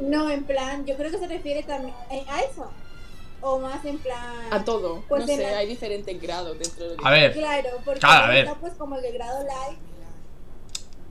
No, 0.00 0.30
en 0.30 0.44
plan, 0.44 0.84
yo 0.86 0.96
creo 0.96 1.10
que 1.10 1.18
se 1.18 1.26
refiere 1.28 1.62
también 1.64 1.94
eh, 2.10 2.24
a 2.28 2.40
eso. 2.40 2.70
O 3.40 3.58
más 3.58 3.84
en 3.84 3.98
plan. 3.98 4.18
A 4.50 4.64
todo. 4.64 5.04
Pues 5.08 5.22
no 5.22 5.26
sé, 5.28 5.42
la- 5.42 5.58
hay 5.58 5.66
diferentes 5.68 6.20
grados 6.20 6.58
dentro 6.58 6.88
de. 6.90 6.96
A 7.04 7.10
ver, 7.10 7.32
Claro, 7.32 7.68
porque 7.84 8.00
Claro, 8.00 8.24
a 8.26 8.28
ver. 8.28 8.38
está 8.46 8.54
pues 8.58 8.74
como 8.74 8.96
el 8.96 9.02
de 9.02 9.12
grado 9.12 9.44
light. 9.44 9.78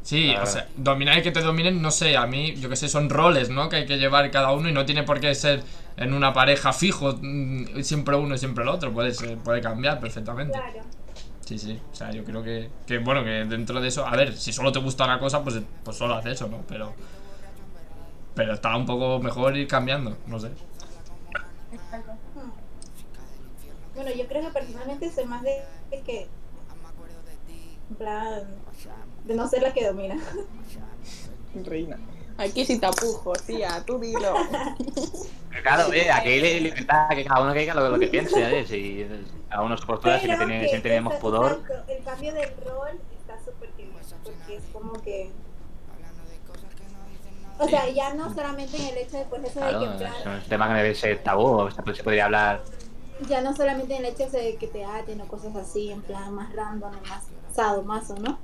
sí, 0.03 0.33
o 0.41 0.45
sea, 0.45 0.67
dominar 0.77 1.17
y 1.17 1.21
que 1.21 1.31
te 1.31 1.41
dominen, 1.41 1.81
no 1.81 1.91
sé, 1.91 2.15
a 2.15 2.25
mí, 2.27 2.55
yo 2.55 2.69
que 2.69 2.75
sé, 2.77 2.87
son 2.87 3.09
roles, 3.09 3.49
¿no? 3.49 3.67
Que 3.69 3.77
hay 3.77 3.85
que 3.85 3.97
llevar 3.97 4.29
cada 4.31 4.51
uno 4.53 4.69
y 4.69 4.73
no 4.73 4.85
tiene 4.85 5.03
por 5.03 5.19
qué 5.19 5.33
ser 5.35 5.63
en 5.97 6.13
una 6.13 6.33
pareja 6.33 6.71
fijo, 6.73 7.17
mm, 7.21 7.81
siempre 7.81 8.15
uno 8.15 8.35
y 8.35 8.37
siempre 8.37 8.63
el 8.63 8.69
otro, 8.69 8.93
puede, 8.93 9.13
ser- 9.13 9.37
puede 9.39 9.59
cambiar 9.61 9.99
perfectamente. 9.99 10.57
Claro. 10.57 10.81
Sí, 11.45 11.57
sí, 11.57 11.79
o 11.91 11.95
sea, 11.95 12.11
yo 12.11 12.23
creo 12.25 12.43
que, 12.43 12.69
que, 12.85 12.97
bueno, 12.99 13.23
que 13.23 13.29
dentro 13.45 13.79
de 13.81 13.87
eso, 13.87 14.05
a 14.05 14.15
ver, 14.17 14.35
si 14.37 14.51
solo 14.51 14.71
te 14.71 14.79
gusta 14.79 15.05
una 15.05 15.17
cosa, 15.19 15.41
pues, 15.43 15.55
pues 15.83 15.95
solo 15.97 16.15
haz 16.15 16.25
eso, 16.25 16.47
¿no? 16.49 16.61
Pero, 16.67 16.93
pero 18.37 18.53
está 18.53 18.77
un 18.77 18.85
poco 18.85 19.19
mejor 19.19 19.57
ir 19.57 19.67
cambiando, 19.67 20.15
no 20.27 20.39
sé. 20.39 20.51
Bueno, 23.95 24.11
yo 24.11 24.27
creo 24.27 24.45
que 24.45 24.53
personalmente 24.53 25.11
soy 25.11 25.25
más 25.25 25.41
de, 25.41 25.63
de 25.89 26.01
que. 26.01 26.27
En 27.89 27.95
plan. 27.95 28.47
De 29.25 29.35
no 29.35 29.47
ser 29.47 29.63
la 29.63 29.73
que 29.73 29.87
domina. 29.87 30.17
Reina. 31.65 31.97
Aquí 32.37 32.63
sí 32.63 32.77
tapujos, 32.77 33.41
tía, 33.41 33.83
tú 33.85 33.97
dilo. 33.97 34.35
Claro, 35.63 35.91
eh, 35.91 36.11
aquí 36.11 36.39
le 36.39 36.61
libertad 36.61 37.09
que 37.09 37.25
cada 37.25 37.41
uno 37.41 37.51
que 37.51 37.61
diga 37.61 37.73
lo, 37.73 37.89
lo 37.89 37.97
que 37.97 38.07
piense, 38.07 38.59
¿eh? 38.59 38.65
Si 38.67 39.03
a 39.49 39.63
uno 39.63 39.75
su 39.75 39.87
postura, 39.87 40.19
si, 40.19 40.27
tenemos 40.27 41.15
pudor. 41.15 41.63
exacto, 41.63 41.91
el 41.91 42.03
cambio 42.03 42.33
del 42.35 42.49
rol 42.63 42.99
está 43.19 43.39
súper 43.43 43.71
bien. 43.75 43.89
Porque 44.23 44.57
es 44.57 44.63
como 44.71 44.93
que. 45.01 45.31
O 47.59 47.67
sea, 47.67 47.89
ya 47.89 48.13
no 48.13 48.33
solamente 48.33 48.77
en 48.77 48.85
el 48.87 48.97
hecho 48.97 49.17
de 49.17 49.25
pues 49.25 49.43
eso 49.43 49.59
Claro, 49.59 49.79
de 49.79 49.87
que 49.87 49.97
plan, 49.97 50.13
es 50.13 50.25
un 50.43 50.49
tema 50.49 50.67
que 50.67 50.73
debe 50.75 50.95
ser 50.95 51.23
tabú, 51.23 51.45
o 51.45 51.71
sea, 51.71 51.83
pues 51.83 51.97
se 51.97 52.03
podría 52.03 52.25
hablar. 52.25 52.63
ya 53.27 53.41
no 53.41 53.55
solamente 53.55 53.95
en 53.95 54.05
el 54.05 54.13
hecho 54.13 54.29
de 54.29 54.57
que 54.57 54.67
te 54.67 54.85
aten 54.85 55.21
o 55.21 55.27
cosas 55.27 55.55
así, 55.55 55.89
en 55.91 56.01
plan 56.01 56.33
más 56.33 56.53
random, 56.53 56.91
más 57.07 57.23
sadomaso, 57.53 58.15
¿no? 58.19 58.37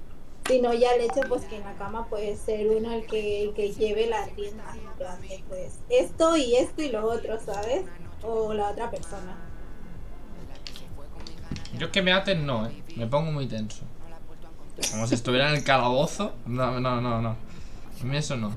Sino 0.48 0.74
ya 0.74 0.92
el 0.94 1.02
hecho 1.02 1.22
pues 1.30 1.44
que 1.46 1.58
en 1.58 1.64
la 1.64 1.74
cama 1.76 2.08
puede 2.08 2.36
ser 2.36 2.68
uno 2.68 2.92
el 2.92 3.06
que, 3.06 3.44
el 3.44 3.54
que 3.54 3.72
lleve 3.72 4.08
las 4.08 4.36
riendas, 4.36 4.76
en 4.76 4.92
plan 4.98 5.22
de 5.22 5.44
pues 5.48 5.80
esto 5.90 6.36
y 6.36 6.56
esto 6.56 6.82
y 6.82 6.90
lo 6.90 7.08
otro, 7.08 7.40
¿sabes? 7.40 7.86
O 8.24 8.54
la 8.54 8.70
otra 8.72 8.90
persona. 8.90 9.38
Yo 11.78 11.92
que 11.92 12.02
me 12.02 12.12
aten 12.14 12.46
no, 12.46 12.68
eh. 12.68 12.84
Me 12.96 13.08
pongo 13.08 13.32
muy 13.32 13.48
tenso. 13.48 13.84
Como 14.92 15.08
si 15.08 15.16
estuviera 15.16 15.50
en 15.50 15.56
el 15.56 15.64
calabozo. 15.64 16.34
No, 16.46 16.80
no, 16.80 17.00
no, 17.00 17.22
no. 17.22 17.30
A 17.30 18.04
mí 18.04 18.18
eso 18.18 18.36
no. 18.36 18.56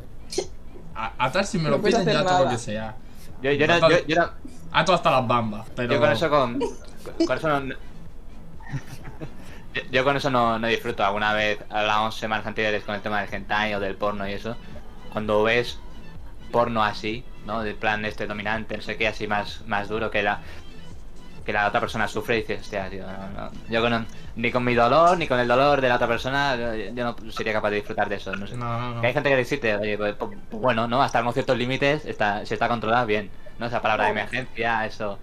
A- 0.97 1.13
atar 1.27 1.45
si 1.47 1.59
me 1.59 1.65
No 1.65 1.71
lo 1.77 1.83
piden 1.83 2.05
ya 2.07 2.25
todo 2.25 2.45
lo 2.45 2.51
que 2.51 2.59
sea. 2.59 2.95
Yo, 3.43 3.53
yo, 3.53 3.67
no, 3.67 3.75
Ato- 3.75 3.91
yo, 3.91 4.07
yo, 4.07 4.31
Ato 4.73 4.95
hasta 4.95 5.11
las 5.11 5.27
bambas, 5.27 5.67
pero. 5.77 5.93
yo 5.95 6.01
con 6.01 6.11
eso 6.13 6.31
con. 6.31 6.59
Con 7.27 7.37
eso 7.39 7.61
no. 7.61 7.75
Yo, 9.91 10.05
con 10.05 10.17
eso 10.17 10.31
no, 10.31 10.59
no 10.59 10.67
disfruto. 10.69 11.05
Alguna 11.05 11.35
vez 11.35 11.59
hablamos 11.69 12.15
semanas 12.17 12.47
anteriores 12.47 12.83
con 12.83 12.95
el 12.95 13.03
tema 13.03 13.21
del 13.21 13.33
hentai 13.33 13.75
o 13.75 13.81
del 13.81 13.95
porno 13.95 14.27
y 14.27 14.33
eso. 14.33 14.57
Cuando 15.13 15.43
ves 15.43 15.79
porno 16.51 16.83
así, 16.83 17.25
¿no? 17.45 17.63
Del 17.63 17.75
plan 17.75 18.05
este 18.07 18.27
dominante, 18.27 18.75
no 18.77 18.83
sé 18.83 18.97
qué, 18.97 19.07
así 19.07 19.27
más, 19.27 19.61
más 19.67 19.89
duro 19.89 20.11
que 20.11 20.23
la 20.23 20.41
que 21.47 21.53
la 21.53 21.69
otra 21.69 21.79
persona 21.81 22.07
sufre 22.09 22.37
y 22.37 22.41
dices, 22.41 22.61
hostia, 22.63 22.91
tío, 22.91 23.05
no, 23.07 23.29
no. 23.31 23.51
Yo 23.71 23.81
con, 23.81 24.07
ni 24.35 24.51
con 24.51 24.65
mi 24.65 24.75
dolor, 24.75 25.17
ni 25.17 25.27
con 25.29 25.39
el 25.39 25.47
dolor 25.49 25.81
de 25.81 25.89
la 25.89 25.95
otra 25.95 26.09
persona, 26.09 26.57
yo, 26.57 26.75
yo 26.93 27.05
no 27.05 27.31
sería 27.33 27.53
capaz 27.53 27.71
de 27.71 27.77
disfrutar 27.77 28.09
de 28.09 28.17
eso, 28.17 28.35
no 28.35 28.47
sé. 28.49 28.57
No, 28.57 28.79
no, 28.81 28.95
no. 28.97 29.01
Que 29.01 29.07
hay 29.07 29.13
gente 29.15 29.31
que 29.31 29.37
decirte, 29.37 29.77
oye, 29.77 29.97
pues, 29.97 30.15
pues, 30.17 30.37
pues 30.51 30.61
bueno, 30.63 30.89
¿no? 30.89 31.01
Hasta 31.03 31.21
unos 31.23 31.35
ciertos 31.35 31.57
límites, 31.57 32.05
está, 32.05 32.45
si 32.45 32.53
está 32.55 32.69
controlado, 32.69 33.07
bien. 33.07 33.31
¿No? 33.59 33.67
Esa 33.67 33.81
palabra 33.81 34.05
de 34.07 34.11
emergencia, 34.11 34.85
eso. 34.85 35.19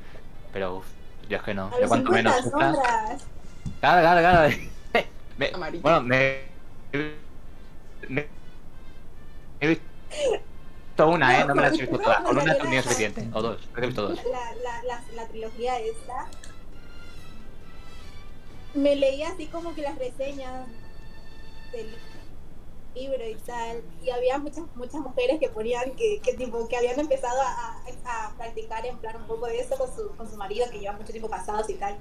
Pero, 0.54 0.78
uff, 0.78 0.86
Yo 1.30 1.38
es 1.38 1.44
que 1.44 1.54
no. 1.54 1.70
Yo 1.80 1.88
cuanto 1.88 2.12
50 2.12 2.14
menos 2.16 2.36
sufra. 2.44 2.74
sombras. 2.74 3.28
Claro, 3.80 4.02
claro, 4.02 4.20
claro. 4.22 4.56
Me- 5.38 5.52
bueno, 5.82 6.02
me, 6.02 6.42
me- 8.08 8.28
He 9.60 9.68
visto 10.94 11.10
una, 11.10 11.40
¿eh? 11.40 11.46
No 11.46 11.56
me 11.56 11.62
las 11.64 11.74
he 11.74 11.82
visto 11.82 12.00
todas. 12.00 12.22
Con 12.22 12.38
una 12.38 12.58
tendría 12.58 12.82
suficiente. 12.84 13.28
O 13.34 13.42
dos. 13.42 13.58
Creo 13.72 13.76
que 13.76 13.82
he 13.84 13.88
visto 13.88 14.08
dos. 14.10 14.20
La, 14.26 14.54
la, 14.64 14.84
la, 14.84 15.04
la 15.16 15.28
trilogía 15.28 15.80
esta. 15.80 16.28
Me 18.74 18.96
leía 18.96 19.30
así 19.30 19.48
como 19.48 19.74
que 19.76 19.82
las 19.84 19.98
reseñas 19.98 20.68
del 21.72 21.96
libro 22.96 23.28
y 23.28 23.36
tal. 23.36 23.82
Y 24.04 24.10
había 24.10 24.38
muchas 24.40 24.64
muchas 24.76 25.02
mujeres 25.02 25.40
que 25.40 25.50
ponían 25.50 25.92
que, 25.96 26.20
que 26.22 26.34
tipo 26.34 26.68
que 26.68 26.78
habían 26.78 27.00
empezado 27.00 27.40
a, 27.42 27.78
a- 28.06 28.28
a 28.28 28.36
practicar 28.36 28.86
en 28.86 28.98
plan 28.98 29.16
un 29.18 29.28
poco 29.28 29.46
de 29.48 29.60
eso 29.60 29.76
con 29.78 29.94
su, 29.96 30.16
con 30.16 30.30
su 30.30 30.38
marido, 30.38 30.66
que 30.72 30.80
llevan 30.80 30.98
mucho 30.98 31.12
tiempo 31.12 31.30
casados 31.30 31.70
y 31.70 31.76
tal. 31.76 31.98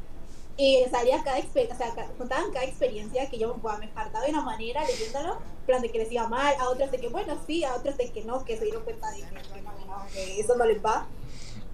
Y 0.57 0.85
salía 0.91 1.23
cada 1.25 1.39
experiencia, 1.39 1.75
o 1.75 1.79
sea, 1.79 1.95
ca- 1.95 2.13
contaban 2.19 2.53
cada 2.53 2.65
experiencia 2.67 3.29
que 3.31 3.39
yo 3.39 3.55
me 3.57 3.91
hartaba 3.95 4.25
de 4.25 4.31
una 4.31 4.43
manera 4.43 4.85
leyéndolo, 4.85 5.39
plan 5.67 5.81
de 5.81 5.91
que 5.91 5.99
les 5.99 6.13
iba 6.13 6.29
mal, 6.29 6.55
a 6.61 6.69
otros 6.69 6.91
de 6.91 6.99
que 6.99 7.09
bueno, 7.09 7.37
sí, 7.47 7.65
a 7.65 7.75
otros 7.75 7.97
de 7.97 8.11
que 8.13 8.23
no, 8.25 8.45
que 8.45 8.59
se 8.59 8.65
dieron 8.65 8.83
cuenta 8.85 9.11
de 9.11 9.19
que, 9.19 9.25
bueno, 9.51 9.73
no, 9.87 10.07
que 10.13 10.41
eso 10.41 10.55
no 10.57 10.65
les 10.67 10.85
va, 10.85 11.07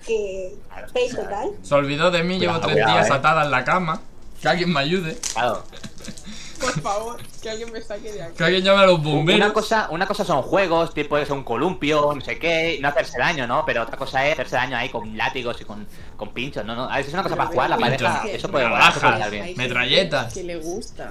que 0.07 0.57
fake 0.93 1.17
total. 1.17 1.51
Se 1.63 1.75
olvidó 1.75 2.11
de 2.11 2.23
mí, 2.23 2.39
llevo 2.39 2.61
tres 2.61 2.77
días 2.77 3.09
eh. 3.11 3.13
atada 3.13 3.45
en 3.45 3.51
la 3.51 3.65
cama. 3.65 4.01
Que 4.41 4.49
alguien 4.49 4.73
me 4.73 4.79
ayude. 4.81 5.19
Claro. 5.33 5.65
Por 6.61 6.81
favor, 6.81 7.21
que 7.43 7.51
alguien 7.51 7.73
me 7.73 7.81
saque 7.81 8.13
de 8.13 8.23
aquí. 8.23 8.37
Que 8.37 8.45
alguien 8.45 8.65
llame 8.65 8.83
a 8.83 8.87
los 8.87 9.03
bomberos. 9.03 9.41
Una 9.41 9.53
cosa, 9.53 9.89
una 9.91 10.07
cosa 10.07 10.25
son 10.25 10.43
juegos, 10.43 10.93
tipo 10.93 11.17
es 11.19 11.31
un 11.31 11.45
columpio, 11.45 12.13
no 12.15 12.21
sé 12.21 12.39
qué, 12.39 12.79
no 12.81 12.89
hacerse 12.89 13.19
daño, 13.19 13.47
¿no? 13.47 13.65
Pero 13.65 13.83
otra 13.83 13.97
cosa 13.97 14.27
es 14.27 14.33
hacerse 14.33 14.57
daño 14.57 14.77
ahí 14.77 14.89
con 14.89 15.17
látigos 15.17 15.61
y 15.61 15.65
con, 15.65 15.87
con 16.17 16.33
pinchos, 16.33 16.65
¿no? 16.65 16.75
no 16.75 16.85
A 16.85 16.97
veces 16.97 17.09
es 17.09 17.15
una 17.15 17.23
cosa 17.23 17.37
para 17.37 17.51
jugar, 17.51 17.71
la 17.71 17.79
pareja, 17.79 18.25
eso 18.29 18.51
puede 18.51 18.67
estar 18.67 19.31
bien. 19.31 19.45
Hay 19.45 19.55
metralletas. 19.55 20.35
gente 20.35 20.41
Que 20.41 20.47
le 20.47 20.57
gusta. 20.59 21.09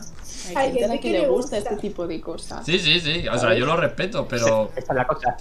Hay, 0.55 0.73
gente 0.73 0.99
que, 0.99 0.99
que 0.99 1.11
le 1.11 1.27
gusta 1.27 1.57
gusta. 1.57 1.57
este 1.57 1.75
tipo 1.77 2.07
de 2.07 2.21
cosas. 2.21 2.65
Sí, 2.65 2.79
sí, 2.79 2.99
sí. 2.99 3.27
O 3.27 3.37
sea, 3.37 3.53
yo 3.53 3.65
lo 3.65 3.75
respeto, 3.77 4.27
pero. 4.27 4.71
Esa 4.75 4.93
es 4.93 4.97
la 4.97 5.07
cosa. 5.07 5.35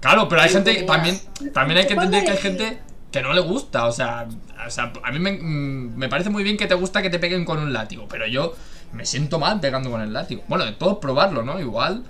Claro, 0.00 0.28
pero 0.28 0.40
hay 0.40 0.48
Sí, 0.48 0.54
gente 0.54 0.76
que 0.76 0.82
también. 0.84 1.20
También 1.52 1.78
hay 1.78 1.84
que 1.84 1.88
¿Qué 1.88 1.94
entender 1.94 2.24
que 2.24 2.30
hay 2.30 2.38
gente 2.38 2.78
que 3.10 3.22
no 3.22 3.32
le 3.32 3.40
gusta. 3.40 3.86
O 3.86 3.92
sea, 3.92 4.26
o 4.66 4.70
sea 4.70 4.92
a 5.02 5.12
mí 5.12 5.18
me, 5.18 5.32
mm, 5.32 5.96
me 5.96 6.08
parece 6.08 6.30
muy 6.30 6.42
bien 6.42 6.56
que 6.56 6.66
te 6.66 6.74
gusta 6.74 7.02
que 7.02 7.10
te 7.10 7.18
peguen 7.18 7.44
con 7.44 7.58
un 7.58 7.72
látigo, 7.72 8.06
pero 8.08 8.26
yo 8.26 8.54
me 8.92 9.06
siento 9.06 9.38
mal 9.38 9.60
pegando 9.60 9.90
con 9.90 10.00
el 10.00 10.12
látigo. 10.12 10.42
Bueno, 10.48 10.64
de 10.64 10.72
todos 10.72 10.98
probarlo, 10.98 11.42
¿no? 11.42 11.60
Igual. 11.60 12.04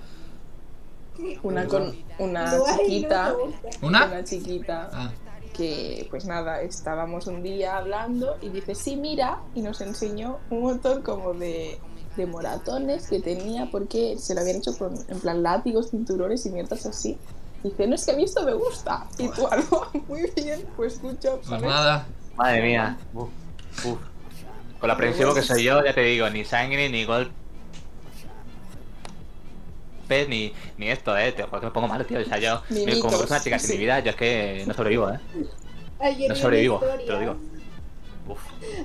Una 1.43 1.65
con 1.67 1.95
una 2.19 2.51
chiquita. 2.77 3.35
¿Una? 3.81 4.05
Una 4.05 4.23
chiquita. 4.23 4.89
Ah, 4.91 5.11
que 5.53 6.07
pues 6.09 6.25
nada, 6.25 6.61
estábamos 6.61 7.27
un 7.27 7.43
día 7.43 7.77
hablando 7.77 8.37
y 8.41 8.49
dice, 8.49 8.73
sí, 8.73 8.95
mira, 8.95 9.41
y 9.53 9.61
nos 9.61 9.81
enseñó 9.81 10.39
un 10.49 10.61
montón 10.61 11.01
como 11.01 11.33
de, 11.33 11.77
de 12.15 12.25
moratones 12.25 13.07
que 13.07 13.19
tenía 13.19 13.69
porque 13.69 14.17
se 14.17 14.33
lo 14.33 14.41
habían 14.41 14.57
hecho 14.57 14.77
con, 14.77 14.95
en 15.07 15.19
plan, 15.19 15.43
látigos, 15.43 15.91
cinturones 15.91 16.45
y 16.45 16.51
mierdas 16.51 16.85
así. 16.85 17.17
Dice, 17.63 17.85
no 17.85 17.95
es 17.95 18.05
que 18.05 18.11
a 18.11 18.15
mí 18.15 18.23
esto 18.23 18.43
me 18.43 18.53
gusta. 18.53 19.07
Y 19.17 19.27
tú 19.29 19.45
algo, 19.47 19.87
muy 20.07 20.31
bien, 20.35 20.65
pues 20.75 20.93
escucho, 20.93 21.39
pues 21.47 21.61
nada. 21.61 22.07
Madre 22.35 22.61
mía. 22.63 22.97
Uf, 23.13 23.29
uf. 23.85 24.10
Con 24.81 24.87
lo 24.87 24.93
aprensivo 24.93 25.33
que 25.33 25.41
soy 25.43 25.63
yo, 25.63 25.81
ya 25.85 25.93
te 25.93 26.01
digo, 26.01 26.29
ni 26.29 26.43
sangre, 26.43 26.89
ni 26.89 27.05
golpes, 27.05 27.31
ni, 30.27 30.51
ni 30.77 30.89
esto, 30.89 31.15
eh. 31.17 31.31
Te, 31.31 31.43
joder, 31.43 31.59
que 31.61 31.65
me 31.67 31.71
pongo 31.71 31.87
malo, 31.87 32.03
tío. 32.05 32.19
O 32.19 32.23
sea, 32.25 32.39
yo, 32.39 32.61
Ni 32.69 32.85
me- 32.85 32.99
como 32.99 33.17
una 33.19 33.39
chica 33.39 33.59
sin 33.59 33.67
sí. 33.69 33.73
mi 33.73 33.79
vida, 33.79 33.99
yo 33.99 34.09
es 34.09 34.15
que 34.17 34.63
no 34.67 34.73
sobrevivo, 34.73 35.09
eh. 35.11 35.19
Ayer 35.99 36.29
No 36.29 36.35
vi 36.35 36.41
sobrevivo, 36.41 36.79
te 36.79 37.05
lo 37.05 37.19
digo. 37.19 37.35
Uf. 38.27 38.39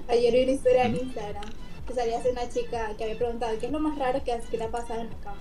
Ayer 0.09 0.33
vi 0.35 0.43
una 0.45 0.53
historia 0.53 0.85
en 0.85 0.97
Instagram 0.97 1.45
que 1.87 1.95
salía 1.95 2.19
hace 2.19 2.31
una 2.31 2.49
chica 2.49 2.91
que 2.99 3.05
había 3.05 3.17
preguntado 3.17 3.59
qué 3.59 3.67
es 3.67 3.73
lo 3.73 3.81
más 3.81 3.99
raro 3.99 4.23
que, 4.23 4.39
que 4.51 4.59
te 4.59 4.65
ha 4.65 4.69
pasado 4.71 5.01
en 5.01 5.09
la 5.11 5.17
cama. 5.17 5.39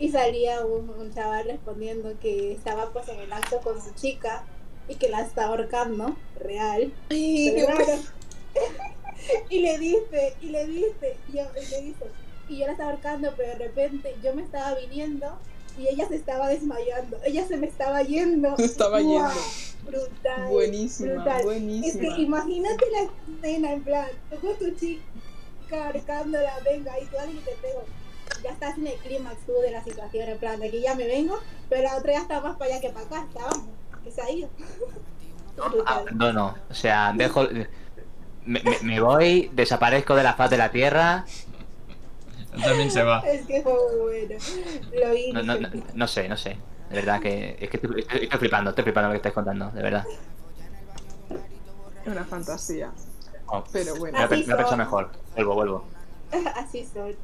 Y 0.00 0.08
salía 0.10 0.64
un, 0.64 0.90
un 0.90 1.12
chaval 1.14 1.44
respondiendo 1.46 2.12
que 2.20 2.52
estaba 2.52 2.90
pues 2.92 3.08
en 3.08 3.20
el 3.20 3.32
acto 3.32 3.60
con 3.60 3.80
su 3.80 3.94
chica 3.94 4.44
y 4.88 4.94
que 4.96 5.08
la 5.10 5.20
está 5.20 5.46
ahorcando, 5.46 6.16
real. 6.42 6.92
Ay, 7.10 7.52
pero 7.54 7.66
qué 7.66 7.84
raro. 7.84 7.98
y 9.50 9.60
le 9.60 9.78
dice, 9.78 10.34
y 10.40 10.46
le 10.46 10.66
dice, 10.66 11.16
y 11.28 11.36
yo, 11.36 11.44
y 11.54 11.70
le 11.70 11.82
dice, 11.82 12.04
y 12.48 12.58
yo 12.58 12.66
la 12.66 12.72
estaba 12.72 12.90
ahorcando, 12.90 13.32
pero 13.36 13.52
de 13.52 13.66
repente 13.66 14.14
yo 14.22 14.34
me 14.34 14.42
estaba 14.42 14.74
viniendo 14.74 15.38
y 15.78 15.88
ella 15.88 16.08
se 16.08 16.16
estaba 16.16 16.48
desmayando, 16.48 17.18
ella 17.24 17.46
se 17.46 17.56
me 17.56 17.66
estaba 17.66 18.02
yendo. 18.02 18.56
Se 18.56 18.64
estaba 18.66 19.00
yendo. 19.00 19.30
Brutal. 19.84 20.48
Buenísima, 20.48 21.14
brutal. 21.14 21.38
Es 21.38 21.44
buenísima. 21.44 22.14
que 22.14 22.22
imagínate 22.22 22.84
la 22.90 23.34
escena, 23.34 23.72
en 23.72 23.82
plan, 23.82 24.06
tú 24.30 24.36
con 24.40 24.58
tu 24.58 24.70
chica 24.76 25.02
ahorcándola, 25.86 26.58
venga, 26.64 26.98
y 27.00 27.06
tú 27.06 27.18
alguien 27.18 27.42
te 27.44 27.52
pego. 27.62 27.84
Ya 28.42 28.50
estás 28.50 28.78
en 28.78 28.86
el 28.86 28.94
clímax 28.94 29.44
tú 29.46 29.52
de 29.62 29.70
la 29.70 29.82
situación, 29.82 30.28
en 30.28 30.38
plan, 30.38 30.60
de 30.60 30.68
aquí 30.68 30.80
ya 30.80 30.94
me 30.94 31.06
vengo, 31.06 31.38
pero 31.68 31.82
la 31.82 31.96
otra 31.96 32.12
ya 32.12 32.20
está 32.20 32.40
más 32.40 32.56
para 32.56 32.72
allá 32.72 32.80
que 32.80 32.90
para 32.90 33.06
acá, 33.06 33.26
estábamos, 33.28 33.68
que 34.04 34.10
se 34.10 34.22
ha 34.22 34.30
ido. 34.30 34.48
Brutal. 35.56 35.84
Abandono. 35.86 36.54
O 36.70 36.74
sea, 36.74 37.12
dejo. 37.16 37.46
Me, 38.46 38.60
me- 38.62 38.78
me 38.82 39.00
voy, 39.00 39.50
desaparezco 39.52 40.14
de 40.14 40.22
la 40.22 40.34
faz 40.34 40.50
de 40.50 40.56
la 40.58 40.70
tierra. 40.70 41.24
Él 42.54 42.62
también 42.62 42.90
se 42.90 43.02
va. 43.02 43.20
Es 43.20 43.46
que 43.46 43.62
fue 43.62 43.72
muy 43.72 44.00
bueno. 44.28 44.34
Lo 45.06 45.14
vi. 45.14 45.32
No, 45.32 45.42
no, 45.42 45.58
no, 45.60 45.68
no 45.94 46.06
sé, 46.08 46.28
no 46.28 46.36
sé. 46.36 46.56
De 46.88 46.96
verdad 46.96 47.20
que. 47.20 47.56
Es 47.60 47.70
que 47.70 47.76
estoy, 47.76 48.00
estoy- 48.00 48.22
estoy 48.24 48.38
flipando, 48.38 48.70
estoy 48.70 48.84
flipando 48.84 49.08
lo 49.08 49.12
que 49.12 49.16
estáis 49.18 49.34
contando, 49.34 49.70
de 49.70 49.82
verdad. 49.82 50.04
Una 52.06 52.24
fantasía. 52.24 52.90
Oh, 53.46 53.62
Pero 53.72 53.96
bueno. 53.96 54.18
me, 54.18 54.22
he 54.24 54.40
he 54.40 54.44
pensado 54.44 54.76
mejor. 54.76 55.10
Vuelvo, 55.34 55.54
vuelvo. 55.54 55.84
Así 56.56 56.86
son. 56.92 57.14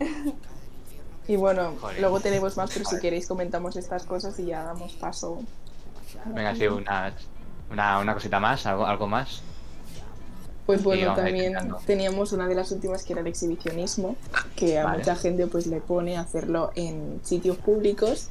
Y 1.29 1.37
bueno, 1.37 1.75
Joder. 1.81 2.01
luego 2.01 2.21
tenemos 2.21 2.57
más, 2.57 2.71
pero 2.73 2.85
si 2.85 2.99
queréis 3.01 3.27
comentamos 3.27 3.75
estas 3.77 4.05
cosas 4.05 4.39
y 4.39 4.47
ya 4.47 4.63
damos 4.63 4.93
paso. 4.95 5.43
Venga, 6.27 6.55
sí, 6.55 6.67
una, 6.69 7.13
una, 7.71 7.99
una 7.99 8.15
cosita 8.15 8.39
más, 8.39 8.65
algo, 8.67 8.87
algo 8.87 9.09
más. 9.09 9.43
Pues 10.67 10.83
bueno, 10.83 11.15
también 11.15 11.55
teníamos 11.87 12.33
una 12.33 12.49
de 12.49 12.55
las 12.57 12.73
últimas 12.73 13.05
que 13.05 13.13
era 13.13 13.23
el 13.23 13.29
exhibicionismo, 13.29 14.17
que 14.57 14.79
a 14.79 14.85
Vale. 14.85 14.99
mucha 14.99 15.15
gente 15.17 15.47
pues 15.47 15.67
le 15.69 15.81
pone 15.81 16.17
hacerlo 16.19 16.73
en 16.75 17.21
sitios 17.23 17.57
públicos 17.59 18.29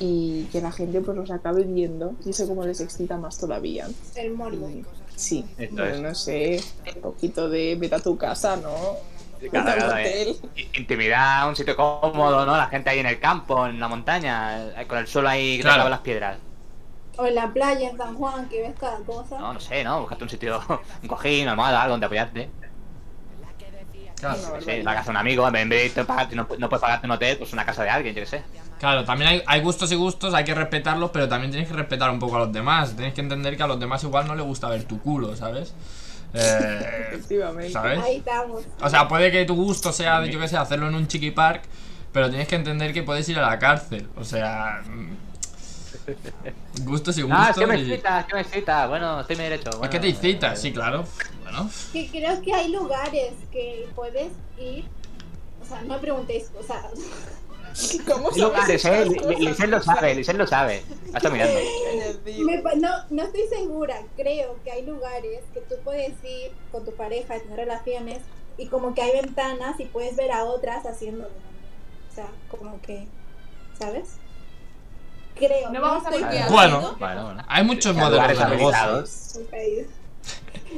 y 0.00 0.44
que 0.52 0.60
la 0.60 0.70
gente 0.72 1.00
pues 1.00 1.16
los 1.16 1.30
acabe 1.30 1.64
viendo 1.64 2.14
y 2.24 2.30
eso 2.30 2.46
como 2.46 2.64
les 2.64 2.80
excita 2.80 3.16
más 3.18 3.38
todavía. 3.38 3.88
El 4.14 4.32
morbo. 4.34 4.70
Sí, 5.16 5.44
Esto 5.58 5.74
bueno, 5.76 5.94
es. 5.94 6.00
no 6.00 6.14
sé, 6.14 6.62
un 6.96 7.02
poquito 7.02 7.48
de 7.48 7.76
vete 7.78 7.94
a 7.96 8.00
tu 8.00 8.16
casa, 8.16 8.56
¿no? 8.56 8.70
Al 9.42 9.50
claro, 9.50 9.96
eh. 9.98 10.34
Intimidad, 10.74 11.48
un 11.48 11.54
sitio 11.56 11.76
cómodo, 11.76 12.46
¿no? 12.46 12.56
La 12.56 12.66
gente 12.66 12.90
ahí 12.90 13.00
en 13.00 13.06
el 13.06 13.18
campo, 13.20 13.66
en 13.66 13.78
la 13.78 13.88
montaña, 13.88 14.80
eh, 14.80 14.86
con 14.86 14.98
el 14.98 15.06
suelo 15.06 15.28
ahí 15.28 15.58
Claro. 15.60 15.74
clava 15.76 15.90
las 15.90 16.00
piedras. 16.00 16.38
O 17.16 17.26
en 17.26 17.34
la 17.34 17.52
playa 17.52 17.90
en 17.90 17.96
San 17.96 18.14
Juan, 18.14 18.48
que 18.48 18.62
ves 18.62 18.74
cada 18.78 18.98
cosa. 18.98 19.38
No, 19.38 19.52
no 19.52 19.60
sé, 19.60 19.84
¿no? 19.84 20.00
Buscarte 20.00 20.24
un 20.24 20.30
sitio, 20.30 20.60
un 21.02 21.08
cojín, 21.08 21.42
una 21.42 21.52
almohada, 21.52 21.82
algo 21.82 21.92
donde 21.92 22.06
apoyarte. 22.06 22.50
Claro. 24.18 24.40
Qué 24.58 24.64
sé, 24.64 24.82
la 24.82 24.94
casa 24.94 25.06
de 25.06 25.10
un 25.10 25.16
amigo, 25.18 25.46
en 25.46 25.52
vez 25.52 25.68
de 25.68 25.86
irte 25.86 26.00
a 26.00 26.04
pagarte, 26.04 26.34
no, 26.34 26.48
no 26.58 26.68
puedes 26.68 26.80
pagarte 26.80 27.06
un 27.06 27.10
hotel, 27.10 27.36
pues 27.36 27.52
una 27.52 27.66
casa 27.66 27.82
de 27.82 27.90
alguien, 27.90 28.14
yo 28.14 28.22
qué 28.22 28.26
sé. 28.26 28.42
Claro, 28.78 29.04
también 29.04 29.30
hay, 29.30 29.42
hay 29.46 29.60
gustos 29.60 29.92
y 29.92 29.94
gustos, 29.94 30.34
hay 30.34 30.44
que 30.44 30.54
respetarlos, 30.54 31.10
pero 31.10 31.28
también 31.28 31.50
tienes 31.50 31.68
que 31.68 31.74
respetar 31.74 32.10
un 32.10 32.18
poco 32.18 32.36
a 32.36 32.40
los 32.40 32.52
demás. 32.52 32.94
Tienes 32.96 33.14
que 33.14 33.20
entender 33.20 33.56
que 33.56 33.62
a 33.62 33.66
los 33.66 33.78
demás 33.78 34.02
igual 34.04 34.26
no 34.26 34.34
les 34.34 34.44
gusta 34.44 34.68
ver 34.68 34.84
tu 34.84 35.00
culo, 35.00 35.36
¿sabes? 35.36 35.74
Eh, 36.34 37.08
Efectivamente. 37.12 37.72
¿Sabes? 37.72 37.98
Ahí 38.00 38.16
estamos. 38.16 38.64
O 38.80 38.88
sea, 38.88 39.06
puede 39.06 39.30
que 39.30 39.44
tu 39.44 39.54
gusto 39.54 39.92
sea, 39.92 40.24
yo 40.26 40.40
que 40.40 40.48
sé, 40.48 40.56
hacerlo 40.56 40.88
en 40.88 40.94
un 40.96 41.06
chiqui 41.06 41.30
park, 41.30 41.62
pero 42.12 42.28
tienes 42.28 42.48
que 42.48 42.56
entender 42.56 42.92
que 42.92 43.02
puedes 43.02 43.28
ir 43.28 43.38
a 43.38 43.42
la 43.42 43.58
cárcel. 43.58 44.08
O 44.16 44.24
sea, 44.24 44.82
mm, 46.80 46.84
gustos 46.84 47.18
y 47.18 47.22
gustos. 47.22 47.40
Ah, 47.40 47.50
es 47.50 47.56
que 47.56 47.66
me 47.66 47.78
y- 47.78 47.80
excita, 47.92 48.20
es 48.20 48.26
que 48.26 48.34
me 48.34 48.40
excita. 48.40 48.86
Bueno, 48.86 49.20
estoy 49.20 49.36
mi 49.36 49.42
derecho. 49.44 49.70
Es 49.70 49.76
bueno, 49.78 49.90
que 49.90 50.00
te 50.00 50.08
incita, 50.08 50.52
eh, 50.52 50.56
sí, 50.56 50.72
claro. 50.72 51.04
Bueno, 51.42 51.70
Que 51.92 52.08
creo 52.08 52.40
que 52.42 52.54
hay 52.54 52.70
lugares 52.70 53.32
que 53.52 53.88
puedes 53.94 54.32
ir. 54.58 54.84
O 55.62 55.66
sea, 55.66 55.80
no 55.82 55.94
me 55.94 55.98
preguntéis, 56.00 56.50
o 56.58 56.62
sea, 56.62 56.90
¿Cómo 58.06 58.30
lugares, 58.30 58.82
sabes 58.82 59.10
eh. 59.10 59.36
Lisel 59.38 59.70
lo 59.70 59.82
sabe, 59.82 60.14
Lisel 60.14 60.38
lo 60.38 60.46
sabe. 60.46 60.82
La 61.10 61.18
está 61.18 61.30
mirando. 61.30 61.58
me 62.44 62.62
no, 62.76 62.88
no 63.10 63.22
estoy 63.24 63.48
segura. 63.48 64.00
Creo 64.16 64.56
que 64.62 64.70
hay 64.70 64.84
lugares 64.86 65.40
que 65.52 65.60
tú 65.62 65.74
puedes 65.82 66.12
ir 66.22 66.52
con 66.70 66.84
tu 66.84 66.92
pareja, 66.92 67.38
tener 67.40 67.56
relaciones, 67.56 68.20
y 68.58 68.66
como 68.68 68.94
que 68.94 69.02
hay 69.02 69.20
ventanas 69.20 69.80
y 69.80 69.86
puedes 69.86 70.14
ver 70.16 70.30
a 70.30 70.44
otras 70.44 70.86
haciéndolo. 70.86 71.34
O 72.10 72.14
sea, 72.14 72.28
como 72.48 72.80
que, 72.80 73.08
¿sabes? 73.78 74.18
Creo. 75.36 75.70
No 75.70 75.80
vamos 75.80 76.06
a. 76.06 76.10
Bueno. 76.50 76.96
Bueno, 76.98 77.24
bueno. 77.24 77.44
hay 77.48 77.64
muchos 77.64 77.94
Hay 77.96 78.02
modelos 78.02 78.38
lugares 78.38 79.34
de. 79.50 79.88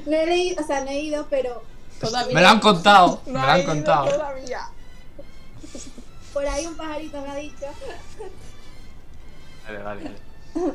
No 0.07 0.13
he 0.17 0.27
leído, 0.27 0.63
o 0.63 0.67
sea, 0.67 0.81
no 0.85 0.91
he 0.91 0.99
ido, 1.01 1.27
pero 1.31 1.63
Todavía 2.01 2.35
Me 2.35 2.43
lo 2.43 2.49
han 2.49 2.61
contado, 2.61 3.23
me 3.27 3.33
lo 3.33 3.39
ha 3.41 3.53
han 3.55 3.61
ido 3.61 3.69
contado. 3.69 4.09
Todavía. 4.11 4.61
por 6.35 6.47
ahí 6.47 6.67
un 6.67 6.77
pajarito 6.77 7.23
me 7.23 7.29
ha 7.31 7.35
dicho. 7.37 7.67
Vale, 9.67 9.79
vale. 9.83 10.03
vale. 10.05 10.73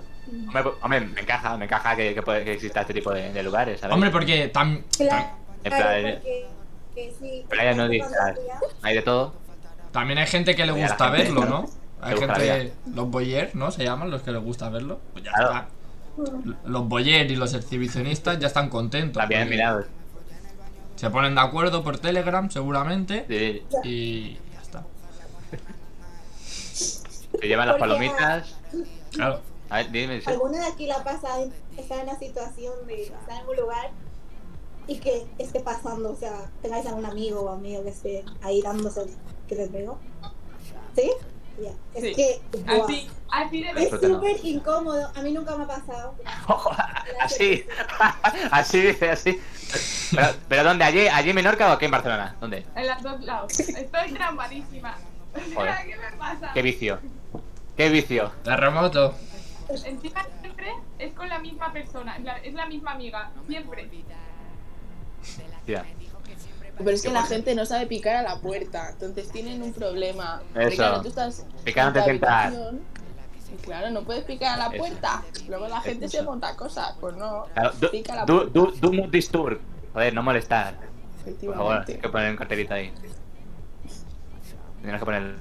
Hombre, 0.47 0.63
pues, 0.63 0.75
hombre, 0.81 0.99
me 1.01 1.21
encaja, 1.21 1.57
me 1.57 1.65
encaja 1.65 1.95
que, 1.95 2.13
que, 2.15 2.21
puede- 2.23 2.43
que 2.43 2.53
exista 2.53 2.81
este 2.81 2.93
tipo 2.95 3.11
de, 3.11 3.31
de 3.31 3.43
lugares, 3.43 3.79
¿sabes? 3.79 3.93
Hombre, 3.93 4.09
porque 4.11 4.51
tam- 4.51 4.83
Claro. 4.97 5.25
En 5.63 5.71
Claro, 5.71 6.01
plan, 6.01 6.13
porque 6.15 6.47
que 6.95 7.13
sí, 7.19 7.45
playa 7.47 7.73
no 7.75 7.83
fantasía- 7.87 8.35
hay 8.81 8.95
de 8.95 9.01
todo. 9.03 9.33
También 9.91 10.17
hay 10.19 10.27
gente 10.27 10.55
que 10.55 10.65
le 10.65 10.71
gusta 10.71 11.09
verlo, 11.09 11.45
¿no? 11.45 11.69
Hay 12.02 12.18
gente, 12.18 12.73
los 12.94 13.10
boyers, 13.10 13.53
¿no? 13.56 13.72
Se 13.72 13.84
llaman 13.84 14.10
los 14.10 14.22
que 14.23 14.32
les 14.32 14.41
gusta 14.44 14.69
verlo. 14.69 14.99
Pues 15.14 15.23
ya 15.26 15.32
Claro. 15.32 15.52
está. 15.52 15.68
Los 16.65 16.88
boyers 16.90 17.32
y 17.32 17.36
los 17.36 17.53
exhibicionistas 17.53 18.40
ya 18.40 18.48
están 18.48 18.69
contentos. 18.69 19.19
También, 19.22 19.41
porque 19.44 19.56
mirad. 19.56 19.82
Se 20.95 21.10
ponen 21.10 21.36
de 21.36 21.41
acuerdo 21.41 21.84
por 21.84 21.98
Telegram, 21.99 22.49
seguramente. 22.49 23.26
Sí. 23.30 23.64
Y 23.84 24.34
ya 24.53 24.61
está. 24.61 24.84
Se 26.73 27.48
llevan 27.48 27.68
las 27.68 27.78
palomitas. 27.78 28.56
Claro. 29.11 29.41
A 29.69 29.78
ver, 29.78 29.91
dime. 29.91 30.22
sí. 30.22 30.30
¿Alguna 30.30 30.60
de 30.60 30.65
aquí 30.73 30.86
la 30.86 30.95
ha 30.98 31.03
pasado 31.03 31.49
estar 31.78 31.99
en 31.99 32.07
la 32.07 32.19
situación 32.19 32.73
de 32.88 33.03
estar 33.03 33.41
en 33.41 33.48
un 33.49 33.56
lugar 33.56 33.91
y 34.88 34.98
que 34.98 35.26
esté 35.38 35.61
pasando? 35.61 36.11
O 36.11 36.15
sea, 36.15 36.49
tengáis 36.61 36.86
algún 36.88 37.06
amigo 37.06 37.41
o 37.41 37.49
amigo 37.49 37.84
que 37.84 37.90
esté 37.90 38.26
ahí 38.41 38.61
dándose 38.61 39.06
que 39.48 39.56
les 39.56 39.72
veo. 39.72 39.98
¿Sí? 40.95 41.10
Ya. 41.60 41.72
Es 41.95 42.03
Sí. 42.03 42.14
que. 42.15 42.41
Así, 43.32 43.64
Es 43.64 43.90
súper 43.90 44.38
incómodo. 44.44 45.10
A 45.15 45.22
mí 45.22 45.32
nunca 45.32 45.56
me 45.56 45.64
ha 45.64 45.68
pasado. 45.68 46.15
Así. 47.22 47.65
así 48.52 48.82
dice, 48.82 49.10
así. 49.10 49.41
Pero, 50.14 50.28
¿Pero 50.49 50.64
dónde? 50.65 50.84
¿Allí, 50.84 51.07
¿Allí 51.07 51.30
en 51.30 51.36
Menorca 51.36 51.69
o 51.69 51.72
aquí 51.72 51.86
en 51.86 51.91
Barcelona? 51.91 52.36
¿Dónde? 52.41 52.65
En 52.76 52.88
los 52.88 53.02
dos 53.02 53.22
lados. 53.22 53.60
Estoy 53.60 54.11
trampadísima. 54.11 54.98
Joder. 55.56 55.76
¿Qué 55.86 55.95
me 55.95 56.18
pasa? 56.18 56.52
Qué 56.53 56.61
vicio. 56.61 56.99
Qué 57.78 57.90
vicio. 57.90 58.32
Terremoto. 58.44 59.15
Encima 59.86 60.26
siempre 60.41 60.73
es 60.99 61.14
con 61.14 61.30
la 61.30 61.40
misma 61.40 61.72
persona, 61.72 62.18
es 62.44 62.53
la, 62.53 62.65
misma 62.65 62.91
amiga, 62.91 63.32
siempre. 63.48 63.90
Pero 66.83 66.95
es 66.95 67.01
que 67.03 67.11
la 67.11 67.23
gente 67.23 67.55
no 67.55 67.65
sabe 67.65 67.85
picar 67.87 68.15
a 68.15 68.23
la 68.23 68.39
puerta, 68.39 68.89
entonces 68.91 69.29
tienen 69.31 69.61
un 69.61 69.73
problema. 69.73 70.41
Eso. 70.49 70.53
Porque 70.61 70.75
claro, 70.75 71.01
tú 71.01 71.07
estás 71.09 71.45
y 71.65 73.55
claro, 73.63 73.89
no 73.91 74.03
puedes 74.03 74.23
picar 74.23 74.55
a 74.59 74.69
la 74.69 74.73
Eso. 74.73 74.77
puerta. 74.77 75.23
Luego 75.47 75.67
la 75.67 75.81
gente 75.81 76.05
Eso. 76.05 76.17
se 76.17 76.23
monta 76.23 76.55
cosas, 76.55 76.95
pues 76.99 77.15
no. 77.17 77.45
Claro, 77.53 77.71
do, 77.79 77.91
Pica 77.91 78.13
a 78.13 78.15
la 78.17 78.25
do, 78.25 78.51
puerta. 78.51 78.77
do, 78.81 78.91
do 78.91 79.07
disturb. 79.09 79.59
Joder, 79.93 80.13
no 80.13 80.23
molestar. 80.23 80.75
Por 81.45 81.53
favor, 81.55 81.83
hay 81.87 81.97
que 81.97 82.09
poner 82.09 82.31
un 82.31 82.37
cartelito 82.37 82.73
ahí. 82.73 82.91
Tienes 84.81 84.99
que 84.99 85.05
poner 85.05 85.35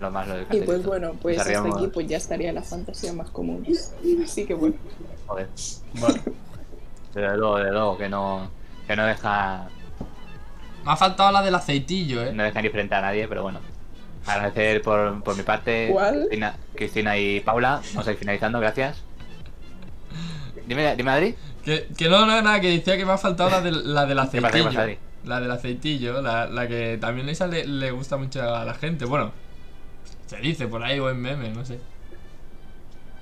lo 0.00 0.10
más 0.10 0.26
lo 0.28 0.34
del 0.34 0.42
Y 0.42 0.46
cartelito. 0.46 0.66
pues 0.72 0.86
bueno, 0.86 1.12
pues 1.20 1.38
hasta 1.38 1.68
aquí 1.68 1.86
pues 1.88 2.06
ya 2.06 2.16
estaría 2.16 2.52
la 2.52 2.62
fantasía 2.62 3.12
más 3.12 3.30
común. 3.30 3.66
Así 4.24 4.46
que 4.46 4.54
bueno. 4.54 4.76
Joder. 5.26 5.48
Bueno. 5.94 6.20
Desde 7.14 7.36
luego, 7.36 7.58
desde 7.58 7.72
luego, 7.72 7.98
que 7.98 8.08
no, 8.08 8.50
que 8.86 8.96
no 8.96 9.04
deja, 9.04 9.68
Me 10.84 10.92
ha 10.92 10.96
faltado 10.96 11.30
la 11.32 11.42
del 11.42 11.54
aceitillo, 11.54 12.22
¿eh? 12.24 12.32
no 12.32 12.42
deja 12.42 12.60
ni 12.62 12.68
frente 12.70 12.94
a 12.94 13.00
nadie, 13.00 13.28
pero 13.28 13.42
bueno. 13.42 13.60
Agradecer 14.26 14.82
por, 14.82 15.22
por 15.22 15.36
mi 15.36 15.42
parte, 15.42 15.88
¿Cuál? 15.90 16.14
Cristina, 16.20 16.56
Cristina 16.74 17.18
y 17.18 17.40
Paula. 17.40 17.80
Vamos 17.92 18.06
a 18.06 18.12
ir 18.12 18.16
finalizando, 18.18 18.60
gracias. 18.60 19.02
Dime, 20.66 20.94
dime 20.96 21.10
Adri. 21.10 21.34
Que, 21.64 21.88
que 21.96 22.08
no, 22.08 22.24
no, 22.26 22.40
nada, 22.42 22.60
que 22.60 22.68
decía 22.70 22.96
que 22.96 23.04
me 23.04 23.12
ha 23.12 23.18
faltado 23.18 23.50
la 23.50 23.60
del, 23.60 23.94
la 23.94 24.06
del 24.06 24.18
¿Qué 24.30 24.40
pasa, 24.40 24.52
qué 24.52 24.60
aceitillo. 24.60 24.64
pasa, 24.64 24.82
Adri? 24.82 24.98
La 25.24 25.40
del 25.40 25.50
aceitillo, 25.50 26.22
la, 26.22 26.46
la 26.46 26.66
que 26.68 26.98
también 27.00 27.28
esa 27.28 27.46
le, 27.46 27.66
le 27.66 27.90
gusta 27.90 28.16
mucho 28.16 28.42
a 28.42 28.64
la 28.64 28.74
gente. 28.74 29.04
Bueno, 29.04 29.32
se 30.26 30.36
dice 30.38 30.66
por 30.68 30.82
ahí 30.82 30.98
o 30.98 31.10
en 31.10 31.20
meme, 31.20 31.50
no 31.50 31.64
sé. 31.64 31.78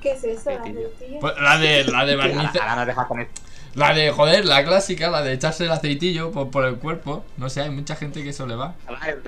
¿Qué 0.00 0.12
es 0.12 0.24
eso? 0.24 0.50
la 0.50 0.60
Aceitillo. 0.60 0.88
Pues 1.20 1.34
la 1.40 1.58
de 1.58 1.84
la 1.84 2.04
de 2.06 2.12
Ahora, 2.20 2.26
barniz. 2.28 2.60
ahora 2.60 2.76
nos 2.76 2.86
dejas 2.86 3.06
con 3.06 3.20
esto. 3.20 3.40
La 3.74 3.94
de, 3.94 4.10
joder, 4.10 4.44
la 4.44 4.64
clásica, 4.64 5.10
la 5.10 5.22
de 5.22 5.32
echarse 5.32 5.64
el 5.64 5.70
aceitillo 5.70 6.32
por, 6.32 6.50
por 6.50 6.64
el 6.64 6.76
cuerpo. 6.76 7.24
No 7.36 7.48
sé, 7.48 7.60
hay 7.62 7.70
mucha 7.70 7.94
gente 7.96 8.22
que 8.22 8.30
eso 8.30 8.46
le 8.46 8.56
va. 8.56 8.74
Vale, 8.88 9.18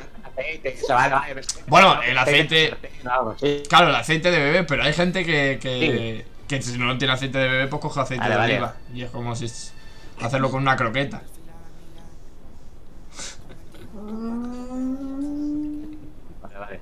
Bueno, 1.68 2.02
el 2.02 2.18
aceite-. 2.18 2.74
Claro, 3.68 3.88
el 3.88 3.94
aceite 3.94 4.30
de 4.30 4.38
bebé, 4.38 4.64
pero 4.64 4.82
hay 4.82 4.92
gente 4.92 5.24
que, 5.24 5.58
que, 5.62 6.24
que 6.48 6.60
si 6.62 6.76
no 6.76 6.98
tiene 6.98 7.14
aceite 7.14 7.38
de 7.38 7.48
bebé, 7.48 7.66
pues 7.68 7.80
coge 7.82 8.00
aceite 8.00 8.22
Vale, 8.22 8.34
de 8.34 8.38
vale. 8.40 8.52
oliva. 8.54 8.74
Y 8.92 9.02
es 9.02 9.10
como 9.10 9.36
si 9.36 9.44
es- 9.44 9.72
hacerlo 10.20 10.50
con 10.50 10.62
una 10.62 10.76
croqueta. 10.76 11.22
Vale, 16.42 16.58
vale. 16.58 16.80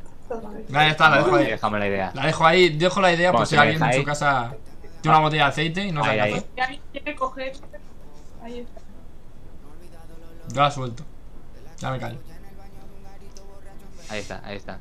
Ahí 0.72 0.90
está, 0.90 1.10
la 1.10 1.16
dejo 1.18 1.36
ahí. 1.36 1.46
Dejamos 1.46 1.78
la 1.80 1.86
idea. 1.88 2.10
La 2.14 2.26
dejo 2.26 2.46
ahí, 2.46 2.68
dejo 2.70 3.00
la 3.00 3.12
idea 3.12 3.32
por 3.32 3.46
si 3.46 3.56
alguien 3.56 3.82
en 3.82 3.92
su 3.94 4.04
casa 4.04 4.54
tiene 5.00 5.16
una 5.16 5.24
botella 5.24 5.44
de 5.44 5.48
aceite 5.50 5.84
y 5.84 5.92
no 5.92 6.04
Ahí, 6.04 6.18
sabe 6.18 6.32
hacer. 6.32 6.80
Quiere 6.92 7.14
coger, 7.16 7.52
ahí 8.42 8.58
está. 8.60 8.80
Yo 10.52 10.60
la 10.60 10.70
suelto. 10.70 11.04
Ya 11.78 11.90
me 11.90 11.98
callo. 11.98 12.18
Ahí 14.08 14.20
está, 14.20 14.40
ahí 14.44 14.56
está. 14.56 14.78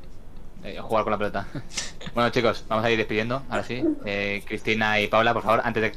Eh, 0.64 0.78
jugar 0.80 1.04
con 1.04 1.12
la 1.12 1.18
pelota. 1.18 1.46
bueno, 2.14 2.30
chicos, 2.30 2.64
vamos 2.68 2.84
a 2.84 2.90
ir 2.90 2.98
despidiendo, 2.98 3.42
ahora 3.48 3.64
sí. 3.64 3.82
Eh, 4.04 4.42
Cristina 4.46 5.00
y 5.00 5.08
Paula, 5.08 5.32
por 5.32 5.42
favor, 5.42 5.62
antes 5.64 5.82
de 5.82 5.92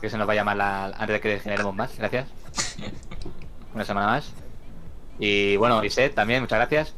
que 0.00 0.08
se 0.08 0.16
nos 0.16 0.26
vaya 0.26 0.44
mal 0.44 0.56
la... 0.56 0.86
antes 0.86 1.08
de 1.08 1.20
que 1.20 1.38
generemos 1.40 1.74
más, 1.74 1.96
gracias. 1.98 2.28
Una 3.74 3.84
semana 3.84 4.06
más. 4.06 4.32
Y 5.18 5.56
bueno, 5.56 5.84
Iset 5.84 6.14
también, 6.14 6.40
muchas 6.40 6.58
gracias. 6.58 6.94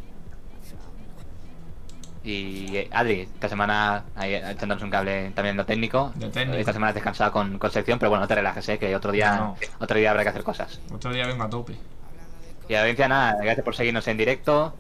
Y 2.24 2.76
eh, 2.76 2.88
Adri, 2.92 3.22
esta 3.22 3.48
semana 3.48 4.04
ahí 4.14 4.34
echándonos 4.34 4.82
un 4.84 4.90
cable 4.90 5.32
también 5.34 5.56
lo 5.56 5.66
técnico. 5.66 6.12
De 6.14 6.28
técnico. 6.28 6.58
Esta 6.58 6.72
semana 6.72 6.90
has 6.90 6.94
descansado 6.94 7.32
con, 7.32 7.58
con 7.58 7.68
sección, 7.70 7.98
pero 7.98 8.10
bueno, 8.10 8.22
no 8.22 8.28
te 8.28 8.34
relajes, 8.36 8.68
eh, 8.68 8.78
que 8.78 8.94
otro 8.94 9.10
día, 9.12 9.34
No. 9.36 9.56
otro 9.80 9.98
día 9.98 10.10
habrá 10.10 10.22
que 10.22 10.28
hacer 10.28 10.44
cosas. 10.44 10.80
Otro 10.92 11.12
día 11.12 11.26
vengo 11.26 11.42
a 11.42 11.50
tope. 11.50 11.74
Y 12.68 12.74
audiencia, 12.76 13.08
nada, 13.08 13.36
gracias 13.42 13.64
por 13.64 13.74
seguirnos 13.74 14.06
en 14.06 14.16
directo, 14.16 14.72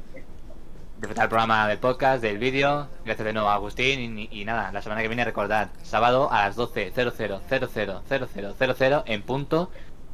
disfrutar 0.98 1.24
el 1.24 1.28
programa 1.28 1.66
del 1.66 1.78
podcast, 1.78 2.22
del 2.22 2.38
vídeo, 2.38 2.86
gracias 3.04 3.24
de 3.26 3.32
nuevo 3.32 3.48
a 3.48 3.54
Agustín 3.54 4.18
y, 4.20 4.28
y 4.30 4.44
nada, 4.44 4.70
la 4.70 4.80
semana 4.80 5.02
que 5.02 5.08
viene 5.08 5.24
recordad, 5.24 5.70
sábado 5.82 6.30
a 6.32 6.46
las 6.46 6.56
12.00000000 6.56 9.02
en 9.06 9.22
punto 9.22 9.68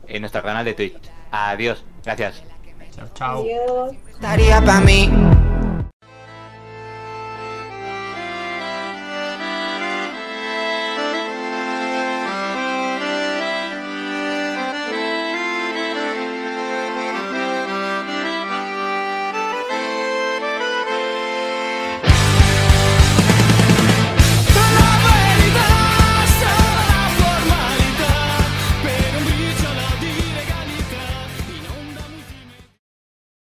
en 0.07 0.23
nuestro 0.23 0.43
canal 0.43 0.65
de 0.65 0.73
Twitch. 0.75 0.97
Adiós, 1.31 1.85
gracias. 2.05 2.43
Chao, 2.97 3.07
chao. 3.15 3.43
Adiós. 3.43 3.93
Estaría 4.15 4.63
pa' 4.63 4.81
mí 4.81 5.11